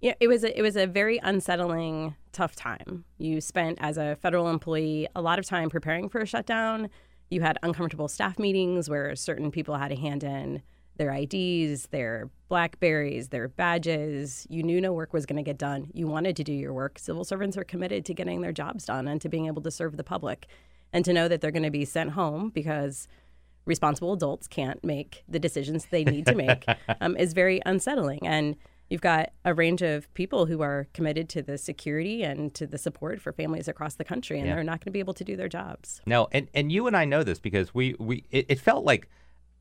Yeah, 0.00 0.14
it 0.20 0.28
was 0.28 0.44
a, 0.44 0.56
it 0.56 0.62
was 0.62 0.76
a 0.76 0.86
very 0.86 1.18
unsettling, 1.22 2.14
tough 2.32 2.54
time. 2.54 3.04
You 3.18 3.40
spent 3.40 3.78
as 3.80 3.98
a 3.98 4.16
federal 4.22 4.48
employee 4.48 5.08
a 5.16 5.20
lot 5.20 5.40
of 5.40 5.46
time 5.46 5.68
preparing 5.68 6.08
for 6.08 6.20
a 6.20 6.26
shutdown. 6.26 6.90
You 7.28 7.40
had 7.40 7.58
uncomfortable 7.64 8.06
staff 8.06 8.38
meetings 8.38 8.88
where 8.88 9.16
certain 9.16 9.50
people 9.50 9.76
had 9.76 9.88
to 9.88 9.96
hand 9.96 10.22
in 10.22 10.62
their 10.96 11.12
IDs, 11.12 11.86
their 11.86 12.30
Blackberries, 12.48 13.28
their 13.28 13.48
badges. 13.48 14.46
You 14.48 14.62
knew 14.62 14.80
no 14.80 14.92
work 14.92 15.12
was 15.12 15.26
going 15.26 15.38
to 15.38 15.42
get 15.42 15.58
done. 15.58 15.90
You 15.92 16.06
wanted 16.06 16.36
to 16.36 16.44
do 16.44 16.52
your 16.52 16.72
work. 16.72 16.98
Civil 16.98 17.24
servants 17.24 17.56
are 17.56 17.64
committed 17.64 18.04
to 18.04 18.14
getting 18.14 18.42
their 18.42 18.52
jobs 18.52 18.84
done 18.84 19.08
and 19.08 19.20
to 19.22 19.28
being 19.28 19.46
able 19.46 19.62
to 19.62 19.70
serve 19.70 19.96
the 19.96 20.04
public, 20.04 20.46
and 20.92 21.04
to 21.04 21.12
know 21.12 21.26
that 21.26 21.40
they're 21.40 21.50
going 21.50 21.62
to 21.62 21.70
be 21.70 21.84
sent 21.84 22.10
home 22.10 22.50
because 22.50 23.08
responsible 23.64 24.12
adults 24.12 24.46
can't 24.48 24.82
make 24.84 25.22
the 25.28 25.38
decisions 25.38 25.86
they 25.86 26.04
need 26.04 26.26
to 26.26 26.34
make 26.34 26.64
um, 27.00 27.16
is 27.16 27.32
very 27.32 27.60
unsettling. 27.64 28.26
And 28.26 28.56
you've 28.90 29.00
got 29.00 29.30
a 29.44 29.54
range 29.54 29.82
of 29.82 30.12
people 30.14 30.46
who 30.46 30.62
are 30.62 30.86
committed 30.92 31.28
to 31.30 31.42
the 31.42 31.56
security 31.56 32.22
and 32.22 32.52
to 32.54 32.66
the 32.66 32.76
support 32.78 33.20
for 33.20 33.32
families 33.32 33.68
across 33.68 33.94
the 33.94 34.04
country, 34.04 34.38
and 34.38 34.46
Yeah. 34.48 34.54
they're 34.56 34.64
not 34.64 34.80
going 34.80 34.86
to 34.86 34.90
be 34.90 34.98
able 34.98 35.14
to 35.14 35.24
do 35.24 35.36
their 35.36 35.48
jobs. 35.48 36.00
No, 36.06 36.28
and, 36.32 36.48
and 36.54 36.70
you 36.72 36.86
and 36.86 36.96
I 36.96 37.04
know 37.04 37.22
this 37.22 37.38
because 37.40 37.72
we, 37.74 37.94
we 37.98 38.24
it, 38.30 38.46
it 38.48 38.60
felt 38.60 38.84
like 38.84 39.08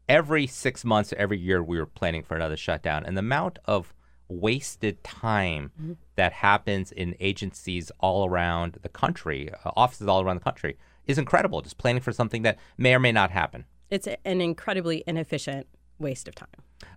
every 0.10 0.47
six 0.47 0.84
months, 0.84 1.14
every 1.16 1.38
year, 1.38 1.64
we 1.64 1.80
were 1.80 1.86
planning 1.86 2.24
for 2.24 2.36
another 2.36 2.58
shutdown, 2.58 3.06
and 3.06 3.16
the 3.16 3.20
amount 3.22 3.60
of 3.66 3.93
wasted 4.28 5.04
time 5.04 5.97
that 6.16 6.32
happens 6.34 6.91
in 6.91 7.16
agencies 7.20 7.91
all 7.99 8.26
around 8.28 8.78
the 8.82 8.89
country, 8.89 9.49
uh, 9.66 9.72
offices 9.76 10.08
all 10.08 10.22
around 10.22 10.38
the 10.38 10.43
country, 10.43 10.78
is 11.06 11.18
incredible. 11.18 11.62
Just 11.62 11.78
planning 11.78 12.02
for 12.02 12.12
something 12.14 12.41
that 12.43 12.58
may 12.78 12.95
or 12.95 12.99
may 12.99 13.12
not 13.12 13.32
happen. 13.32 13.66
It's 13.92 14.08
an 14.08 14.42
incredibly 14.42 15.04
inefficient 15.06 15.68
waste 16.00 16.28
of 16.28 16.36
time. 16.36 16.48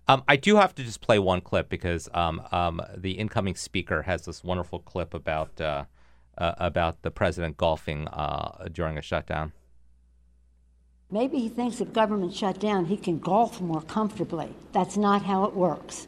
Um, 0.07 0.23
I 0.27 0.37
do 0.37 0.55
have 0.55 0.73
to 0.75 0.83
just 0.83 1.01
play 1.01 1.19
one 1.19 1.41
clip 1.41 1.69
because 1.69 2.09
um, 2.13 2.41
um, 2.51 2.81
the 2.95 3.11
incoming 3.11 3.55
speaker 3.55 4.03
has 4.03 4.25
this 4.25 4.43
wonderful 4.43 4.79
clip 4.79 5.13
about 5.13 5.59
uh, 5.61 5.83
uh, 6.37 6.53
about 6.57 7.01
the 7.01 7.11
president 7.11 7.57
golfing 7.57 8.07
uh, 8.07 8.67
during 8.71 8.97
a 8.97 9.01
shutdown. 9.01 9.51
Maybe 11.11 11.39
he 11.39 11.49
thinks 11.49 11.79
if 11.79 11.93
government 11.93 12.33
shut 12.33 12.59
down, 12.59 12.85
he 12.85 12.97
can 12.97 13.19
golf 13.19 13.61
more 13.61 13.81
comfortably. 13.81 14.49
That's 14.71 14.97
not 14.97 15.21
how 15.23 15.45
it 15.45 15.53
works. 15.53 16.07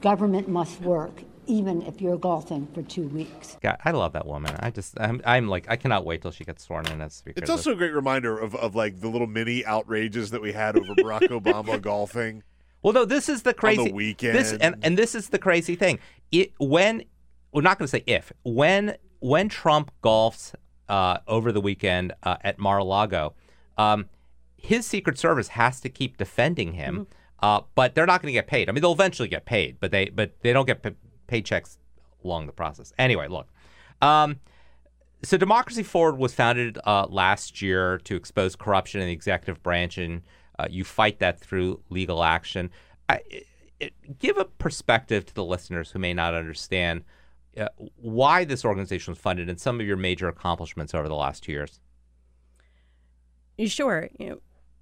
Government 0.00 0.48
must 0.48 0.80
work, 0.80 1.22
even 1.46 1.82
if 1.82 2.00
you're 2.00 2.16
golfing 2.16 2.66
for 2.74 2.82
two 2.82 3.08
weeks. 3.08 3.56
God, 3.62 3.76
I 3.84 3.90
love 3.92 4.12
that 4.14 4.26
woman. 4.26 4.56
I 4.60 4.70
just, 4.70 4.98
I'm, 5.00 5.20
I'm 5.24 5.48
like, 5.48 5.66
I 5.68 5.76
cannot 5.76 6.04
wait 6.04 6.22
till 6.22 6.30
she 6.30 6.44
gets 6.44 6.64
sworn 6.64 6.86
in 6.88 7.00
as 7.00 7.14
speaker. 7.14 7.40
It's 7.40 7.50
also 7.50 7.72
a 7.72 7.76
great 7.76 7.94
reminder 7.94 8.38
of, 8.38 8.54
of 8.54 8.74
like 8.74 9.00
the 9.00 9.08
little 9.08 9.26
mini 9.26 9.64
outrages 9.64 10.30
that 10.30 10.42
we 10.42 10.52
had 10.52 10.76
over 10.76 10.94
Barack 10.94 11.20
Obama 11.28 11.80
golfing. 11.80 12.42
well, 12.82 12.92
no, 12.92 13.04
this 13.04 13.28
is 13.28 13.42
the 13.42 13.54
crazy 13.54 13.88
the 13.88 13.92
weekend. 13.92 14.36
This 14.36 14.52
and 14.52 14.76
and 14.82 14.98
this 14.98 15.14
is 15.14 15.28
the 15.28 15.38
crazy 15.38 15.76
thing. 15.76 15.98
It 16.30 16.52
when 16.58 17.04
we're 17.52 17.62
not 17.62 17.78
going 17.78 17.86
to 17.86 17.90
say 17.90 18.04
if 18.06 18.32
when 18.44 18.96
when 19.20 19.48
Trump 19.48 19.90
golfs 20.02 20.54
uh, 20.88 21.18
over 21.26 21.52
the 21.52 21.60
weekend 21.60 22.12
uh, 22.22 22.36
at 22.42 22.58
Mar-a-Lago, 22.58 23.34
um, 23.78 24.08
his 24.56 24.86
Secret 24.86 25.18
Service 25.18 25.48
has 25.48 25.80
to 25.80 25.88
keep 25.88 26.16
defending 26.16 26.74
him, 26.74 27.06
uh, 27.40 27.60
but 27.74 27.94
they're 27.94 28.06
not 28.06 28.20
going 28.22 28.32
to 28.32 28.36
get 28.36 28.46
paid. 28.46 28.68
I 28.68 28.72
mean, 28.72 28.82
they'll 28.82 28.92
eventually 28.92 29.28
get 29.28 29.44
paid, 29.46 29.78
but 29.80 29.90
they 29.90 30.06
but 30.10 30.40
they 30.42 30.52
don't 30.52 30.66
get 30.66 30.82
p- 30.82 30.90
paychecks 31.26 31.78
along 32.24 32.46
the 32.46 32.52
process. 32.52 32.92
Anyway, 32.98 33.28
look. 33.28 33.48
Um, 34.02 34.40
so 35.22 35.36
Democracy 35.36 35.82
Forward 35.82 36.18
was 36.18 36.34
founded 36.34 36.78
uh, 36.84 37.06
last 37.08 37.62
year 37.62 37.98
to 38.04 38.16
expose 38.16 38.54
corruption 38.54 39.00
in 39.00 39.06
the 39.06 39.12
executive 39.12 39.62
branch, 39.62 39.98
and 39.98 40.22
uh, 40.58 40.66
you 40.70 40.84
fight 40.84 41.18
that 41.20 41.40
through 41.40 41.80
legal 41.88 42.22
action. 42.22 42.70
I, 43.08 43.20
it, 43.80 43.94
give 44.18 44.36
a 44.38 44.44
perspective 44.44 45.26
to 45.26 45.34
the 45.34 45.44
listeners 45.44 45.90
who 45.90 45.98
may 45.98 46.14
not 46.14 46.34
understand 46.34 47.04
uh, 47.58 47.68
why 47.96 48.44
this 48.44 48.64
organization 48.64 49.12
was 49.12 49.18
funded 49.18 49.48
and 49.48 49.60
some 49.60 49.80
of 49.80 49.86
your 49.86 49.96
major 49.96 50.28
accomplishments 50.28 50.94
over 50.94 51.08
the 51.08 51.14
last 51.14 51.42
two 51.42 51.52
years. 51.52 51.80
Sure. 53.64 54.08
You 54.18 54.28
know, 54.28 54.38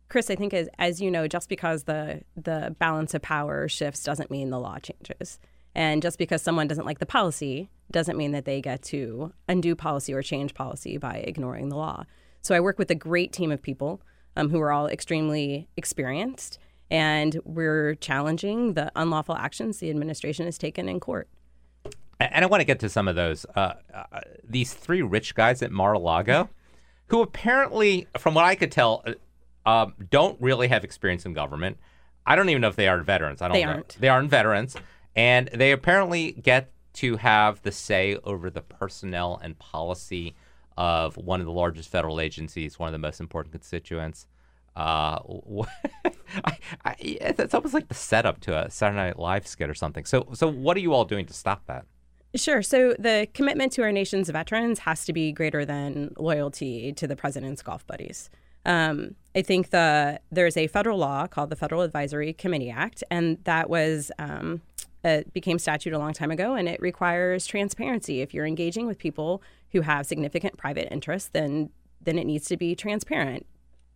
Chris, 0.09 0.31
I 0.31 0.35
think 0.35 0.53
as 0.53 0.69
as 0.79 1.01
you 1.01 1.11
know, 1.11 1.29
just 1.29 1.49
because 1.49 1.85
the 1.85 2.23
the 2.37 2.75
balance 2.79 3.15
of 3.15 3.23
power 3.23 3.69
shifts 3.69 4.03
doesn't 4.03 4.31
mean 4.31 4.51
the 4.51 4.59
law 4.59 4.79
changes. 4.79 5.39
And 5.75 6.03
just 6.03 6.19
because 6.19 6.41
someone 6.43 6.69
doesn't 6.69 6.87
like 6.87 6.99
the 7.01 7.07
policy 7.07 7.69
doesn't 7.91 8.17
mean 8.17 8.33
that 8.33 8.45
they 8.45 8.61
get 8.61 8.83
to 8.85 9.33
undo 9.49 9.75
policy 9.75 10.13
or 10.13 10.23
change 10.23 10.55
policy 10.55 10.99
by 10.99 11.17
ignoring 11.17 11.69
the 11.69 11.77
law. 11.77 12.05
So 12.43 12.55
I 12.55 12.61
work 12.61 12.79
with 12.79 12.91
a 12.91 12.95
great 12.95 13.33
team 13.33 13.51
of 13.51 13.61
people 13.63 14.01
um, 14.37 14.51
who 14.51 14.61
are 14.61 14.73
all 14.73 14.87
extremely 14.87 15.69
experienced, 15.77 16.59
and 16.91 17.41
we're 17.45 17.95
challenging 17.97 18.75
the 18.75 18.93
unlawful 18.95 19.37
actions 19.37 19.79
the 19.79 19.91
administration 19.91 20.45
has 20.47 20.59
taken 20.59 20.89
in 20.89 21.01
court. 21.01 21.29
And 22.21 22.45
I 22.45 22.47
want 22.47 22.61
to 22.61 22.65
get 22.65 22.79
to 22.81 22.89
some 22.89 23.09
of 23.09 23.17
those. 23.17 23.45
Uh, 23.57 23.75
uh, 23.93 24.21
these 24.49 24.73
three 24.73 25.03
rich 25.03 25.35
guys 25.35 25.63
at 25.63 25.73
Mar-a-Lago, 25.73 26.49
who 27.09 27.23
apparently, 27.23 28.07
from 28.19 28.35
what 28.35 28.45
I 28.45 28.55
could 28.55 28.71
tell, 28.71 29.03
uh, 29.07 29.15
um, 29.69 29.95
don't 30.11 30.41
really 30.41 30.69
have 30.69 30.85
experience 30.85 31.27
in 31.27 31.33
government. 31.33 31.79
I 32.27 32.37
don't 32.37 32.49
even 32.49 32.63
know 32.63 32.69
if 32.69 32.77
they 32.77 32.89
are 32.89 33.03
veterans. 33.03 33.43
I 33.43 33.49
don't 33.49 33.55
They 33.55 33.65
know. 33.65 33.73
aren't. 33.73 33.97
They 34.01 34.09
aren't 34.09 34.31
veterans, 34.31 34.77
and 35.17 35.49
they 35.53 35.73
apparently 35.73 36.33
get 36.33 36.71
to 36.95 37.17
have 37.17 37.63
the 37.63 37.73
say 37.73 38.17
over 38.25 38.51
the 38.51 38.63
personnel 38.63 39.41
and 39.43 39.59
policy 39.59 40.35
of 40.77 41.17
one 41.17 41.41
of 41.41 41.47
the 41.47 41.53
largest 41.53 41.89
federal 41.89 42.21
agencies, 42.21 42.79
one 42.79 42.89
of 42.89 42.93
the 42.93 42.99
most 42.99 43.21
important 43.21 43.53
constituents. 43.53 44.27
Uh, 44.77 45.19
I, 46.45 46.59
I, 46.85 46.97
it's 46.99 47.55
almost 47.55 47.75
like 47.75 47.89
the 47.89 47.95
setup 47.95 48.41
to 48.41 48.67
a 48.67 48.71
Saturday 48.71 48.97
Night 48.97 49.19
Live 49.19 49.47
skit 49.47 49.71
or 49.71 49.75
something. 49.75 50.05
So, 50.05 50.29
so 50.35 50.51
what 50.51 50.77
are 50.77 50.81
you 50.81 50.93
all 50.93 51.05
doing 51.05 51.27
to 51.27 51.33
stop 51.33 51.67
that? 51.67 51.87
Sure. 52.35 52.63
So 52.63 52.95
the 52.99 53.29
commitment 53.33 53.73
to 53.73 53.83
our 53.83 53.93
nation's 53.93 54.29
veterans 54.29 54.81
has 54.81 55.05
to 55.05 55.13
be 55.13 55.31
greater 55.31 55.65
than 55.65 56.13
loyalty 56.19 56.93
to 56.95 57.07
the 57.07 57.15
president's 57.15 57.63
golf 57.63 57.87
buddies. 57.87 58.29
Um, 58.67 59.15
I 59.37 59.43
think 59.43 59.71
the 59.71 60.21
there's 60.33 60.57
a 60.57 60.67
federal 60.67 60.99
law 60.99 61.27
called 61.27 61.51
the 61.51 61.57
Federal 61.57 61.83
Advisory 61.83 62.33
Committee 62.33 62.71
Act, 62.71 63.05
and 63.11 63.39
that 63.45 63.69
was 63.69 64.11
um, 64.19 64.63
it 65.05 65.33
became 65.33 65.59
statute 65.59 65.93
a 65.93 65.99
long 65.99 66.13
time 66.13 66.31
ago, 66.31 66.55
and 66.55 66.69
it 66.69 66.81
requires 66.81 67.47
transparency. 67.47 68.23
If 68.23 68.33
you're 68.33 68.47
engaging 68.47 68.87
with 68.87 68.99
people 68.99 69.43
who 69.73 69.83
have 69.83 70.07
significant 70.07 70.57
private 70.57 70.89
interests, 70.91 71.31
then 71.33 71.71
then 72.01 72.19
it 72.19 72.27
needs 72.27 72.47
to 72.47 72.57
be 72.57 72.75
transparent 72.75 73.47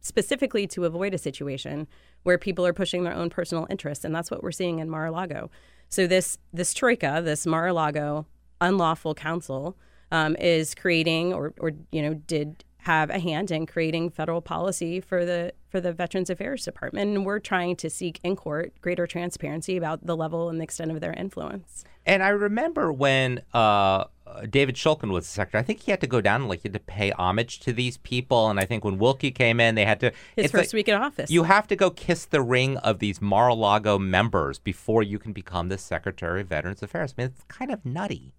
specifically 0.00 0.66
to 0.66 0.84
avoid 0.84 1.12
a 1.12 1.18
situation 1.18 1.86
where 2.22 2.38
people 2.38 2.64
are 2.66 2.72
pushing 2.72 3.04
their 3.04 3.14
own 3.14 3.30
personal 3.30 3.66
interests, 3.68 4.04
and 4.04 4.14
that's 4.14 4.30
what 4.30 4.42
we're 4.42 4.52
seeing 4.52 4.78
in 4.78 4.88
Mar-a-Lago. 4.88 5.50
So 5.88 6.06
this 6.06 6.38
this 6.52 6.74
troika, 6.74 7.22
this 7.24 7.46
Mar-a-Lago 7.46 8.26
unlawful 8.60 9.14
council, 9.14 9.76
um, 10.10 10.36
is 10.36 10.74
creating 10.74 11.32
or 11.32 11.54
or 11.58 11.72
you 11.90 12.02
know 12.02 12.14
did 12.14 12.64
have 12.88 13.10
a 13.10 13.18
hand 13.18 13.50
in 13.50 13.66
creating 13.66 14.08
federal 14.08 14.40
policy 14.40 14.98
for 14.98 15.26
the 15.26 15.52
for 15.68 15.78
the 15.78 15.92
Veterans 15.92 16.30
Affairs 16.30 16.64
Department, 16.64 17.14
and 17.14 17.26
we're 17.26 17.38
trying 17.38 17.76
to 17.76 17.90
seek 17.90 18.18
in 18.24 18.34
court 18.34 18.72
greater 18.80 19.06
transparency 19.06 19.76
about 19.76 20.06
the 20.06 20.16
level 20.16 20.48
and 20.48 20.58
the 20.58 20.64
extent 20.64 20.90
of 20.90 21.00
their 21.00 21.12
influence. 21.12 21.84
And 22.06 22.22
I 22.22 22.28
remember 22.28 22.90
when 22.90 23.42
uh, 23.52 24.04
David 24.48 24.76
Shulkin 24.76 25.10
was 25.10 25.26
the 25.26 25.30
secretary, 25.32 25.60
I 25.60 25.66
think 25.66 25.80
he 25.80 25.90
had 25.90 26.00
to 26.00 26.06
go 26.06 26.22
down 26.22 26.40
and 26.40 26.48
like 26.48 26.62
he 26.62 26.68
had 26.68 26.72
to 26.72 26.80
pay 26.80 27.10
homage 27.10 27.60
to 27.60 27.74
these 27.74 27.98
people. 27.98 28.48
And 28.48 28.58
I 28.58 28.64
think 28.64 28.82
when 28.86 28.96
Wilkie 28.96 29.32
came 29.32 29.60
in, 29.60 29.74
they 29.74 29.84
had 29.84 30.00
to. 30.00 30.06
His 30.34 30.46
it's 30.46 30.52
first 30.52 30.72
like- 30.72 30.78
week 30.78 30.88
in 30.88 30.94
office. 30.94 31.30
You 31.30 31.42
have 31.42 31.66
to 31.66 31.76
go 31.76 31.90
kiss 31.90 32.24
the 32.24 32.40
ring 32.40 32.78
of 32.78 33.00
these 33.00 33.20
Mar-a-Lago 33.20 33.98
members 33.98 34.58
before 34.58 35.02
you 35.02 35.18
can 35.18 35.34
become 35.34 35.68
the 35.68 35.76
Secretary 35.76 36.40
of 36.40 36.46
Veterans 36.46 36.82
Affairs. 36.82 37.14
I 37.18 37.20
mean, 37.20 37.26
it's 37.32 37.44
kind 37.44 37.70
of 37.70 37.84
nutty. 37.84 38.32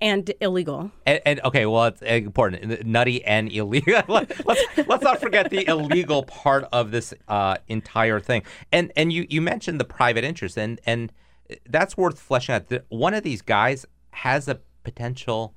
And 0.00 0.32
illegal. 0.40 0.90
And, 1.06 1.20
and 1.24 1.40
okay, 1.44 1.64
well, 1.64 1.84
it's 1.84 2.02
important, 2.02 2.84
nutty 2.84 3.24
and 3.24 3.50
illegal. 3.50 4.02
let's 4.08 4.62
let's 4.86 5.02
not 5.02 5.20
forget 5.20 5.48
the 5.48 5.66
illegal 5.68 6.24
part 6.24 6.64
of 6.72 6.90
this 6.90 7.14
uh, 7.28 7.56
entire 7.68 8.20
thing. 8.20 8.42
And 8.72 8.92
and 8.96 9.12
you 9.12 9.26
you 9.30 9.40
mentioned 9.40 9.80
the 9.80 9.84
private 9.84 10.24
interest, 10.24 10.58
and 10.58 10.80
and 10.86 11.12
that's 11.68 11.96
worth 11.96 12.18
fleshing 12.18 12.54
out. 12.56 12.70
One 12.88 13.14
of 13.14 13.22
these 13.22 13.42
guys 13.42 13.86
has 14.10 14.48
a 14.48 14.60
potential 14.82 15.54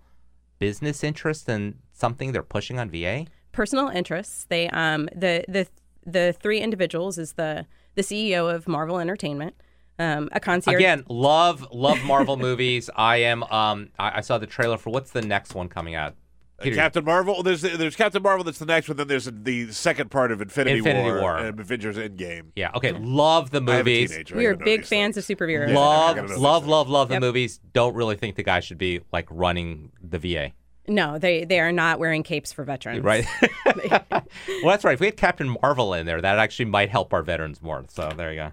business 0.59 1.03
interest 1.03 1.49
in 1.49 1.79
something 1.91 2.31
they're 2.31 2.43
pushing 2.43 2.79
on 2.79 2.89
VA. 2.89 3.25
personal 3.51 3.89
interests. 3.89 4.45
They 4.47 4.69
um 4.69 5.09
the 5.15 5.43
the 5.47 5.67
the 6.05 6.35
three 6.39 6.59
individuals 6.59 7.17
is 7.17 7.33
the 7.33 7.65
the 7.95 8.01
CEO 8.01 8.53
of 8.53 8.67
Marvel 8.67 8.99
Entertainment, 8.99 9.55
um, 9.99 10.29
a 10.31 10.39
concierge. 10.39 10.75
Again, 10.75 11.03
love 11.09 11.67
love 11.71 12.03
Marvel 12.03 12.37
movies. 12.49 12.89
I 12.95 13.17
am. 13.17 13.43
Um, 13.43 13.89
I, 13.99 14.17
I 14.17 14.21
saw 14.21 14.37
the 14.37 14.47
trailer 14.47 14.77
for 14.77 14.89
what's 14.89 15.11
the 15.11 15.21
next 15.21 15.53
one 15.55 15.67
coming 15.69 15.95
out. 15.95 16.15
Peter- 16.61 16.75
Captain 16.75 17.03
Marvel. 17.03 17.43
There's 17.43 17.61
there's 17.61 17.95
Captain 17.95 18.21
Marvel. 18.23 18.43
That's 18.45 18.59
the 18.59 18.65
next 18.65 18.87
one. 18.87 18.95
Then 18.97 19.07
there's 19.07 19.25
the 19.25 19.71
second 19.71 20.11
part 20.11 20.31
of 20.31 20.41
Infinity, 20.41 20.77
Infinity 20.77 21.09
War, 21.11 21.19
War. 21.21 21.37
and 21.37 21.59
Avengers 21.59 21.97
Endgame. 21.97 22.51
Yeah. 22.55 22.71
Okay. 22.75 22.93
Love 22.93 23.49
the 23.51 23.57
I 23.57 23.61
movies. 23.61 24.11
teenager. 24.11 24.37
We 24.37 24.45
are 24.45 24.55
big 24.55 24.85
fans 24.85 25.15
things. 25.15 25.29
of 25.29 25.37
superheroes. 25.37 25.69
Yeah. 25.69 25.79
I 25.79 25.81
Love, 25.81 26.15
gotta 26.15 26.39
love, 26.39 26.67
love, 26.67 26.89
love 26.89 27.07
the 27.09 27.15
Yep. 27.15 27.21
movies. 27.21 27.59
Don't 27.73 27.95
really 27.95 28.15
think 28.15 28.35
the 28.37 28.43
guy 28.43 28.61
should 28.61 28.77
be 28.77 29.01
like 29.11 29.27
running 29.29 29.91
the 30.01 30.19
VA. 30.19 30.51
No, 30.87 31.17
they 31.17 31.43
they 31.43 31.59
are 31.59 31.71
not 31.71 31.99
wearing 31.99 32.23
capes 32.23 32.53
for 32.53 32.63
veterans. 32.63 33.03
Right. 33.03 33.25
well, 33.65 34.23
that's 34.65 34.83
right. 34.83 34.93
If 34.93 34.99
we 34.99 35.07
had 35.07 35.17
Captain 35.17 35.55
Marvel 35.61 35.93
in 35.93 36.05
there, 36.05 36.21
that 36.21 36.39
actually 36.39 36.65
might 36.65 36.89
help 36.89 37.13
our 37.13 37.23
veterans 37.23 37.61
more. 37.61 37.83
So 37.89 38.11
there 38.15 38.31
you 38.31 38.37
go. 38.39 38.51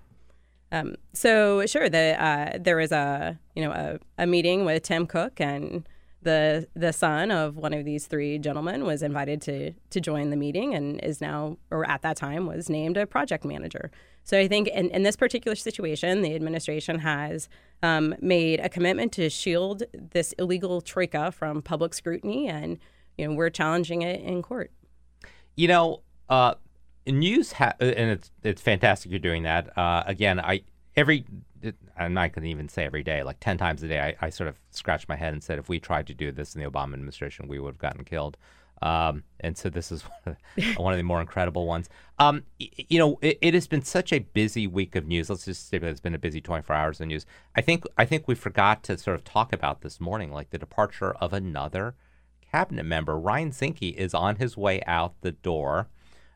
Um, 0.72 0.94
so 1.12 1.66
sure, 1.66 1.88
the 1.88 2.22
uh, 2.22 2.58
there 2.60 2.76
was 2.76 2.92
a 2.92 3.38
you 3.54 3.64
know 3.64 3.72
a, 3.72 3.98
a 4.22 4.26
meeting 4.26 4.64
with 4.64 4.82
Tim 4.82 5.06
Cook 5.06 5.40
and 5.40 5.88
the 6.22 6.68
the 6.74 6.92
son 6.92 7.30
of 7.30 7.56
one 7.56 7.72
of 7.72 7.84
these 7.84 8.06
three 8.06 8.38
gentlemen 8.38 8.84
was 8.84 9.02
invited 9.02 9.40
to 9.42 9.72
to 9.90 10.00
join 10.00 10.30
the 10.30 10.36
meeting 10.36 10.74
and 10.74 11.02
is 11.02 11.20
now 11.20 11.56
or 11.70 11.88
at 11.88 12.02
that 12.02 12.16
time 12.16 12.46
was 12.46 12.68
named 12.68 12.96
a 12.96 13.06
project 13.06 13.44
manager. 13.44 13.90
So 14.22 14.38
I 14.38 14.46
think 14.46 14.68
in, 14.68 14.90
in 14.90 15.02
this 15.02 15.16
particular 15.16 15.54
situation, 15.54 16.20
the 16.20 16.34
administration 16.34 16.98
has 16.98 17.48
um, 17.82 18.14
made 18.20 18.60
a 18.60 18.68
commitment 18.68 19.12
to 19.12 19.30
shield 19.30 19.82
this 19.92 20.32
illegal 20.38 20.80
troika 20.82 21.32
from 21.32 21.62
public 21.62 21.94
scrutiny, 21.94 22.46
and 22.46 22.78
you 23.16 23.26
know 23.26 23.34
we're 23.34 23.50
challenging 23.50 24.02
it 24.02 24.20
in 24.20 24.42
court. 24.42 24.70
You 25.56 25.68
know, 25.68 26.02
uh, 26.28 26.54
news 27.06 27.52
ha- 27.52 27.74
uh, 27.80 27.84
and 27.84 28.10
it's 28.10 28.30
it's 28.42 28.62
fantastic 28.62 29.10
you're 29.10 29.18
doing 29.20 29.42
that. 29.44 29.76
Uh, 29.76 30.02
again, 30.06 30.40
I 30.40 30.62
every 30.96 31.24
I'm 31.96 32.14
not 32.14 32.32
going 32.32 32.44
to 32.44 32.50
even 32.50 32.68
say 32.68 32.84
every 32.84 33.02
day, 33.02 33.22
like 33.22 33.40
ten 33.40 33.58
times 33.58 33.82
a 33.82 33.88
day, 33.88 34.00
I, 34.20 34.26
I 34.26 34.30
sort 34.30 34.48
of 34.48 34.56
scratched 34.70 35.08
my 35.08 35.16
head 35.16 35.32
and 35.32 35.42
said, 35.42 35.58
if 35.58 35.68
we 35.68 35.78
tried 35.78 36.06
to 36.08 36.14
do 36.14 36.32
this 36.32 36.54
in 36.54 36.62
the 36.62 36.70
Obama 36.70 36.94
administration, 36.94 37.48
we 37.48 37.58
would 37.58 37.74
have 37.74 37.78
gotten 37.78 38.04
killed. 38.04 38.36
Um, 38.82 39.24
and 39.40 39.58
so 39.58 39.68
this 39.68 39.92
is 39.92 40.02
one 40.24 40.24
of, 40.26 40.36
the, 40.56 40.72
one 40.82 40.92
of 40.92 40.96
the 40.96 41.02
more 41.04 41.20
incredible 41.20 41.66
ones. 41.66 41.88
Um, 42.18 42.44
y- 42.58 42.70
you 42.88 42.98
know, 42.98 43.18
it, 43.20 43.38
it 43.42 43.54
has 43.54 43.66
been 43.66 43.82
such 43.82 44.12
a 44.12 44.20
busy 44.20 44.66
week 44.66 44.96
of 44.96 45.06
news. 45.06 45.28
Let's 45.28 45.44
just 45.44 45.68
say 45.68 45.76
it's 45.78 46.00
been 46.00 46.14
a 46.14 46.18
busy 46.18 46.40
24 46.40 46.74
hours 46.74 47.00
of 47.00 47.08
news. 47.08 47.26
I 47.54 47.60
think 47.60 47.84
I 47.98 48.04
think 48.04 48.26
we 48.26 48.34
forgot 48.34 48.82
to 48.84 48.96
sort 48.96 49.16
of 49.16 49.24
talk 49.24 49.52
about 49.52 49.82
this 49.82 50.00
morning, 50.00 50.32
like 50.32 50.50
the 50.50 50.58
departure 50.58 51.12
of 51.14 51.32
another 51.32 51.94
cabinet 52.50 52.84
member. 52.84 53.18
Ryan 53.18 53.50
Zinke 53.50 53.94
is 53.94 54.14
on 54.14 54.36
his 54.36 54.56
way 54.56 54.82
out 54.86 55.14
the 55.20 55.32
door. 55.32 55.88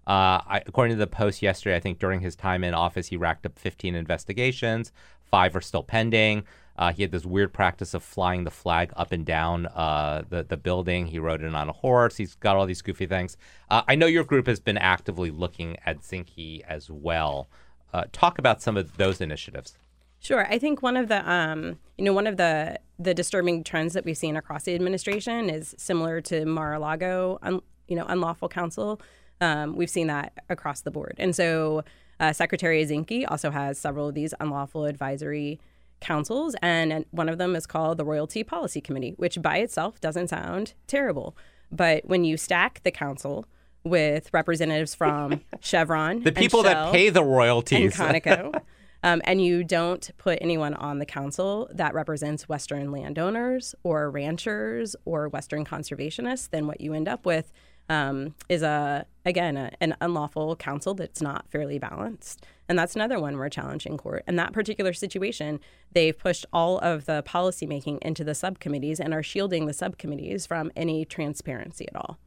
Uh, 0.06 0.40
I, 0.46 0.62
according 0.66 0.96
to 0.96 0.98
the 0.98 1.06
Post 1.06 1.42
yesterday, 1.42 1.76
I 1.76 1.80
think 1.80 1.98
during 1.98 2.20
his 2.20 2.36
time 2.36 2.62
in 2.64 2.74
office, 2.74 3.08
he 3.08 3.16
racked 3.16 3.46
up 3.46 3.58
15 3.58 3.94
investigations. 3.94 4.92
Five 5.30 5.56
are 5.56 5.60
still 5.60 5.82
pending. 5.82 6.44
Uh, 6.76 6.92
he 6.92 7.02
had 7.02 7.12
this 7.12 7.24
weird 7.24 7.52
practice 7.52 7.94
of 7.94 8.02
flying 8.02 8.44
the 8.44 8.50
flag 8.50 8.92
up 8.96 9.12
and 9.12 9.24
down 9.24 9.66
uh, 9.66 10.22
the 10.28 10.42
the 10.42 10.56
building. 10.56 11.06
He 11.06 11.18
rode 11.18 11.42
it 11.42 11.54
on 11.54 11.68
a 11.68 11.72
horse. 11.72 12.16
He's 12.16 12.34
got 12.34 12.56
all 12.56 12.66
these 12.66 12.82
goofy 12.82 13.06
things. 13.06 13.36
Uh, 13.70 13.82
I 13.86 13.94
know 13.94 14.06
your 14.06 14.24
group 14.24 14.46
has 14.46 14.58
been 14.58 14.78
actively 14.78 15.30
looking 15.30 15.76
at 15.86 16.00
Zinke 16.00 16.62
as 16.62 16.90
well. 16.90 17.48
Uh, 17.92 18.04
talk 18.12 18.38
about 18.38 18.60
some 18.60 18.76
of 18.76 18.96
those 18.96 19.20
initiatives. 19.20 19.76
Sure. 20.18 20.46
I 20.46 20.58
think 20.58 20.82
one 20.82 20.96
of 20.96 21.08
the 21.08 21.30
um, 21.30 21.78
you 21.96 22.04
know 22.04 22.12
one 22.12 22.26
of 22.26 22.38
the 22.38 22.80
the 22.98 23.14
disturbing 23.14 23.62
trends 23.62 23.92
that 23.94 24.04
we've 24.04 24.16
seen 24.16 24.36
across 24.36 24.64
the 24.64 24.74
administration 24.74 25.50
is 25.50 25.74
similar 25.78 26.20
to 26.22 26.44
Mar-a-Lago, 26.44 27.38
un, 27.42 27.60
you 27.88 27.96
know, 27.96 28.04
unlawful 28.06 28.48
counsel. 28.48 29.00
Um, 29.40 29.76
we've 29.76 29.90
seen 29.90 30.06
that 30.06 30.32
across 30.48 30.82
the 30.82 30.90
board, 30.90 31.16
and 31.18 31.34
so 31.34 31.84
uh, 32.20 32.32
Secretary 32.32 32.84
Zinke 32.84 33.24
also 33.28 33.50
has 33.50 33.78
several 33.78 34.08
of 34.08 34.14
these 34.14 34.34
unlawful 34.40 34.84
advisory 34.84 35.60
councils, 36.00 36.54
and, 36.62 37.04
one 37.10 37.28
of 37.28 37.38
them 37.38 37.56
is 37.56 37.66
called 37.66 37.98
the 37.98 38.04
Royalty 38.04 38.44
Policy 38.44 38.80
Committee, 38.80 39.14
which 39.16 39.40
by 39.40 39.58
itself 39.58 40.00
doesn't 40.00 40.28
sound 40.28 40.74
terrible, 40.86 41.36
but 41.72 42.04
when 42.06 42.24
you 42.24 42.36
stack 42.36 42.82
the 42.84 42.90
council 42.90 43.46
with 43.82 44.32
representatives 44.32 44.94
from 44.94 45.40
Chevron, 45.60 46.22
The 46.22 46.32
people 46.32 46.62
that 46.62 46.92
pay 46.92 47.10
the 47.10 47.24
royalties, 47.24 47.98
and. 47.98 48.22
Conoco. 48.22 48.60
Um, 49.04 49.20
and 49.24 49.44
you 49.44 49.64
don't 49.64 50.10
put 50.16 50.38
anyone 50.40 50.72
on 50.72 50.98
the 50.98 51.04
council 51.04 51.68
that 51.74 51.92
represents 51.92 52.48
Western 52.48 52.90
landowners 52.90 53.74
or 53.82 54.10
ranchers 54.10 54.96
or 55.04 55.28
Western 55.28 55.66
conservationists, 55.66 56.48
then 56.48 56.66
what 56.66 56.80
you 56.80 56.94
end 56.94 57.06
up 57.06 57.26
with 57.26 57.52
um, 57.88 58.34
is 58.48 58.62
a 58.62 59.06
again 59.24 59.56
a, 59.56 59.70
an 59.80 59.96
unlawful 60.00 60.56
council 60.56 60.94
that's 60.94 61.20
not 61.20 61.46
fairly 61.50 61.78
balanced. 61.78 62.44
And 62.68 62.78
that's 62.78 62.94
another 62.94 63.20
one 63.20 63.36
we're 63.36 63.50
challenging 63.50 63.98
court. 63.98 64.24
In 64.26 64.36
that 64.36 64.52
particular 64.52 64.94
situation, 64.94 65.60
they've 65.92 66.16
pushed 66.16 66.46
all 66.52 66.78
of 66.78 67.04
the 67.04 67.22
policymaking 67.22 67.98
into 68.00 68.24
the 68.24 68.34
subcommittees 68.34 69.00
and 69.00 69.12
are 69.12 69.22
shielding 69.22 69.66
the 69.66 69.74
subcommittees 69.74 70.46
from 70.46 70.72
any 70.74 71.04
transparency 71.04 71.86
at 71.88 71.96
all. 71.96 72.18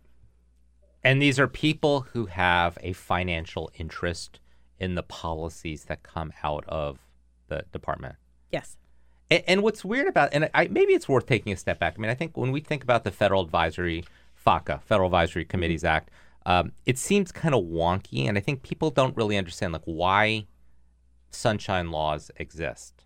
And 1.03 1.21
these 1.21 1.39
are 1.39 1.47
people 1.47 2.01
who 2.01 2.27
have 2.27 2.77
a 2.81 2.93
financial 2.93 3.71
interest 3.75 4.39
in 4.79 4.95
the 4.95 5.03
policies 5.03 5.85
that 5.85 6.03
come 6.03 6.33
out 6.43 6.65
of 6.67 6.99
the 7.47 7.63
department. 7.71 8.15
Yes. 8.51 8.77
And, 9.31 9.43
and 9.47 9.63
what's 9.63 9.83
weird 9.83 10.07
about, 10.07 10.29
and 10.33 10.49
I, 10.53 10.67
maybe 10.67 10.93
it's 10.93 11.09
worth 11.09 11.25
taking 11.25 11.51
a 11.51 11.57
step 11.57 11.79
back. 11.79 11.95
I 11.97 12.01
mean, 12.01 12.11
I 12.11 12.15
think 12.15 12.37
when 12.37 12.51
we 12.51 12.59
think 12.59 12.83
about 12.83 13.03
the 13.03 13.11
Federal 13.11 13.41
Advisory 13.41 14.03
FACA, 14.47 14.81
Federal 14.83 15.07
Advisory 15.07 15.43
Committees 15.43 15.83
Act, 15.83 16.09
um, 16.45 16.71
it 16.85 16.97
seems 16.97 17.33
kind 17.33 17.53
of 17.53 17.65
wonky, 17.65 18.27
and 18.27 18.37
I 18.37 18.41
think 18.41 18.63
people 18.63 18.89
don't 18.89 19.15
really 19.17 19.37
understand 19.37 19.73
like 19.73 19.81
why 19.83 20.47
sunshine 21.29 21.91
laws 21.91 22.31
exist. 22.37 23.03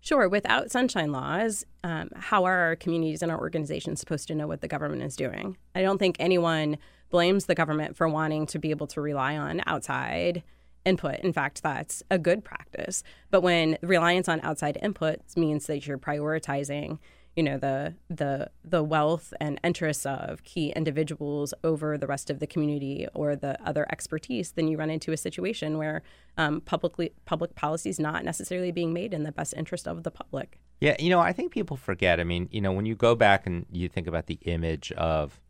Sure. 0.00 0.28
Without 0.28 0.72
sunshine 0.72 1.12
laws, 1.12 1.64
um, 1.84 2.10
how 2.16 2.42
are 2.42 2.58
our 2.58 2.74
communities 2.74 3.22
and 3.22 3.30
our 3.30 3.38
organizations 3.38 4.00
supposed 4.00 4.26
to 4.26 4.34
know 4.34 4.48
what 4.48 4.60
the 4.60 4.66
government 4.66 5.04
is 5.04 5.14
doing? 5.14 5.56
I 5.76 5.82
don't 5.82 5.98
think 5.98 6.16
anyone 6.18 6.76
blames 7.10 7.46
the 7.46 7.54
government 7.54 7.96
for 7.96 8.08
wanting 8.08 8.46
to 8.46 8.58
be 8.58 8.70
able 8.70 8.88
to 8.88 9.00
rely 9.00 9.36
on 9.36 9.62
outside 9.66 10.42
input. 10.84 11.20
In 11.20 11.32
fact, 11.32 11.62
that's 11.62 12.02
a 12.10 12.18
good 12.18 12.42
practice. 12.42 13.04
But 13.30 13.42
when 13.42 13.78
reliance 13.80 14.28
on 14.28 14.40
outside 14.40 14.76
input 14.82 15.20
means 15.36 15.66
that 15.66 15.86
you're 15.86 15.98
prioritizing, 15.98 16.98
you 17.36 17.42
know, 17.42 17.56
the 17.56 17.94
the 18.10 18.50
the 18.64 18.82
wealth 18.82 19.32
and 19.40 19.58
interests 19.64 20.04
of 20.04 20.44
key 20.44 20.72
individuals 20.76 21.54
over 21.64 21.96
the 21.96 22.06
rest 22.06 22.28
of 22.28 22.40
the 22.40 22.46
community 22.46 23.06
or 23.14 23.34
the 23.36 23.56
other 23.66 23.86
expertise, 23.90 24.52
then 24.52 24.68
you 24.68 24.76
run 24.76 24.90
into 24.90 25.12
a 25.12 25.16
situation 25.16 25.78
where 25.78 26.02
um, 26.36 26.60
publicly 26.60 27.12
public 27.24 27.54
policy 27.54 27.88
is 27.88 27.98
not 27.98 28.24
necessarily 28.24 28.70
being 28.70 28.92
made 28.92 29.14
in 29.14 29.22
the 29.22 29.32
best 29.32 29.54
interest 29.56 29.88
of 29.88 30.02
the 30.02 30.10
public. 30.10 30.58
Yeah, 30.80 30.96
you 30.98 31.10
know, 31.10 31.20
I 31.20 31.32
think 31.32 31.52
people 31.52 31.76
forget. 31.76 32.20
I 32.20 32.24
mean, 32.24 32.48
you 32.50 32.60
know, 32.60 32.72
when 32.72 32.86
you 32.86 32.94
go 32.94 33.14
back 33.14 33.46
and 33.46 33.64
you 33.70 33.88
think 33.88 34.06
about 34.06 34.26
the 34.26 34.38
image 34.42 34.92
of 34.92 35.40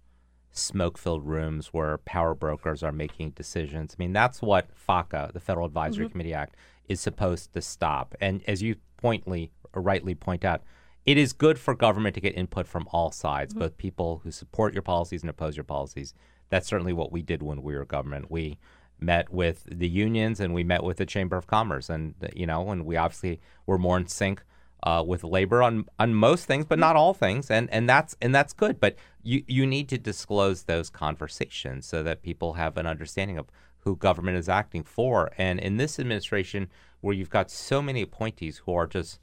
smoke 0.53 0.99
filled 0.99 1.27
rooms 1.27 1.69
where 1.69 1.99
power 1.99 2.35
brokers 2.35 2.83
are 2.83 2.93
making 2.93 3.31
decisions, 3.31 3.97
I 3.99 4.03
mean, 4.03 4.13
that's 4.13 4.41
what 4.43 4.69
FACA, 4.77 5.33
the 5.33 5.41
Federal 5.41 5.67
Advisory 5.67 6.09
Committee 6.09 6.35
Act, 6.35 6.55
is 6.87 7.01
supposed 7.01 7.55
to 7.55 7.63
stop. 7.63 8.15
And 8.21 8.43
as 8.47 8.63
you 8.63 8.77
pointly 8.99 9.51
or 9.73 9.83
rightly 9.83 10.15
point 10.15 10.45
out, 10.45 10.63
it 11.05 11.19
is 11.19 11.33
good 11.33 11.59
for 11.59 11.75
government 11.75 12.15
to 12.15 12.21
get 12.21 12.37
input 12.37 12.67
from 12.67 12.89
all 12.93 13.11
sides, 13.11 13.55
both 13.55 13.77
people 13.77 14.21
who 14.23 14.31
support 14.31 14.73
your 14.73 14.83
policies 14.83 15.23
and 15.23 15.31
oppose 15.31 15.57
your 15.57 15.65
policies. 15.65 16.15
That's 16.49 16.69
certainly 16.69 16.93
what 16.93 17.11
we 17.11 17.23
did 17.23 17.43
when 17.43 17.63
we 17.63 17.75
were 17.75 17.85
government. 17.85 18.31
We 18.31 18.59
met 19.01 19.33
with 19.33 19.67
the 19.71 19.89
unions 19.89 20.39
and 20.39 20.55
we 20.55 20.63
met 20.63 20.85
with 20.85 20.99
the 20.99 21.07
Chamber 21.07 21.37
of 21.37 21.47
Commerce, 21.47 21.91
and 21.91 22.15
you 22.35 22.47
know, 22.47 22.71
and 22.71 22.87
we 22.87 22.97
obviously 22.97 23.41
were 23.67 23.79
more 23.79 23.97
in 23.97 24.07
sync 24.07 24.43
uh, 24.85 25.03
with 25.07 25.25
labor 25.25 25.63
on 25.63 25.87
on 25.99 26.15
most 26.15 26.47
things, 26.47 26.67
but 26.67 26.79
not 26.79 26.97
all 26.97 27.15
things, 27.15 27.51
and 27.51 27.69
and 27.71 27.89
that's 27.89 28.17
and 28.21 28.35
that's 28.35 28.53
good. 28.53 28.81
But 28.81 28.97
you 29.23 29.43
you 29.47 29.67
need 29.67 29.89
to 29.89 29.99
disclose 29.99 30.65
those 30.65 30.91
conversations 30.91 31.87
so 31.87 32.03
that 32.03 32.23
people 32.23 32.55
have 32.55 32.77
an 32.77 32.87
understanding 32.87 33.39
of 33.39 33.47
who 33.81 33.97
government 33.97 34.39
is 34.39 34.49
acting 34.49 34.85
for. 34.85 35.33
And 35.37 35.59
in 35.59 35.77
this 35.77 35.99
administration, 35.99 36.69
where 37.01 37.15
you've 37.15 37.31
got 37.31 37.51
so 37.51 37.83
many 37.83 38.03
appointees 38.03 38.59
who 38.59 38.75
are 38.75 38.87
just 38.87 39.19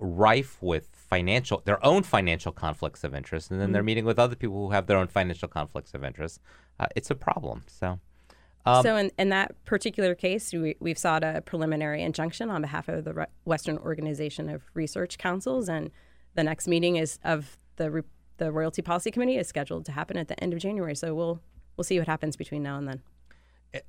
rife 0.00 0.62
with 0.62 0.88
financial 0.92 1.62
their 1.64 1.84
own 1.84 2.02
financial 2.02 2.52
conflicts 2.52 3.04
of 3.04 3.14
interest 3.14 3.50
and 3.50 3.60
then 3.60 3.72
they're 3.72 3.82
meeting 3.82 4.04
with 4.04 4.18
other 4.18 4.34
people 4.34 4.66
who 4.66 4.72
have 4.72 4.86
their 4.86 4.96
own 4.96 5.06
financial 5.06 5.48
conflicts 5.48 5.94
of 5.94 6.02
interest 6.02 6.40
uh, 6.80 6.86
it's 6.96 7.10
a 7.10 7.14
problem 7.14 7.62
so 7.66 8.00
um, 8.66 8.82
so 8.82 8.96
in, 8.96 9.10
in 9.18 9.28
that 9.28 9.62
particular 9.64 10.14
case, 10.14 10.52
we, 10.52 10.76
we've 10.80 10.98
sought 10.98 11.22
a 11.22 11.42
preliminary 11.44 12.02
injunction 12.02 12.48
on 12.48 12.62
behalf 12.62 12.88
of 12.88 13.04
the 13.04 13.12
Re- 13.12 13.26
Western 13.44 13.76
Organization 13.78 14.48
of 14.48 14.62
Resource 14.72 15.16
Councils, 15.16 15.68
and 15.68 15.90
the 16.34 16.42
next 16.42 16.66
meeting 16.66 16.96
is 16.96 17.18
of 17.24 17.58
the 17.76 17.90
re- 17.90 18.02
the 18.38 18.50
Royalty 18.50 18.82
Policy 18.82 19.10
Committee 19.10 19.36
is 19.36 19.46
scheduled 19.46 19.84
to 19.84 19.92
happen 19.92 20.16
at 20.16 20.28
the 20.28 20.42
end 20.42 20.52
of 20.52 20.58
January. 20.58 20.96
So 20.96 21.14
we'll 21.14 21.40
we'll 21.76 21.84
see 21.84 21.98
what 21.98 22.08
happens 22.08 22.36
between 22.36 22.62
now 22.62 22.78
and 22.78 22.88
then. 22.88 23.02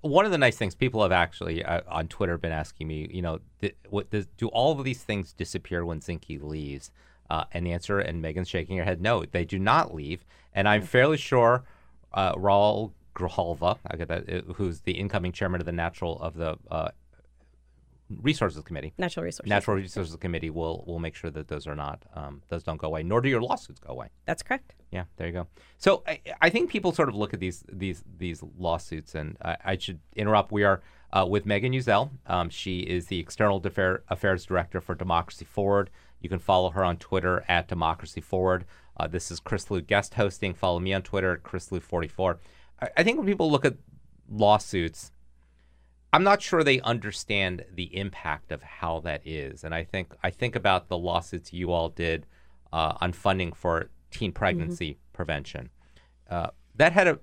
One 0.02 0.26
of 0.26 0.32
the 0.32 0.38
nice 0.38 0.57
things 0.57 0.76
people 0.76 1.02
have 1.02 1.12
actually 1.12 1.64
uh, 1.64 1.82
on 1.88 2.07
Twitter 2.07 2.38
been 2.38 2.52
asking 2.52 2.88
me, 2.88 3.10
you 3.12 3.22
know, 3.22 3.40
th- 3.62 3.76
what 3.90 4.10
does, 4.10 4.28
do 4.38 4.48
all 4.48 4.78
of 4.78 4.84
these 4.84 5.03
things 5.03 5.34
disappear 5.34 5.86
when 5.86 5.99
Zinke 5.99 6.41
leaves? 6.41 6.91
Uh, 7.30 7.44
and 7.53 7.66
the 7.66 7.72
answer, 7.72 7.99
and 7.99 8.22
Megan's 8.22 8.48
shaking 8.48 8.78
her 8.78 8.84
head, 8.84 9.02
no, 9.02 9.26
they 9.26 9.45
do 9.45 9.57
not 9.57 9.94
leave. 9.95 10.24
And 10.53 10.70
I'm 10.70 10.84
fairly 10.84 11.18
sure 11.18 11.64
uh, 12.14 12.36
Raul 12.36 12.91
Grijalva, 13.16 13.80
I 13.88 13.95
get 13.95 14.07
that, 14.10 14.30
uh, 14.30 14.53
who's 14.53 14.82
the 14.82 14.91
incoming 14.91 15.32
chairman 15.32 15.60
of 15.60 15.66
the 15.66 15.72
natural 15.72 16.22
of 16.22 16.36
the 16.36 16.57
uh, 16.70 16.90
Resources 18.22 18.61
Committee, 18.64 18.94
Natural 18.98 19.23
Resources. 19.23 19.49
Natural 19.49 19.77
Resources 19.77 20.15
Committee 20.18 20.49
will 20.49 20.84
will 20.86 20.99
make 20.99 21.15
sure 21.15 21.32
that 21.32 21.48
those 21.48 21.65
are 21.65 21.76
not 21.76 22.03
um, 22.14 22.41
those 22.49 22.64
don't 22.64 22.77
go 22.77 22.88
away, 22.88 23.03
nor 23.03 23.22
do 23.22 23.30
your 23.30 23.41
lawsuits 23.41 23.80
go 23.80 23.91
away. 23.91 24.10
That's 24.26 24.44
correct. 24.44 24.76
Yeah, 24.91 25.06
there 25.18 25.27
you 25.27 25.34
go. 25.34 25.48
So 25.77 26.03
I, 26.07 26.22
I 26.41 26.49
think 26.49 26.69
people 26.69 26.91
sort 26.91 27.10
of 27.10 27.15
look 27.15 27.34
at 27.34 27.40
these 27.40 27.64
these 27.72 28.03
these 28.18 28.44
lawsuits, 28.57 29.15
and 29.15 29.38
I, 29.44 29.57
I 29.65 29.77
should 29.77 29.99
interrupt. 30.15 30.52
We 30.52 30.64
are 30.64 30.82
uh, 31.11 31.26
with 31.27 31.45
Megan 31.45 31.73
Uzzell. 31.73 32.11
Um, 32.27 32.49
she 32.49 32.80
is 32.80 33.07
the 33.07 33.19
External 33.19 33.57
Affair, 33.65 34.03
Affairs 34.10 34.45
Director 34.45 34.82
for 34.82 34.94
Democracy 34.94 35.45
Forward. 35.45 35.90
You 36.22 36.30
can 36.30 36.40
follow 36.40 36.69
her 36.72 36.84
on 36.84 36.98
Twitter 36.98 37.44
at 37.48 37.68
Democracy 37.68 38.22
Forward. 38.22 38.65
Uh, 38.98 39.07
this 39.07 39.32
is 39.32 39.40
Chris 39.40 39.72
Lu 39.72 39.82
guest 39.82 40.15
hosting. 40.15 40.53
Follow 40.53 40.80
me 40.80 40.94
on 40.94 41.02
Twitter 41.02 41.34
at 41.34 41.44
Chris 41.44 41.69
Lu44. 41.69 42.38
I, 42.82 42.90
I 42.98 43.03
think 43.03 43.18
when 43.18 43.27
people 43.27 43.52
look 43.52 43.65
at 43.65 43.76
lawsuits, 44.30 45.11
I'm 46.14 46.23
not 46.23 46.41
sure 46.41 46.64
they 46.64 46.80
understand 46.82 47.65
the 47.73 47.95
impact 47.95 48.52
of 48.52 48.64
how 48.64 49.02
that 49.02 49.22
is. 49.26 49.64
And 49.64 49.76
I 49.76 49.84
think 49.84 50.14
I 50.23 50.30
think 50.30 50.56
about 50.56 50.88
the 50.88 50.98
lawsuits 50.98 51.52
you 51.52 51.72
all 51.72 51.90
did 51.90 52.26
uh, 52.72 52.94
on 53.02 53.11
funding 53.11 53.52
for 53.52 53.90
teen 54.11 54.32
pregnancy 54.32 54.98
prevention. 55.14 55.69
Uh, 56.30 56.48
that 56.76 56.94
had 56.94 57.07
a 57.07 57.19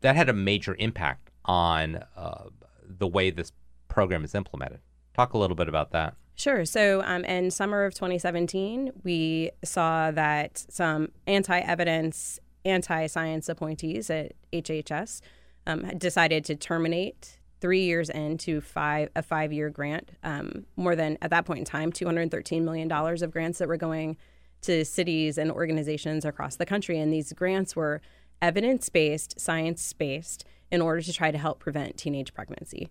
that 0.00 0.16
had 0.16 0.28
a 0.28 0.32
major 0.32 0.76
impact 0.78 1.30
on 1.44 2.04
uh, 2.16 2.44
the 2.82 3.06
way 3.06 3.30
this 3.30 3.52
program 3.88 4.24
is 4.24 4.34
implemented. 4.34 4.80
Talk 5.14 5.32
a 5.32 5.38
little 5.38 5.56
bit 5.56 5.68
about 5.68 5.92
that. 5.92 6.14
Sure. 6.36 6.66
So, 6.66 7.02
um, 7.04 7.24
in 7.24 7.50
summer 7.50 7.84
of 7.84 7.94
2017, 7.94 8.92
we 9.04 9.50
saw 9.64 10.10
that 10.10 10.64
some 10.68 11.08
anti-evidence, 11.26 12.38
anti-science 12.66 13.48
appointees 13.48 14.10
at 14.10 14.32
HHS 14.52 15.22
um, 15.66 15.88
decided 15.96 16.44
to 16.44 16.54
terminate 16.54 17.38
three 17.60 17.84
years 17.84 18.10
into 18.10 18.60
five 18.60 19.08
a 19.16 19.22
five-year 19.22 19.70
grant. 19.70 20.10
Um, 20.22 20.66
more 20.76 20.94
than 20.94 21.18
at 21.22 21.30
that 21.30 21.46
point 21.46 21.60
in 21.60 21.64
time, 21.64 21.92
213 21.92 22.64
million 22.64 22.88
dollars 22.88 23.22
of 23.22 23.30
grants 23.30 23.58
that 23.58 23.68
were 23.68 23.76
going 23.76 24.16
to 24.62 24.84
cities 24.84 25.38
and 25.38 25.50
organizations 25.50 26.24
across 26.24 26.56
the 26.56 26.66
country, 26.66 26.98
and 26.98 27.12
these 27.12 27.32
grants 27.32 27.76
were 27.76 28.00
evidence-based, 28.42 29.40
science-based, 29.40 30.44
in 30.70 30.80
order 30.80 31.00
to 31.00 31.12
try 31.12 31.30
to 31.30 31.38
help 31.38 31.58
prevent 31.60 31.96
teenage 31.96 32.34
pregnancy. 32.34 32.88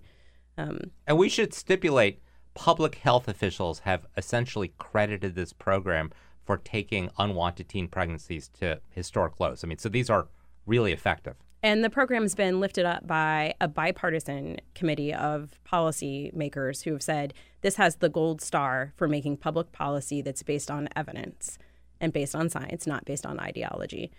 Um, 0.57 0.91
And 1.05 1.17
we 1.17 1.29
should 1.29 1.53
stipulate 1.53 2.21
public 2.53 2.95
health 2.95 3.27
officials 3.27 3.79
have 3.79 4.05
essentially 4.15 4.73
credited 4.77 5.35
this 5.35 5.53
program 5.53 6.11
for 6.45 6.57
taking 6.57 7.09
unwanted 7.17 7.67
teen 7.67 7.87
pregnancies 7.87 8.47
to 8.59 8.79
historic 8.89 9.39
lows. 9.39 9.63
I 9.63 9.67
mean, 9.67 9.77
so 9.77 9.89
these 9.89 10.09
are 10.09 10.27
really 10.65 10.93
effective. 10.93 11.35
And 11.65 11.83
the 11.83 11.89
program's 11.89 12.35
been 12.35 12.59
lifted 12.59 12.85
up 12.85 13.07
by 13.07 13.55
a 13.59 13.67
bipartisan 13.67 14.57
committee 14.75 15.11
of 15.11 15.57
policymakers 15.67 16.83
who 16.83 16.91
have 16.91 17.01
said 17.01 17.33
this 17.61 17.77
has 17.77 17.95
the 17.95 18.07
gold 18.07 18.39
star 18.39 18.93
for 18.97 19.07
making 19.07 19.37
public 19.37 19.71
policy 19.71 20.21
that's 20.21 20.43
based 20.43 20.69
on 20.69 20.87
evidence 20.95 21.57
and 21.99 22.13
based 22.13 22.35
on 22.35 22.49
science, 22.49 22.85
not 22.85 23.03
based 23.05 23.25
on 23.25 23.39
ideology. 23.39 24.11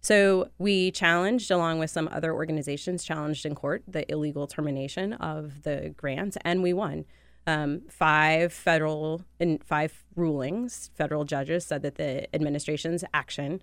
So 0.00 0.50
we 0.58 0.92
challenged, 0.92 1.50
along 1.50 1.80
with 1.80 1.90
some 1.90 2.08
other 2.12 2.32
organizations, 2.32 3.02
challenged 3.02 3.44
in 3.44 3.56
court 3.56 3.82
the 3.88 4.08
illegal 4.08 4.46
termination 4.46 5.14
of 5.14 5.64
the 5.64 5.92
grant, 5.96 6.36
and 6.44 6.62
we 6.62 6.72
won. 6.72 7.04
Um, 7.48 7.82
five 7.90 8.52
federal 8.52 9.24
in 9.40 9.58
five 9.58 10.04
rulings, 10.14 10.92
federal 10.94 11.24
judges 11.24 11.66
said 11.66 11.82
that 11.82 11.96
the 11.96 12.32
administration's 12.32 13.02
action 13.12 13.60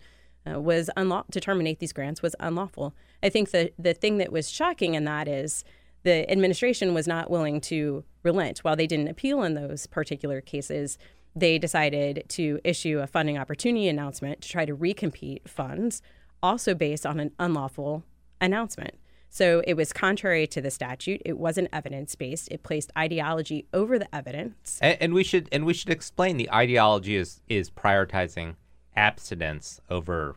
uh, 0.47 0.59
was 0.59 0.89
to 0.95 1.39
terminate 1.39 1.79
these 1.79 1.93
grants 1.93 2.21
was 2.21 2.35
unlawful. 2.39 2.93
I 3.21 3.29
think 3.29 3.51
the 3.51 3.71
the 3.77 3.93
thing 3.93 4.17
that 4.17 4.31
was 4.31 4.49
shocking 4.49 4.95
in 4.95 5.05
that 5.05 5.27
is 5.27 5.63
the 6.03 6.29
administration 6.31 6.93
was 6.93 7.07
not 7.07 7.29
willing 7.29 7.59
to 7.61 8.03
relent. 8.23 8.59
While 8.59 8.75
they 8.75 8.87
didn't 8.87 9.09
appeal 9.09 9.43
in 9.43 9.53
those 9.53 9.87
particular 9.87 10.41
cases, 10.41 10.97
they 11.35 11.57
decided 11.57 12.23
to 12.29 12.59
issue 12.63 12.99
a 12.99 13.07
funding 13.07 13.37
opportunity 13.37 13.87
announcement 13.87 14.41
to 14.41 14.49
try 14.49 14.65
to 14.65 14.75
recompete 14.75 15.47
funds, 15.47 16.01
also 16.41 16.73
based 16.73 17.05
on 17.05 17.19
an 17.19 17.31
unlawful 17.39 18.03
announcement. 18.39 18.95
So 19.29 19.61
it 19.67 19.75
was 19.75 19.93
contrary 19.93 20.47
to 20.47 20.61
the 20.61 20.71
statute. 20.71 21.21
It 21.23 21.37
wasn't 21.37 21.67
evidence 21.71 22.15
based. 22.15 22.47
It 22.49 22.63
placed 22.63 22.91
ideology 22.97 23.67
over 23.73 23.99
the 23.99 24.13
evidence. 24.13 24.79
And, 24.81 24.97
and 24.99 25.13
we 25.13 25.23
should 25.23 25.47
and 25.51 25.65
we 25.65 25.73
should 25.73 25.89
explain 25.89 26.37
the 26.37 26.51
ideology 26.51 27.15
is 27.15 27.41
is 27.47 27.69
prioritizing 27.69 28.55
abstinence 28.99 29.79
over 29.89 30.35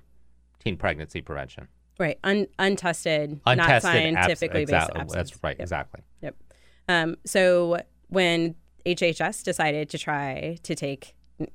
teen 0.62 0.76
pregnancy 0.76 1.20
prevention. 1.20 1.68
Right, 1.98 2.18
Un- 2.24 2.46
untested, 2.58 3.40
not 3.44 3.58
Untested 3.58 3.72
abs- 3.74 3.82
scientifically 3.84 4.60
based 4.64 4.72
exactly. 4.72 5.00
abstinence. 5.00 5.30
That's 5.30 5.44
right, 5.44 5.56
Yep. 5.58 5.60
exactly. 5.64 6.00
Yep. 6.22 6.36
Um, 6.88 7.16
so 7.26 7.78
when 8.08 8.54
HHS 8.86 9.42
decided 9.44 9.90
to 9.90 9.98
try 9.98 10.58
to 10.62 10.74
take 10.74 11.14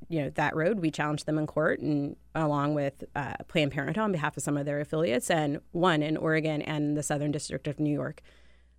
you 0.10 0.22
know 0.22 0.30
that 0.32 0.54
road, 0.56 0.80
we 0.80 0.92
challenged 0.92 1.26
them 1.26 1.38
in 1.38 1.48
court, 1.48 1.80
and 1.80 2.16
along 2.36 2.74
with 2.74 3.04
uh, 3.16 3.34
Planned 3.48 3.72
Parenthood 3.72 3.98
on 4.04 4.12
behalf 4.12 4.36
of 4.36 4.44
some 4.44 4.58
of 4.58 4.66
their 4.66 4.82
affiliates, 4.82 5.30
and 5.32 5.60
won 5.72 6.04
in 6.04 6.18
Oregon 6.18 6.62
and 6.62 6.98
the 6.98 7.04
Southern 7.04 7.32
District 7.32 7.68
of 7.68 7.80
New 7.80 7.94
York. 7.94 8.22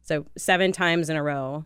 So 0.02 0.26
seven 0.36 0.70
times 0.70 1.08
in 1.08 1.16
a 1.16 1.22
row, 1.22 1.64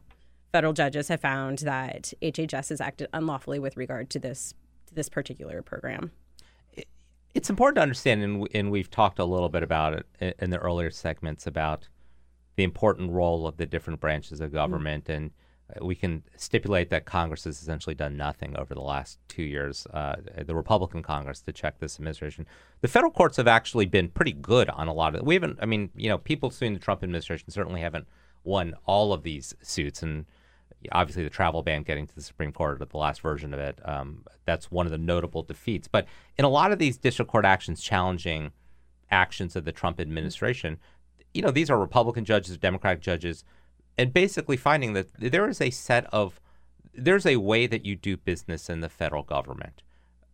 federal 0.52 0.72
judges 0.72 1.08
have 1.08 1.20
found 1.20 1.58
that 1.60 2.12
HHS 2.22 2.68
has 2.68 2.80
acted 2.80 3.08
unlawfully 3.12 3.58
with 3.58 3.76
regard 3.76 4.10
to 4.10 4.18
this 4.20 4.54
to 4.86 4.94
this 4.94 5.08
particular 5.08 5.60
program. 5.62 6.12
It's 7.34 7.48
important 7.48 7.76
to 7.76 7.82
understand, 7.82 8.22
and, 8.22 8.48
and 8.54 8.70
we've 8.70 8.90
talked 8.90 9.18
a 9.18 9.24
little 9.24 9.48
bit 9.48 9.62
about 9.62 9.94
it 10.20 10.36
in, 10.38 10.50
the 10.50 10.58
earlier 10.58 10.90
segments 10.90 11.46
about 11.46 11.88
the 12.56 12.62
important 12.62 13.10
role 13.10 13.46
of 13.46 13.56
the 13.56 13.64
different 13.64 14.00
branches 14.00 14.40
of 14.40 14.52
government, 14.52 15.08
and 15.08 15.30
uh, 15.74 15.84
we 15.84 15.94
can 15.94 16.24
stipulate 16.36 16.90
that 16.90 17.06
Congress 17.06 17.44
has 17.44 17.62
essentially 17.62 17.94
done 17.94 18.18
nothing 18.18 18.54
over 18.58 18.74
the 18.74 18.82
last 18.82 19.18
two 19.28 19.42
years. 19.42 19.86
Uh, 19.86 20.16
the 20.44 20.54
Republican 20.54 21.02
Congress 21.02 21.40
to 21.40 21.52
check 21.52 21.78
this 21.78 21.96
administration. 21.96 22.46
The 22.82 22.88
federal 22.88 23.10
courts 23.12 23.38
have 23.38 23.48
actually 23.48 23.86
been 23.86 24.10
pretty 24.10 24.32
good 24.32 24.68
on 24.68 24.88
a 24.88 24.92
lot 24.92 25.14
of. 25.14 25.20
It. 25.20 25.24
We 25.24 25.34
haven't. 25.34 25.58
I 25.62 25.66
mean, 25.66 25.88
you 25.96 26.10
know, 26.10 26.18
people 26.18 26.50
suing 26.50 26.74
the 26.74 26.80
Trump 26.80 27.02
administration 27.02 27.50
certainly 27.50 27.80
haven't 27.80 28.06
won 28.44 28.74
all 28.84 29.14
of 29.14 29.22
these 29.22 29.54
suits, 29.62 30.02
and 30.02 30.26
obviously 30.90 31.22
the 31.22 31.30
travel 31.30 31.62
ban 31.62 31.82
getting 31.82 32.06
to 32.06 32.14
the 32.14 32.22
Supreme 32.22 32.52
Court 32.52 32.80
at 32.80 32.90
the 32.90 32.96
last 32.96 33.20
version 33.20 33.54
of 33.54 33.60
it. 33.60 33.78
Um, 33.84 34.24
that's 34.44 34.70
one 34.70 34.86
of 34.86 34.92
the 34.92 34.98
notable 34.98 35.42
defeats. 35.42 35.88
But 35.88 36.06
in 36.36 36.44
a 36.44 36.48
lot 36.48 36.72
of 36.72 36.78
these 36.78 36.96
district 36.96 37.30
court 37.30 37.44
actions 37.44 37.82
challenging 37.82 38.52
actions 39.10 39.54
of 39.54 39.64
the 39.64 39.72
Trump 39.72 40.00
administration, 40.00 40.78
you 41.34 41.42
know, 41.42 41.50
these 41.50 41.70
are 41.70 41.78
Republican 41.78 42.24
judges, 42.24 42.56
Democratic 42.58 43.00
judges, 43.00 43.44
and 43.96 44.12
basically 44.12 44.56
finding 44.56 44.94
that 44.94 45.08
there 45.18 45.48
is 45.48 45.60
a 45.60 45.70
set 45.70 46.06
of 46.12 46.40
there's 46.94 47.26
a 47.26 47.36
way 47.36 47.66
that 47.66 47.86
you 47.86 47.96
do 47.96 48.16
business 48.16 48.68
in 48.68 48.80
the 48.80 48.88
federal 48.88 49.22
government. 49.22 49.82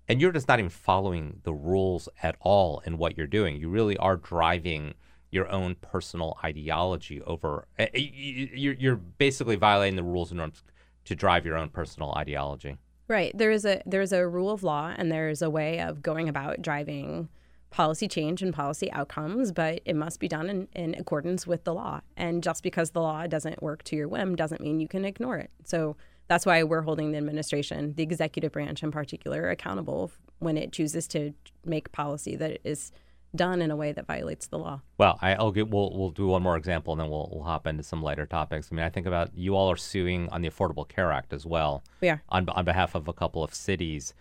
And 0.09 0.21
you're 0.21 0.33
just 0.33 0.49
not 0.49 0.59
even 0.59 0.71
following 0.71 1.41
the 1.45 1.53
rules 1.53 2.09
at 2.23 2.37
all 2.41 2.83
in 2.87 2.99
what 2.99 3.17
you're 3.17 3.27
doing. 3.27 3.57
You 3.57 3.69
really 3.69 3.97
are 3.99 4.17
driving 4.17 4.95
your 5.31 5.49
own 5.51 5.75
personal 5.77 6.39
ideology 6.45 7.21
over. 7.23 7.67
eh, 7.79 7.89
eh, 7.95 7.99
you- 7.99 8.77
You're, 8.79 8.97
basically 8.97 9.57
violating 9.57 9.97
the 9.97 10.03
rules 10.03 10.31
and 10.31 10.39
norms 10.39 10.63
to 11.05 11.15
drive 11.15 11.45
your 11.45 11.57
own 11.57 11.69
personal 11.69 12.13
ideology. 12.17 12.77
Right. 13.09 13.37
There 13.37 13.51
is 13.51 13.65
a 13.65 13.83
there's 13.87 14.13
a 14.13 14.27
rule 14.27 14.51
of 14.51 14.63
law 14.63 14.93
and 14.97 15.11
there's 15.11 15.41
a 15.41 15.49
way 15.51 15.81
of 15.81 16.03
going 16.03 16.29
about 16.29 16.61
driving 16.61 17.29
policy 17.71 18.09
change 18.09 18.43
and 18.43 18.53
policy 18.55 18.91
outcomes, 18.93 19.53
but 19.53 19.81
it 19.85 19.95
must 19.97 20.21
be 20.21 20.29
done 20.29 20.49
in, 20.49 20.69
in 20.75 20.95
accordance 20.95 21.47
with 21.47 21.65
the 21.65 21.75
law. 21.75 22.01
And 22.17 22.43
just 22.43 22.63
because 22.63 22.91
the 22.91 23.01
law 23.03 23.27
doesn't 23.27 23.63
work 23.63 23.83
to 23.85 23.97
your 23.97 24.09
whim 24.09 24.37
doesn't 24.37 24.61
mean 24.61 24.81
you 24.81 24.89
can 24.89 25.05
ignore 25.05 25.37
it. 25.37 25.51
So 25.65 25.97
that's 26.29 26.45
why 26.47 26.63
we're 26.63 26.83
holding 26.83 27.13
the 27.13 27.19
administration, 27.19 27.95
the 27.95 28.03
executive 28.03 28.53
branch 28.53 28.83
in 28.83 28.91
particular, 28.91 29.49
accountable 29.51 30.11
when 30.39 30.57
it 30.57 30.73
chooses 30.73 31.07
to 31.09 31.33
make 31.65 31.93
policy 31.93 32.37
that 32.37 32.59
is 32.65 32.93
done 33.35 33.61
in 33.61 33.71
a 33.71 33.77
way 33.77 33.93
that 33.93 34.07
violates 34.07 34.47
the 34.47 34.59
law. 34.59 34.81
Well, 34.97 35.19
I, 35.21 35.35
I'll 35.35 35.53
get, 35.53 35.69
we'll 35.69 35.93
we'll 35.97 36.11
do 36.11 36.29
one 36.29 36.43
more 36.43 36.57
example, 36.57 36.93
and 36.93 37.01
then 37.01 37.11
we'll 37.11 37.29
we'll 37.33 37.45
hop 37.45 37.67
into 37.67 37.83
some 37.83 38.03
lighter 38.03 38.27
topics. 38.27 38.69
I 38.71 38.75
mean, 38.75 38.85
I 38.85 38.89
think 38.89 39.07
about 39.07 39.37
you 39.37 39.55
all 39.55 39.71
are 39.71 39.77
suing 39.77 40.29
on 40.31 40.43
the 40.43 40.51
Affordable 40.51 40.89
Care 40.89 41.13
Act 41.13 41.33
as 41.33 41.45
well. 41.45 41.85
We 42.01 42.09
are. 42.09 42.23
on 42.29 42.49
on 42.49 42.65
behalf 42.65 42.95
of 42.95 43.09
a 43.09 43.13
couple 43.13 43.43
of 43.43 43.55
cities, 43.55 44.15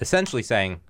essentially 0.00 0.42
saying, 0.42 0.80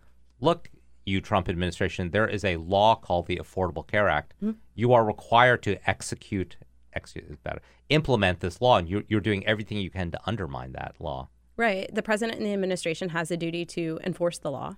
"Look, 0.40 0.70
you 1.05 1.20
Trump 1.20 1.48
administration, 1.48 2.10
there 2.10 2.28
is 2.28 2.44
a 2.44 2.56
law 2.56 2.94
called 2.94 3.26
the 3.26 3.36
Affordable 3.36 3.86
Care 3.86 4.09
Act. 4.09 4.34
Hmm. 4.40 4.52
You 4.74 4.93
are 4.93 5.05
required 5.05 5.62
to 5.64 5.78
execute, 5.88 6.56
execute 6.93 7.43
better, 7.43 7.60
implement 7.88 8.40
this 8.40 8.60
law, 8.60 8.78
and 8.78 8.88
you're 8.88 9.05
you're 9.09 9.20
doing 9.20 9.47
everything 9.47 9.78
you 9.78 9.90
can 9.90 10.10
to 10.12 10.20
undermine 10.26 10.72
that 10.72 10.94
law." 11.01 11.28
Right. 11.56 11.93
The 11.94 12.02
president 12.02 12.38
and 12.38 12.47
the 12.47 12.52
administration 12.52 13.09
has 13.10 13.30
a 13.30 13.36
duty 13.36 13.64
to 13.66 13.98
enforce 14.05 14.38
the 14.38 14.51
law. 14.51 14.76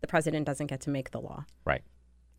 The 0.00 0.06
president 0.06 0.46
doesn't 0.46 0.66
get 0.66 0.80
to 0.82 0.90
make 0.90 1.10
the 1.10 1.20
law. 1.20 1.46
Right. 1.64 1.82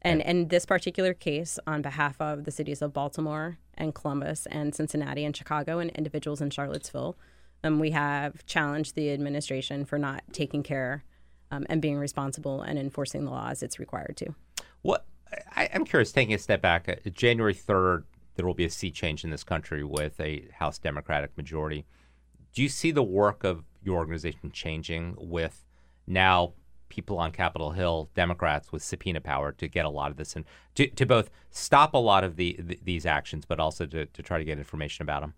And 0.01 0.21
in 0.21 0.47
this 0.47 0.65
particular 0.65 1.13
case, 1.13 1.59
on 1.67 1.81
behalf 1.81 2.19
of 2.21 2.45
the 2.45 2.51
cities 2.51 2.81
of 2.81 2.93
Baltimore 2.93 3.57
and 3.73 3.93
Columbus 3.93 4.45
and 4.47 4.73
Cincinnati 4.73 5.26
and 5.26 5.35
Chicago 5.35 5.80
and 5.80 5.91
individuals 5.91 6.41
in 6.41 6.49
Charlottesville, 6.49 7.17
um, 7.63 7.80
we 7.80 7.91
have 7.91 8.45
challenged 8.45 8.95
the 8.95 9.11
administration 9.11 9.84
for 9.84 9.97
not 9.97 10.23
taking 10.31 10.63
care 10.63 11.03
um, 11.51 11.65
and 11.69 11.81
being 11.81 11.97
responsible 11.97 12.61
and 12.61 12.80
enforcing 12.80 13.26
the 13.26 13.31
law 13.31 13.49
as 13.49 13.61
it's 13.61 13.80
required 13.80 14.15
to. 14.17 14.34
What 14.81 15.05
I, 15.55 15.69
I'm 15.73 15.85
curious, 15.85 16.11
taking 16.11 16.34
a 16.34 16.38
step 16.38 16.61
back, 16.61 16.88
uh, 16.88 17.09
January 17.09 17.53
3rd, 17.53 18.03
there 18.35 18.45
will 18.45 18.53
be 18.53 18.65
a 18.65 18.69
sea 18.69 18.91
change 18.91 19.26
in 19.26 19.30
this 19.30 19.43
country 19.43 19.84
with 19.84 20.19
a 20.21 20.47
House 20.53 20.80
Democratic 20.80 21.35
majority. 21.35 21.85
do 22.53 22.63
you 22.63 22.69
see 22.69 22.91
the 22.91 23.03
work 23.03 23.43
of 23.43 23.65
your 23.84 23.97
organization 23.97 24.51
changing 24.51 25.15
with 25.17 25.65
now 26.07 26.53
people 26.90 27.18
on 27.18 27.32
Capitol 27.32 27.72
Hill, 27.72 28.10
Democrats 28.16 28.72
with 28.72 28.84
subpoena 28.84 29.22
power 29.22 29.52
to 29.53 29.68
get 29.68 29.86
a 29.86 29.90
lot 29.90 30.11
of 30.11 30.18
this 30.18 30.36
and 30.36 30.45
to, 30.76 30.88
to 30.88 31.06
both 31.06 31.30
stop 31.49 31.94
a 31.94 31.98
lot 31.98 32.24
of 32.24 32.36
the, 32.36 32.56
the 32.60 32.80
these 32.84 33.06
actions, 33.06 33.45
but 33.45 33.60
also 33.60 33.86
to, 33.86 34.06
to 34.07 34.22
try 34.22 34.38
to 34.38 34.44
get 34.44 34.57
information 34.57 35.03
about 35.03 35.22
them? 35.22 35.34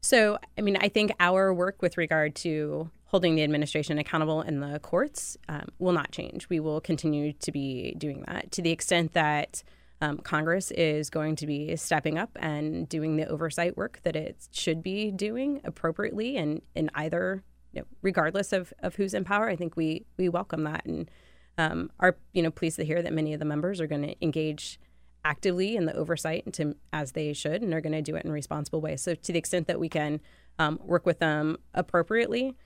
So, 0.00 0.38
I 0.56 0.60
mean, 0.60 0.76
I 0.80 0.88
think 0.88 1.12
our 1.18 1.52
work 1.52 1.82
with 1.82 1.96
regard 1.96 2.34
to 2.36 2.90
holding 3.06 3.34
the 3.34 3.42
administration 3.42 3.98
accountable 3.98 4.42
in 4.42 4.60
the 4.60 4.78
courts 4.80 5.36
um, 5.48 5.68
will 5.78 5.92
not 5.92 6.12
change. 6.12 6.48
We 6.48 6.60
will 6.60 6.80
continue 6.80 7.32
to 7.32 7.52
be 7.52 7.94
doing 7.96 8.24
that 8.26 8.50
to 8.52 8.62
the 8.62 8.70
extent 8.70 9.14
that 9.14 9.62
um, 10.00 10.18
Congress 10.18 10.70
is 10.72 11.08
going 11.08 11.36
to 11.36 11.46
be 11.46 11.74
stepping 11.76 12.18
up 12.18 12.30
and 12.36 12.88
doing 12.88 13.16
the 13.16 13.26
oversight 13.26 13.76
work 13.76 14.00
that 14.02 14.14
it 14.14 14.48
should 14.50 14.82
be 14.82 15.10
doing 15.10 15.60
appropriately 15.64 16.36
and 16.36 16.62
in 16.74 16.90
either, 16.94 17.42
you 17.76 17.82
know, 17.82 17.86
regardless 18.02 18.52
of, 18.52 18.72
of 18.80 18.96
who's 18.96 19.14
in 19.14 19.22
power. 19.22 19.48
I 19.48 19.54
think 19.54 19.76
we 19.76 20.06
we 20.16 20.28
welcome 20.28 20.64
that 20.64 20.84
and 20.86 21.10
um, 21.58 21.90
are 22.00 22.16
you 22.32 22.42
know 22.42 22.50
pleased 22.50 22.76
to 22.76 22.84
hear 22.84 23.02
that 23.02 23.12
many 23.12 23.32
of 23.34 23.38
the 23.38 23.44
members 23.44 23.80
are 23.80 23.86
going 23.86 24.02
to 24.02 24.16
engage 24.22 24.80
actively 25.24 25.76
in 25.76 25.86
the 25.86 25.94
oversight 25.94 26.52
to, 26.52 26.76
as 26.92 27.12
they 27.12 27.32
should 27.32 27.60
and 27.62 27.74
are 27.74 27.80
going 27.80 27.92
to 27.92 28.02
do 28.02 28.14
it 28.14 28.24
in 28.24 28.30
a 28.30 28.32
responsible 28.32 28.80
way. 28.80 28.96
So 28.96 29.14
to 29.14 29.32
the 29.32 29.38
extent 29.38 29.66
that 29.66 29.80
we 29.80 29.88
can 29.88 30.20
um, 30.58 30.78
work 30.84 31.04
with 31.04 31.18
them 31.18 31.56
appropriately, 31.74 32.56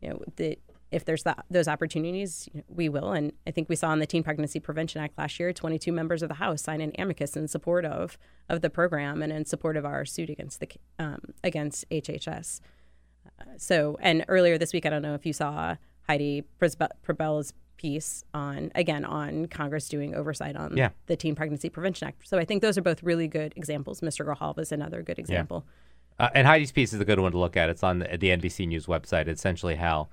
you 0.00 0.08
know, 0.08 0.22
the, 0.36 0.58
if 0.90 1.04
there's 1.04 1.24
that, 1.24 1.44
those 1.50 1.68
opportunities, 1.68 2.48
you 2.54 2.60
know, 2.60 2.64
we 2.68 2.88
will. 2.88 3.12
And 3.12 3.32
I 3.46 3.50
think 3.50 3.68
we 3.68 3.76
saw 3.76 3.92
in 3.92 3.98
the 3.98 4.06
Teen 4.06 4.22
Pregnancy 4.22 4.60
Prevention 4.60 5.02
Act 5.02 5.18
last 5.18 5.38
year, 5.38 5.52
22 5.52 5.92
members 5.92 6.22
of 6.22 6.30
the 6.30 6.36
House 6.36 6.62
signed 6.62 6.80
an 6.80 6.92
amicus 6.98 7.36
in 7.36 7.48
support 7.48 7.84
of 7.84 8.16
of 8.48 8.62
the 8.62 8.70
program 8.70 9.20
and 9.20 9.30
in 9.30 9.44
support 9.44 9.76
of 9.76 9.84
our 9.84 10.06
suit 10.06 10.30
against 10.30 10.60
the 10.60 10.68
um, 10.98 11.20
against 11.44 11.84
HHS. 11.90 12.60
So, 13.58 13.96
and 14.00 14.24
earlier 14.28 14.58
this 14.58 14.72
week, 14.72 14.86
I 14.86 14.90
don't 14.90 15.02
know 15.02 15.14
if 15.14 15.24
you 15.26 15.32
saw 15.32 15.76
Heidi 16.06 16.44
Przybyla's 16.60 17.52
piece 17.76 18.24
on 18.32 18.72
again 18.74 19.04
on 19.04 19.46
Congress 19.46 19.88
doing 19.88 20.14
oversight 20.14 20.56
on 20.56 20.76
yeah. 20.76 20.90
the 21.06 21.16
Teen 21.16 21.34
Pregnancy 21.34 21.68
Prevention 21.68 22.08
Act. 22.08 22.26
So 22.26 22.38
I 22.38 22.44
think 22.44 22.62
those 22.62 22.78
are 22.78 22.82
both 22.82 23.02
really 23.02 23.28
good 23.28 23.52
examples. 23.56 24.00
Mr. 24.00 24.24
Grijalva 24.24 24.60
is 24.60 24.72
another 24.72 25.02
good 25.02 25.18
example. 25.18 25.64
Yeah. 26.18 26.26
Uh, 26.26 26.30
and 26.34 26.46
Heidi's 26.46 26.72
piece 26.72 26.92
is 26.92 27.00
a 27.00 27.04
good 27.04 27.20
one 27.20 27.32
to 27.32 27.38
look 27.38 27.56
at. 27.56 27.68
It's 27.68 27.82
on 27.82 27.98
the, 27.98 28.16
the 28.16 28.28
NBC 28.28 28.66
News 28.66 28.86
website. 28.86 29.28
Essentially, 29.28 29.76
how 29.76 30.08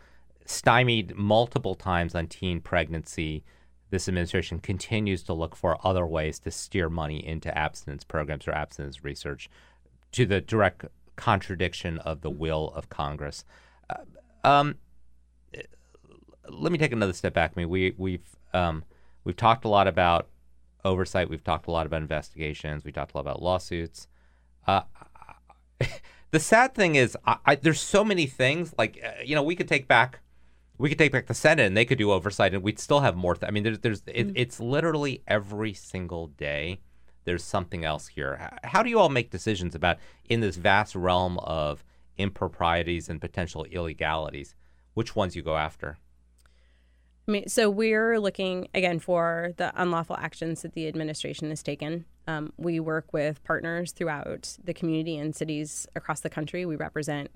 stymied 0.45 1.15
multiple 1.15 1.75
times 1.75 2.13
on 2.13 2.27
teen 2.27 2.59
pregnancy, 2.59 3.43
this 3.89 4.09
administration 4.09 4.59
continues 4.59 5.23
to 5.23 5.33
look 5.33 5.55
for 5.55 5.77
other 5.85 6.05
ways 6.05 6.39
to 6.39 6.51
steer 6.51 6.89
money 6.89 7.25
into 7.25 7.57
abstinence 7.57 8.03
programs 8.03 8.47
or 8.47 8.51
abstinence 8.51 9.03
research, 9.03 9.49
to 10.11 10.25
the 10.25 10.41
direct 10.41 10.85
contradiction 11.15 11.99
of 11.99 12.21
the 12.21 12.29
will 12.29 12.71
of 12.75 12.89
Congress. 12.89 13.45
Uh, 13.89 14.03
um, 14.43 14.75
let 16.49 16.71
me 16.71 16.77
take 16.77 16.91
another 16.91 17.13
step 17.13 17.33
back. 17.33 17.53
I 17.55 17.59
mean, 17.61 17.69
we 17.69 17.93
we've 17.97 18.35
um, 18.53 18.83
we've 19.23 19.35
talked 19.35 19.65
a 19.65 19.69
lot 19.69 19.87
about 19.87 20.27
oversight. 20.83 21.29
We've 21.29 21.43
talked 21.43 21.67
a 21.67 21.71
lot 21.71 21.85
about 21.85 22.01
investigations. 22.01 22.83
We 22.83 22.91
talked 22.91 23.13
a 23.13 23.17
lot 23.17 23.21
about 23.21 23.41
lawsuits. 23.41 24.07
Uh, 24.67 24.81
the 26.31 26.39
sad 26.39 26.75
thing 26.75 26.95
is, 26.95 27.17
I, 27.25 27.37
I, 27.45 27.55
there's 27.55 27.81
so 27.81 28.03
many 28.03 28.27
things. 28.27 28.73
Like 28.77 28.99
uh, 29.03 29.21
you 29.23 29.35
know, 29.35 29.43
we 29.43 29.55
could 29.55 29.67
take 29.67 29.87
back, 29.87 30.19
we 30.77 30.89
could 30.89 30.97
take 30.97 31.11
back 31.11 31.27
the 31.27 31.33
Senate, 31.33 31.65
and 31.65 31.77
they 31.77 31.85
could 31.85 31.97
do 31.97 32.11
oversight, 32.11 32.53
and 32.53 32.63
we'd 32.63 32.79
still 32.79 33.01
have 33.01 33.15
more. 33.15 33.35
Th- 33.35 33.47
I 33.47 33.51
mean, 33.51 33.63
there's 33.63 33.79
there's 33.79 34.03
it, 34.07 34.27
mm-hmm. 34.27 34.37
it's 34.37 34.59
literally 34.59 35.23
every 35.27 35.73
single 35.73 36.27
day. 36.27 36.79
There's 37.25 37.43
something 37.43 37.85
else 37.85 38.07
here. 38.07 38.57
How, 38.63 38.83
do 38.83 38.89
you 38.89 38.99
all 38.99 39.09
make 39.09 39.29
decisions 39.29 39.75
about 39.75 39.97
in 40.29 40.39
this 40.39 40.55
vast 40.55 40.95
realm 40.95 41.39
of 41.39 41.83
improprieties 42.17 43.09
and 43.09 43.19
potential 43.21 43.65
illegalities? 43.65 44.55
Which 44.93 45.15
ones 45.15 45.35
you 45.35 45.41
go 45.41 45.57
after? 45.57 45.97
I 47.27 47.31
mean, 47.31 47.47
so 47.47 47.69
we're 47.69 48.19
looking 48.19 48.67
again 48.73 48.99
for 48.99 49.53
the 49.55 49.71
unlawful 49.81 50.17
actions 50.17 50.61
that 50.61 50.73
the 50.73 50.87
administration 50.87 51.49
has 51.49 51.63
taken. 51.63 52.05
Um, 52.27 52.51
we 52.57 52.79
work 52.79 53.13
with 53.13 53.43
partners 53.43 53.93
throughout 53.93 54.57
the 54.63 54.73
community 54.73 55.17
and 55.17 55.33
cities 55.33 55.87
across 55.95 56.19
the 56.19 56.29
country. 56.29 56.65
We 56.65 56.75
represent 56.75 57.31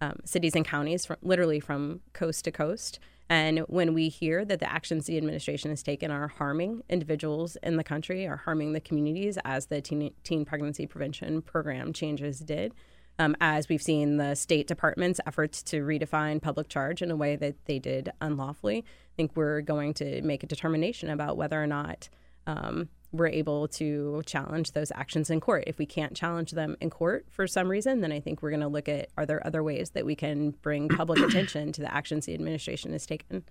um, 0.00 0.20
cities 0.24 0.56
and 0.56 0.64
counties 0.64 1.06
from 1.06 1.16
literally 1.22 1.60
from 1.60 2.00
coast 2.12 2.44
to 2.44 2.50
coast. 2.50 2.98
And 3.30 3.60
when 3.60 3.92
we 3.92 4.08
hear 4.08 4.44
that 4.44 4.58
the 4.58 4.70
actions 4.70 5.06
the 5.06 5.18
administration 5.18 5.70
has 5.70 5.82
taken 5.82 6.10
are 6.10 6.28
harming 6.28 6.82
individuals 6.88 7.56
in 7.62 7.76
the 7.76 7.84
country, 7.84 8.26
are 8.26 8.38
harming 8.38 8.72
the 8.72 8.80
communities, 8.80 9.38
as 9.44 9.66
the 9.66 9.82
teen, 9.82 10.14
teen 10.24 10.44
pregnancy 10.44 10.86
prevention 10.86 11.42
program 11.42 11.92
changes 11.92 12.40
did, 12.40 12.74
um, 13.18 13.36
as 13.40 13.68
we've 13.68 13.82
seen 13.82 14.16
the 14.16 14.34
State 14.34 14.66
Department's 14.66 15.20
efforts 15.26 15.62
to 15.64 15.82
redefine 15.82 16.40
public 16.40 16.68
charge 16.68 17.02
in 17.02 17.10
a 17.10 17.16
way 17.16 17.36
that 17.36 17.66
they 17.66 17.78
did 17.78 18.10
unlawfully. 18.20 18.78
I 18.78 19.14
think 19.16 19.32
we're 19.34 19.60
going 19.60 19.92
to 19.94 20.22
make 20.22 20.42
a 20.42 20.46
determination 20.46 21.10
about 21.10 21.36
whether 21.36 21.62
or 21.62 21.66
not 21.66 22.08
um, 22.46 22.88
we're 23.12 23.28
able 23.28 23.68
to 23.68 24.22
challenge 24.26 24.72
those 24.72 24.92
actions 24.92 25.30
in 25.30 25.40
court. 25.40 25.64
If 25.66 25.78
we 25.78 25.86
can't 25.86 26.14
challenge 26.14 26.52
them 26.52 26.76
in 26.80 26.90
court 26.90 27.26
for 27.30 27.46
some 27.46 27.68
reason, 27.68 28.00
then 28.00 28.12
I 28.12 28.20
think 28.20 28.42
we're 28.42 28.50
going 28.50 28.60
to 28.60 28.68
look 28.68 28.88
at 28.88 29.08
are 29.16 29.24
there 29.24 29.44
other 29.46 29.62
ways 29.62 29.90
that 29.90 30.04
we 30.04 30.14
can 30.14 30.50
bring 30.50 30.88
public 30.96 31.18
attention 31.20 31.72
to 31.72 31.80
the 31.80 31.92
actions 31.92 32.26
the 32.26 32.34
administration 32.34 32.92
has 32.92 33.06
taken. 33.06 33.44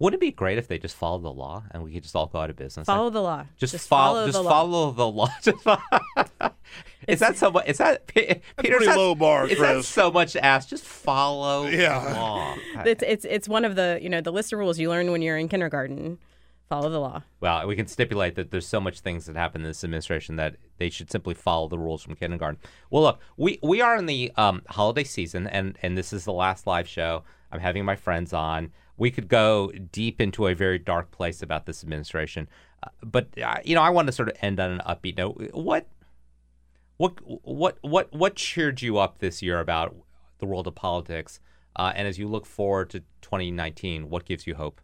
Wouldn't 0.00 0.22
it 0.22 0.24
be 0.24 0.32
great 0.32 0.56
if 0.56 0.66
they 0.66 0.78
just 0.78 0.96
followed 0.96 1.22
the 1.22 1.32
law 1.32 1.62
and 1.70 1.82
we 1.82 1.92
could 1.92 2.02
just 2.02 2.16
all 2.16 2.26
go 2.26 2.38
out 2.38 2.48
of 2.48 2.56
business? 2.56 2.86
Follow 2.86 3.10
the 3.10 3.20
law. 3.20 3.44
Just, 3.58 3.72
just 3.72 3.86
follow, 3.86 4.24
just 4.24 4.42
follow 4.42 4.92
the 4.92 5.06
law. 5.06 5.28
Just 5.42 5.58
follow. 5.58 5.80
is 7.06 7.20
that 7.20 7.36
so 7.36 7.50
much? 7.50 7.68
Is 7.68 7.78
that 7.78 8.06
Peter? 8.06 8.40
Pretty 8.56 8.86
low 8.86 9.14
bar, 9.14 9.46
Is 9.46 9.58
that 9.58 9.84
so 9.84 10.10
much 10.10 10.32
to 10.32 10.42
ask? 10.42 10.70
Just 10.70 10.84
follow 10.84 11.66
yeah. 11.66 12.02
the 12.02 12.14
law. 12.14 12.56
It's 12.86 13.04
it's 13.06 13.26
it's 13.26 13.46
one 13.46 13.66
of 13.66 13.76
the 13.76 13.98
you 14.00 14.08
know 14.08 14.22
the 14.22 14.32
list 14.32 14.54
of 14.54 14.58
rules 14.58 14.78
you 14.78 14.88
learn 14.88 15.12
when 15.12 15.20
you're 15.20 15.36
in 15.36 15.50
kindergarten. 15.50 16.18
Follow 16.70 16.88
the 16.88 16.98
law. 16.98 17.22
Well, 17.40 17.66
we 17.66 17.76
can 17.76 17.86
stipulate 17.86 18.36
that 18.36 18.50
there's 18.50 18.66
so 18.66 18.80
much 18.80 19.00
things 19.00 19.26
that 19.26 19.36
happen 19.36 19.60
in 19.60 19.66
this 19.66 19.84
administration 19.84 20.36
that 20.36 20.56
they 20.78 20.88
should 20.88 21.10
simply 21.10 21.34
follow 21.34 21.68
the 21.68 21.78
rules 21.78 22.02
from 22.02 22.14
kindergarten. 22.14 22.58
Well, 22.90 23.02
look, 23.02 23.20
we 23.36 23.58
we 23.62 23.82
are 23.82 23.96
in 23.96 24.06
the 24.06 24.32
um, 24.36 24.62
holiday 24.68 25.04
season, 25.04 25.46
and 25.46 25.76
and 25.82 25.98
this 25.98 26.12
is 26.14 26.24
the 26.24 26.32
last 26.32 26.66
live 26.66 26.88
show. 26.88 27.24
I'm 27.52 27.60
having 27.60 27.84
my 27.84 27.96
friends 27.96 28.32
on 28.32 28.70
we 29.00 29.10
could 29.10 29.28
go 29.28 29.72
deep 29.90 30.20
into 30.20 30.46
a 30.46 30.54
very 30.54 30.78
dark 30.78 31.10
place 31.10 31.40
about 31.40 31.64
this 31.64 31.82
administration. 31.82 32.46
Uh, 32.82 32.88
but 33.02 33.28
uh, 33.42 33.56
you 33.64 33.74
know, 33.74 33.80
I 33.80 33.88
want 33.88 34.06
to 34.06 34.12
sort 34.12 34.28
of 34.28 34.36
end 34.42 34.60
on 34.60 34.72
an 34.72 34.82
upbeat 34.86 35.16
note. 35.16 35.40
What, 35.54 35.86
what, 36.98 37.14
what, 37.24 37.78
what, 37.80 38.12
what 38.12 38.36
cheered 38.36 38.82
you 38.82 38.98
up 38.98 39.18
this 39.18 39.40
year 39.40 39.58
about 39.58 39.96
the 40.38 40.44
world 40.44 40.66
of 40.66 40.74
politics? 40.74 41.40
Uh, 41.74 41.92
and 41.96 42.06
as 42.06 42.18
you 42.18 42.28
look 42.28 42.44
forward 42.44 42.90
to 42.90 43.00
2019, 43.22 44.10
what 44.10 44.26
gives 44.26 44.46
you 44.46 44.54
hope? 44.54 44.82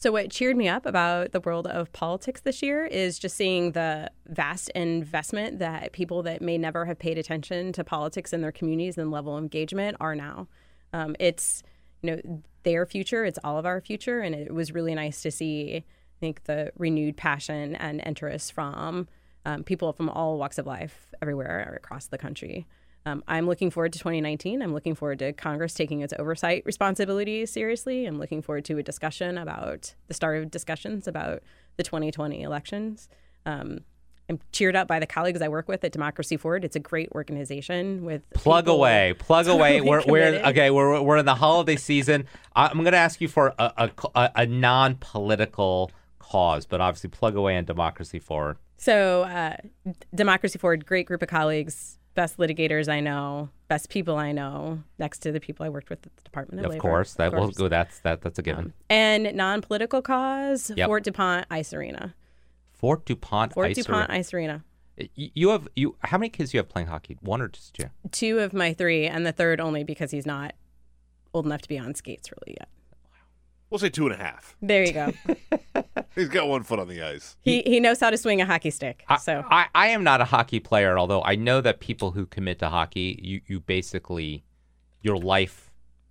So, 0.00 0.12
what 0.12 0.30
cheered 0.30 0.56
me 0.56 0.68
up 0.68 0.86
about 0.86 1.32
the 1.32 1.40
world 1.40 1.66
of 1.66 1.92
politics 1.92 2.40
this 2.42 2.62
year 2.62 2.86
is 2.86 3.18
just 3.18 3.36
seeing 3.36 3.72
the 3.72 4.08
vast 4.26 4.68
investment 4.70 5.58
that 5.58 5.90
people 5.90 6.22
that 6.22 6.40
may 6.40 6.56
never 6.56 6.84
have 6.84 7.00
paid 7.00 7.18
attention 7.18 7.72
to 7.72 7.82
politics 7.82 8.32
in 8.32 8.40
their 8.40 8.52
communities 8.52 8.96
and 8.96 9.10
level 9.10 9.36
of 9.36 9.42
engagement 9.42 9.96
are 9.98 10.14
now. 10.14 10.46
Um, 10.92 11.16
it's 11.18 11.64
you 12.02 12.10
know 12.12 12.42
their 12.62 12.86
future 12.86 13.24
it's 13.24 13.40
all 13.42 13.58
of 13.58 13.66
our 13.66 13.80
future 13.80 14.20
and 14.20 14.34
it 14.34 14.54
was 14.54 14.72
really 14.72 14.94
nice 14.94 15.20
to 15.22 15.30
see 15.32 15.76
i 15.76 15.84
think 16.20 16.44
the 16.44 16.70
renewed 16.76 17.16
passion 17.16 17.74
and 17.76 18.00
interest 18.06 18.52
from 18.52 19.08
um, 19.44 19.64
people 19.64 19.92
from 19.92 20.08
all 20.08 20.38
walks 20.38 20.58
of 20.58 20.66
life 20.66 21.12
everywhere 21.20 21.80
across 21.82 22.06
the 22.06 22.18
country 22.18 22.66
um, 23.08 23.24
i'm 23.28 23.46
looking 23.46 23.70
forward 23.70 23.92
to 23.92 23.98
2019 23.98 24.62
i'm 24.62 24.72
looking 24.72 24.94
forward 24.94 25.18
to 25.18 25.32
congress 25.32 25.74
taking 25.74 26.00
its 26.00 26.12
oversight 26.18 26.62
responsibilities 26.64 27.50
seriously 27.50 28.06
i'm 28.06 28.18
looking 28.18 28.42
forward 28.42 28.64
to 28.64 28.78
a 28.78 28.82
discussion 28.82 29.38
about 29.38 29.94
the 30.08 30.14
start 30.14 30.42
of 30.42 30.50
discussions 30.50 31.08
about 31.08 31.42
the 31.76 31.82
2020 31.82 32.42
elections 32.42 33.08
um, 33.46 33.80
I'm 34.30 34.38
cheered 34.52 34.76
up 34.76 34.86
by 34.86 34.98
the 34.98 35.06
colleagues 35.06 35.40
I 35.40 35.48
work 35.48 35.68
with 35.68 35.82
at 35.84 35.92
Democracy 35.92 36.36
Forward. 36.36 36.62
It's 36.62 36.76
a 36.76 36.80
great 36.80 37.08
organization 37.12 38.04
with 38.04 38.28
plug 38.34 38.68
away, 38.68 39.14
plug 39.18 39.48
away. 39.48 39.80
We're, 39.88 40.02
we're 40.06 40.42
okay. 40.48 40.70
We're 40.70 41.00
we're 41.00 41.16
in 41.16 41.24
the 41.24 41.34
holiday 41.34 41.76
season. 41.76 42.26
I'm 42.54 42.78
going 42.78 42.92
to 42.92 42.98
ask 42.98 43.22
you 43.22 43.28
for 43.28 43.54
a, 43.58 43.90
a, 44.14 44.30
a 44.36 44.46
non 44.46 44.96
political 44.96 45.90
cause, 46.18 46.66
but 46.66 46.80
obviously 46.82 47.08
plug 47.08 47.36
away 47.36 47.56
on 47.56 47.64
Democracy 47.64 48.18
Forward. 48.18 48.58
So, 48.76 49.22
uh, 49.22 49.56
Democracy 50.14 50.58
Forward, 50.58 50.84
great 50.84 51.06
group 51.06 51.22
of 51.22 51.28
colleagues, 51.28 51.97
best 52.18 52.36
litigators 52.36 52.88
I 52.88 52.98
know, 52.98 53.48
best 53.68 53.90
people 53.90 54.16
I 54.16 54.32
know, 54.32 54.82
next 54.98 55.20
to 55.20 55.30
the 55.30 55.38
people 55.38 55.64
I 55.64 55.68
worked 55.68 55.88
with 55.88 56.04
at 56.04 56.16
the 56.16 56.22
Department 56.24 56.58
of, 56.58 56.66
of 56.66 56.72
Labor. 56.72 56.82
Course, 56.82 57.14
that 57.14 57.28
of 57.28 57.34
course, 57.34 57.56
will. 57.56 57.68
That's 57.68 58.00
that. 58.00 58.22
That's 58.22 58.40
a 58.40 58.42
given. 58.42 58.64
Um, 58.64 58.72
and 58.90 59.36
non 59.36 59.62
political 59.62 60.02
cause, 60.02 60.72
yep. 60.74 60.88
Fort 60.88 61.04
DuPont 61.04 61.46
Ice 61.48 61.72
Arena. 61.72 62.16
Fort 62.72 63.06
DuPont 63.06 63.52
Fort 63.54 63.68
Ice 63.68 63.76
DuPont 63.76 64.10
Arena. 64.10 64.18
Ice 64.18 64.34
Arena. 64.34 64.64
You 65.14 65.50
have 65.50 65.68
you. 65.76 65.94
How 66.00 66.18
many 66.18 66.28
kids 66.28 66.50
do 66.50 66.56
you 66.56 66.58
have 66.58 66.68
playing 66.68 66.88
hockey? 66.88 67.16
One 67.20 67.40
or 67.40 67.46
just 67.46 67.74
two? 67.74 67.84
Two 68.10 68.40
of 68.40 68.52
my 68.52 68.74
three, 68.74 69.06
and 69.06 69.24
the 69.24 69.30
third 69.30 69.60
only 69.60 69.84
because 69.84 70.10
he's 70.10 70.26
not 70.26 70.56
old 71.32 71.46
enough 71.46 71.62
to 71.62 71.68
be 71.68 71.78
on 71.78 71.94
skates 71.94 72.32
really 72.32 72.56
yet. 72.58 72.68
We'll 73.70 73.78
say 73.78 73.90
two 73.90 74.06
and 74.06 74.14
a 74.14 74.18
half. 74.18 74.56
There 74.62 74.82
you 74.84 74.92
go. 74.92 75.12
he's 76.14 76.28
got 76.28 76.48
one 76.48 76.62
foot 76.62 76.78
on 76.78 76.88
the 76.88 77.02
ice. 77.02 77.36
He 77.40 77.62
he 77.62 77.80
knows 77.80 78.00
how 78.00 78.10
to 78.10 78.16
swing 78.16 78.40
a 78.40 78.46
hockey 78.46 78.70
stick. 78.70 79.04
So 79.20 79.44
I, 79.50 79.66
I 79.74 79.88
am 79.88 80.02
not 80.04 80.20
a 80.20 80.24
hockey 80.24 80.58
player, 80.60 80.98
although 80.98 81.22
I 81.22 81.34
know 81.34 81.60
that 81.60 81.80
people 81.80 82.12
who 82.12 82.24
commit 82.26 82.58
to 82.60 82.68
hockey, 82.70 83.20
you 83.22 83.40
you 83.46 83.60
basically 83.60 84.44
your 85.02 85.18
life 85.18 85.70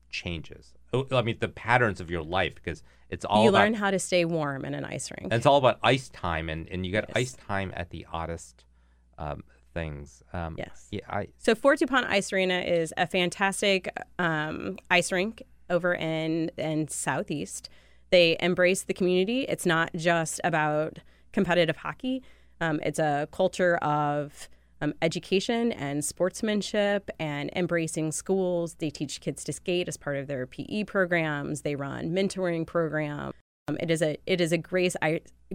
changes. 0.09 0.73
Oh, 0.93 1.05
I 1.11 1.21
mean, 1.21 1.37
the 1.39 1.49
patterns 1.49 1.99
of 1.99 2.09
your 2.09 2.23
life 2.23 2.55
because 2.55 2.83
it's 3.09 3.25
all 3.25 3.43
you 3.43 3.49
about, 3.49 3.59
learn 3.59 3.73
how 3.73 3.91
to 3.91 3.99
stay 3.99 4.23
warm 4.25 4.63
in 4.63 4.73
an 4.73 4.85
ice 4.85 5.09
rink. 5.11 5.23
and 5.25 5.33
it's 5.33 5.45
all 5.45 5.57
about 5.57 5.79
ice 5.83 6.09
time, 6.09 6.49
and, 6.49 6.67
and 6.69 6.85
you 6.85 6.91
get 6.91 7.05
Yes. 7.09 7.17
ice 7.17 7.33
time 7.47 7.71
at 7.75 7.89
the 7.89 8.05
oddest 8.11 8.63
um, 9.17 9.43
things. 9.73 10.23
Um, 10.31 10.55
Yes. 10.57 10.87
Yeah. 10.91 11.01
I, 11.09 11.27
So 11.37 11.55
Fort 11.55 11.79
DuPont 11.79 12.07
Ice 12.07 12.31
Arena 12.31 12.59
is 12.59 12.93
a 12.97 13.07
fantastic 13.07 13.89
um, 14.19 14.77
ice 14.89 15.11
rink 15.11 15.43
over 15.69 15.93
in 15.93 16.51
in 16.57 16.87
Southeast. 16.87 17.69
They 18.09 18.37
embrace 18.39 18.83
the 18.83 18.93
community. 18.93 19.41
It's 19.41 19.65
not 19.65 19.91
just 19.95 20.39
about 20.43 20.99
competitive 21.33 21.77
hockey. 21.77 22.23
Um, 22.61 22.79
it's 22.83 22.99
a 22.99 23.27
culture 23.31 23.77
of 23.77 24.49
um, 24.81 24.93
education 25.01 25.71
and 25.71 26.03
sportsmanship 26.03 27.09
and 27.19 27.49
embracing 27.55 28.11
schools. 28.11 28.75
They 28.75 28.89
teach 28.89 29.21
kids 29.21 29.43
to 29.45 29.53
skate 29.53 29.87
as 29.87 29.97
part 29.97 30.17
of 30.17 30.27
their 30.27 30.45
PE 30.45 30.83
programs. 30.85 31.61
They 31.61 31.75
run 31.75 32.11
mentoring 32.11 32.65
programs. 32.65 33.33
Um, 33.67 33.77
it 33.79 33.91
is 33.91 34.01
a 34.01 34.17
it 34.25 34.39
is 34.39 34.51
a 34.51 34.57
great 34.57 34.95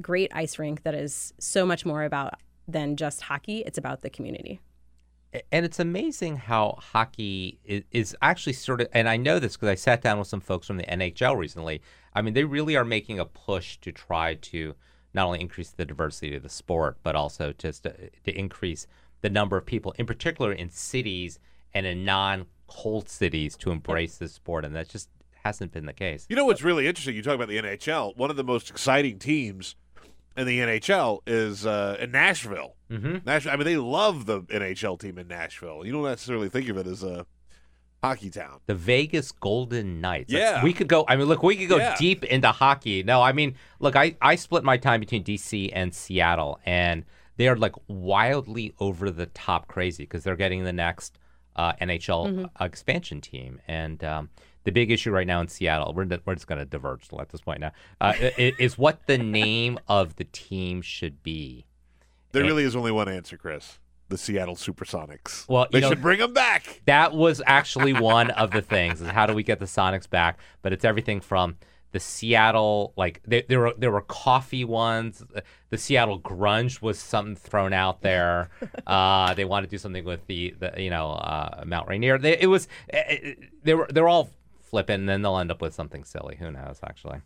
great 0.00 0.30
ice 0.34 0.58
rink 0.58 0.82
that 0.82 0.94
is 0.94 1.32
so 1.38 1.64
much 1.64 1.86
more 1.86 2.04
about 2.04 2.34
than 2.68 2.96
just 2.96 3.22
hockey. 3.22 3.62
It's 3.66 3.78
about 3.78 4.02
the 4.02 4.10
community. 4.10 4.60
And 5.50 5.64
it's 5.64 5.80
amazing 5.80 6.36
how 6.36 6.76
hockey 6.78 7.58
is, 7.64 7.84
is 7.90 8.16
actually 8.22 8.52
sort 8.52 8.80
of 8.80 8.88
and 8.92 9.08
i 9.08 9.16
know 9.16 9.38
this 9.38 9.56
because 9.56 9.68
i 9.68 9.74
sat 9.74 10.02
down 10.02 10.18
with 10.18 10.28
some 10.28 10.40
folks 10.40 10.66
from 10.66 10.76
the 10.76 10.84
nhl 10.84 11.36
recently 11.36 11.80
i 12.14 12.22
mean 12.22 12.34
they 12.34 12.44
really 12.44 12.76
are 12.76 12.84
making 12.84 13.18
a 13.18 13.24
push 13.24 13.76
to 13.78 13.92
try 13.92 14.34
to 14.34 14.74
not 15.14 15.26
only 15.26 15.40
increase 15.40 15.70
the 15.70 15.84
diversity 15.84 16.34
of 16.34 16.42
the 16.42 16.48
sport 16.48 16.98
but 17.02 17.16
also 17.16 17.52
just 17.52 17.84
to, 17.84 18.10
to 18.24 18.38
increase 18.38 18.86
the 19.20 19.30
number 19.30 19.56
of 19.56 19.64
people 19.64 19.94
in 19.98 20.06
particular 20.06 20.52
in 20.52 20.68
cities 20.68 21.38
and 21.74 21.86
in 21.86 22.04
non-cold 22.04 23.08
cities 23.08 23.56
to 23.56 23.70
embrace 23.70 24.18
this 24.18 24.32
sport 24.32 24.64
and 24.64 24.74
that 24.74 24.88
just 24.88 25.08
hasn't 25.44 25.72
been 25.72 25.86
the 25.86 25.92
case 25.92 26.26
You 26.28 26.36
know 26.36 26.44
what's 26.44 26.62
really 26.62 26.86
interesting? 26.86 27.16
You 27.16 27.22
talk 27.22 27.34
about 27.34 27.48
the 27.48 27.58
NHL. 27.58 28.16
One 28.16 28.30
of 28.30 28.36
the 28.36 28.44
most 28.44 28.70
exciting 28.70 29.18
teams 29.18 29.74
in 30.36 30.46
the 30.46 30.60
NHL 30.60 31.20
is 31.26 31.66
uh, 31.66 31.96
in 32.00 32.10
Nashville. 32.12 32.74
Mm-hmm. 32.92 33.16
Nashville. 33.24 33.52
I 33.52 33.56
mean, 33.56 33.64
they 33.64 33.76
love 33.76 34.26
the 34.26 34.42
NHL 34.42 34.98
team 35.00 35.18
in 35.18 35.28
Nashville. 35.28 35.84
You 35.84 35.92
don't 35.92 36.04
necessarily 36.04 36.48
think 36.48 36.68
of 36.68 36.76
it 36.76 36.86
as 36.86 37.02
a 37.02 37.26
hockey 38.02 38.30
town. 38.30 38.58
the 38.66 38.74
Vegas 38.74 39.30
Golden 39.32 40.00
Knights. 40.00 40.32
Like, 40.32 40.40
Yeah. 40.40 40.64
we 40.64 40.72
could 40.72 40.88
go. 40.88 41.04
I 41.08 41.16
mean, 41.16 41.26
look, 41.26 41.42
we 41.42 41.56
could 41.56 41.68
go 41.68 41.76
Yeah. 41.76 41.96
deep 41.96 42.24
into 42.24 42.50
hockey. 42.50 43.02
No, 43.02 43.22
I 43.22 43.32
mean, 43.32 43.54
look, 43.78 43.96
I 43.96 44.16
I 44.20 44.34
split 44.34 44.64
my 44.64 44.76
time 44.76 45.00
between 45.00 45.22
DC 45.22 45.70
and 45.72 45.94
Seattle, 45.94 46.58
and 46.66 47.04
they 47.36 47.48
are 47.48 47.56
like 47.56 47.74
wildly 47.88 48.74
over 48.80 49.10
the 49.10 49.26
top 49.26 49.68
crazy 49.68 50.04
because 50.04 50.24
they're 50.24 50.36
getting 50.36 50.64
the 50.64 50.72
next 50.72 51.18
uh, 51.56 51.74
NHL 51.80 52.50
uh, 52.60 52.64
expansion 52.64 53.20
team, 53.20 53.60
and 53.68 54.02
um, 54.02 54.30
the 54.64 54.72
big 54.72 54.90
issue 54.90 55.10
right 55.10 55.26
now 55.26 55.40
in 55.40 55.48
Seattle, 55.48 55.92
we're 55.92 56.06
we're 56.24 56.34
just 56.34 56.46
going 56.46 56.58
to 56.58 56.64
diverge 56.64 57.08
at 57.18 57.28
this 57.28 57.40
point 57.40 57.60
now, 57.60 57.72
uh, 58.00 58.14
is 58.38 58.78
what 58.78 59.06
the 59.06 59.18
name 59.18 59.78
of 59.88 60.16
the 60.16 60.24
team 60.24 60.82
should 60.82 61.22
be. 61.22 61.66
There 62.32 62.42
And- 62.42 62.48
really 62.50 62.64
is 62.64 62.74
only 62.76 62.92
one 62.92 63.08
answer, 63.08 63.36
Chris. 63.36 63.78
The 64.08 64.18
Seattle 64.18 64.56
Supersonics. 64.56 65.48
Well, 65.48 65.66
they 65.70 65.78
you 65.78 65.82
know- 65.82 65.88
should 65.90 66.02
bring 66.02 66.18
them 66.18 66.34
back. 66.34 66.82
That 66.86 67.14
was 67.14 67.40
actually 67.46 67.92
one 67.94 68.30
of 68.32 68.50
the 68.50 68.60
things 68.60 69.00
is 69.00 69.08
how 69.08 69.24
do 69.26 69.32
we 69.34 69.42
get 69.42 69.58
the 69.58 69.64
Sonics 69.66 70.08
back? 70.10 70.38
But 70.60 70.72
it's 70.74 70.84
everything 70.84 71.20
from 71.22 71.56
the 71.92 72.00
Seattle 72.00 72.92
like 72.96 73.20
there, 73.26 73.42
there 73.48 73.60
were 73.60 73.74
there 73.76 73.90
were 73.90 74.00
coffee 74.02 74.64
ones. 74.64 75.22
The 75.70 75.78
Seattle 75.78 76.18
grunge 76.20 76.80
was 76.82 76.98
something 76.98 77.36
thrown 77.36 77.72
out 77.72 78.02
there. 78.02 78.48
Uh, 78.86 79.32
they 79.34 79.44
wanted 79.44 79.68
to 79.68 79.70
do 79.70 79.78
something 79.78 80.04
with 80.04 80.26
the, 80.26 80.54
the 80.58 80.72
you 80.76 80.90
know 80.90 81.12
uh, 81.12 81.62
Mount 81.66 81.88
Rainier. 81.88 82.18
They, 82.18 82.36
it 82.38 82.46
was 82.48 82.66
eh, 82.90 83.34
they 83.62 83.74
were 83.74 83.86
they're 83.90 84.08
all 84.08 84.28
flipping, 84.70 85.00
and 85.00 85.08
then 85.08 85.22
they'll 85.22 85.38
end 85.38 85.50
up 85.50 85.62
with 85.62 85.72
something 85.74 86.04
silly. 86.04 86.36
Who 86.36 86.50
knows? 86.50 86.80
Actually. 86.82 87.20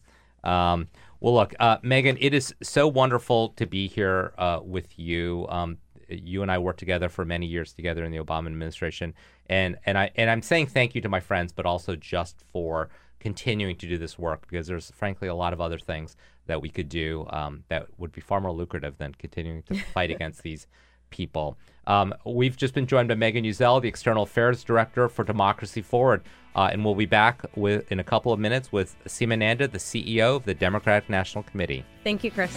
Um, 0.47 0.89
well, 1.21 1.35
look, 1.35 1.55
uh, 1.59 1.79
Megan, 1.83 2.17
it 2.21 2.35
is 2.35 2.55
so 2.63 2.87
wonderful 2.87 3.51
to 3.51 3.67
be 3.67 3.89
here 3.89 4.33
uh, 4.39 4.61
with 4.63 4.99
you. 4.99 5.47
Um, 5.49 5.79
you 6.09 6.43
and 6.43 6.53
I 6.53 6.59
worked 6.59 6.79
together 6.79 7.09
for 7.09 7.25
many 7.25 7.47
years 7.47 7.73
together 7.73 8.05
in 8.05 8.13
the 8.13 8.19
Obama 8.19 8.47
administration, 8.47 9.13
and 9.49 9.77
and 9.87 9.99
I 9.99 10.11
and 10.15 10.31
I'm 10.31 10.43
saying 10.43 10.69
thank 10.69 10.95
you 10.95 11.01
to 11.01 11.09
my 11.09 11.21
friends, 11.21 11.53
but 11.53 11.67
also 11.67 11.97
just 11.97 12.45
for 12.53 12.91
continuing 13.19 13.77
to 13.77 13.89
do 13.89 13.99
this 13.99 14.19
work 14.19 14.47
because 14.49 14.67
there's 14.69 14.91
frankly 14.93 15.27
a 15.27 15.35
lot 15.35 15.53
of 15.53 15.61
other 15.61 15.79
things 15.79 16.17
that 16.47 16.63
we 16.63 16.69
could 16.69 16.89
do 16.89 17.27
um, 17.31 17.65
that 17.69 17.87
would 17.99 18.13
be 18.13 18.21
far 18.21 18.41
more 18.41 18.53
lucrative 18.53 18.99
than 18.99 19.13
continuing 19.15 19.63
to 19.65 19.75
fight 19.93 20.11
against 20.13 20.43
these 20.43 20.69
people. 21.11 21.59
Um, 21.87 22.15
we've 22.25 22.57
just 22.57 22.75
been 22.75 22.87
joined 22.87 23.09
by 23.09 23.15
Megan 23.15 23.45
Uzzell, 23.45 23.81
the 23.81 23.89
External 23.89 24.25
Affairs 24.25 24.65
Director 24.65 25.09
for 25.09 25.25
Democracy 25.25 25.83
Forward, 25.83 26.23
uh, 26.57 26.69
and 26.73 26.85
we'll 26.85 26.95
be 26.95 27.07
back 27.07 27.45
with 27.55 27.91
in 27.93 28.01
a 28.01 28.05
couple 28.05 28.33
of 28.33 28.41
minutes 28.41 28.73
with 28.73 28.97
Seema 29.07 29.39
Nanda, 29.39 29.69
the 29.69 29.79
CEO 29.79 30.37
of 30.37 30.45
the 30.45 30.55
Democratic 30.55 31.09
National 31.09 31.45
Committee. 31.45 31.85
Thank 32.03 32.25
you, 32.25 32.31
Chris. 32.31 32.57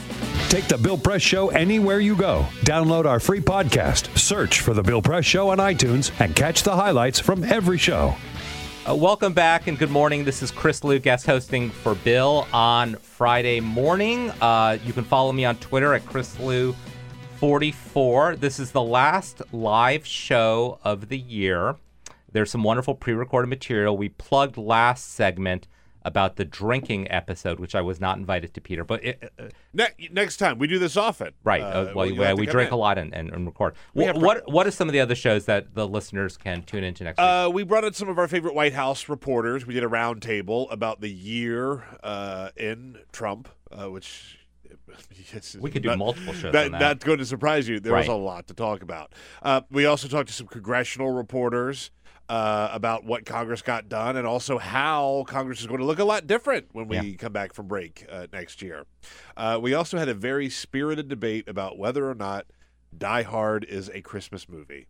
Take 0.49 0.67
the 0.67 0.77
Bill 0.77 0.97
Press 0.97 1.21
Show 1.21 1.49
anywhere 1.49 1.99
you 1.99 2.15
go. 2.15 2.45
Download 2.61 3.05
our 3.05 3.19
free 3.19 3.41
podcast, 3.41 4.17
search 4.17 4.61
for 4.61 4.73
The 4.73 4.81
Bill 4.81 5.01
Press 5.01 5.25
Show 5.25 5.49
on 5.49 5.59
iTunes, 5.59 6.11
and 6.19 6.35
catch 6.35 6.63
the 6.63 6.75
highlights 6.75 7.19
from 7.19 7.43
every 7.43 7.77
show. 7.77 8.15
Uh, 8.89 8.95
welcome 8.95 9.33
back 9.33 9.67
and 9.67 9.77
good 9.77 9.91
morning. 9.91 10.23
This 10.23 10.41
is 10.41 10.49
Chris 10.49 10.83
Lu, 10.83 10.97
guest 10.97 11.27
hosting 11.27 11.69
for 11.69 11.93
Bill 11.93 12.47
on 12.51 12.95
Friday 12.95 13.59
morning. 13.59 14.31
Uh, 14.41 14.79
you 14.83 14.93
can 14.93 15.03
follow 15.03 15.31
me 15.31 15.45
on 15.45 15.57
Twitter 15.57 15.93
at 15.93 16.03
Chris 16.07 16.39
Lu 16.39 16.73
44. 17.39 18.35
This 18.35 18.59
is 18.59 18.71
the 18.71 18.81
last 18.83 19.41
live 19.53 20.05
show 20.05 20.77
of 20.83 21.07
the 21.07 21.17
year. 21.17 21.77
There's 22.31 22.51
some 22.51 22.63
wonderful 22.63 22.95
pre-recorded 22.95 23.47
material. 23.47 23.95
We 23.97 24.09
plugged 24.09 24.57
last 24.57 25.13
segment 25.13 25.65
about 26.03 26.35
the 26.35 26.43
drinking 26.43 27.09
episode, 27.09 27.57
which 27.59 27.75
I 27.75 27.81
was 27.81 28.01
not 28.01 28.17
invited 28.17 28.53
to, 28.55 28.61
Peter. 28.61 28.83
But 28.83 29.03
it, 29.05 29.31
uh, 29.39 29.43
Ne- 29.73 30.09
next 30.11 30.35
time 30.37 30.59
we 30.59 30.67
do 30.67 30.79
this 30.79 30.97
often, 30.97 31.31
right, 31.45 31.61
Uh, 31.61 31.65
uh, 31.65 31.93
well, 31.95 32.35
we 32.35 32.45
drink 32.45 32.69
in. 32.69 32.73
a 32.73 32.77
lot 32.77 32.97
and, 32.97 33.13
and, 33.13 33.29
and 33.31 33.45
record. 33.45 33.73
We 33.93 34.05
Wh- 34.07 34.15
what 34.15 34.51
what 34.51 34.67
are 34.67 34.71
some 34.71 34.89
of 34.89 34.93
the 34.93 34.99
other 34.99 35.15
shows 35.15 35.45
that 35.45 35.75
the 35.75 35.87
listeners 35.87 36.35
can 36.35 36.63
tune 36.63 36.83
into 36.83 37.05
next 37.05 37.19
week? 37.19 37.25
Uh, 37.25 37.49
we 37.53 37.63
brought 37.63 37.85
in 37.85 37.93
some 37.93 38.09
of 38.09 38.17
our 38.19 38.27
favorite 38.27 38.53
White 38.53 38.73
House 38.73 39.07
reporters. 39.07 39.65
We 39.65 39.73
did 39.73 39.83
a 39.83 39.87
roundtable 39.89 40.67
about 40.71 40.99
the 41.01 41.09
year 41.09 41.83
uh, 42.03 42.49
in 42.57 42.97
Trump, 43.13 43.47
uh, 43.71 43.89
which 43.89 44.38
it's 45.33 45.55
We 45.55 45.71
could 45.71 45.83
do 45.83 45.89
not- 45.89 45.97
multiple 45.99 46.33
shows 46.33 46.55
on 46.55 46.71
that. 46.71 46.71
not 46.79 46.99
going 46.99 47.19
to 47.19 47.25
surprise 47.25 47.67
you. 47.67 47.79
There 47.79 47.93
was 47.93 48.07
a 48.07 48.13
lot 48.13 48.47
to 48.47 48.53
talk 48.53 48.81
about. 48.81 49.13
Uh, 49.41 49.61
we 49.71 49.85
also 49.85 50.07
talked 50.07 50.27
to 50.29 50.33
some 50.33 50.47
congressional 50.47 51.11
reporters. 51.11 51.91
Uh, 52.27 52.69
about 52.71 53.05
what 53.05 53.25
Congress 53.25 53.63
got 53.63 53.89
done 53.89 54.15
and 54.15 54.27
also 54.27 54.59
how 54.59 55.23
Congress 55.27 55.61
is 55.61 55.65
going 55.65 55.79
to 55.79 55.85
look 55.87 55.97
a 55.97 56.03
lot 56.03 56.27
different 56.27 56.67
when 56.73 56.87
we 56.87 56.95
Yeah. 56.99 57.15
come 57.17 57.33
back 57.33 57.53
from 57.55 57.67
break 57.67 58.05
uh, 58.07 58.27
next 58.31 58.61
year. 58.61 58.85
Uh, 59.35 59.57
we 59.59 59.73
also 59.73 59.97
had 59.97 60.07
a 60.09 60.13
very 60.13 60.47
spirited 60.47 61.07
debate 61.07 61.47
about 61.49 61.79
whether 61.79 62.07
or 62.07 62.13
not 62.13 62.45
Die 62.95 63.23
Hard 63.23 63.63
is 63.63 63.89
a 63.95 64.01
Christmas 64.01 64.47
movie 64.47 64.85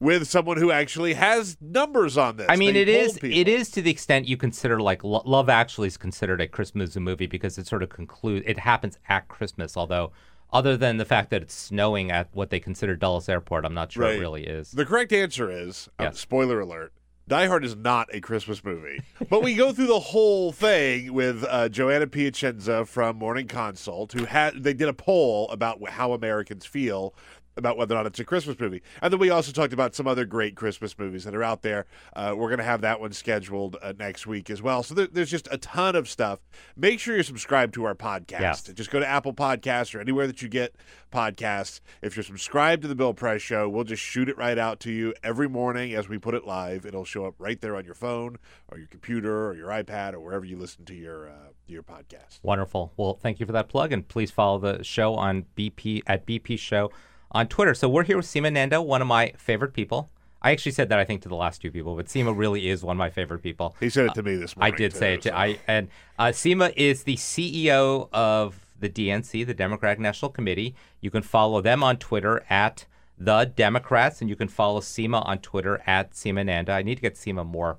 with 0.00 0.28
someone 0.28 0.56
who 0.58 0.70
actually 0.70 1.14
has 1.14 1.56
numbers 1.60 2.16
on 2.16 2.36
this. 2.36 2.46
I 2.48 2.56
mean, 2.56 2.74
They 2.74 2.82
it 2.82 2.88
is 2.88 3.14
people. 3.18 3.36
it 3.36 3.48
is 3.48 3.70
to 3.72 3.82
the 3.82 3.90
extent 3.90 4.28
you 4.28 4.36
consider 4.36 4.80
like 4.80 5.02
Lo- 5.02 5.22
Love 5.24 5.48
Actually 5.48 5.88
is 5.88 5.96
considered 5.96 6.40
a 6.40 6.46
Christmas 6.48 6.94
movie 6.96 7.26
because 7.26 7.58
it 7.58 7.66
sort 7.66 7.82
of 7.82 7.88
concludes 7.88 8.44
it 8.46 8.58
happens 8.60 8.98
at 9.08 9.28
Christmas. 9.28 9.76
Although, 9.76 10.12
other 10.52 10.76
than 10.76 10.96
the 10.98 11.04
fact 11.04 11.30
that 11.30 11.42
it's 11.42 11.54
snowing 11.54 12.10
at 12.10 12.28
what 12.32 12.50
they 12.50 12.60
consider 12.60 12.94
Dulles 12.96 13.28
Airport, 13.28 13.64
I'm 13.64 13.74
not 13.74 13.92
sure 13.92 14.04
Right. 14.04 14.16
it 14.16 14.20
really 14.20 14.44
is. 14.46 14.70
The 14.70 14.86
correct 14.86 15.12
answer 15.12 15.50
is 15.50 15.88
uh, 15.98 16.04
Yes. 16.04 16.20
spoiler 16.20 16.60
alert. 16.60 16.92
Die 17.26 17.46
Hard 17.46 17.62
is 17.62 17.76
not 17.76 18.08
a 18.14 18.22
Christmas 18.22 18.64
movie, 18.64 19.02
but 19.28 19.42
we 19.42 19.54
go 19.54 19.70
through 19.70 19.88
the 19.88 20.00
whole 20.00 20.50
thing 20.50 21.12
with 21.12 21.44
uh, 21.46 21.68
Joanna 21.68 22.06
Piacenza 22.06 22.86
from 22.86 23.16
Morning 23.18 23.46
Consult, 23.46 24.12
who 24.12 24.24
had 24.24 24.62
they 24.62 24.72
did 24.72 24.88
a 24.88 24.94
poll 24.94 25.46
about 25.50 25.86
how 25.90 26.14
Americans 26.14 26.64
feel 26.64 27.14
about 27.58 27.76
whether 27.76 27.94
or 27.94 27.98
not 27.98 28.06
it's 28.06 28.18
a 28.18 28.24
Christmas 28.24 28.58
movie, 28.58 28.82
and 29.02 29.12
then 29.12 29.20
we 29.20 29.30
also 29.30 29.52
talked 29.52 29.72
about 29.72 29.94
some 29.94 30.06
other 30.06 30.24
great 30.24 30.56
Christmas 30.56 30.98
movies 30.98 31.24
that 31.24 31.34
are 31.34 31.42
out 31.42 31.62
there. 31.62 31.86
Uh, 32.16 32.34
we're 32.36 32.48
going 32.48 32.58
to 32.58 32.64
have 32.64 32.80
that 32.80 33.00
one 33.00 33.12
scheduled 33.12 33.76
uh, 33.82 33.92
next 33.98 34.26
week 34.26 34.48
as 34.48 34.62
well. 34.62 34.82
So 34.82 34.94
there, 34.94 35.08
there's 35.08 35.30
just 35.30 35.48
a 35.50 35.58
ton 35.58 35.96
of 35.96 36.08
stuff. 36.08 36.40
Make 36.76 37.00
sure 37.00 37.14
you're 37.14 37.24
subscribed 37.24 37.74
to 37.74 37.84
our 37.84 37.94
podcast. 37.94 38.40
Yes. 38.40 38.62
Just 38.62 38.90
go 38.90 39.00
to 39.00 39.06
Apple 39.06 39.34
Podcasts 39.34 39.94
or 39.94 40.00
anywhere 40.00 40.26
that 40.26 40.40
you 40.40 40.48
get 40.48 40.74
podcasts. 41.12 41.80
If 42.02 42.16
you're 42.16 42.22
subscribed 42.22 42.82
to 42.82 42.88
the 42.88 42.94
Bill 42.94 43.14
Press 43.14 43.42
Show, 43.42 43.68
we'll 43.68 43.84
just 43.84 44.02
shoot 44.02 44.28
it 44.28 44.36
right 44.36 44.58
out 44.58 44.80
to 44.80 44.90
you 44.90 45.14
every 45.22 45.48
morning 45.48 45.94
as 45.94 46.08
we 46.08 46.18
put 46.18 46.34
it 46.34 46.46
live. 46.46 46.86
It'll 46.86 47.04
show 47.04 47.26
up 47.26 47.34
right 47.38 47.60
there 47.60 47.76
on 47.76 47.84
your 47.84 47.94
phone 47.94 48.38
or 48.70 48.78
your 48.78 48.88
computer 48.88 49.48
or 49.48 49.54
your 49.54 49.68
iPad 49.68 50.14
or 50.14 50.20
wherever 50.20 50.44
you 50.44 50.56
listen 50.56 50.84
to 50.86 50.94
your 50.94 51.28
uh, 51.28 51.48
your 51.66 51.82
podcast. 51.82 52.40
Wonderful. 52.42 52.92
Well, 52.96 53.14
thank 53.14 53.40
you 53.40 53.46
for 53.46 53.52
that 53.52 53.68
plug, 53.68 53.92
and 53.92 54.06
please 54.06 54.30
follow 54.30 54.58
the 54.58 54.82
show 54.84 55.14
on 55.14 55.44
BP 55.56 56.02
at 56.06 56.26
BP 56.26 56.58
Show 56.58 56.90
on 57.30 57.48
Twitter. 57.48 57.74
So 57.74 57.88
we're 57.88 58.04
here 58.04 58.16
with 58.16 58.26
Seema 58.26 58.52
Nanda, 58.52 58.80
one 58.80 59.02
of 59.02 59.08
my 59.08 59.32
favorite 59.36 59.72
people. 59.72 60.10
I 60.40 60.52
actually 60.52 60.72
said 60.72 60.88
that 60.90 60.98
I 60.98 61.04
think 61.04 61.22
to 61.22 61.28
the 61.28 61.34
last 61.34 61.60
two 61.60 61.70
people, 61.70 61.96
but 61.96 62.06
Seema 62.06 62.36
really 62.36 62.68
is 62.68 62.84
one 62.84 62.96
of 62.96 62.98
my 62.98 63.10
favorite 63.10 63.42
people. 63.42 63.74
He 63.80 63.90
said 63.90 64.06
it 64.06 64.14
to 64.14 64.22
me 64.22 64.36
this 64.36 64.56
morning. 64.56 64.74
I 64.74 64.76
did 64.76 64.94
say 64.94 65.14
it 65.14 65.22
to 65.22 65.30
too. 65.30 65.36
I 65.36 65.58
and 65.66 65.88
uh, 66.18 66.26
Seema 66.26 66.72
is 66.76 67.02
the 67.02 67.16
CEO 67.16 68.08
of 68.12 68.64
the 68.78 68.88
DNC, 68.88 69.46
the 69.46 69.54
Democratic 69.54 69.98
National 69.98 70.30
Committee. 70.30 70.76
You 71.00 71.10
can 71.10 71.22
follow 71.22 71.60
them 71.60 71.82
on 71.82 71.96
Twitter 71.96 72.44
at 72.48 72.86
the 73.18 73.44
Democrats, 73.44 74.20
and 74.20 74.30
you 74.30 74.36
can 74.36 74.46
follow 74.46 74.80
Seema 74.80 75.26
on 75.26 75.38
Twitter 75.38 75.82
at 75.86 76.12
Seema 76.12 76.46
Nanda. 76.46 76.72
I 76.72 76.82
need 76.82 76.94
to 76.96 77.02
get 77.02 77.14
Seema 77.14 77.44
more 77.44 77.78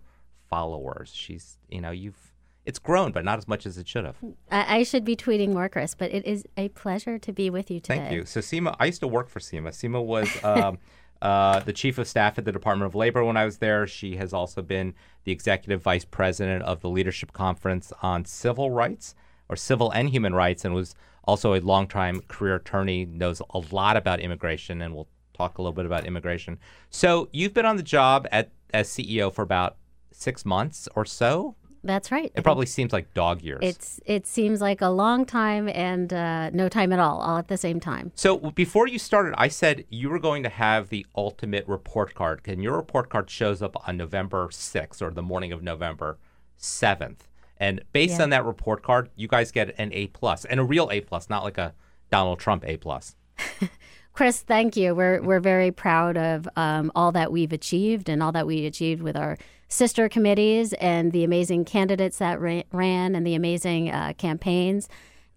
followers. 0.49 1.13
She's, 1.13 1.57
you 1.69 1.79
know, 1.79 1.91
you've 1.91 2.28
it's 2.69 2.77
grown, 2.77 3.11
but 3.11 3.25
not 3.25 3.39
as 3.39 3.47
much 3.47 3.65
as 3.65 3.79
it 3.79 3.87
should 3.87 4.05
have. 4.05 4.15
I, 4.51 4.77
I 4.77 4.83
should 4.83 5.03
be 5.03 5.15
tweeting 5.15 5.53
more, 5.53 5.67
Chris, 5.67 5.95
but 5.95 6.11
it 6.11 6.23
is 6.23 6.45
a 6.55 6.69
pleasure 6.69 7.17
to 7.17 7.33
be 7.33 7.49
with 7.49 7.71
you 7.71 7.79
today. 7.79 7.97
Thank 7.97 8.11
you. 8.11 8.25
So 8.25 8.41
Seema, 8.41 8.75
I 8.79 8.85
used 8.85 8.99
to 9.01 9.07
work 9.07 9.27
for 9.27 9.39
Seema. 9.39 9.69
Seema 9.69 10.05
was 10.05 10.29
um, 10.43 10.77
uh, 11.19 11.61
the 11.61 11.73
chief 11.73 11.97
of 11.97 12.07
staff 12.07 12.37
at 12.37 12.45
the 12.45 12.51
Department 12.51 12.85
of 12.85 12.93
Labor 12.93 13.23
when 13.23 13.37
I 13.37 13.45
was 13.45 13.57
there. 13.57 13.87
She 13.87 14.17
has 14.17 14.33
also 14.33 14.61
been 14.61 14.93
the 15.23 15.31
executive 15.31 15.81
vice 15.81 16.05
president 16.05 16.61
of 16.63 16.81
the 16.81 16.89
Leadership 16.89 17.33
Conference 17.33 17.91
on 18.03 18.23
Civil 18.23 18.69
Rights 18.69 19.15
or 19.49 19.55
Civil 19.55 19.89
and 19.89 20.11
Human 20.11 20.35
Rights, 20.35 20.63
and 20.63 20.75
was 20.75 20.93
also 21.23 21.55
a 21.55 21.59
longtime 21.59 22.21
career 22.27 22.55
attorney. 22.55 23.03
Knows 23.03 23.41
a 23.49 23.57
lot 23.71 23.97
about 23.97 24.19
immigration, 24.19 24.83
and 24.83 24.93
we'll 24.93 25.07
talk 25.33 25.57
a 25.57 25.63
little 25.63 25.73
bit 25.73 25.87
about 25.87 26.05
immigration. 26.05 26.59
So 26.91 27.29
you've 27.33 27.55
been 27.55 27.65
on 27.65 27.77
the 27.77 27.83
job 27.83 28.27
at 28.31 28.51
as 28.75 28.87
CEO 28.89 29.33
for 29.33 29.41
about 29.41 29.77
six 30.11 30.45
months 30.45 30.87
or 30.95 31.03
so. 31.03 31.55
That's 31.83 32.11
right. 32.11 32.31
It 32.35 32.43
probably 32.43 32.65
seems 32.65 32.91
like 32.91 33.13
dog 33.13 33.41
years. 33.41 33.59
It's 33.61 33.99
it 34.05 34.27
seems 34.27 34.59
like 34.59 34.81
a 34.81 34.89
long 34.89 35.25
time 35.25 35.69
and 35.69 36.11
uh, 36.13 36.49
no 36.51 36.67
time 36.67 36.91
at 36.91 36.99
all, 36.99 37.19
all 37.19 37.37
at 37.37 37.47
the 37.47 37.57
same 37.57 37.79
time. 37.79 38.11
So 38.15 38.37
before 38.37 38.87
you 38.87 38.99
started, 38.99 39.33
I 39.37 39.47
said 39.47 39.85
you 39.89 40.09
were 40.09 40.19
going 40.19 40.43
to 40.43 40.49
have 40.49 40.89
the 40.89 41.05
ultimate 41.15 41.67
report 41.67 42.15
card, 42.15 42.41
and 42.45 42.61
your 42.61 42.75
report 42.75 43.09
card 43.09 43.29
shows 43.29 43.61
up 43.61 43.75
on 43.87 43.95
November 43.97 44.49
sixth 44.51 45.01
or 45.01 45.11
the 45.11 45.21
morning 45.23 45.51
of 45.53 45.63
November 45.63 46.17
seventh. 46.57 47.27
And 47.57 47.81
based 47.93 48.17
Yeah. 48.17 48.23
on 48.23 48.29
that 48.31 48.45
report 48.45 48.83
card, 48.83 49.09
you 49.15 49.27
guys 49.27 49.51
get 49.51 49.73
an 49.77 49.91
A 49.93 50.07
plus 50.07 50.45
and 50.45 50.59
a 50.59 50.63
real 50.63 50.89
A 50.91 51.01
plus, 51.01 51.29
not 51.29 51.43
like 51.43 51.57
a 51.57 51.73
Donald 52.09 52.39
Trump 52.39 52.63
A 52.67 52.77
plus. 52.77 53.15
Chris, 54.13 54.41
thank 54.41 54.75
you. 54.75 54.93
We're 54.95 55.21
we're 55.21 55.39
very 55.39 55.71
proud 55.71 56.17
of 56.17 56.47
um, 56.57 56.91
all 56.95 57.11
that 57.13 57.31
we've 57.31 57.53
achieved 57.53 58.09
and 58.09 58.21
all 58.21 58.31
that 58.33 58.45
we 58.47 58.65
achieved 58.65 59.01
with 59.01 59.15
our 59.15 59.37
sister 59.69 60.09
committees 60.09 60.73
and 60.73 61.11
the 61.11 61.23
amazing 61.23 61.63
candidates 61.63 62.17
that 62.17 62.41
ra- 62.41 62.63
ran 62.71 63.15
and 63.15 63.25
the 63.25 63.35
amazing 63.35 63.89
uh, 63.91 64.11
campaigns 64.17 64.89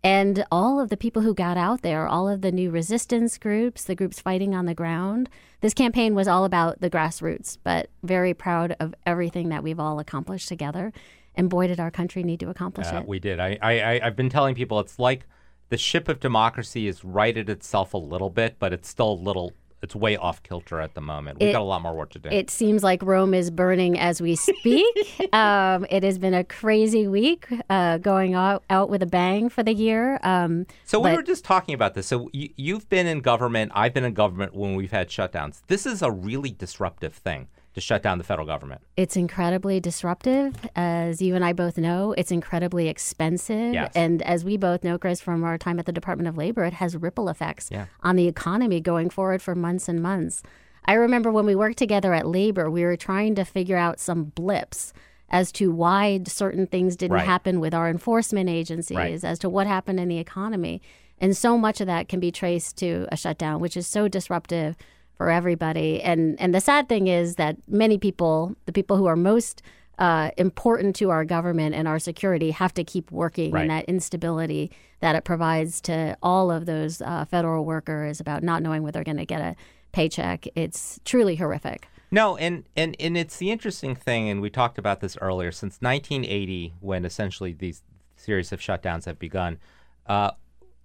and 0.04 0.44
all 0.50 0.80
of 0.80 0.88
the 0.88 0.96
people 0.96 1.22
who 1.22 1.32
got 1.32 1.56
out 1.56 1.82
there, 1.82 2.08
all 2.08 2.28
of 2.28 2.40
the 2.40 2.50
new 2.50 2.70
resistance 2.70 3.38
groups, 3.38 3.84
the 3.84 3.94
groups 3.94 4.18
fighting 4.18 4.52
on 4.52 4.66
the 4.66 4.74
ground. 4.74 5.28
This 5.60 5.74
campaign 5.74 6.16
was 6.16 6.26
all 6.26 6.44
about 6.44 6.80
the 6.80 6.90
grassroots, 6.90 7.56
but 7.62 7.88
very 8.02 8.34
proud 8.34 8.74
of 8.80 8.96
everything 9.06 9.48
that 9.50 9.62
we've 9.62 9.78
all 9.78 10.00
accomplished 10.00 10.48
together. 10.48 10.92
And 11.36 11.48
boy, 11.48 11.68
did 11.68 11.78
our 11.78 11.92
country 11.92 12.24
need 12.24 12.40
to 12.40 12.48
accomplish 12.50 12.88
Uh, 12.88 12.96
it. 12.96 13.06
we 13.06 13.20
did. 13.20 13.38
I, 13.38 13.56
I, 13.62 13.72
I- 13.80 14.00
I've 14.06 14.16
been 14.16 14.28
telling 14.28 14.56
people 14.56 14.80
it's 14.80 14.98
like 14.98 15.24
the 15.68 15.78
ship 15.78 16.08
of 16.08 16.18
democracy 16.18 16.88
is 16.88 17.04
righted 17.04 17.48
itself 17.48 17.94
a 17.94 17.98
little 17.98 18.28
bit, 18.28 18.56
but 18.58 18.72
it's 18.72 18.88
still 18.88 19.12
a 19.12 19.20
little, 19.22 19.52
it's 19.82 19.96
way 19.96 20.16
off 20.16 20.42
kilter 20.42 20.80
at 20.80 20.94
the 20.94 21.00
moment. 21.00 21.40
We've 21.40 21.50
It- 21.50 21.52
got 21.52 21.60
a 21.60 21.64
lot 21.64 21.82
more 21.82 21.94
work 21.94 22.10
to 22.10 22.18
do. 22.18 22.28
It 22.28 22.50
seems 22.50 22.82
like 22.82 23.02
Rome 23.02 23.34
is 23.34 23.50
burning 23.50 23.98
as 23.98 24.22
we 24.22 24.36
speak. 24.36 24.86
um, 25.32 25.86
it 25.90 26.02
has 26.02 26.18
been 26.18 26.34
a 26.34 26.44
crazy 26.44 27.08
week, 27.08 27.46
uh, 27.68 27.98
going 27.98 28.34
out, 28.34 28.62
out 28.70 28.88
with 28.90 29.02
a 29.02 29.06
bang 29.06 29.48
for 29.48 29.62
the 29.62 29.74
year. 29.74 30.20
Um, 30.22 30.66
So 30.84 31.00
we 31.00 31.12
were 31.12 31.22
just 31.22 31.44
talking 31.44 31.74
about 31.74 31.94
this. 31.94 32.06
So 32.06 32.28
you, 32.32 32.50
you've 32.56 32.88
been 32.88 33.06
in 33.06 33.20
government. 33.20 33.72
I've 33.74 33.92
been 33.92 34.04
in 34.04 34.14
government 34.14 34.54
when 34.54 34.76
we've 34.76 34.92
had 34.92 35.08
shutdowns. 35.08 35.62
This 35.66 35.84
is 35.86 36.00
a 36.02 36.10
really 36.10 36.50
disruptive 36.50 37.14
thing 37.14 37.48
to 37.74 37.80
shut 37.80 38.02
down 38.02 38.18
the 38.18 38.24
federal 38.24 38.46
government. 38.46 38.80
it's 38.96 39.16
incredibly 39.16 39.80
disruptive, 39.80 40.54
as 40.76 41.22
you 41.22 41.34
and 41.34 41.44
I 41.44 41.52
both 41.52 41.78
know. 41.78 42.12
It's 42.18 42.30
incredibly 42.30 42.88
expensive, 42.88 43.72
Yes. 43.74 43.92
and 43.94 44.20
as 44.22 44.44
we 44.44 44.56
both 44.56 44.84
know, 44.84 44.98
Chris, 44.98 45.20
from 45.20 45.42
our 45.44 45.56
time 45.58 45.78
at 45.78 45.86
the 45.86 45.92
Department 45.92 46.28
of 46.28 46.36
Labor, 46.36 46.64
it 46.64 46.74
has 46.74 46.96
ripple 46.96 47.28
effects 47.28 47.68
Yeah. 47.72 47.86
on 48.02 48.16
the 48.16 48.28
economy 48.28 48.80
going 48.80 49.08
forward 49.10 49.40
for 49.42 49.54
months 49.54 49.88
and 49.88 50.02
months. 50.02 50.42
I 50.84 50.94
remember 50.94 51.30
when 51.30 51.46
we 51.46 51.54
worked 51.54 51.78
together 51.78 52.12
at 52.12 52.26
Labor, 52.26 52.70
we 52.70 52.82
were 52.84 52.96
trying 52.96 53.34
to 53.36 53.44
figure 53.44 53.76
out 53.76 54.00
some 54.00 54.24
blips 54.24 54.92
as 55.30 55.50
to 55.52 55.72
why 55.72 56.20
certain 56.26 56.66
things 56.66 56.94
didn't 56.96 57.14
Right. 57.14 57.24
happen 57.26 57.58
with 57.60 57.72
our 57.72 57.88
enforcement 57.88 58.50
agencies, 58.50 58.96
Right. 58.96 59.24
as 59.24 59.38
to 59.38 59.48
what 59.48 59.66
happened 59.66 59.98
in 59.98 60.08
the 60.08 60.18
economy. 60.18 60.82
And 61.18 61.34
so 61.36 61.56
much 61.56 61.80
of 61.80 61.86
that 61.86 62.08
can 62.08 62.20
be 62.20 62.30
traced 62.32 62.76
to 62.78 63.06
a 63.10 63.16
shutdown, 63.16 63.60
which 63.60 63.76
is 63.76 63.86
so 63.86 64.08
disruptive 64.08 64.76
for 65.16 65.30
everybody. 65.30 66.02
And 66.02 66.40
and 66.40 66.54
the 66.54 66.60
sad 66.60 66.88
thing 66.88 67.06
is 67.06 67.36
that 67.36 67.56
many 67.68 67.98
people, 67.98 68.54
the 68.66 68.72
people 68.72 68.96
who 68.96 69.06
are 69.06 69.16
most 69.16 69.62
uh, 69.98 70.30
important 70.36 70.96
to 70.96 71.10
our 71.10 71.24
government 71.24 71.74
and 71.74 71.86
our 71.86 71.98
security, 71.98 72.50
have 72.50 72.74
to 72.74 72.84
keep 72.84 73.10
working. 73.10 73.52
Right. 73.52 73.62
And 73.62 73.70
that 73.70 73.84
instability 73.86 74.70
that 75.00 75.14
it 75.14 75.24
provides 75.24 75.80
to 75.82 76.16
all 76.22 76.50
of 76.50 76.66
those 76.66 77.02
uh, 77.02 77.24
federal 77.26 77.64
workers 77.64 78.20
about 78.20 78.42
not 78.42 78.62
knowing 78.62 78.82
whether 78.82 78.94
they're 78.94 79.04
going 79.04 79.16
to 79.16 79.26
get 79.26 79.40
a 79.40 79.56
paycheck, 79.92 80.46
it's 80.54 81.00
truly 81.04 81.36
horrific. 81.36 81.88
No, 82.10 82.36
and, 82.36 82.64
and, 82.76 82.94
and 83.00 83.16
it's 83.16 83.38
the 83.38 83.50
interesting 83.50 83.94
thing, 83.94 84.28
and 84.28 84.42
we 84.42 84.50
talked 84.50 84.78
about 84.78 85.00
this 85.00 85.16
earlier, 85.20 85.50
since 85.50 85.78
1980, 85.80 86.74
when 86.80 87.04
essentially 87.04 87.52
these 87.52 87.82
series 88.16 88.52
of 88.52 88.60
shutdowns 88.60 89.06
have 89.06 89.18
begun, 89.18 89.58
uh, 90.06 90.32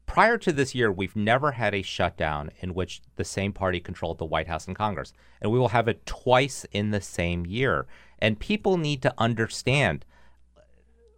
prior 0.07 0.37
to 0.39 0.51
this 0.51 0.73
year, 0.73 0.91
we've 0.91 1.15
never 1.15 1.51
had 1.51 1.75
a 1.75 1.83
shutdown 1.83 2.49
in 2.59 2.73
which 2.73 3.01
the 3.17 3.23
same 3.23 3.53
party 3.53 3.79
controlled 3.79 4.17
the 4.17 4.25
White 4.25 4.47
House 4.47 4.65
and 4.65 4.75
Congress. 4.75 5.13
And 5.39 5.51
we 5.51 5.59
will 5.59 5.67
have 5.69 5.87
it 5.87 6.05
twice 6.07 6.65
in 6.71 6.89
the 6.89 7.01
same 7.01 7.45
year. 7.45 7.85
And 8.17 8.39
people 8.39 8.77
need 8.77 9.03
to 9.03 9.13
understand 9.19 10.03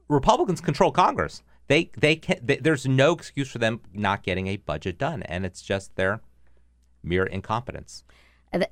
Republicans 0.09 0.59
control 0.59 0.91
Congress. 0.91 1.41
They 1.67 1.91
they 1.97 2.17
can 2.17 2.39
they, 2.43 2.57
there's 2.57 2.87
no 2.87 3.13
excuse 3.13 3.49
for 3.49 3.59
them 3.59 3.79
not 3.93 4.23
getting 4.23 4.47
a 4.47 4.57
budget 4.57 4.97
done, 4.97 5.21
and 5.23 5.45
it's 5.45 5.61
just 5.61 5.95
their 5.95 6.19
mere 7.03 7.25
incompetence. 7.25 8.03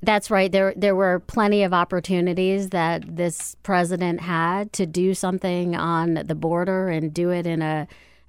That's 0.01 0.31
right. 0.31 0.51
There, 0.51 0.73
there 0.75 0.95
were 0.95 1.19
plenty 1.19 1.61
of 1.61 1.71
opportunities 1.71 2.69
that 2.69 3.15
this 3.15 3.55
president 3.61 4.21
had 4.21 4.73
to 4.73 4.87
do 4.87 5.13
something 5.13 5.75
on 5.75 6.15
the 6.15 6.33
border 6.33 6.89
and 6.89 7.13
do 7.13 7.29
it 7.29 7.45
in 7.45 7.61
a, 7.61 7.87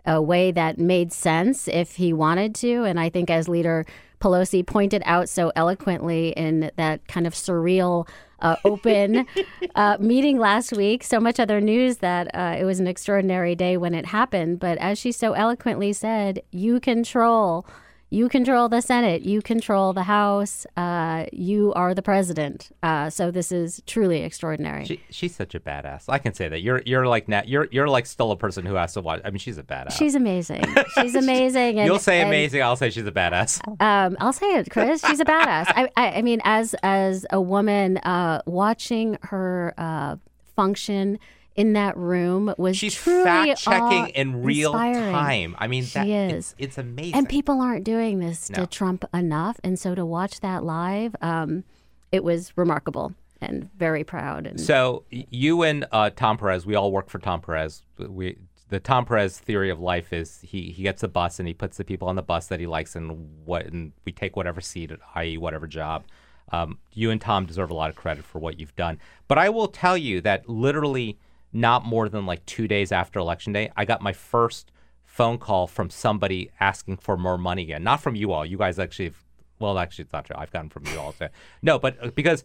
a 0.09 0.21
way 0.23 0.51
that 0.51 0.79
made 0.79 1.13
sense 1.13 1.69
if 1.69 1.97
he 1.97 2.13
wanted 2.13 2.55
to. 2.57 2.85
And 2.85 2.99
I 2.99 3.11
think, 3.11 3.29
as 3.31 3.47
Leader 3.47 3.85
Pelosi 4.21 4.67
pointed 4.67 5.03
out 5.05 5.29
so 5.29 5.53
eloquently 5.55 6.31
in 6.31 6.71
that 6.77 7.07
kind 7.07 7.27
of 7.27 7.35
surreal 7.35 8.09
uh, 8.41 8.57
open 8.65 9.27
uh, 9.75 9.99
meeting 10.01 10.39
last 10.39 10.73
week, 10.73 11.05
so 11.05 11.21
much 11.21 11.39
other 11.39 11.61
news 11.61 11.99
that 11.99 12.35
uh, 12.35 12.57
it 12.59 12.65
was 12.65 12.81
an 12.81 12.89
extraordinary 12.89 13.55
day 13.55 13.77
when 13.77 13.95
it 13.95 14.07
happened. 14.07 14.59
But 14.59 14.79
as 14.79 14.99
she 14.99 15.13
so 15.13 15.35
eloquently 15.35 15.93
said, 15.93 16.43
you 16.51 16.81
control. 16.81 17.67
You 18.11 18.31
control 18.31 18.71
the 18.71 18.81
Senate. 18.81 19.23
You 19.23 19.43
control 19.43 19.93
the 19.93 20.05
House. 20.05 20.67
Uh, 20.77 21.27
you 21.31 21.75
are 21.75 21.95
the 21.95 22.01
president. 22.01 22.71
Uh, 22.83 23.11
so 23.11 23.31
this 23.31 23.53
is 23.53 23.83
truly 23.87 24.23
extraordinary. 24.23 24.87
She, 24.87 25.03
she's 25.11 25.37
such 25.37 25.55
a 25.55 25.61
badass. 25.61 26.05
I 26.09 26.19
can 26.19 26.33
say 26.33 26.49
that. 26.49 26.63
You're 26.63 26.81
you're 26.87 27.07
like 27.07 27.29
Nat. 27.29 27.49
You're 27.49 27.69
you're 27.71 27.89
like 27.89 28.07
still 28.07 28.31
a 28.31 28.37
person 28.37 28.65
who 28.65 28.75
has 28.75 28.95
to 28.95 29.03
watch. 29.03 29.21
I 29.25 29.31
mean, 29.31 29.39
she's 29.39 29.59
a 29.59 29.63
badass. 29.63 29.93
She's 29.93 30.15
amazing. 30.15 30.65
She's 30.95 31.15
amazing. 31.15 31.79
And, 31.79 31.87
You'll 31.87 31.99
say 31.99 32.21
and, 32.21 32.29
amazing. 32.29 32.63
I'll 32.63 32.77
say 32.77 32.91
she's 32.91 33.07
a 33.07 33.13
badass. 33.13 33.61
Um, 33.81 34.17
I'll 34.21 34.33
say 34.33 34.55
it, 34.55 34.71
Chris. 34.71 35.05
She's 35.07 35.21
a 35.21 35.25
badass. 35.25 35.67
I, 35.69 35.91
I, 35.97 36.11
I 36.13 36.23
mean, 36.23 36.41
as 36.45 36.75
as 36.83 37.27
a 37.31 37.41
woman, 37.41 37.99
uh, 37.99 38.43
watching 38.47 39.19
her 39.23 39.75
uh, 39.77 40.17
function 40.57 41.19
in 41.59 41.73
that 41.73 41.97
room 41.97 42.55
was 42.57 42.77
She's 42.77 42.95
fact 42.97 43.61
checking 43.61 44.09
in 44.11 44.43
real 44.45 44.73
awe-inspiring. 44.75 45.13
time. 45.13 45.57
I 45.59 45.67
mean, 45.67 45.83
She 45.85 45.95
that, 45.99 46.07
is. 46.09 46.33
It's, 46.33 46.55
it's 46.59 46.79
amazing. 46.79 47.15
And 47.15 47.29
people 47.29 47.61
aren't 47.61 47.85
doing 47.85 48.21
this 48.21 48.49
No. 48.49 48.61
to 48.61 48.67
Trump 48.69 49.05
enough, 49.13 49.59
and 49.65 49.77
so 49.77 49.95
to 49.97 50.07
watch 50.07 50.39
that 50.41 50.63
live, 50.63 51.17
um, 51.21 51.65
it 52.13 52.23
was 52.23 52.53
remarkable 52.57 53.13
and 53.41 53.69
very 53.77 54.05
proud. 54.05 54.47
And 54.47 54.61
So 54.61 55.05
you 55.11 55.63
and 55.65 55.85
uh, 55.91 56.11
Tom 56.15 56.39
Perez, 56.39 56.65
we 56.65 56.77
all 56.77 56.93
work 56.93 57.11
for 57.11 57.19
Tom 57.19 57.41
Perez. 57.41 57.83
We 57.99 58.39
the 58.69 58.79
Tom 58.81 59.05
Perez 59.07 59.39
theory 59.39 59.71
of 59.71 59.81
life 59.81 60.13
is 60.13 60.41
he, 60.43 60.71
he 60.71 60.83
gets 60.83 61.03
a 61.03 61.09
bus 61.09 61.39
and 61.39 61.49
he 61.49 61.55
puts 61.55 61.79
the 61.79 61.85
people 61.85 62.07
on 62.07 62.17
the 62.17 62.23
bus 62.23 62.49
that 62.49 62.61
he 62.61 62.67
likes 62.67 62.95
and 62.95 63.31
what 63.47 63.65
and 63.67 63.93
we 64.05 64.13
take 64.13 64.37
whatever 64.37 64.61
seat, 64.61 64.91
i.e., 65.15 65.39
whatever 65.39 65.67
job. 65.67 66.05
Um, 66.53 66.79
you 66.93 67.11
and 67.11 67.19
Tom 67.21 67.47
deserve 67.47 67.71
a 67.71 67.75
lot 67.75 67.89
of 67.91 67.97
credit 67.97 68.25
for 68.25 68.39
what 68.39 68.61
you've 68.61 68.77
done. 68.77 68.99
But 69.27 69.39
I 69.39 69.49
will 69.49 69.69
tell 69.69 69.97
you 69.97 70.21
that 70.21 70.49
literally 70.49 71.19
not 71.53 71.85
more 71.85 72.09
than 72.09 72.27
like 72.27 72.45
two 72.47 72.69
days 72.69 72.93
after 72.93 73.19
election 73.19 73.53
day, 73.53 73.70
I 73.77 73.85
got 73.85 74.03
my 74.03 74.12
first 74.12 74.70
phone 75.05 75.39
call 75.39 75.66
from 75.66 75.91
somebody 75.91 76.51
asking 76.61 76.99
for 76.99 77.16
more 77.16 77.39
money 77.39 77.62
again. 77.62 77.83
Not 77.83 78.01
from 78.01 78.15
you 78.15 78.33
all. 78.33 78.45
You 78.45 78.59
guys 78.59 78.79
actually, 78.79 79.07
have, 79.07 79.25
well, 79.59 79.79
actually, 79.79 80.05
it's 80.05 80.12
not 80.12 80.27
true. 80.27 80.37
I've 80.39 80.53
gotten 80.53 80.70
from 80.70 80.85
you 80.87 80.99
all. 80.99 81.12
too. 81.12 81.29
No, 81.62 81.79
but 81.79 81.97
uh, 82.03 82.11
because 82.11 82.45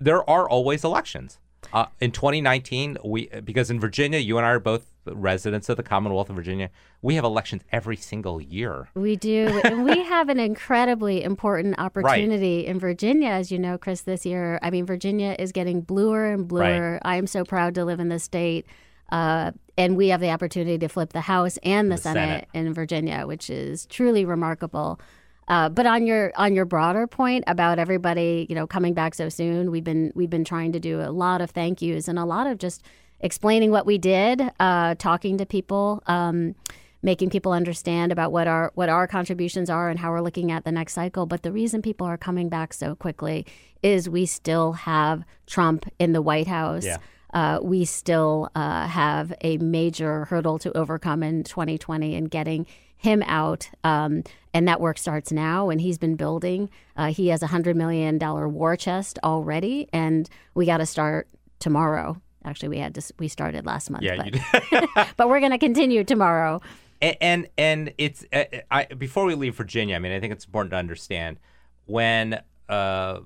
there 0.00 0.28
are 0.28 0.48
always 0.48 0.84
elections. 0.84 1.38
Uh, 1.72 1.86
in 2.00 2.12
2019, 2.12 2.98
we 3.04 3.26
because 3.44 3.70
in 3.70 3.80
Virginia, 3.80 4.18
you 4.18 4.38
and 4.38 4.46
I 4.46 4.50
are 4.50 4.60
both 4.60 4.86
residents 5.06 5.68
of 5.68 5.76
the 5.76 5.82
Commonwealth 5.82 6.30
of 6.30 6.36
Virginia. 6.36 6.70
We 7.02 7.14
have 7.16 7.24
elections 7.24 7.62
every 7.72 7.96
single 7.96 8.40
year. 8.40 8.88
We 8.94 9.16
do. 9.16 9.60
and 9.64 9.84
we 9.84 10.02
have 10.04 10.28
an 10.28 10.38
incredibly 10.38 11.22
important 11.22 11.74
opportunity 11.78 12.66
in 12.66 12.78
Virginia, 12.78 13.30
as 13.30 13.50
you 13.50 13.58
know, 13.58 13.78
Chris, 13.78 14.02
this 14.02 14.24
year. 14.24 14.58
I 14.62 14.70
mean, 14.70 14.86
Virginia 14.86 15.34
is 15.38 15.52
getting 15.52 15.80
bluer 15.80 16.26
and 16.32 16.46
bluer. 16.46 17.00
I 17.02 17.16
am 17.16 17.26
so 17.26 17.44
proud 17.44 17.74
to 17.76 17.84
live 17.84 18.00
in 18.00 18.08
the 18.08 18.18
state. 18.18 18.66
Uh, 19.10 19.52
and 19.78 19.96
we 19.96 20.08
have 20.08 20.20
the 20.20 20.30
opportunity 20.30 20.76
to 20.78 20.88
flip 20.88 21.12
the 21.12 21.22
House 21.22 21.56
and 21.62 21.90
the, 21.90 21.96
The 21.96 22.02
Senate, 22.02 22.48
Senate. 22.52 22.66
in 22.66 22.74
Virginia, 22.74 23.26
which 23.26 23.48
is 23.48 23.86
truly 23.86 24.24
remarkable. 24.24 25.00
Uh, 25.48 25.68
but 25.68 25.86
on 25.86 26.06
your 26.06 26.32
on 26.36 26.54
your 26.54 26.66
broader 26.66 27.06
point 27.06 27.42
about 27.46 27.78
everybody, 27.78 28.46
you 28.48 28.54
know, 28.54 28.66
coming 28.66 28.92
back 28.92 29.14
so 29.14 29.28
soon, 29.28 29.70
we've 29.70 29.84
been 29.84 30.12
we've 30.14 30.30
been 30.30 30.44
trying 30.44 30.72
to 30.72 30.80
do 30.80 31.00
a 31.00 31.10
lot 31.10 31.40
of 31.40 31.50
thank 31.50 31.80
yous 31.80 32.06
and 32.06 32.18
a 32.18 32.24
lot 32.24 32.46
of 32.46 32.58
just 32.58 32.82
explaining 33.20 33.70
what 33.70 33.86
we 33.86 33.98
did, 33.98 34.42
uh, 34.60 34.94
talking 34.96 35.38
to 35.38 35.46
people, 35.46 36.02
um, 36.06 36.54
making 37.02 37.30
people 37.30 37.52
understand 37.52 38.12
about 38.12 38.30
what 38.30 38.46
our 38.46 38.72
what 38.74 38.90
our 38.90 39.06
contributions 39.06 39.70
are 39.70 39.88
and 39.88 39.98
how 39.98 40.10
we're 40.10 40.20
looking 40.20 40.52
at 40.52 40.64
the 40.64 40.72
next 40.72 40.92
cycle. 40.92 41.24
But 41.24 41.42
the 41.42 41.50
reason 41.50 41.80
people 41.80 42.06
are 42.06 42.18
coming 42.18 42.50
back 42.50 42.74
so 42.74 42.94
quickly 42.94 43.46
is 43.82 44.08
we 44.08 44.26
still 44.26 44.72
have 44.72 45.24
Trump 45.46 45.86
in 45.98 46.12
the 46.12 46.20
White 46.20 46.48
House. 46.48 46.84
Yeah. 46.84 46.98
Uh, 47.32 47.58
we 47.62 47.84
still 47.84 48.50
uh, 48.54 48.86
have 48.86 49.34
a 49.42 49.58
major 49.58 50.24
hurdle 50.26 50.58
to 50.58 50.74
overcome 50.76 51.22
in 51.22 51.44
2020 51.44 52.14
in 52.14 52.24
getting 52.24 52.66
him 52.98 53.22
out. 53.22 53.70
Um, 53.84 54.24
and 54.52 54.68
that 54.68 54.80
work 54.80 54.98
starts 54.98 55.32
now, 55.32 55.70
and 55.70 55.80
he's 55.80 55.98
been 55.98 56.16
building. 56.16 56.68
Uh, 56.96 57.06
he 57.06 57.28
has 57.28 57.42
a 57.42 57.46
$100 57.46 57.74
million 57.76 58.18
war 58.18 58.76
chest 58.76 59.18
already, 59.22 59.88
and 59.92 60.28
we 60.54 60.66
got 60.66 60.78
to 60.78 60.86
start 60.86 61.28
tomorrow. 61.60 62.20
Actually, 62.44 62.70
we 62.70 62.78
had 62.78 62.94
to, 62.94 63.02
we 63.18 63.28
started 63.28 63.64
last 63.66 63.90
month. 63.90 64.02
Yeah, 64.02 64.28
but, 64.70 65.08
but 65.16 65.28
we're 65.28 65.40
going 65.40 65.52
to 65.52 65.58
continue 65.58 66.04
tomorrow. 66.04 66.60
and 67.00 67.16
and, 67.20 67.48
and 67.56 67.94
it's 67.98 68.24
uh, 68.32 68.44
I, 68.70 68.84
before 68.86 69.24
we 69.24 69.34
leave 69.34 69.54
Virginia. 69.54 69.96
I 69.96 69.98
mean, 69.98 70.12
I 70.12 70.20
think 70.20 70.32
it's 70.32 70.44
important 70.44 70.72
to 70.72 70.76
understand 70.76 71.38
when 71.86 72.40
uh, 72.68 73.20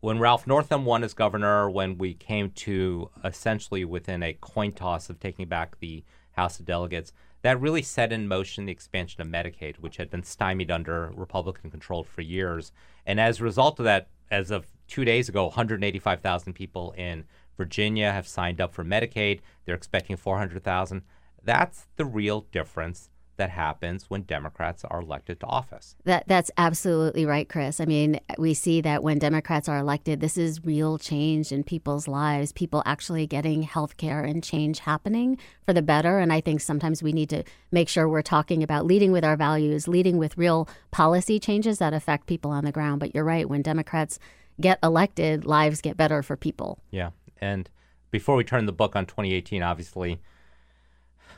when 0.00 0.18
Ralph 0.18 0.46
Northam 0.46 0.84
won 0.84 1.02
as 1.02 1.14
governor, 1.14 1.70
when 1.70 1.98
we 1.98 2.14
came 2.14 2.50
to 2.50 3.10
essentially 3.24 3.84
within 3.84 4.22
a 4.22 4.34
coin 4.34 4.72
toss 4.72 5.10
of 5.10 5.18
taking 5.18 5.46
back 5.46 5.78
the 5.80 6.04
House 6.32 6.60
of 6.60 6.66
Delegates, 6.66 7.12
that 7.44 7.60
really 7.60 7.82
set 7.82 8.10
in 8.10 8.26
motion 8.26 8.64
the 8.64 8.72
expansion 8.72 9.20
of 9.20 9.28
Medicaid, 9.28 9.76
which 9.76 9.98
had 9.98 10.08
been 10.08 10.22
stymied 10.22 10.70
under 10.70 11.12
Republican 11.14 11.70
control 11.70 12.02
for 12.02 12.22
years. 12.22 12.72
And 13.04 13.20
as 13.20 13.38
a 13.38 13.44
result 13.44 13.78
of 13.78 13.84
that, 13.84 14.08
as 14.30 14.50
of 14.50 14.72
two 14.88 15.04
days 15.04 15.28
ago, 15.28 15.44
185,000 15.44 16.54
people 16.54 16.92
in 16.96 17.24
Virginia 17.58 18.10
have 18.12 18.26
signed 18.26 18.62
up 18.62 18.72
for 18.72 18.82
Medicaid. 18.82 19.40
They're 19.66 19.74
expecting 19.74 20.16
400,000. 20.16 21.02
That's 21.42 21.86
the 21.96 22.06
real 22.06 22.46
difference 22.50 23.10
that 23.36 23.50
happens 23.50 24.08
when 24.08 24.22
Democrats 24.22 24.84
are 24.84 25.00
elected 25.00 25.40
to 25.40 25.46
office. 25.46 25.96
That 26.04 26.24
that's 26.26 26.50
absolutely 26.56 27.26
right, 27.26 27.48
Chris. 27.48 27.80
I 27.80 27.84
mean, 27.84 28.20
we 28.38 28.54
see 28.54 28.80
that 28.82 29.02
when 29.02 29.18
Democrats 29.18 29.68
are 29.68 29.78
elected, 29.78 30.20
this 30.20 30.36
is 30.36 30.64
real 30.64 30.98
change 30.98 31.52
in 31.52 31.64
people's 31.64 32.06
lives, 32.06 32.52
people 32.52 32.82
actually 32.86 33.26
getting 33.26 33.62
health 33.62 33.96
care 33.96 34.22
and 34.22 34.42
change 34.42 34.80
happening 34.80 35.38
for 35.66 35.72
the 35.72 35.82
better. 35.82 36.18
And 36.18 36.32
I 36.32 36.40
think 36.40 36.60
sometimes 36.60 37.02
we 37.02 37.12
need 37.12 37.30
to 37.30 37.44
make 37.72 37.88
sure 37.88 38.08
we're 38.08 38.22
talking 38.22 38.62
about 38.62 38.86
leading 38.86 39.12
with 39.12 39.24
our 39.24 39.36
values, 39.36 39.88
leading 39.88 40.16
with 40.18 40.38
real 40.38 40.68
policy 40.90 41.38
changes 41.38 41.78
that 41.78 41.94
affect 41.94 42.26
people 42.26 42.50
on 42.50 42.64
the 42.64 42.72
ground. 42.72 43.00
But 43.00 43.14
you're 43.14 43.24
right, 43.24 43.48
when 43.48 43.62
Democrats 43.62 44.18
get 44.60 44.78
elected, 44.82 45.44
lives 45.44 45.80
get 45.80 45.96
better 45.96 46.22
for 46.22 46.36
people. 46.36 46.78
Yeah. 46.90 47.10
And 47.40 47.68
before 48.10 48.36
we 48.36 48.44
turn 48.44 48.66
the 48.66 48.72
book 48.72 48.94
on 48.94 49.06
2018, 49.06 49.62
obviously, 49.62 50.20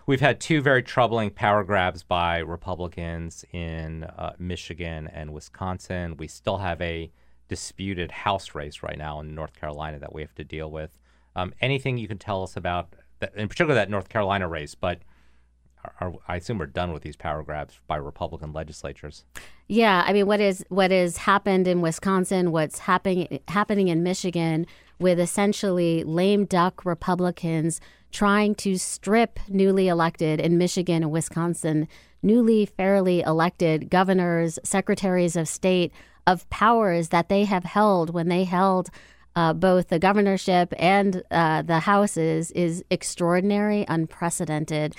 we've 0.06 0.20
had 0.20 0.40
two 0.40 0.60
very 0.60 0.82
troubling 0.82 1.30
power 1.30 1.64
grabs 1.64 2.02
by 2.02 2.38
Republicans 2.38 3.44
in 3.52 4.04
uh, 4.04 4.32
Michigan 4.38 5.08
and 5.08 5.34
Wisconsin. 5.34 6.16
We 6.16 6.28
still 6.28 6.58
have 6.58 6.80
a 6.80 7.10
disputed 7.48 8.10
House 8.10 8.54
race 8.54 8.82
right 8.82 8.96
now 8.96 9.20
in 9.20 9.34
North 9.34 9.54
Carolina 9.54 9.98
that 9.98 10.14
we 10.14 10.22
have 10.22 10.34
to 10.36 10.44
deal 10.44 10.70
with. 10.70 10.96
Um, 11.34 11.52
anything 11.60 11.98
you 11.98 12.08
can 12.08 12.18
tell 12.18 12.42
us 12.42 12.56
about, 12.56 12.94
that, 13.18 13.34
in 13.36 13.48
particular, 13.48 13.74
that 13.74 13.90
North 13.90 14.08
Carolina 14.08 14.48
race, 14.48 14.74
but 14.74 15.00
are, 16.00 16.14
I 16.28 16.36
assume 16.36 16.58
we're 16.58 16.66
done 16.66 16.92
with 16.92 17.02
these 17.02 17.16
power 17.16 17.42
grabs 17.42 17.80
by 17.86 17.96
Republican 17.96 18.52
legislatures. 18.52 19.24
Yeah, 19.68 20.04
I 20.06 20.12
mean, 20.12 20.26
what 20.26 20.40
is 20.40 20.64
what 20.68 20.90
has 20.90 21.16
happened 21.16 21.66
in 21.66 21.80
Wisconsin, 21.80 22.52
what's 22.52 22.80
happening 22.80 23.40
happening 23.48 23.88
in 23.88 24.02
Michigan, 24.02 24.66
with 24.98 25.18
essentially 25.18 26.04
lame 26.04 26.44
duck 26.44 26.84
Republicans 26.84 27.80
trying 28.12 28.54
to 28.54 28.78
strip 28.78 29.38
newly 29.48 29.88
elected 29.88 30.40
in 30.40 30.56
Michigan 30.56 31.02
and 31.02 31.12
Wisconsin, 31.12 31.88
newly 32.22 32.64
fairly 32.64 33.20
elected 33.20 33.90
governors, 33.90 34.58
secretaries 34.64 35.36
of 35.36 35.48
state 35.48 35.92
of 36.26 36.48
powers 36.48 37.10
that 37.10 37.28
they 37.28 37.44
have 37.44 37.64
held 37.64 38.10
when 38.10 38.28
they 38.28 38.44
held 38.44 38.90
uh, 39.36 39.52
both 39.52 39.88
the 39.88 39.98
governorship 39.98 40.72
and 40.78 41.22
uh, 41.30 41.62
the 41.62 41.80
houses 41.80 42.50
is 42.52 42.82
extraordinary, 42.90 43.84
unprecedented, 43.86 44.96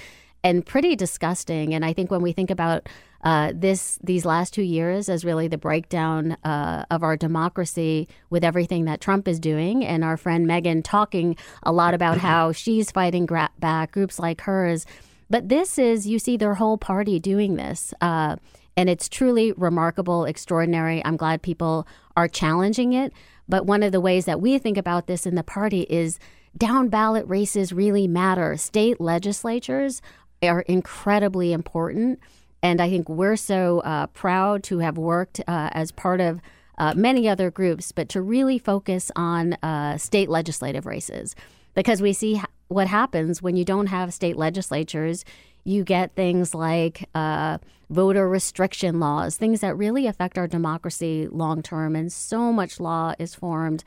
and 0.47 0.65
pretty 0.65 0.95
disgusting. 0.95 1.73
And 1.73 1.83
I 1.83 1.91
think 1.91 2.09
when 2.09 2.21
we 2.21 2.31
think 2.31 2.49
about 2.49 2.87
uh, 3.23 3.51
this 3.53 3.99
these 4.01 4.25
last 4.25 4.53
two 4.53 4.61
years 4.61 5.09
as 5.09 5.25
really 5.25 5.49
the 5.49 5.57
breakdown 5.57 6.37
uh, 6.45 6.85
of 6.89 7.03
our 7.03 7.17
democracy 7.17 8.07
with 8.29 8.45
everything 8.45 8.85
that 8.85 9.01
Trump 9.01 9.27
is 9.27 9.39
doing, 9.39 9.83
and 9.83 10.05
our 10.05 10.15
friend 10.15 10.47
Megan 10.47 10.83
talking 10.83 11.35
a 11.63 11.73
lot 11.73 11.93
about 11.93 12.19
how 12.19 12.51
she's 12.63 12.91
fighting 12.91 13.25
gra- 13.25 13.49
back 13.59 13.91
groups 13.91 14.19
like 14.19 14.41
hers. 14.41 14.85
But 15.29 15.49
this 15.49 15.77
is 15.77 16.07
you 16.07 16.17
see 16.17 16.37
their 16.37 16.53
whole 16.53 16.77
party 16.77 17.19
doing 17.19 17.57
this. 17.57 17.93
Uh, 17.99 18.37
and 18.77 18.89
it's 18.89 19.09
truly 19.09 19.51
remarkable, 19.53 20.23
extraordinary. 20.23 21.03
I'm 21.03 21.17
glad 21.17 21.41
people 21.41 21.87
are 22.15 22.27
challenging 22.27 22.93
it. 22.93 23.11
But 23.49 23.65
one 23.65 23.83
of 23.83 23.91
the 23.91 23.99
ways 23.99 24.25
that 24.25 24.39
we 24.39 24.59
think 24.59 24.77
about 24.77 25.07
this 25.07 25.25
in 25.25 25.35
the 25.35 25.43
party 25.43 25.81
is 25.89 26.19
down 26.57 26.87
ballot 26.87 27.25
races 27.27 27.73
really 27.73 28.07
matter. 28.07 28.55
State 28.55 29.01
legislatures 29.01 30.01
are 30.43 30.61
incredibly 30.61 31.53
important. 31.53 32.19
And 32.61 32.81
I 32.81 32.89
think 32.89 33.07
we're 33.07 33.35
so 33.35 33.79
uh, 33.79 34.07
proud 34.07 34.63
to 34.63 34.79
have 34.79 34.97
worked 34.97 35.39
uh, 35.47 35.69
as 35.73 35.91
part 35.91 36.19
of 36.21 36.41
uh, 36.77 36.93
many 36.95 37.27
other 37.27 37.49
groups, 37.49 37.91
but 37.91 38.09
to 38.09 38.21
really 38.21 38.59
focus 38.59 39.11
on 39.15 39.53
uh, 39.63 39.97
state 39.97 40.29
legislative 40.29 40.85
races 40.85 41.35
because 41.73 42.01
we 42.01 42.13
see 42.13 42.41
what 42.67 42.87
happens 42.87 43.41
when 43.41 43.55
you 43.55 43.65
don't 43.65 43.87
have 43.87 44.13
state 44.13 44.37
legislatures. 44.37 45.25
You 45.63 45.83
get 45.83 46.15
things 46.15 46.53
like 46.53 47.09
uh, 47.13 47.57
voter 47.89 48.27
restriction 48.27 48.99
laws, 48.99 49.37
things 49.37 49.61
that 49.61 49.77
really 49.77 50.07
affect 50.07 50.37
our 50.37 50.47
democracy 50.47 51.27
long 51.31 51.61
term. 51.61 51.95
And 51.95 52.11
so 52.11 52.53
much 52.53 52.79
law 52.79 53.13
is 53.19 53.35
formed 53.35 53.83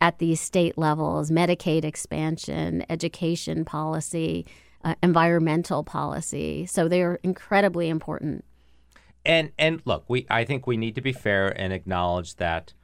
at 0.00 0.18
these 0.18 0.40
state 0.40 0.76
levels 0.76 1.30
Medicaid 1.30 1.84
expansion, 1.84 2.84
education 2.90 3.64
policy 3.64 4.46
uh, 4.84 4.94
environmental 5.02 5.84
policy. 5.84 6.66
So 6.66 6.88
they're 6.88 7.18
incredibly 7.22 7.88
important. 7.88 8.44
And 9.24 9.52
and 9.58 9.82
look, 9.84 10.04
we 10.08 10.26
I 10.28 10.44
think 10.44 10.66
we 10.66 10.76
need 10.76 10.94
to 10.96 11.00
be 11.00 11.12
fair 11.12 11.48
and 11.48 11.72
acknowledge 11.72 12.36
that 12.36 12.74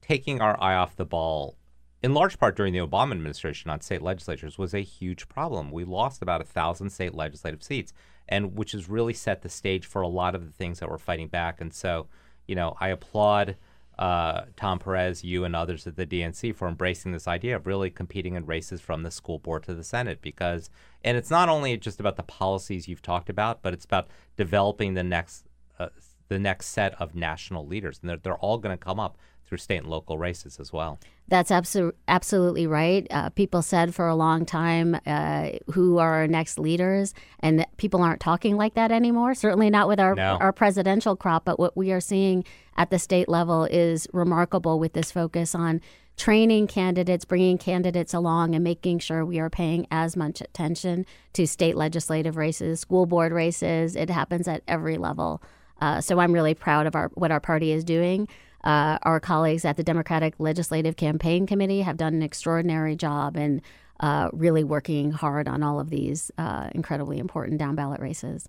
taking 0.00 0.40
our 0.40 0.60
eye 0.60 0.74
off 0.74 0.96
the 0.96 1.04
ball, 1.04 1.56
in 2.02 2.14
large 2.14 2.38
part 2.38 2.56
during 2.56 2.72
the 2.72 2.78
Obama 2.80 3.12
administration 3.12 3.70
on 3.70 3.80
state 3.80 4.02
legislatures, 4.02 4.58
was 4.58 4.74
a 4.74 4.80
huge 4.80 5.28
problem. 5.28 5.70
We 5.70 5.84
lost 5.84 6.22
about 6.22 6.40
a 6.40 6.44
thousand 6.44 6.90
state 6.90 7.14
legislative 7.14 7.62
seats, 7.62 7.92
and 8.28 8.56
which 8.56 8.72
has 8.72 8.88
really 8.88 9.14
set 9.14 9.42
the 9.42 9.48
stage 9.48 9.86
for 9.86 10.02
a 10.02 10.08
lot 10.08 10.34
of 10.34 10.44
the 10.44 10.52
things 10.52 10.80
that 10.80 10.90
we're 10.90 10.98
fighting 10.98 11.28
back. 11.28 11.60
And 11.60 11.72
so, 11.72 12.06
you 12.46 12.54
know, 12.54 12.76
I 12.80 12.88
applaud 12.88 13.56
uh, 13.98 14.42
Tom 14.56 14.78
Perez, 14.78 15.24
you, 15.24 15.44
and 15.44 15.56
others 15.56 15.86
at 15.86 15.96
the 15.96 16.06
DNC 16.06 16.54
for 16.54 16.68
embracing 16.68 17.12
this 17.12 17.26
idea 17.26 17.56
of 17.56 17.66
really 17.66 17.90
competing 17.90 18.34
in 18.34 18.46
races 18.46 18.80
from 18.80 19.02
the 19.02 19.10
school 19.10 19.38
board 19.38 19.64
to 19.64 19.74
the 19.74 19.84
Senate 19.84 20.20
because, 20.22 20.70
and 21.04 21.16
it's 21.16 21.30
not 21.30 21.48
only 21.48 21.76
just 21.76 22.00
about 22.00 22.16
the 22.16 22.22
policies 22.22 22.88
you've 22.88 23.02
talked 23.02 23.30
about, 23.30 23.62
but 23.62 23.72
it's 23.72 23.84
about 23.84 24.08
developing 24.36 24.94
the 24.94 25.04
next, 25.04 25.44
uh, 25.78 25.88
the 26.28 26.38
next 26.38 26.66
set 26.66 26.94
of 27.00 27.14
national 27.14 27.66
leaders, 27.66 27.98
and 28.00 28.10
they're, 28.10 28.16
they're 28.18 28.38
all 28.38 28.58
going 28.58 28.76
to 28.76 28.82
come 28.84 29.00
up 29.00 29.16
through 29.44 29.58
state 29.58 29.78
and 29.78 29.86
local 29.86 30.18
races 30.18 30.60
as 30.60 30.72
well. 30.74 30.98
That's 31.28 31.50
abso- 31.50 31.92
absolutely 32.06 32.66
right. 32.66 33.06
Uh, 33.10 33.30
people 33.30 33.62
said 33.62 33.94
for 33.94 34.06
a 34.06 34.14
long 34.14 34.44
time 34.44 34.94
uh, 35.06 35.50
who 35.72 35.96
are 35.98 36.14
our 36.16 36.26
next 36.26 36.58
leaders, 36.58 37.14
and 37.40 37.64
people 37.78 38.02
aren't 38.02 38.20
talking 38.20 38.56
like 38.56 38.74
that 38.74 38.92
anymore. 38.92 39.34
Certainly 39.34 39.70
not 39.70 39.88
with 39.88 40.00
our 40.00 40.14
No. 40.14 40.36
our 40.38 40.52
presidential 40.52 41.16
crop, 41.16 41.46
but 41.46 41.58
what 41.58 41.76
we 41.76 41.92
are 41.92 42.00
seeing 42.00 42.44
at 42.76 42.90
the 42.90 42.98
state 42.98 43.28
level 43.28 43.64
is 43.64 44.06
remarkable 44.12 44.78
with 44.78 44.92
this 44.92 45.10
focus 45.10 45.54
on 45.54 45.80
training 46.18 46.66
candidates, 46.66 47.24
bringing 47.24 47.56
candidates 47.56 48.12
along, 48.12 48.54
and 48.54 48.62
making 48.62 48.98
sure 48.98 49.24
we 49.24 49.38
are 49.38 49.48
paying 49.48 49.86
as 49.90 50.16
much 50.16 50.40
attention 50.42 51.06
to 51.32 51.46
state 51.46 51.76
legislative 51.76 52.36
races, 52.36 52.80
school 52.80 53.06
board 53.06 53.32
races. 53.32 53.96
It 53.96 54.10
happens 54.10 54.46
at 54.48 54.62
every 54.68 54.98
level. 54.98 55.40
Uh, 55.80 56.00
so 56.00 56.18
I'm 56.18 56.32
really 56.32 56.54
proud 56.54 56.86
of 56.86 56.96
our 56.96 57.08
what 57.14 57.30
our 57.30 57.40
party 57.40 57.72
is 57.72 57.84
doing. 57.84 58.28
Uh, 58.64 58.98
our 59.02 59.20
colleagues 59.20 59.64
at 59.64 59.76
the 59.76 59.84
Democratic 59.84 60.34
Legislative 60.38 60.96
Campaign 60.96 61.46
Committee 61.46 61.82
have 61.82 61.96
done 61.96 62.12
an 62.14 62.22
extraordinary 62.22 62.96
job 62.96 63.36
in 63.36 63.62
uh, 64.00 64.28
really 64.32 64.64
working 64.64 65.12
hard 65.12 65.46
on 65.46 65.62
all 65.62 65.78
of 65.78 65.90
these 65.90 66.32
uh, 66.36 66.68
incredibly 66.74 67.18
important 67.18 67.58
down 67.58 67.76
ballot 67.76 68.00
races. 68.00 68.48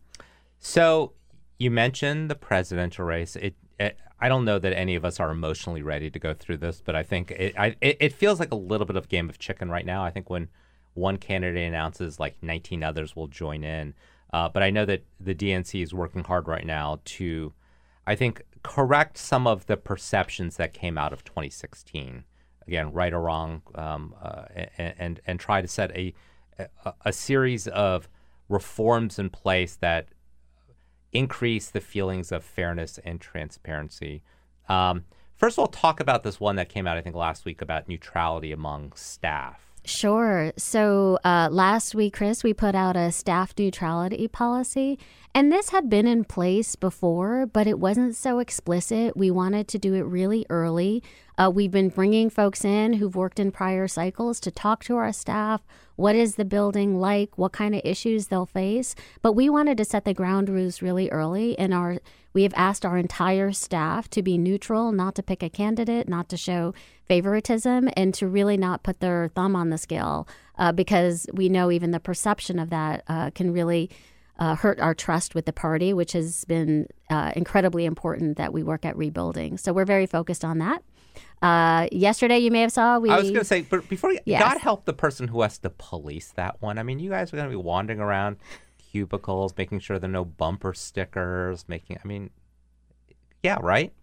So 0.59 1.13
you 1.59 1.69
mentioned 1.69 2.29
the 2.29 2.35
presidential 2.35 3.05
race. 3.05 3.35
It, 3.35 3.55
it 3.79 3.99
I 4.21 4.29
don't 4.29 4.45
know 4.45 4.59
that 4.59 4.73
any 4.73 4.95
of 4.95 5.05
us 5.05 5.19
are 5.19 5.31
emotionally 5.31 5.81
ready 5.81 6.09
to 6.09 6.19
go 6.19 6.33
through 6.33 6.57
this, 6.57 6.81
but 6.83 6.95
I 6.95 7.03
think 7.03 7.31
it, 7.31 7.53
I, 7.57 7.75
it, 7.81 7.97
it 7.99 8.13
feels 8.13 8.39
like 8.39 8.51
a 8.51 8.55
little 8.55 8.85
bit 8.85 8.95
of 8.95 9.07
game 9.07 9.29
of 9.29 9.39
chicken 9.39 9.69
right 9.69 9.85
now. 9.85 10.03
I 10.03 10.11
think 10.11 10.29
when 10.29 10.49
one 10.93 11.17
candidate 11.17 11.67
announces, 11.67 12.19
like 12.19 12.35
19 12.41 12.83
others 12.83 13.15
will 13.15 13.27
join 13.27 13.63
in. 13.63 13.93
Uh, 14.31 14.49
but 14.49 14.61
I 14.61 14.69
know 14.69 14.85
that 14.85 15.03
the 15.19 15.33
DNC 15.33 15.81
is 15.81 15.93
working 15.93 16.23
hard 16.23 16.47
right 16.47 16.65
now 16.65 16.99
to, 17.05 17.53
I 18.05 18.15
think, 18.15 18.43
correct 18.63 19.17
some 19.17 19.47
of 19.47 19.65
the 19.67 19.77
perceptions 19.77 20.57
that 20.57 20.73
came 20.73 20.97
out 20.97 21.13
of 21.13 21.23
2016. 21.23 22.25
Again, 22.67 22.91
right 22.91 23.13
or 23.13 23.21
wrong, 23.21 23.63
um, 23.73 24.13
uh, 24.21 24.43
and, 24.77 25.19
and 25.25 25.39
try 25.39 25.61
to 25.61 25.67
set 25.67 25.89
a, 25.91 26.13
a 26.85 26.93
a 27.05 27.13
series 27.13 27.67
of 27.67 28.07
reforms 28.47 29.17
in 29.17 29.29
place 29.29 29.75
that 29.77 30.09
increase 31.13 31.69
the 31.69 31.81
feelings 31.81 32.31
of 32.31 32.43
fairness 32.43 32.99
and 33.03 33.19
transparency. 33.19 34.21
Um, 34.67 35.05
first 35.35 35.55
of 35.55 35.59
all, 35.59 35.67
talk 35.67 35.99
about 35.99 36.23
this 36.23 36.39
one 36.39 36.55
that 36.57 36.69
came 36.69 36.87
out, 36.87 36.97
I 36.97 37.01
think, 37.01 37.15
last 37.15 37.45
week 37.45 37.61
about 37.61 37.87
neutrality 37.87 38.51
among 38.51 38.93
staff. 38.95 39.69
Sure. 39.85 40.51
So 40.57 41.17
uh, 41.23 41.49
last 41.51 41.95
week, 41.95 42.13
Chris, 42.13 42.43
we 42.43 42.53
put 42.53 42.75
out 42.75 42.95
a 42.95 43.11
staff 43.11 43.53
neutrality 43.57 44.27
policy. 44.27 44.99
And 45.35 45.51
this 45.51 45.69
had 45.69 45.89
been 45.89 46.07
in 46.07 46.25
place 46.25 46.75
before, 46.75 47.45
but 47.45 47.67
it 47.67 47.79
wasn't 47.79 48.15
so 48.15 48.39
explicit. 48.39 49.15
We 49.15 49.29
wanted 49.29 49.67
to 49.69 49.79
do 49.79 49.93
it 49.93 50.01
really 50.01 50.45
early. 50.49 51.03
Uh, 51.37 51.51
we've 51.53 51.71
been 51.71 51.89
bringing 51.89 52.29
folks 52.29 52.65
in 52.65 52.93
who've 52.93 53.15
worked 53.15 53.39
in 53.39 53.51
prior 53.51 53.87
cycles 53.87 54.39
to 54.41 54.51
talk 54.51 54.83
to 54.85 54.97
our 54.97 55.13
staff. 55.13 55.61
What 55.95 56.15
is 56.15 56.35
the 56.35 56.45
building 56.45 56.99
like? 56.99 57.37
What 57.37 57.53
kind 57.53 57.75
of 57.75 57.81
issues 57.85 58.27
they'll 58.27 58.47
face? 58.47 58.95
But 59.21 59.33
we 59.33 59.49
wanted 59.49 59.77
to 59.77 59.85
set 59.85 60.03
the 60.03 60.13
ground 60.13 60.49
rules 60.49 60.81
really 60.81 61.09
early. 61.09 61.57
And 61.59 61.73
our 61.73 61.99
we 62.33 62.43
have 62.43 62.53
asked 62.55 62.85
our 62.85 62.97
entire 62.97 63.51
staff 63.51 64.09
to 64.11 64.21
be 64.21 64.37
neutral, 64.37 64.91
not 64.91 65.15
to 65.15 65.23
pick 65.23 65.41
a 65.41 65.49
candidate, 65.49 66.07
not 66.07 66.29
to 66.29 66.37
show 66.37 66.73
favoritism, 67.05 67.89
and 67.97 68.13
to 68.13 68.27
really 68.27 68.55
not 68.55 68.83
put 68.83 68.99
their 68.99 69.29
thumb 69.29 69.55
on 69.55 69.71
the 69.71 69.79
scale, 69.79 70.27
uh, 70.57 70.71
because 70.71 71.25
we 71.33 71.49
know 71.49 71.71
even 71.71 71.91
the 71.91 71.99
perception 71.99 72.59
of 72.59 72.69
that 72.69 73.03
uh, 73.07 73.31
can 73.31 73.51
really 73.51 73.89
uh, 74.39 74.55
hurt 74.55 74.79
our 74.79 74.95
trust 74.95 75.35
with 75.35 75.45
the 75.45 75.53
party, 75.53 75.93
which 75.93 76.13
has 76.13 76.45
been 76.45 76.87
uh, 77.09 77.31
incredibly 77.35 77.85
important 77.85 78.37
that 78.37 78.53
we 78.53 78.63
work 78.63 78.85
at 78.85 78.97
rebuilding. 78.97 79.57
So 79.57 79.73
we're 79.73 79.85
very 79.85 80.05
focused 80.05 80.43
on 80.43 80.57
that. 80.59 80.81
Uh, 81.41 81.87
yesterday, 81.91 82.39
you 82.39 82.51
may 82.51 82.61
have 82.61 82.71
saw 82.71 82.99
we. 82.99 83.09
I 83.09 83.17
was 83.17 83.29
going 83.29 83.39
to 83.39 83.45
say, 83.45 83.61
but 83.61 83.87
before 83.89 84.11
you, 84.11 84.19
Yes. 84.25 84.41
God 84.41 84.57
help 84.59 84.85
the 84.85 84.93
person 84.93 85.27
who 85.27 85.41
has 85.41 85.57
to 85.59 85.69
police 85.69 86.31
that 86.35 86.61
one. 86.61 86.77
I 86.77 86.83
mean, 86.83 86.99
you 86.99 87.09
guys 87.09 87.31
are 87.31 87.37
going 87.37 87.49
to 87.49 87.55
be 87.55 87.61
wandering 87.61 87.99
around 87.99 88.37
cubicles, 88.91 89.53
making 89.57 89.79
sure 89.79 89.99
there 89.99 90.09
are 90.09 90.13
no 90.13 90.25
bumper 90.25 90.73
stickers, 90.73 91.65
making. 91.67 91.97
I 92.03 92.07
mean, 92.07 92.29
yeah, 93.43 93.57
right. 93.61 93.93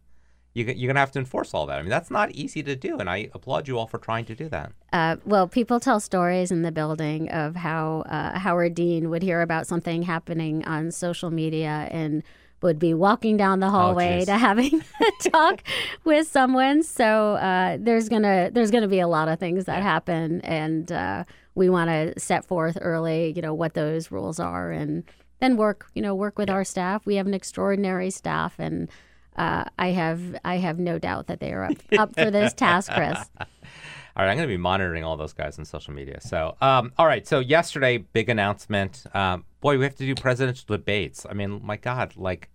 You, 0.57 0.65
you're 0.65 0.89
going 0.89 0.95
to 0.95 1.01
have 1.01 1.13
to 1.13 1.19
enforce 1.19 1.53
all 1.53 1.67
that. 1.67 1.79
I 1.79 1.83
mean, 1.83 1.91
that's 1.91 2.11
not 2.11 2.31
easy 2.31 2.63
to 2.63 2.75
do, 2.75 2.97
and 2.97 3.11
I 3.11 3.29
applaud 3.35 3.69
you 3.69 3.79
all 3.79 3.87
for 3.87 3.99
trying 3.99 4.25
to 4.25 4.35
do 4.35 4.49
that. 4.49 4.73
Uh, 4.91 5.17
well, 5.27 5.47
people 5.47 5.79
tell 5.81 6.01
stories 6.01 6.51
in 6.51 6.63
the 6.63 6.73
building 6.73 7.29
of 7.29 7.57
how 7.57 8.05
uh, 8.09 8.39
Howard 8.39 8.75
Dean 8.75 9.11
would 9.11 9.23
hear 9.23 9.43
about 9.43 9.67
something 9.67 10.01
happening 10.01 10.65
on 10.65 10.91
social 10.93 11.31
media 11.31 11.89
and 11.91 12.23
would 12.63 12.79
be 12.79 12.95
walking 12.95 13.37
down 13.37 13.61
the 13.61 13.69
hallway 13.69 14.21
geez. 14.21 14.27
to 14.29 14.39
having 14.39 14.83
a 15.01 15.29
talk 15.29 15.63
with 16.05 16.27
someone. 16.27 16.83
So 16.83 17.35
uh, 17.35 17.77
there's 17.79 18.09
gonna 18.09 18.49
there's 18.51 18.71
gonna 18.71 18.89
be 18.89 19.01
a 19.01 19.09
lot 19.09 19.29
of 19.29 19.39
things 19.39 19.67
that 19.67 19.83
happen, 19.83 20.41
and 20.41 20.91
uh, 20.91 21.25
we 21.55 21.69
want 21.69 21.91
to 21.91 22.19
set 22.19 22.47
forth 22.47 22.79
early, 22.81 23.35
you 23.37 23.43
know, 23.43 23.53
what 23.53 23.75
those 23.75 24.11
rules 24.11 24.41
are, 24.41 24.73
and 24.73 25.05
then 25.41 25.59
work, 25.59 25.91
you 25.95 26.01
know, 26.01 26.15
work 26.15 26.39
with 26.39 26.49
our 26.49 26.65
staff. 26.65 27.05
We 27.05 27.17
have 27.17 27.27
an 27.27 27.35
extraordinary 27.35 28.09
staff, 28.09 28.55
and 28.59 28.89
uh, 29.37 29.65
I 29.79 29.89
have 29.89 30.21
I 30.45 30.57
have 30.57 30.79
no 30.79 30.99
doubt 30.99 31.27
that 31.29 31.41
they 31.41 31.53
are 31.53 31.65
up, 31.65 31.77
up 31.99 32.15
for 32.15 32.31
this 32.31 32.53
task, 32.57 32.93
Chris. 32.93 33.19
All 33.39 34.25
right, 34.25 34.31
I'm 34.31 34.37
going 34.37 34.49
to 34.49 34.53
be 34.53 34.57
monitoring 34.57 35.05
all 35.05 35.17
those 35.19 35.35
guys 35.35 35.59
on 35.59 35.67
social 35.67 35.93
media. 35.93 36.21
So, 36.23 36.57
um, 36.63 36.93
all 36.97 37.07
right. 37.07 37.27
So 37.27 37.39
yesterday, 37.39 37.99
big 37.99 38.31
announcement. 38.31 39.05
Um, 39.13 39.45
boy, 39.61 39.77
we 39.77 39.85
have 39.85 39.97
to 39.97 40.07
do 40.07 40.15
presidential 40.15 40.65
debates. 40.75 41.27
I 41.29 41.35
mean, 41.35 41.61
my 41.63 41.77
God, 41.77 42.17
like 42.17 42.51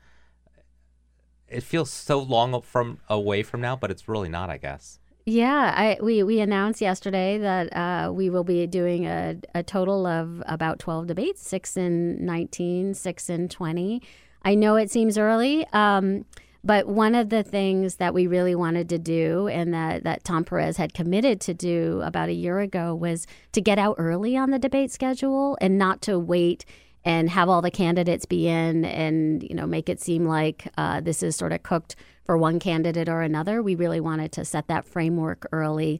it 1.48 1.62
feels 1.62 1.92
so 1.92 2.20
long 2.20 2.60
from 2.62 3.00
away 3.10 3.44
from 3.44 3.62
now, 3.62 3.76
but 3.76 3.92
it's 3.92 4.08
really 4.08 4.30
not. 4.30 4.50
I 4.50 4.58
guess. 4.58 5.00
Yeah, 5.26 5.74
I, 5.76 5.98
we, 6.02 6.24
we 6.24 6.40
announced 6.40 6.82
yesterday 6.82 7.38
that 7.38 7.76
uh, 7.76 8.12
we 8.12 8.30
will 8.30 8.44
be 8.44 8.66
doing 8.66 9.06
a, 9.06 9.38
a 9.54 9.62
total 9.62 10.08
of 10.08 10.42
about 10.48 10.80
12 10.80 11.08
debates, 11.08 11.48
six 11.48 11.78
in 11.78 12.26
19, 12.26 12.96
six 12.96 13.30
in 13.30 13.48
20. 13.48 14.02
I 14.44 14.56
know 14.56 14.76
it 14.78 14.90
seems 14.90 15.18
early, 15.18 15.68
um, 15.74 16.26
but 16.64 16.88
one 16.88 17.16
of 17.16 17.30
the 17.30 17.44
things 17.44 17.96
that 17.96 18.14
we 18.14 18.28
really 18.28 18.56
wanted 18.56 18.88
to 18.90 19.00
do 19.00 19.48
and 19.48 19.74
that, 19.74 20.04
that 20.04 20.24
Tom 20.24 20.44
Perez 20.44 20.78
had 20.78 20.94
committed 20.94 21.42
to 21.42 21.54
do 21.54 22.02
about 22.04 22.30
a 22.30 22.34
year 22.34 22.60
ago 22.60 22.94
was 22.94 23.26
to 23.54 23.62
get 23.62 23.80
out 23.80 23.96
early 23.98 24.38
on 24.38 24.52
the 24.52 24.60
debate 24.60 24.92
schedule 24.92 25.58
and 25.60 25.78
not 25.78 26.02
to 26.04 26.20
wait 26.20 26.66
and 27.04 27.32
have 27.32 27.50
all 27.50 27.62
the 27.62 27.72
candidates 27.72 28.26
be 28.26 28.48
in 28.48 28.86
and 28.86 29.42
you 29.42 29.56
know 29.56 29.66
make 29.66 29.90
it 29.90 30.00
seem 30.00 30.26
like 30.26 30.68
uh, 30.78 31.02
this 31.02 31.24
is 31.24 31.36
sort 31.36 31.52
of 31.52 31.64
cooked 31.64 31.96
for 32.24 32.38
one 32.38 32.60
candidate 32.60 33.10
or 33.10 33.22
another. 33.22 33.64
We 33.64 33.76
really 33.76 34.00
wanted 34.00 34.32
to 34.34 34.46
set 34.46 34.68
that 34.68 34.86
framework 34.86 35.48
early 35.52 36.00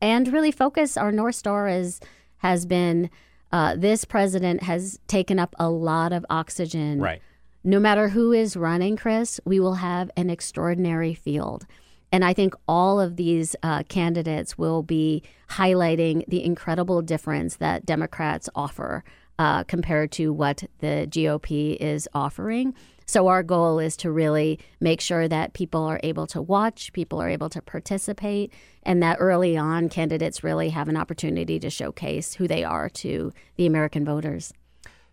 and 0.00 0.32
really 0.32 0.50
focus. 0.50 0.96
Our 0.96 1.12
north 1.12 1.36
star 1.36 1.68
is 1.68 2.00
has 2.38 2.66
been 2.66 3.10
uh, 3.52 3.76
this 3.76 4.04
president 4.04 4.62
has 4.64 4.98
taken 5.06 5.38
up 5.38 5.54
a 5.58 5.70
lot 5.70 6.12
of 6.12 6.24
oxygen. 6.30 7.00
Right. 7.00 7.22
No 7.62 7.78
matter 7.78 8.08
who 8.08 8.32
is 8.32 8.56
running, 8.56 8.96
Chris, 8.96 9.38
we 9.44 9.60
will 9.60 9.74
have 9.74 10.10
an 10.16 10.30
extraordinary 10.30 11.12
field. 11.12 11.66
And 12.10 12.24
I 12.24 12.32
think 12.32 12.54
all 12.66 12.98
of 12.98 13.16
these 13.16 13.54
uh, 13.62 13.82
candidates 13.84 14.56
will 14.56 14.82
be 14.82 15.22
highlighting 15.50 16.24
the 16.26 16.42
incredible 16.42 17.02
difference 17.02 17.56
that 17.56 17.84
Democrats 17.84 18.48
offer 18.54 19.04
uh, 19.38 19.64
compared 19.64 20.10
to 20.12 20.32
what 20.32 20.64
the 20.78 21.06
GOP 21.10 21.76
is 21.76 22.08
offering. 22.14 22.74
So, 23.06 23.26
our 23.26 23.42
goal 23.42 23.78
is 23.78 23.96
to 23.98 24.10
really 24.10 24.58
make 24.80 25.00
sure 25.00 25.26
that 25.28 25.52
people 25.52 25.82
are 25.82 26.00
able 26.02 26.26
to 26.28 26.40
watch, 26.40 26.92
people 26.92 27.20
are 27.20 27.28
able 27.28 27.48
to 27.50 27.60
participate, 27.60 28.52
and 28.82 29.02
that 29.02 29.16
early 29.18 29.56
on, 29.56 29.88
candidates 29.88 30.44
really 30.44 30.68
have 30.70 30.88
an 30.88 30.96
opportunity 30.96 31.58
to 31.58 31.70
showcase 31.70 32.34
who 32.34 32.46
they 32.46 32.64
are 32.64 32.88
to 32.88 33.32
the 33.56 33.66
American 33.66 34.04
voters. 34.04 34.52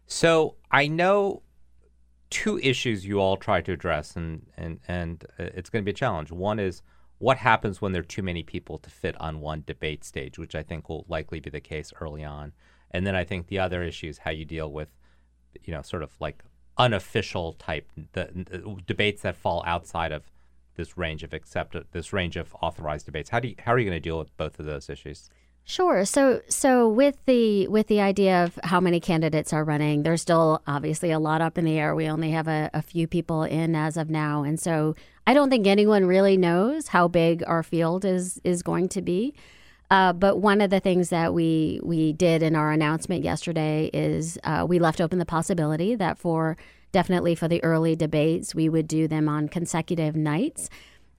So 0.06 0.56
I 0.72 0.88
know 0.88 1.42
two 2.30 2.58
issues 2.60 3.06
you 3.06 3.20
all 3.20 3.38
try 3.38 3.62
to 3.62 3.72
address, 3.72 4.16
and 4.16 4.46
and 4.58 4.80
and 4.88 5.26
uh, 5.40 5.44
it's 5.56 5.70
going 5.70 5.84
to 5.84 5.86
be 5.86 5.92
a 5.92 5.94
challenge. 5.94 6.32
One 6.32 6.60
is 6.60 6.82
what 7.20 7.38
happens 7.38 7.82
when 7.82 7.94
there 7.94 8.02
are 8.02 8.06
too 8.06 8.22
many 8.22 8.44
people 8.44 8.78
to 8.78 8.90
fit 8.90 9.20
on 9.20 9.42
one 9.42 9.64
debate 9.66 10.04
stage, 10.04 10.38
which 10.38 10.56
I 10.56 10.64
think 10.64 10.88
will 10.88 11.06
likely 11.08 11.40
be 11.40 11.50
the 11.50 11.60
case 11.60 11.92
early 12.00 12.24
on. 12.24 12.54
And 12.92 13.08
then 13.08 13.16
I 13.16 13.24
think 13.24 13.48
the 13.48 13.60
other 13.60 13.84
issue 13.84 14.08
is 14.08 14.20
how 14.20 14.32
you 14.32 14.46
deal 14.46 14.72
with, 14.72 14.90
you 15.64 15.74
know, 15.74 15.82
sort 15.82 16.04
of 16.04 16.12
like 16.20 16.44
unofficial 16.78 17.54
type 17.54 17.90
the, 18.14 18.30
the 18.34 18.78
debates 18.86 19.24
that 19.24 19.36
fall 19.36 19.64
outside 19.66 20.12
of 20.12 20.24
this 20.76 20.96
range 20.96 21.24
of 21.24 21.34
accepted 21.34 21.86
this 21.92 22.14
range 22.14 22.36
of 22.38 22.56
authorized 22.62 23.08
debates. 23.08 23.32
How 23.32 23.40
do 23.40 23.48
you, 23.48 23.56
how 23.58 23.74
are 23.74 23.80
you 23.80 23.86
going 23.90 23.96
to 23.96 24.00
deal 24.00 24.20
with 24.20 24.36
both 24.38 24.60
of 24.60 24.68
those 24.68 24.90
issues? 24.90 25.30
Sure. 25.70 26.06
So 26.06 26.42
so 26.48 26.88
with 26.88 27.18
the 27.26 27.68
with 27.68 27.88
the 27.88 28.00
idea 28.00 28.46
of 28.46 28.58
how 28.64 28.80
many 28.80 29.02
candidates 29.02 29.52
are 29.52 29.66
running, 29.66 30.04
there's 30.04 30.22
still 30.22 30.62
obviously 30.66 31.12
a 31.12 31.20
lot 31.20 31.42
up 31.42 31.58
in 31.58 31.66
the 31.66 31.78
air. 31.78 31.94
We 31.94 32.08
only 32.08 32.32
have 32.32 32.48
a, 32.48 32.70
a 32.74 32.82
few 32.82 33.06
people 33.06 33.44
in 33.44 33.76
as 33.76 33.98
of 33.98 34.10
now, 34.10 34.44
and 34.44 34.58
so 34.58 34.96
I 35.28 35.34
don't 35.34 35.50
think 35.50 35.68
anyone 35.68 36.06
really 36.06 36.38
knows 36.38 36.88
how 36.88 37.10
big 37.10 37.44
our 37.46 37.64
field 37.64 38.06
is 38.06 38.40
is 38.46 38.64
going 38.64 38.88
to 38.88 39.02
be. 39.02 39.34
Uh, 39.92 40.14
but 40.14 40.38
one 40.38 40.62
of 40.62 40.70
the 40.70 40.80
things 40.80 41.10
that 41.10 41.34
we 41.34 41.82
we 41.84 42.14
did 42.14 42.44
in 42.44 42.56
our 42.56 42.72
announcement 42.72 43.26
yesterday 43.26 43.90
is 43.94 44.40
uh, 44.46 44.66
we 44.66 44.80
left 44.80 45.02
open 45.02 45.20
the 45.20 45.26
possibility 45.26 45.96
that 45.96 46.18
for 46.18 46.56
definitely 46.94 47.36
for 47.36 47.50
the 47.50 47.62
early 47.66 47.94
debates 47.94 48.56
we 48.56 48.70
would 48.70 48.88
do 48.88 49.06
them 49.06 49.28
on 49.28 49.50
consecutive 49.50 50.16
nights 50.16 50.70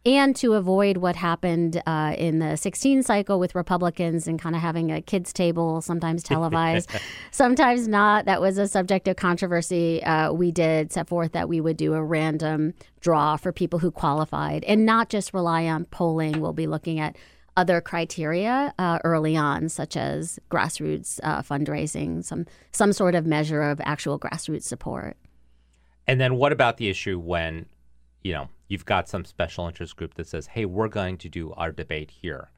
and 0.09 0.35
to 0.37 0.55
avoid 0.55 0.97
what 0.97 1.17
happened 1.17 1.83
uh, 1.87 2.15
in 2.17 2.39
the 2.39 2.57
16 2.57 3.03
cycle 3.03 3.39
with 3.39 3.55
Republicans 3.55 4.27
and 4.27 4.41
kind 4.41 4.57
of 4.57 4.63
having 4.63 4.91
a 4.91 5.03
kids' 5.03 5.35
table, 5.35 5.83
sometimes 5.83 6.23
televised, 6.25 6.91
sometimes 7.31 7.87
not. 7.87 8.25
That 8.25 8.41
was 8.41 8.57
a 8.57 8.67
subject 8.67 9.07
of 9.07 9.17
controversy. 9.17 10.03
Uh, 10.03 10.33
we 10.33 10.51
did 10.51 10.93
set 10.93 11.09
forth 11.09 11.33
that 11.33 11.49
we 11.49 11.61
would 11.61 11.77
do 11.77 11.93
a 11.93 12.03
random 12.03 12.73
draw 13.01 13.37
for 13.37 13.53
people 13.53 13.79
who 13.79 13.91
qualified 13.91 14.65
and 14.65 14.87
not 14.87 15.11
just 15.11 15.35
rely 15.35 15.67
on 15.67 15.85
polling. 15.85 16.41
We'll 16.41 16.55
be 16.55 16.67
looking 16.67 16.99
at 16.99 17.15
other 17.59 17.81
criteria 17.83 18.73
uh, 18.79 19.01
early 19.05 19.37
on, 19.37 19.69
such 19.69 19.97
as 19.97 20.39
grassroots 20.51 21.21
uh, 21.23 21.43
fundraising, 21.43 22.25
some 22.25 22.47
some 22.73 22.93
sort 22.93 23.15
of 23.15 23.27
measure 23.27 23.63
of 23.63 23.81
actual 23.85 24.19
grassroots 24.19 24.63
support. 24.63 25.17
And 26.07 26.19
then 26.19 26.37
what 26.37 26.53
about 26.53 26.79
the 26.79 26.89
issue 26.89 27.19
when, 27.19 27.67
you 28.23 28.33
know, 28.33 28.49
you've 28.69 28.85
got 28.85 29.09
some 29.09 29.25
special 29.25 29.67
interest 29.67 29.97
group 29.97 30.15
that 30.15 30.27
says, 30.27 30.49
"Hey, 30.49 30.65
we're 30.65 30.89
going 30.89 31.19
to 31.19 31.29
do 31.29 31.53
our 31.53 31.73
debate 31.73 32.11
here. 32.11 32.51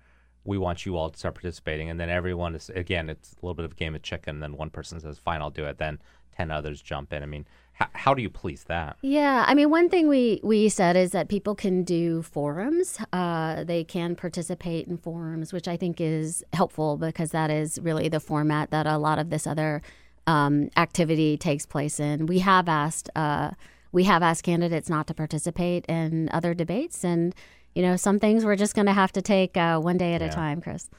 We 0.45 0.59
want 0.59 0.87
you 0.87 0.97
all 0.97 1.11
to 1.11 1.19
start 1.19 1.35
participating." 1.35 1.91
And 1.91 2.01
then 2.01 2.11
everyone 2.11 2.55
is 2.55 2.70
again, 2.70 3.09
it's 3.09 3.32
a 3.32 3.37
little 3.47 3.55
bit 3.55 3.65
of 3.65 3.73
a 3.73 3.77
game 3.77 3.95
of 3.95 4.03
chicken. 4.03 4.41
Then 4.41 4.57
one 4.57 4.70
person 4.70 5.01
says, 5.01 5.19
"Fine, 5.19 5.43
I'll 5.43 5.51
do 5.51 5.65
it." 5.66 5.78
Then 5.78 6.01
ten 6.32 6.51
others 6.51 6.81
jump 6.81 7.12
in. 7.12 7.23
I 7.23 7.27
mean, 7.27 7.47
how, 7.74 7.89
how 7.93 8.15
do 8.15 8.23
you 8.23 8.31
police 8.31 8.65
that? 8.65 8.97
Yeah, 9.03 9.45
I 9.47 9.55
mean, 9.55 9.70
one 9.70 9.89
thing 9.89 10.09
we 10.09 10.41
we 10.43 10.69
said 10.69 10.97
is 10.97 11.11
that 11.12 11.28
people 11.28 11.55
can 11.55 11.82
do 11.82 12.23
forums. 12.23 12.99
Uh, 13.12 13.65
they 13.65 13.85
can 13.85 14.16
participate 14.16 14.87
in 14.87 14.97
forums, 14.97 15.53
which 15.53 15.69
I 15.69 15.77
think 15.77 16.01
is 16.01 16.43
helpful 16.53 16.97
because 16.97 17.31
that 17.32 17.51
is 17.51 17.78
really 17.81 18.09
the 18.09 18.20
format 18.20 18.70
that 18.70 18.87
a 18.87 18.99
lot 18.99 19.19
of 19.19 19.31
this 19.31 19.47
other 19.47 19.82
um, 20.27 20.70
activity 20.77 21.37
takes 21.37 21.66
place 21.66 22.01
in. 22.01 22.27
We 22.27 22.41
have 22.41 22.69
asked. 22.69 23.11
Uh, 23.15 23.53
we 23.93 24.05
have 24.05 24.23
asked 24.23 24.45
candidates 24.45 24.89
not 24.89 25.07
to 25.09 25.15
participate 25.15 25.85
in 25.87 26.29
other 26.33 26.55
debates, 26.55 27.05
and 27.05 27.35
you 27.75 27.83
know, 27.83 27.97
some 27.97 28.19
things 28.19 28.45
we're 28.45 28.57
just 28.57 28.75
going 28.75 28.87
to 28.87 28.93
have 28.93 29.12
to 29.12 29.23
take 29.23 29.57
uh, 29.57 29.79
one 29.79 29.97
day 29.97 30.15
at 30.15 30.21
Yeah. 30.21 30.29
a 30.29 30.33
time, 30.33 30.61
Chris. 30.61 30.91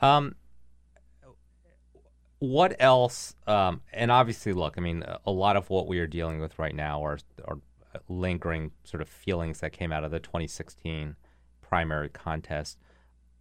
Um, 0.00 0.34
what 2.38 2.74
else? 2.78 3.34
Um, 3.46 3.82
and 3.92 4.10
obviously, 4.10 4.52
look, 4.52 4.74
I 4.78 4.80
mean, 4.80 5.02
a- 5.02 5.18
a 5.26 5.30
lot 5.30 5.56
of 5.56 5.68
what 5.68 5.86
we 5.86 5.98
are 5.98 6.06
dealing 6.06 6.40
with 6.40 6.58
right 6.58 6.74
now 6.74 7.04
are, 7.04 7.18
are 7.46 7.58
lingering 8.08 8.72
sort 8.84 9.02
of 9.02 9.08
feelings 9.08 9.60
that 9.60 9.72
came 9.72 9.92
out 9.92 10.04
of 10.04 10.10
the 10.10 10.20
2016 10.20 11.16
primary 11.60 12.08
contest. 12.08 12.78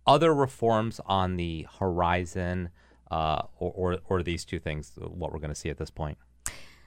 Other 0.05 0.33
reforms 0.33 0.99
on 1.05 1.37
the 1.37 1.65
horizon, 1.79 2.69
uh, 3.09 3.43
or, 3.57 3.71
or, 3.93 3.97
or 4.09 4.23
these 4.23 4.43
two 4.43 4.59
things, 4.59 4.93
what 4.97 5.31
we're 5.31 5.39
going 5.39 5.49
to 5.53 5.55
see 5.55 5.69
at 5.69 5.77
this 5.77 5.89
point? 5.91 6.17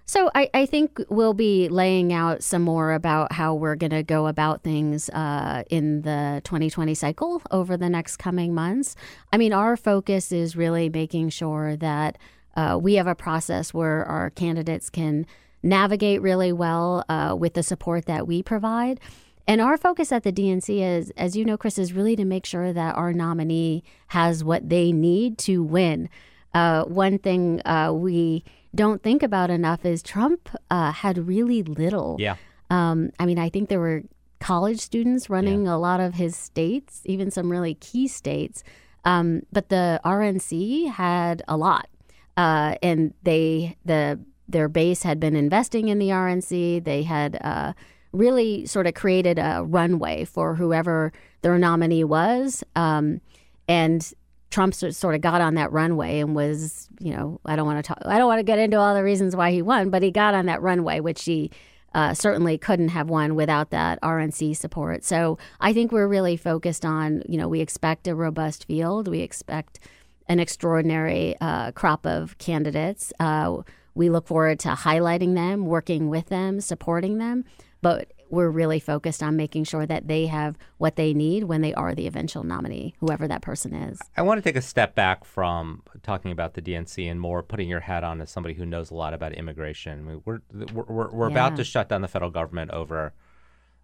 So 0.04 0.30
I, 0.34 0.50
I 0.52 0.66
think 0.66 1.00
we'll 1.08 1.34
be 1.34 1.68
laying 1.68 2.12
out 2.12 2.42
some 2.42 2.62
more 2.62 2.92
about 2.92 3.32
how 3.32 3.54
we're 3.54 3.76
going 3.76 3.90
to 3.90 4.02
go 4.02 4.26
about 4.26 4.62
things 4.62 5.08
uh, 5.10 5.62
in 5.70 6.02
the 6.02 6.40
2020 6.44 6.94
cycle 6.94 7.40
over 7.50 7.76
the 7.76 7.88
next 7.88 8.16
coming 8.16 8.54
months. 8.54 8.96
I 9.32 9.38
mean, 9.38 9.52
our 9.52 9.76
focus 9.76 10.32
is 10.32 10.56
really 10.56 10.88
making 10.88 11.30
sure 11.30 11.76
that 11.76 12.18
uh, 12.56 12.78
we 12.80 12.94
have 12.94 13.06
a 13.06 13.14
process 13.14 13.72
where 13.72 14.04
our 14.04 14.30
candidates 14.30 14.90
can 14.90 15.26
navigate 15.62 16.20
really 16.20 16.52
well 16.52 17.04
uh, 17.08 17.34
with 17.38 17.54
the 17.54 17.62
support 17.62 18.06
that 18.06 18.26
we 18.26 18.42
provide. 18.42 19.00
And 19.46 19.60
our 19.60 19.76
focus 19.76 20.12
at 20.12 20.22
the 20.22 20.32
DNC 20.32 20.80
is, 20.80 21.10
as 21.16 21.36
you 21.36 21.44
know, 21.44 21.56
Chris, 21.56 21.78
is 21.78 21.92
really 21.92 22.16
to 22.16 22.24
make 22.24 22.46
sure 22.46 22.72
that 22.72 22.96
our 22.96 23.12
nominee 23.12 23.82
has 24.08 24.44
what 24.44 24.68
they 24.68 24.92
need 24.92 25.38
to 25.38 25.62
win. 25.62 26.08
Uh, 26.54 26.84
one 26.84 27.18
thing 27.18 27.60
uh, 27.64 27.92
we 27.92 28.44
don't 28.74 29.02
think 29.02 29.22
about 29.22 29.50
enough 29.50 29.84
is 29.84 30.02
Trump 30.02 30.48
uh, 30.70 30.92
had 30.92 31.26
really 31.26 31.62
little. 31.62 32.16
Yeah. 32.18 32.36
Um, 32.70 33.10
I 33.18 33.26
mean, 33.26 33.38
I 33.38 33.48
think 33.48 33.68
there 33.68 33.80
were 33.80 34.02
college 34.40 34.80
students 34.80 35.30
running 35.30 35.68
a 35.68 35.78
lot 35.78 36.00
of 36.00 36.14
his 36.14 36.36
states, 36.36 37.02
even 37.04 37.30
some 37.30 37.50
really 37.50 37.74
key 37.74 38.08
states. 38.08 38.64
Um, 39.04 39.42
but 39.52 39.68
the 39.68 40.00
RNC 40.04 40.90
had 40.90 41.42
a 41.48 41.56
lot, 41.56 41.88
uh, 42.36 42.76
and 42.82 43.14
they 43.22 43.76
the 43.84 44.20
their 44.48 44.68
base 44.68 45.02
had 45.02 45.18
been 45.18 45.36
investing 45.36 45.88
in 45.88 45.98
the 45.98 46.08
RNC. 46.08 46.84
They 46.84 47.02
had 47.02 47.38
uh, 47.40 47.72
really 48.12 48.66
sort 48.66 48.86
of 48.86 48.94
created 48.94 49.38
a 49.38 49.64
runway 49.64 50.24
for 50.24 50.54
whoever 50.54 51.12
their 51.42 51.58
nominee 51.58 52.04
was, 52.04 52.62
um, 52.76 53.20
and 53.68 54.12
Trump 54.52 54.74
sort 54.74 55.14
of 55.14 55.20
got 55.20 55.40
on 55.40 55.54
that 55.54 55.72
runway 55.72 56.20
and 56.20 56.36
was, 56.36 56.88
you 57.00 57.12
know, 57.12 57.40
I 57.44 57.56
don't 57.56 57.66
want 57.66 57.84
to 57.84 57.88
talk, 57.88 57.98
I 58.04 58.18
don't 58.18 58.28
want 58.28 58.38
to 58.38 58.44
get 58.44 58.58
into 58.58 58.78
all 58.78 58.94
the 58.94 59.02
reasons 59.02 59.34
why 59.34 59.50
he 59.50 59.62
won, 59.62 59.90
but 59.90 60.02
he 60.02 60.10
got 60.10 60.34
on 60.34 60.46
that 60.46 60.62
runway, 60.62 61.00
which 61.00 61.24
he 61.24 61.50
uh, 61.94 62.14
certainly 62.14 62.58
couldn't 62.58 62.88
have 62.88 63.08
won 63.08 63.34
without 63.34 63.70
that 63.70 64.00
RNC 64.02 64.56
support. 64.56 65.04
So 65.04 65.38
I 65.60 65.72
think 65.72 65.90
we're 65.90 66.06
really 66.06 66.36
focused 66.36 66.84
on, 66.84 67.22
you 67.28 67.36
know, 67.38 67.48
we 67.48 67.60
expect 67.60 68.06
a 68.06 68.14
robust 68.14 68.66
field, 68.66 69.08
we 69.08 69.20
expect 69.20 69.80
an 70.28 70.38
extraordinary 70.38 71.34
uh, 71.40 71.72
crop 71.72 72.06
of 72.06 72.38
candidates. 72.38 73.12
Uh, 73.18 73.62
we 73.94 74.08
look 74.08 74.26
forward 74.26 74.58
to 74.60 74.68
highlighting 74.68 75.34
them, 75.34 75.66
working 75.66 76.08
with 76.08 76.26
them, 76.26 76.60
supporting 76.60 77.18
them, 77.18 77.44
but 77.82 78.12
we're 78.32 78.48
really 78.48 78.80
focused 78.80 79.22
on 79.22 79.36
making 79.36 79.62
sure 79.62 79.84
that 79.84 80.08
they 80.08 80.26
have 80.26 80.56
what 80.78 80.96
they 80.96 81.12
need 81.12 81.44
when 81.44 81.60
they 81.60 81.74
are 81.74 81.94
the 81.94 82.06
eventual 82.06 82.42
nominee, 82.42 82.94
whoever 82.98 83.28
that 83.28 83.42
person 83.42 83.74
is. 83.74 84.00
I 84.16 84.22
want 84.22 84.38
to 84.38 84.42
take 84.42 84.56
a 84.56 84.62
step 84.62 84.94
back 84.94 85.22
from 85.24 85.82
talking 86.02 86.32
about 86.32 86.54
the 86.54 86.62
DNC 86.62 87.10
and 87.10 87.20
more 87.20 87.42
putting 87.42 87.68
your 87.68 87.80
hat 87.80 88.02
on 88.02 88.22
as 88.22 88.30
somebody 88.30 88.54
who 88.54 88.64
knows 88.64 88.90
a 88.90 88.94
lot 88.94 89.12
about 89.12 89.34
immigration. 89.34 90.22
We're 90.24 90.40
we're, 90.50 90.82
we're, 90.82 91.10
we're 91.10 91.28
about 91.28 91.56
to 91.56 91.64
shut 91.64 91.90
down 91.90 92.00
the 92.00 92.08
federal 92.08 92.30
government 92.30 92.70
over 92.70 93.12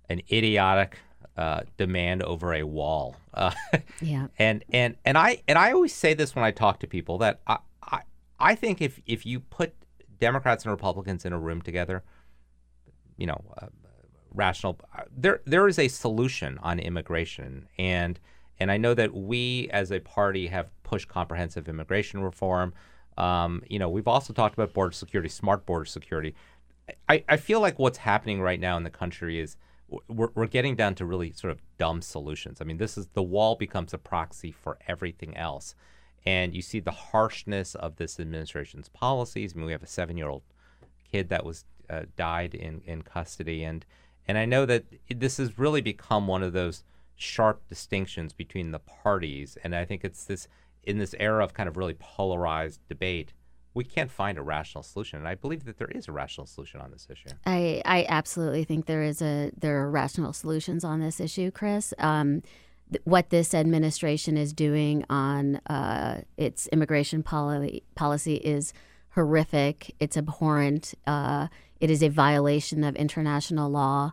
an 0.08 0.22
idiotic 0.32 0.98
uh, 1.36 1.60
demand 1.76 2.22
over 2.22 2.54
a 2.54 2.62
wall. 2.62 3.16
Uh, 3.34 3.52
Yeah. 4.00 4.28
and 4.38 4.64
and 4.72 4.96
and 5.04 5.18
I 5.18 5.42
and 5.46 5.58
I 5.58 5.72
always 5.72 5.94
say 5.94 6.14
this 6.14 6.34
when 6.34 6.44
I 6.44 6.52
talk 6.52 6.80
to 6.80 6.86
people 6.86 7.18
that 7.18 7.40
I 7.46 7.58
I, 7.82 8.00
I 8.40 8.54
think 8.54 8.80
if 8.80 8.98
if 9.04 9.26
you 9.26 9.40
put 9.40 9.74
Democrats 10.18 10.64
and 10.64 10.72
Republicans 10.72 11.26
in 11.26 11.34
a 11.34 11.38
room 11.38 11.60
together, 11.60 12.02
you 13.18 13.26
know, 13.26 13.44
uh, 13.58 13.66
rational. 14.38 14.78
uh, 14.96 15.02
There 15.14 15.40
there 15.44 15.68
is 15.68 15.78
a 15.78 15.88
solution 15.88 16.58
on 16.62 16.78
immigration, 16.78 17.68
and 17.78 18.18
and 18.60 18.70
I 18.70 18.76
know 18.78 18.94
that 18.94 19.12
we 19.14 19.68
as 19.70 19.92
a 19.92 20.00
party 20.00 20.46
have 20.48 20.70
pushed 20.82 21.08
comprehensive 21.08 21.68
immigration 21.68 22.22
reform. 22.22 22.72
Um, 23.18 23.62
you 23.68 23.78
know, 23.78 23.88
we've 23.88 24.08
also 24.08 24.32
talked 24.32 24.54
about 24.54 24.72
border 24.72 24.92
security, 24.92 25.28
smart 25.28 25.66
border 25.66 25.84
security. 25.84 26.34
I, 27.08 27.24
I 27.28 27.36
feel 27.36 27.60
like 27.60 27.78
what's 27.78 27.98
happening 27.98 28.40
right 28.40 28.60
now 28.60 28.76
in 28.76 28.84
the 28.84 28.90
country 28.90 29.38
is 29.40 29.56
we're, 30.08 30.30
we're 30.34 30.46
getting 30.46 30.76
down 30.76 30.94
to 30.96 31.04
really 31.04 31.32
sort 31.32 31.50
of 31.50 31.60
dumb 31.78 32.00
solutions. 32.00 32.60
I 32.60 32.64
mean, 32.64 32.78
this 32.78 32.96
is 32.96 33.08
the 33.08 33.22
wall 33.22 33.56
becomes 33.56 33.92
a 33.92 33.98
proxy 33.98 34.52
for 34.52 34.78
everything 34.86 35.36
else. 35.36 35.74
And 36.26 36.54
you 36.54 36.62
see 36.62 36.80
the 36.80 36.90
harshness 36.90 37.74
of 37.74 37.96
this 37.96 38.20
administration's 38.20 38.88
policies. 38.88 39.52
I 39.52 39.56
mean, 39.56 39.66
we 39.66 39.72
have 39.72 39.82
a 39.82 39.86
seven 39.86 40.16
year 40.16 40.28
old 40.28 40.42
kid 41.10 41.28
that 41.28 41.44
was 41.44 41.64
uh, 41.90 42.02
died 42.16 42.54
in, 42.54 42.82
in 42.84 43.02
custody. 43.02 43.64
And, 43.64 43.84
and 44.28 44.38
I 44.38 44.44
know 44.44 44.66
that 44.66 44.84
this 45.08 45.38
has 45.38 45.58
really 45.58 45.80
become 45.80 46.26
one 46.26 46.42
of 46.42 46.52
those 46.52 46.84
sharp 47.16 47.66
distinctions 47.68 48.32
between 48.32 48.70
the 48.70 48.78
parties. 48.78 49.58
And 49.64 49.74
I 49.74 49.84
think 49.84 50.04
it's 50.04 50.24
this 50.24 50.46
in 50.84 50.98
this 50.98 51.14
era 51.18 51.42
of 51.42 51.54
kind 51.54 51.68
of 51.68 51.76
really 51.76 51.94
polarized 51.94 52.80
debate 52.88 53.32
we 53.78 53.84
can't 53.84 54.10
find 54.10 54.38
a 54.38 54.42
rational 54.42 54.82
solution. 54.82 55.20
And 55.20 55.28
I 55.28 55.36
believe 55.36 55.64
that 55.64 55.78
there 55.78 55.86
is 55.88 56.08
a 56.08 56.12
rational 56.12 56.46
solution 56.46 56.80
on 56.80 56.90
this 56.90 57.06
issue. 57.08 57.28
I, 57.46 57.80
I 57.84 58.06
absolutely 58.08 58.64
think 58.64 58.86
there 58.86 59.04
is 59.04 59.22
a 59.22 59.52
there 59.56 59.80
are 59.80 59.88
rational 59.88 60.32
solutions 60.32 60.82
on 60.82 60.98
this 60.98 61.20
issue, 61.20 61.52
Chris. 61.52 61.94
Um, 61.98 62.42
th- 62.90 63.02
what 63.04 63.30
this 63.30 63.54
administration 63.54 64.36
is 64.36 64.52
doing 64.52 65.04
on 65.08 65.56
uh, 65.66 66.22
its 66.36 66.66
immigration 66.68 67.22
poli- 67.22 67.84
policy 67.94 68.36
is 68.36 68.72
horrific. 69.14 69.94
It's 70.00 70.16
abhorrent. 70.16 70.94
Uh, 71.06 71.48
it 71.80 71.90
is 71.90 72.02
a 72.02 72.08
violation 72.08 72.84
of 72.84 72.96
international 72.96 73.70
law. 73.70 74.12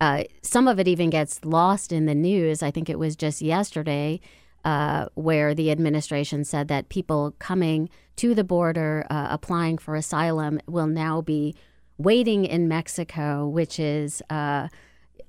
Uh, 0.00 0.24
some 0.42 0.68
of 0.68 0.78
it 0.78 0.88
even 0.88 1.10
gets 1.10 1.44
lost 1.44 1.92
in 1.92 2.06
the 2.06 2.14
news. 2.14 2.62
I 2.62 2.70
think 2.70 2.88
it 2.90 2.98
was 2.98 3.16
just 3.16 3.40
yesterday 3.40 4.20
uh, 4.64 5.06
where 5.14 5.54
the 5.54 5.70
administration 5.70 6.44
said 6.44 6.68
that 6.68 6.88
people 6.88 7.34
coming 7.38 7.88
to 8.16 8.34
the 8.34 8.44
border 8.44 9.06
uh, 9.10 9.28
applying 9.30 9.78
for 9.78 9.94
asylum 9.94 10.60
will 10.66 10.86
now 10.86 11.20
be 11.20 11.54
waiting 11.98 12.44
in 12.44 12.68
Mexico, 12.68 13.46
which 13.46 13.78
is. 13.78 14.22
Uh, 14.30 14.68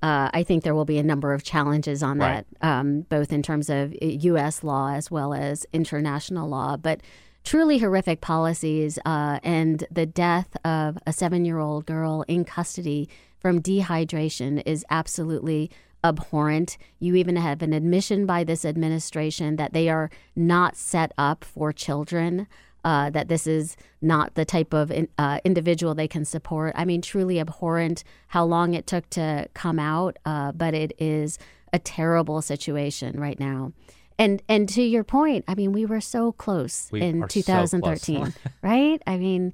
uh, 0.03 0.29
I 0.33 0.43
think 0.43 0.63
there 0.63 0.75
will 0.75 0.85
be 0.85 0.99
a 0.99 1.03
number 1.03 1.33
of 1.33 1.41
challenges 1.43 2.03
on 2.03 2.19
Right. 2.19 2.45
that, 2.59 2.67
um, 2.67 3.01
both 3.09 3.31
in 3.33 3.41
terms 3.41 3.69
of 3.71 3.95
U.S. 4.01 4.63
law 4.63 4.91
as 4.93 5.09
well 5.09 5.33
as 5.33 5.65
international 5.73 6.47
law. 6.49 6.77
But 6.77 7.01
truly 7.45 7.77
horrific 7.77 8.21
policies 8.21 8.99
uh, 9.05 9.39
and 9.43 9.85
the 9.91 10.05
death 10.05 10.57
of 10.65 10.97
a 11.05 11.13
seven 11.13 11.45
year 11.45 11.59
old 11.59 11.85
girl 11.85 12.25
in 12.27 12.43
custody 12.43 13.07
from 13.39 13.61
dehydration 13.61 14.61
is 14.65 14.83
absolutely 14.89 15.69
abhorrent. 16.03 16.77
You 16.99 17.15
even 17.15 17.35
have 17.35 17.61
an 17.61 17.71
admission 17.71 18.25
by 18.25 18.43
this 18.43 18.65
administration 18.65 19.55
that 19.57 19.73
they 19.73 19.89
are 19.89 20.09
not 20.35 20.75
set 20.75 21.11
up 21.17 21.43
for 21.45 21.71
children. 21.71 22.47
Uh, 22.83 23.09
that 23.09 23.29
this 23.29 23.47
is 23.47 23.75
not 23.99 24.35
the 24.35 24.45
type 24.45 24.71
of 24.71 24.91
in, 24.91 25.07
uh, 25.17 25.39
individual 25.43 25.95
they 25.95 26.07
can 26.07 26.23
support. 26.23 26.71
I 26.75 26.85
mean, 26.85 27.01
truly 27.01 27.39
abhorrent 27.39 28.03
how 28.27 28.45
long 28.45 28.75
it 28.75 28.85
took 28.85 29.09
to 29.11 29.47
come 29.55 29.79
out, 29.79 30.17
uh, 30.23 30.51
but 30.51 30.75
it 30.75 30.93
is 30.99 31.39
a 31.73 31.79
terrible 31.79 32.43
situation 32.43 33.19
right 33.19 33.39
now. 33.39 33.73
And 34.17 34.41
and 34.47 34.69
to 34.69 34.81
your 34.81 35.03
point, 35.03 35.45
I 35.47 35.55
mean, 35.55 35.71
we 35.71 35.85
were 35.85 36.01
so 36.01 36.31
close 36.31 36.89
We 36.91 37.01
in 37.01 37.23
are 37.23 37.29
so 37.29 37.41
close. 37.43 37.71
2013, 37.71 38.33
right? 38.61 39.01
I 39.05 39.17
mean, 39.17 39.53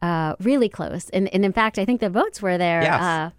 uh, 0.00 0.36
really 0.40 0.68
close. 0.68 1.10
And 1.10 1.28
and 1.34 1.44
in 1.44 1.52
fact, 1.52 1.78
I 1.78 1.84
think 1.84 2.00
the 2.00 2.10
votes 2.10 2.40
were 2.40 2.58
there. 2.58 2.82
Yes. 2.82 3.02
Uh, 3.02 3.30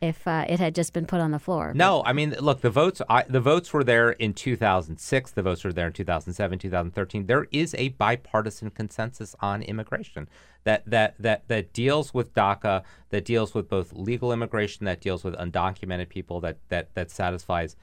if 0.00 0.26
uh, 0.28 0.44
it 0.48 0.60
had 0.60 0.74
just 0.74 0.92
been 0.92 1.06
put 1.06 1.20
on 1.20 1.30
the 1.30 1.38
floor. 1.38 1.72
No, 1.74 2.02
I 2.04 2.12
mean, 2.12 2.34
look, 2.38 2.60
the 2.60 2.68
votes 2.70 3.00
I, 3.08 3.22
the 3.22 3.40
votes 3.40 3.72
were 3.72 3.84
there 3.84 4.10
in 4.10 4.34
2006. 4.34 5.30
The 5.30 5.42
votes 5.42 5.64
were 5.64 5.72
there 5.72 5.86
in 5.86 5.92
2007, 5.94 6.58
2013. 6.58 7.26
There 7.26 7.46
is 7.50 7.74
a 7.78 7.88
bipartisan 7.90 8.70
consensus 8.70 9.34
on 9.40 9.62
immigration 9.62 10.28
that 10.64 10.82
that 10.86 11.14
that 11.18 11.48
that 11.48 11.72
deals 11.72 12.12
with 12.12 12.34
DACA, 12.34 12.82
that 13.10 13.24
deals 13.24 13.54
with 13.54 13.68
both 13.68 13.92
legal 13.94 14.32
immigration, 14.32 14.84
that 14.84 15.00
deals 15.00 15.24
with 15.24 15.34
undocumented 15.36 16.08
people, 16.08 16.40
that 16.40 16.58
that 16.68 16.94
that 16.94 17.10
satisfies 17.10 17.76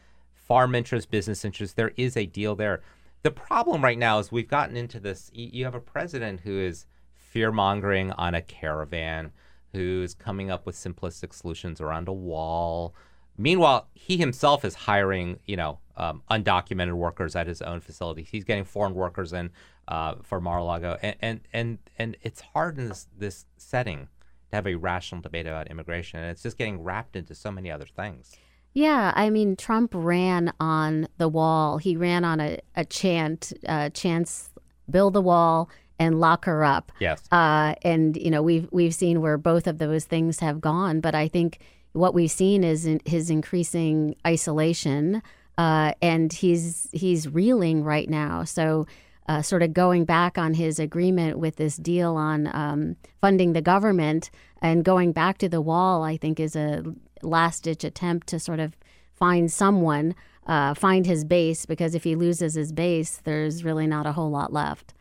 farm 0.52 0.76
interests, 0.76 1.10
business 1.10 1.46
interests. 1.46 1.76
There 1.76 1.94
is 1.96 2.18
a 2.18 2.26
deal 2.26 2.58
there. 2.58 2.82
The 3.24 3.32
problem 3.32 3.82
right 3.82 3.98
now 3.98 4.20
is 4.20 4.34
we've 4.34 4.50
gotten 4.50 4.76
into 4.76 5.00
this. 5.00 5.32
You 5.34 5.64
have 5.64 5.76
a 5.76 5.80
president 5.80 6.42
who 6.42 6.60
is 6.60 6.88
fear 7.16 7.54
mongering 7.54 8.12
on 8.12 8.36
a 8.36 8.42
caravan, 8.42 9.32
who's 9.72 10.14
coming 10.14 10.52
up 10.52 10.66
with 10.66 10.76
simplistic 10.76 11.34
solutions 11.34 11.80
around 11.80 12.10
a 12.10 12.12
wall. 12.12 12.94
Meanwhile, 13.38 13.88
he 13.94 14.18
himself 14.18 14.66
is 14.66 14.76
hiring, 14.76 15.40
you 15.46 15.56
know, 15.56 15.80
um, 15.96 16.22
undocumented 16.30 16.96
workers 16.96 17.34
at 17.34 17.48
his 17.48 17.62
own 17.62 17.80
facilities. 17.80 18.28
He's 18.28 18.44
getting 18.44 18.66
foreign 18.66 18.94
workers 18.94 19.32
in 19.32 19.52
uh, 19.88 20.16
for 20.22 20.42
Mar-a-Lago, 20.42 20.98
and, 21.02 21.16
and 21.22 21.40
and 21.54 21.78
and 21.98 22.18
it's 22.24 22.42
hard 22.42 22.78
in 22.78 22.90
this 22.90 23.08
this 23.18 23.46
setting 23.56 24.10
to 24.50 24.58
have 24.58 24.68
a 24.68 24.76
rational 24.76 25.22
debate 25.22 25.48
about 25.48 25.72
immigration, 25.72 26.20
and 26.20 26.30
it's 26.30 26.44
just 26.44 26.58
getting 26.58 26.84
wrapped 26.84 27.16
into 27.16 27.34
so 27.36 27.52
many 27.52 27.72
other 27.72 27.86
things. 27.86 28.36
Yeah, 28.74 29.12
I 29.16 29.30
mean, 29.30 29.56
Trump 29.56 29.92
ran 29.94 30.54
on 30.60 31.08
the 31.18 31.28
wall. 31.28 31.78
He 31.78 31.98
ran 31.98 32.24
on 32.24 32.40
a, 32.40 32.60
a 32.76 32.86
chant, 32.86 33.52
uh, 33.68 33.90
chants, 33.90 34.50
build 34.90 35.14
the 35.14 35.22
wall 35.22 35.70
and 36.00 36.20
lock 36.20 36.46
her 36.46 36.64
up. 36.64 36.92
Yes. 37.00 37.24
Uh, 37.32 37.76
and 37.84 38.16
you 38.18 38.32
know, 38.32 38.42
we've 38.42 38.68
we've 38.72 38.96
seen 38.96 39.22
where 39.22 39.38
both 39.38 39.68
of 39.68 39.78
those 39.78 40.06
things 40.06 40.40
have 40.40 40.62
gone. 40.62 41.02
But 41.02 41.16
I 41.16 41.28
think 41.28 41.60
what 41.94 42.14
we've 42.14 42.32
seen 42.32 42.64
is 42.64 42.86
in 42.86 43.02
his 43.06 43.30
increasing 43.30 44.16
isolation, 44.26 45.22
uh, 45.58 45.94
and 46.02 46.32
he's 46.32 46.90
he's 46.92 47.28
reeling 47.28 47.84
right 47.84 48.10
now. 48.10 48.44
So. 48.44 48.88
Uh, 49.28 49.42
sort 49.42 49.64
of 49.64 49.72
going 49.74 50.04
back 50.04 50.38
on 50.38 50.56
his 50.56 50.80
agreement 50.80 51.38
with 51.38 51.56
this 51.56 51.78
deal 51.78 52.16
on 52.16 52.50
um, 52.54 52.96
funding 53.22 53.54
the 53.54 53.62
government 53.62 54.30
and 54.62 54.84
going 54.84 55.12
back 55.12 55.38
to 55.38 55.48
the 55.48 55.62
wall, 55.62 56.04
I 56.04 56.18
think 56.18 56.40
is 56.40 56.56
a 56.56 56.84
last 57.22 57.64
ditch 57.64 57.84
attempt 57.84 58.28
to 58.28 58.40
sort 58.40 58.60
of 58.60 58.76
find 59.14 59.52
someone, 59.52 60.16
uh, 60.48 60.74
find 60.74 61.06
his 61.06 61.24
base, 61.24 61.66
because 61.66 61.96
if 61.96 62.04
he 62.04 62.16
loses 62.16 62.56
his 62.56 62.72
base, 62.72 63.22
there's 63.24 63.64
really 63.64 63.88
not 63.88 64.08
a 64.08 64.14
whole 64.14 64.32
lot 64.32 64.52
left. 64.52 64.94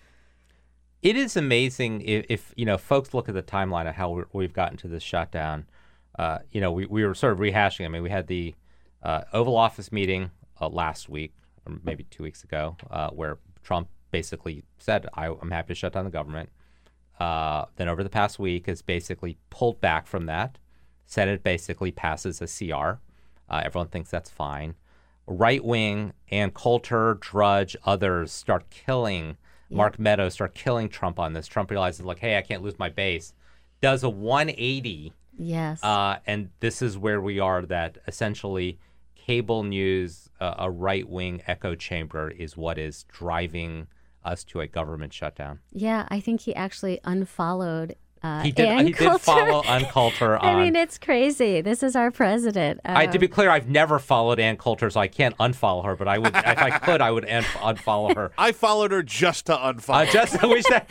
It 1.03 1.17
is 1.17 1.37
amazing 1.37 2.03
if, 2.03 2.27
if 2.29 2.53
you 2.57 2.67
know 2.67 2.77
folks 2.77 3.15
look 3.15 3.29
at 3.29 3.35
the 3.35 3.43
timeline 3.43 3.89
of 3.89 3.95
how 3.95 4.25
we've 4.33 4.53
gotten 4.53 4.77
to 4.79 4.89
this 4.89 5.03
shutdown. 5.03 5.67
Uh, 6.19 6.41
you 6.53 6.61
know, 6.61 6.71
we, 6.71 6.85
we 6.85 7.05
were 7.05 7.15
sort 7.15 7.33
of 7.33 7.39
rehashing. 7.39 7.87
I 7.87 7.89
mean, 7.89 8.03
we 8.03 8.11
had 8.11 8.27
the 8.27 8.55
uh, 9.03 9.23
Oval 9.33 9.57
Office 9.57 9.91
meeting 9.91 10.31
uh, 10.61 10.69
last 10.69 11.09
week, 11.09 11.33
or 11.65 11.79
maybe 11.83 12.05
two 12.05 12.23
weeks 12.23 12.45
ago, 12.45 12.77
uh, 12.91 13.09
where 13.11 13.39
Trump 13.63 13.89
basically 14.11 14.65
said, 14.79 15.07
I, 15.15 15.27
am 15.27 15.51
happy 15.51 15.69
to 15.69 15.75
shut 15.75 15.93
down 15.93 16.05
the 16.05 16.11
government." 16.11 16.51
Uh, 17.19 17.67
then 17.77 17.89
over 17.89 18.03
the 18.03 18.11
past 18.11 18.39
week 18.39 18.67
has 18.67 18.81
basically 18.81 19.37
pulled 19.51 19.81
back 19.81 20.07
from 20.07 20.27
that, 20.27 20.59
Senate 21.07 21.43
basically 21.43 21.91
passes 21.91 22.41
a 22.41 22.47
CR. 22.47 22.99
Uh, 23.49 23.63
everyone 23.65 23.89
thinks 23.89 24.11
that's 24.11 24.31
fine. 24.31 24.75
Right 25.27 25.65
wing 25.65 26.13
Ann 26.31 26.51
Coulter, 26.51 27.19
Drudge, 27.21 27.77
others 27.85 28.33
start 28.33 28.71
killing 28.71 29.37
Mark 29.71 29.99
Meadows 29.99 30.35
start 30.35 30.55
killing 30.55 30.89
Trump 30.89 31.19
on 31.19 31.33
this. 31.33 31.47
Trump 31.47 31.71
realizes, 31.71 32.05
like, 32.05 32.19
hey, 32.19 32.37
I 32.37 32.43
can't 32.43 32.63
lose 32.63 32.79
my 32.79 32.89
base. 32.89 33.33
Does 33.81 34.03
a 34.03 34.09
180. 34.09 35.13
Yes. 35.39 35.83
Uh, 35.83 36.19
and 36.27 36.51
this 36.61 36.83
is 36.83 36.99
where 36.99 37.21
we 37.21 37.39
are 37.39 37.63
that 37.63 37.99
essentially 38.07 38.79
cable 39.15 39.63
news, 39.63 40.29
uh, 40.41 40.55
a 40.59 40.71
right 40.71 41.09
wing 41.09 41.43
echo 41.47 41.75
chamber, 41.75 42.31
is 42.31 42.57
what 42.57 42.79
is 42.79 43.05
driving 43.05 43.87
us 44.25 44.45
to 44.45 44.61
a 44.61 44.67
government 44.67 45.13
shutdown. 45.13 45.61
Yeah, 45.73 46.07
I 46.11 46.21
think 46.21 46.41
he 46.43 46.55
actually 46.55 47.01
unfollowed 47.05 47.97
uh, 48.23 48.43
he 48.43 48.53
did. 48.53 48.67
Ann 48.69 48.87
he 48.87 48.93
Coulter. 48.93 49.13
did 49.15 49.21
follow 49.23 49.63
Ann 49.63 49.87
Coulter 49.87 50.37
on. 50.37 50.45
I 50.57 50.63
mean, 50.63 50.77
it's 50.77 50.99
crazy. 50.99 51.63
This 51.63 51.83
is 51.83 51.97
our 51.97 52.11
president. 52.11 52.81
I, 52.85 53.07
to 53.07 53.19
be 53.19 53.25
Um, 53.27 53.33
clear, 53.33 53.49
I've 53.49 53.67
never 53.71 53.99
followed 53.99 54.39
Ann 54.39 54.59
Coulter, 54.59 54.91
so 54.91 55.01
I 55.01 55.09
can't 55.09 55.35
unfollow 55.39 55.87
her. 55.87 55.97
But 55.97 56.07
I 56.07 56.19
would, 56.19 56.37
if 56.37 56.45
I 56.59 56.79
could, 56.79 57.01
I 57.01 57.11
would 57.13 57.25
un- 57.27 57.45
unfollow 57.45 58.15
her. 58.15 58.31
I 58.39 58.53
followed 58.53 58.93
her 58.93 59.03
just 59.03 59.47
to 59.47 59.57
unfollow. 59.57 60.07
Uh, 60.07 60.13
just 60.13 60.43
we 60.43 60.61
should, 60.61 60.83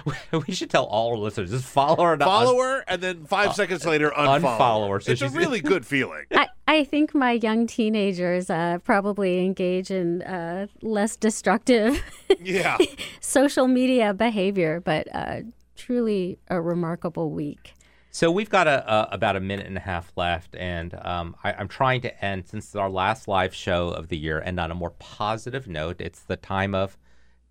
we 0.46 0.54
should 0.54 0.70
tell 0.70 0.84
all 0.84 1.10
our 1.10 1.16
listeners 1.16 1.50
just 1.50 1.64
follow 1.64 2.02
her. 2.04 2.16
not 2.16 2.28
un- 2.28 2.44
follow 2.44 2.58
her, 2.58 2.84
and 2.86 3.02
then 3.02 3.24
five 3.24 3.54
seconds 3.54 3.84
later 3.84 4.10
unfollow, 4.10 4.40
unfollow 4.40 4.90
her, 4.90 5.00
so 5.00 5.12
it's 5.12 5.22
a 5.22 5.28
really 5.28 5.60
good 5.60 5.86
feeling. 5.92 6.24
I, 6.32 6.48
I 6.66 6.84
think 6.84 7.14
my 7.14 7.32
young 7.32 7.66
teenagers 7.66 8.50
uh, 8.50 8.78
probably 8.84 9.44
engage 9.44 9.90
in 9.90 10.22
uh, 10.22 10.66
less 10.80 11.16
destructive 11.16 12.02
yeah. 12.40 12.78
social 13.20 13.68
media 13.68 14.14
behavior, 14.14 14.80
but 14.80 15.06
uh, 15.14 15.40
truly 15.76 16.38
a 16.48 16.60
remarkable 16.60 17.30
week. 17.30 17.74
So 18.14 18.30
we've 18.30 18.50
got 18.50 18.66
a, 18.66 18.92
a, 18.92 19.08
about 19.14 19.36
a 19.36 19.40
minute 19.40 19.66
and 19.66 19.76
a 19.78 19.80
half 19.80 20.12
left, 20.16 20.54
and 20.56 20.94
um, 21.02 21.34
I, 21.42 21.54
I'm 21.54 21.66
trying 21.66 22.02
to 22.02 22.24
end 22.24 22.46
since 22.46 22.66
it's 22.66 22.76
our 22.76 22.90
last 22.90 23.26
live 23.26 23.54
show 23.54 23.88
of 23.88 24.08
the 24.08 24.18
year, 24.18 24.38
and 24.38 24.60
on 24.60 24.70
a 24.70 24.74
more 24.74 24.90
positive 24.98 25.66
note. 25.66 25.96
It's 25.98 26.20
the 26.20 26.36
time 26.36 26.74
of 26.74 26.98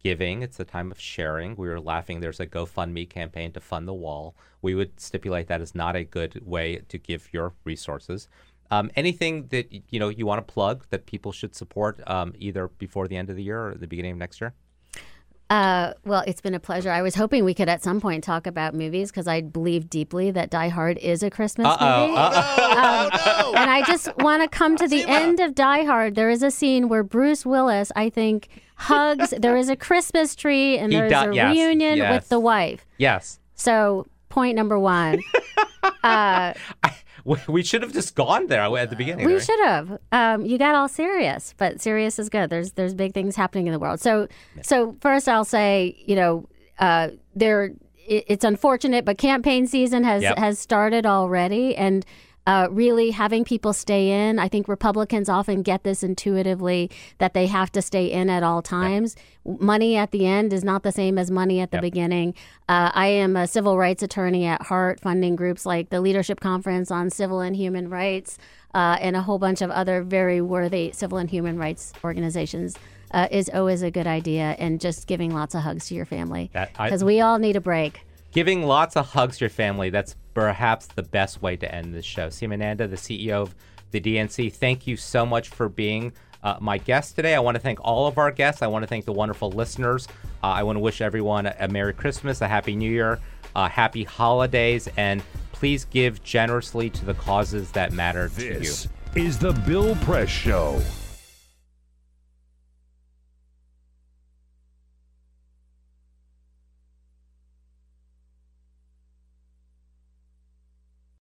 giving. 0.03 0.41
It's 0.41 0.57
the 0.57 0.65
time 0.65 0.91
of 0.91 0.99
sharing. 0.99 1.56
We 1.56 1.68
were 1.68 1.80
laughing. 1.80 2.19
There's 2.19 2.40
a 2.40 2.48
GoFundMe 2.48 3.10
campaign 3.10 3.52
to 3.53 3.60
fund 3.60 3.88
the 3.88 3.94
wall. 3.94 4.36
We 4.61 4.76
would 4.76 4.99
stipulate 4.99 5.48
that 5.48 5.61
is 5.61 5.76
not 5.76 5.95
a 5.95 6.03
good 6.03 6.45
way 6.45 6.82
to 6.90 6.98
give 6.98 7.30
your 7.32 7.53
resources. 7.64 8.28
Um, 8.69 8.90
anything 8.95 9.48
that 9.48 9.68
you 9.91 9.99
know 9.99 10.10
you 10.10 10.26
want 10.26 10.45
to 10.45 10.53
plug 10.53 10.86
that 10.91 11.06
people 11.06 11.32
should 11.32 11.56
support 11.56 12.02
um, 12.10 12.34
either 12.38 12.69
before 12.69 13.07
the 13.07 13.18
end 13.18 13.30
of 13.30 13.36
the 13.36 13.44
year 13.44 13.68
or 13.68 13.76
the 13.76 13.88
beginning 13.88 14.14
of 14.14 14.18
next 14.18 14.40
year? 14.40 14.53
Uh, 15.49 15.94
well, 16.06 16.23
it's 16.26 16.40
been 16.40 16.53
a 16.53 16.61
pleasure. 16.61 16.90
I 16.90 17.02
was 17.02 17.14
hoping 17.14 17.44
we 17.44 17.53
could 17.53 17.68
at 17.68 17.84
some 17.84 17.99
point 17.99 18.23
talk 18.23 18.48
about 18.48 18.73
movies 18.73 19.11
because 19.11 19.28
I 19.28 19.41
believe 19.41 19.90
deeply 19.90 20.32
that 20.32 20.49
Die 20.49 20.69
Hard 20.69 20.98
is 20.99 21.23
a 21.23 21.30
Christmas 21.30 21.68
Uh-oh. 21.68 22.07
movie. 22.07 22.18
Uh-oh. 22.18 23.49
Um, 23.49 23.56
and 23.57 23.69
I 23.69 23.84
just 23.86 24.15
want 24.19 24.44
to 24.44 24.48
come 24.48 24.78
to 24.78 24.88
the 24.88 25.03
end 25.03 25.41
of 25.41 25.53
Die 25.53 25.84
Hard. 25.84 26.15
There 26.15 26.30
is 26.30 26.41
a 26.41 26.52
scene 26.52 26.88
where 26.88 27.03
Bruce 27.03 27.45
Willis, 27.45 27.91
I 27.98 28.10
think, 28.10 28.48
hugs. 28.81 29.33
there 29.37 29.55
is 29.57 29.69
a 29.69 29.75
Christmas 29.75 30.35
tree, 30.35 30.77
and 30.77 30.91
He 30.91 30.97
there's 30.99 31.11
do- 31.11 31.31
a 31.31 31.33
yes, 31.35 31.51
reunion 31.55 31.97
yes. 31.97 32.13
with 32.13 32.29
the 32.29 32.39
wife. 32.39 32.85
Yes. 32.97 33.39
So, 33.55 34.07
point 34.29 34.55
number 34.55 34.77
one. 34.79 35.19
uh, 36.03 36.53
We- 37.23 37.37
We 37.47 37.63
should 37.63 37.83
have 37.83 37.93
just 37.93 38.15
gone 38.15 38.47
there 38.47 38.61
at 38.77 38.89
the 38.89 38.95
beginning. 38.95 39.25
we 39.27 39.33
right? 39.35 39.43
should 39.43 39.59
have. 39.59 39.99
Um, 40.11 40.45
you 40.45 40.57
got 40.57 40.73
all 40.73 40.87
serious, 40.89 41.53
but 41.57 41.79
serious 41.79 42.17
is 42.17 42.29
good. 42.29 42.49
There's 42.49 42.71
there's 42.71 42.95
big 42.95 43.13
things 43.13 43.35
happening 43.35 43.67
in 43.67 43.73
the 43.73 43.79
world. 43.79 43.99
So 43.99 44.27
so 44.63 44.95
first, 45.01 45.29
I'll 45.29 45.45
say 45.45 45.95
you 46.05 46.15
know 46.15 46.47
uh, 46.79 47.09
there 47.35 47.65
it, 48.07 48.23
it's 48.27 48.43
unfortunate, 48.43 49.05
but 49.05 49.19
campaign 49.19 49.67
season 49.67 50.03
has 50.03 50.23
Yep. 50.23 50.37
has 50.39 50.59
started 50.59 51.05
already, 51.05 51.75
and. 51.75 52.05
Uh, 52.47 52.68
really 52.72 53.11
having 53.11 53.43
people 53.43 53.72
stay 53.72 54.27
in. 54.27 54.39
I 54.39 54.47
think 54.47 54.68
Republicans 54.68 55.30
often 55.30 55.61
get 55.61 55.84
this 55.84 56.01
intuitively 56.01 56.89
that 57.19 57.35
they 57.35 57.45
have 57.45 57.72
to 57.73 57.84
stay 57.84 58.11
in 58.11 58.31
at 58.31 58.41
all 58.41 58.63
times. 58.63 59.15
Money 59.45 59.95
at 59.95 60.09
the 60.09 60.26
end 60.26 60.51
is 60.51 60.63
not 60.63 60.81
the 60.81 60.91
same 60.91 61.19
as 61.19 61.30
money 61.30 61.59
at 61.59 61.69
the 61.69 61.80
beginning. 61.80 62.34
Uh, 62.68 62.89
I 62.93 63.07
am 63.07 63.35
a 63.35 63.45
civil 63.45 63.77
rights 63.77 64.01
attorney 64.01 64.45
at 64.45 64.63
heart, 64.63 64.99
funding 64.99 65.35
groups 65.35 65.68
like 65.68 65.91
the 65.91 66.01
Leadership 66.01 66.39
Conference 66.39 66.89
on 66.89 67.11
Civil 67.11 67.41
and 67.41 67.55
Human 67.55 67.89
Rights 67.89 68.39
uh, 68.73 68.97
and 68.99 69.15
a 69.15 69.22
whole 69.22 69.38
bunch 69.38 69.61
of 69.61 69.69
other 69.69 70.01
very 70.01 70.41
worthy 70.41 70.91
civil 70.93 71.19
and 71.19 71.30
human 71.30 71.59
rights 71.59 71.93
organizations. 72.03 72.76
Uh, 73.13 73.27
is 73.30 73.49
always 73.53 73.81
a 73.81 73.91
good 73.91 74.07
idea, 74.07 74.55
and 74.57 74.80
just 74.80 75.05
giving 75.05 75.34
lots 75.34 75.53
of 75.53 75.61
hugs 75.63 75.85
to 75.85 75.93
your 75.93 76.05
family 76.05 76.49
because 76.81 77.03
we 77.03 77.19
all 77.19 77.39
need 77.39 77.57
a 77.57 77.59
break. 77.59 78.05
Giving 78.31 78.63
lots 78.63 78.95
of 78.95 79.07
hugs 79.07 79.39
to 79.39 79.43
your 79.43 79.49
family, 79.49 79.89
that's 79.89 80.15
perhaps 80.33 80.87
the 80.87 81.03
best 81.03 81.41
way 81.41 81.55
to 81.57 81.73
end 81.73 81.93
this 81.93 82.05
show. 82.05 82.27
Seema 82.27 82.57
Nanda, 82.57 82.87
the 82.87 82.95
CEO 82.95 83.41
of 83.41 83.55
the 83.91 83.99
DNC, 83.99 84.53
thank 84.53 84.87
you 84.87 84.95
so 84.97 85.25
much 85.25 85.49
for 85.49 85.69
being 85.69 86.13
uh, 86.43 86.57
my 86.59 86.77
guest 86.77 87.15
today. 87.15 87.35
I 87.35 87.39
want 87.39 87.55
to 87.55 87.61
thank 87.61 87.79
all 87.81 88.07
of 88.07 88.17
our 88.17 88.31
guests. 88.31 88.61
I 88.61 88.67
want 88.67 88.83
to 88.83 88.87
thank 88.87 89.05
the 89.05 89.13
wonderful 89.13 89.51
listeners. 89.51 90.07
Uh, 90.43 90.47
I 90.47 90.63
want 90.63 90.77
to 90.77 90.79
wish 90.79 91.01
everyone 91.01 91.45
a, 91.45 91.55
a 91.59 91.67
Merry 91.67 91.93
Christmas, 91.93 92.41
a 92.41 92.47
Happy 92.47 92.75
New 92.75 92.91
Year, 92.91 93.19
uh, 93.55 93.69
Happy 93.69 94.03
Holidays, 94.03 94.87
and 94.97 95.21
please 95.51 95.85
give 95.85 96.23
generously 96.23 96.89
to 96.89 97.05
the 97.05 97.13
causes 97.13 97.71
that 97.71 97.91
matter 97.91 98.29
to 98.29 98.43
you. 98.43 98.59
This 98.59 98.87
is 99.15 99.37
the 99.37 99.53
Bill 99.53 99.95
Press 99.97 100.29
Show. 100.29 100.81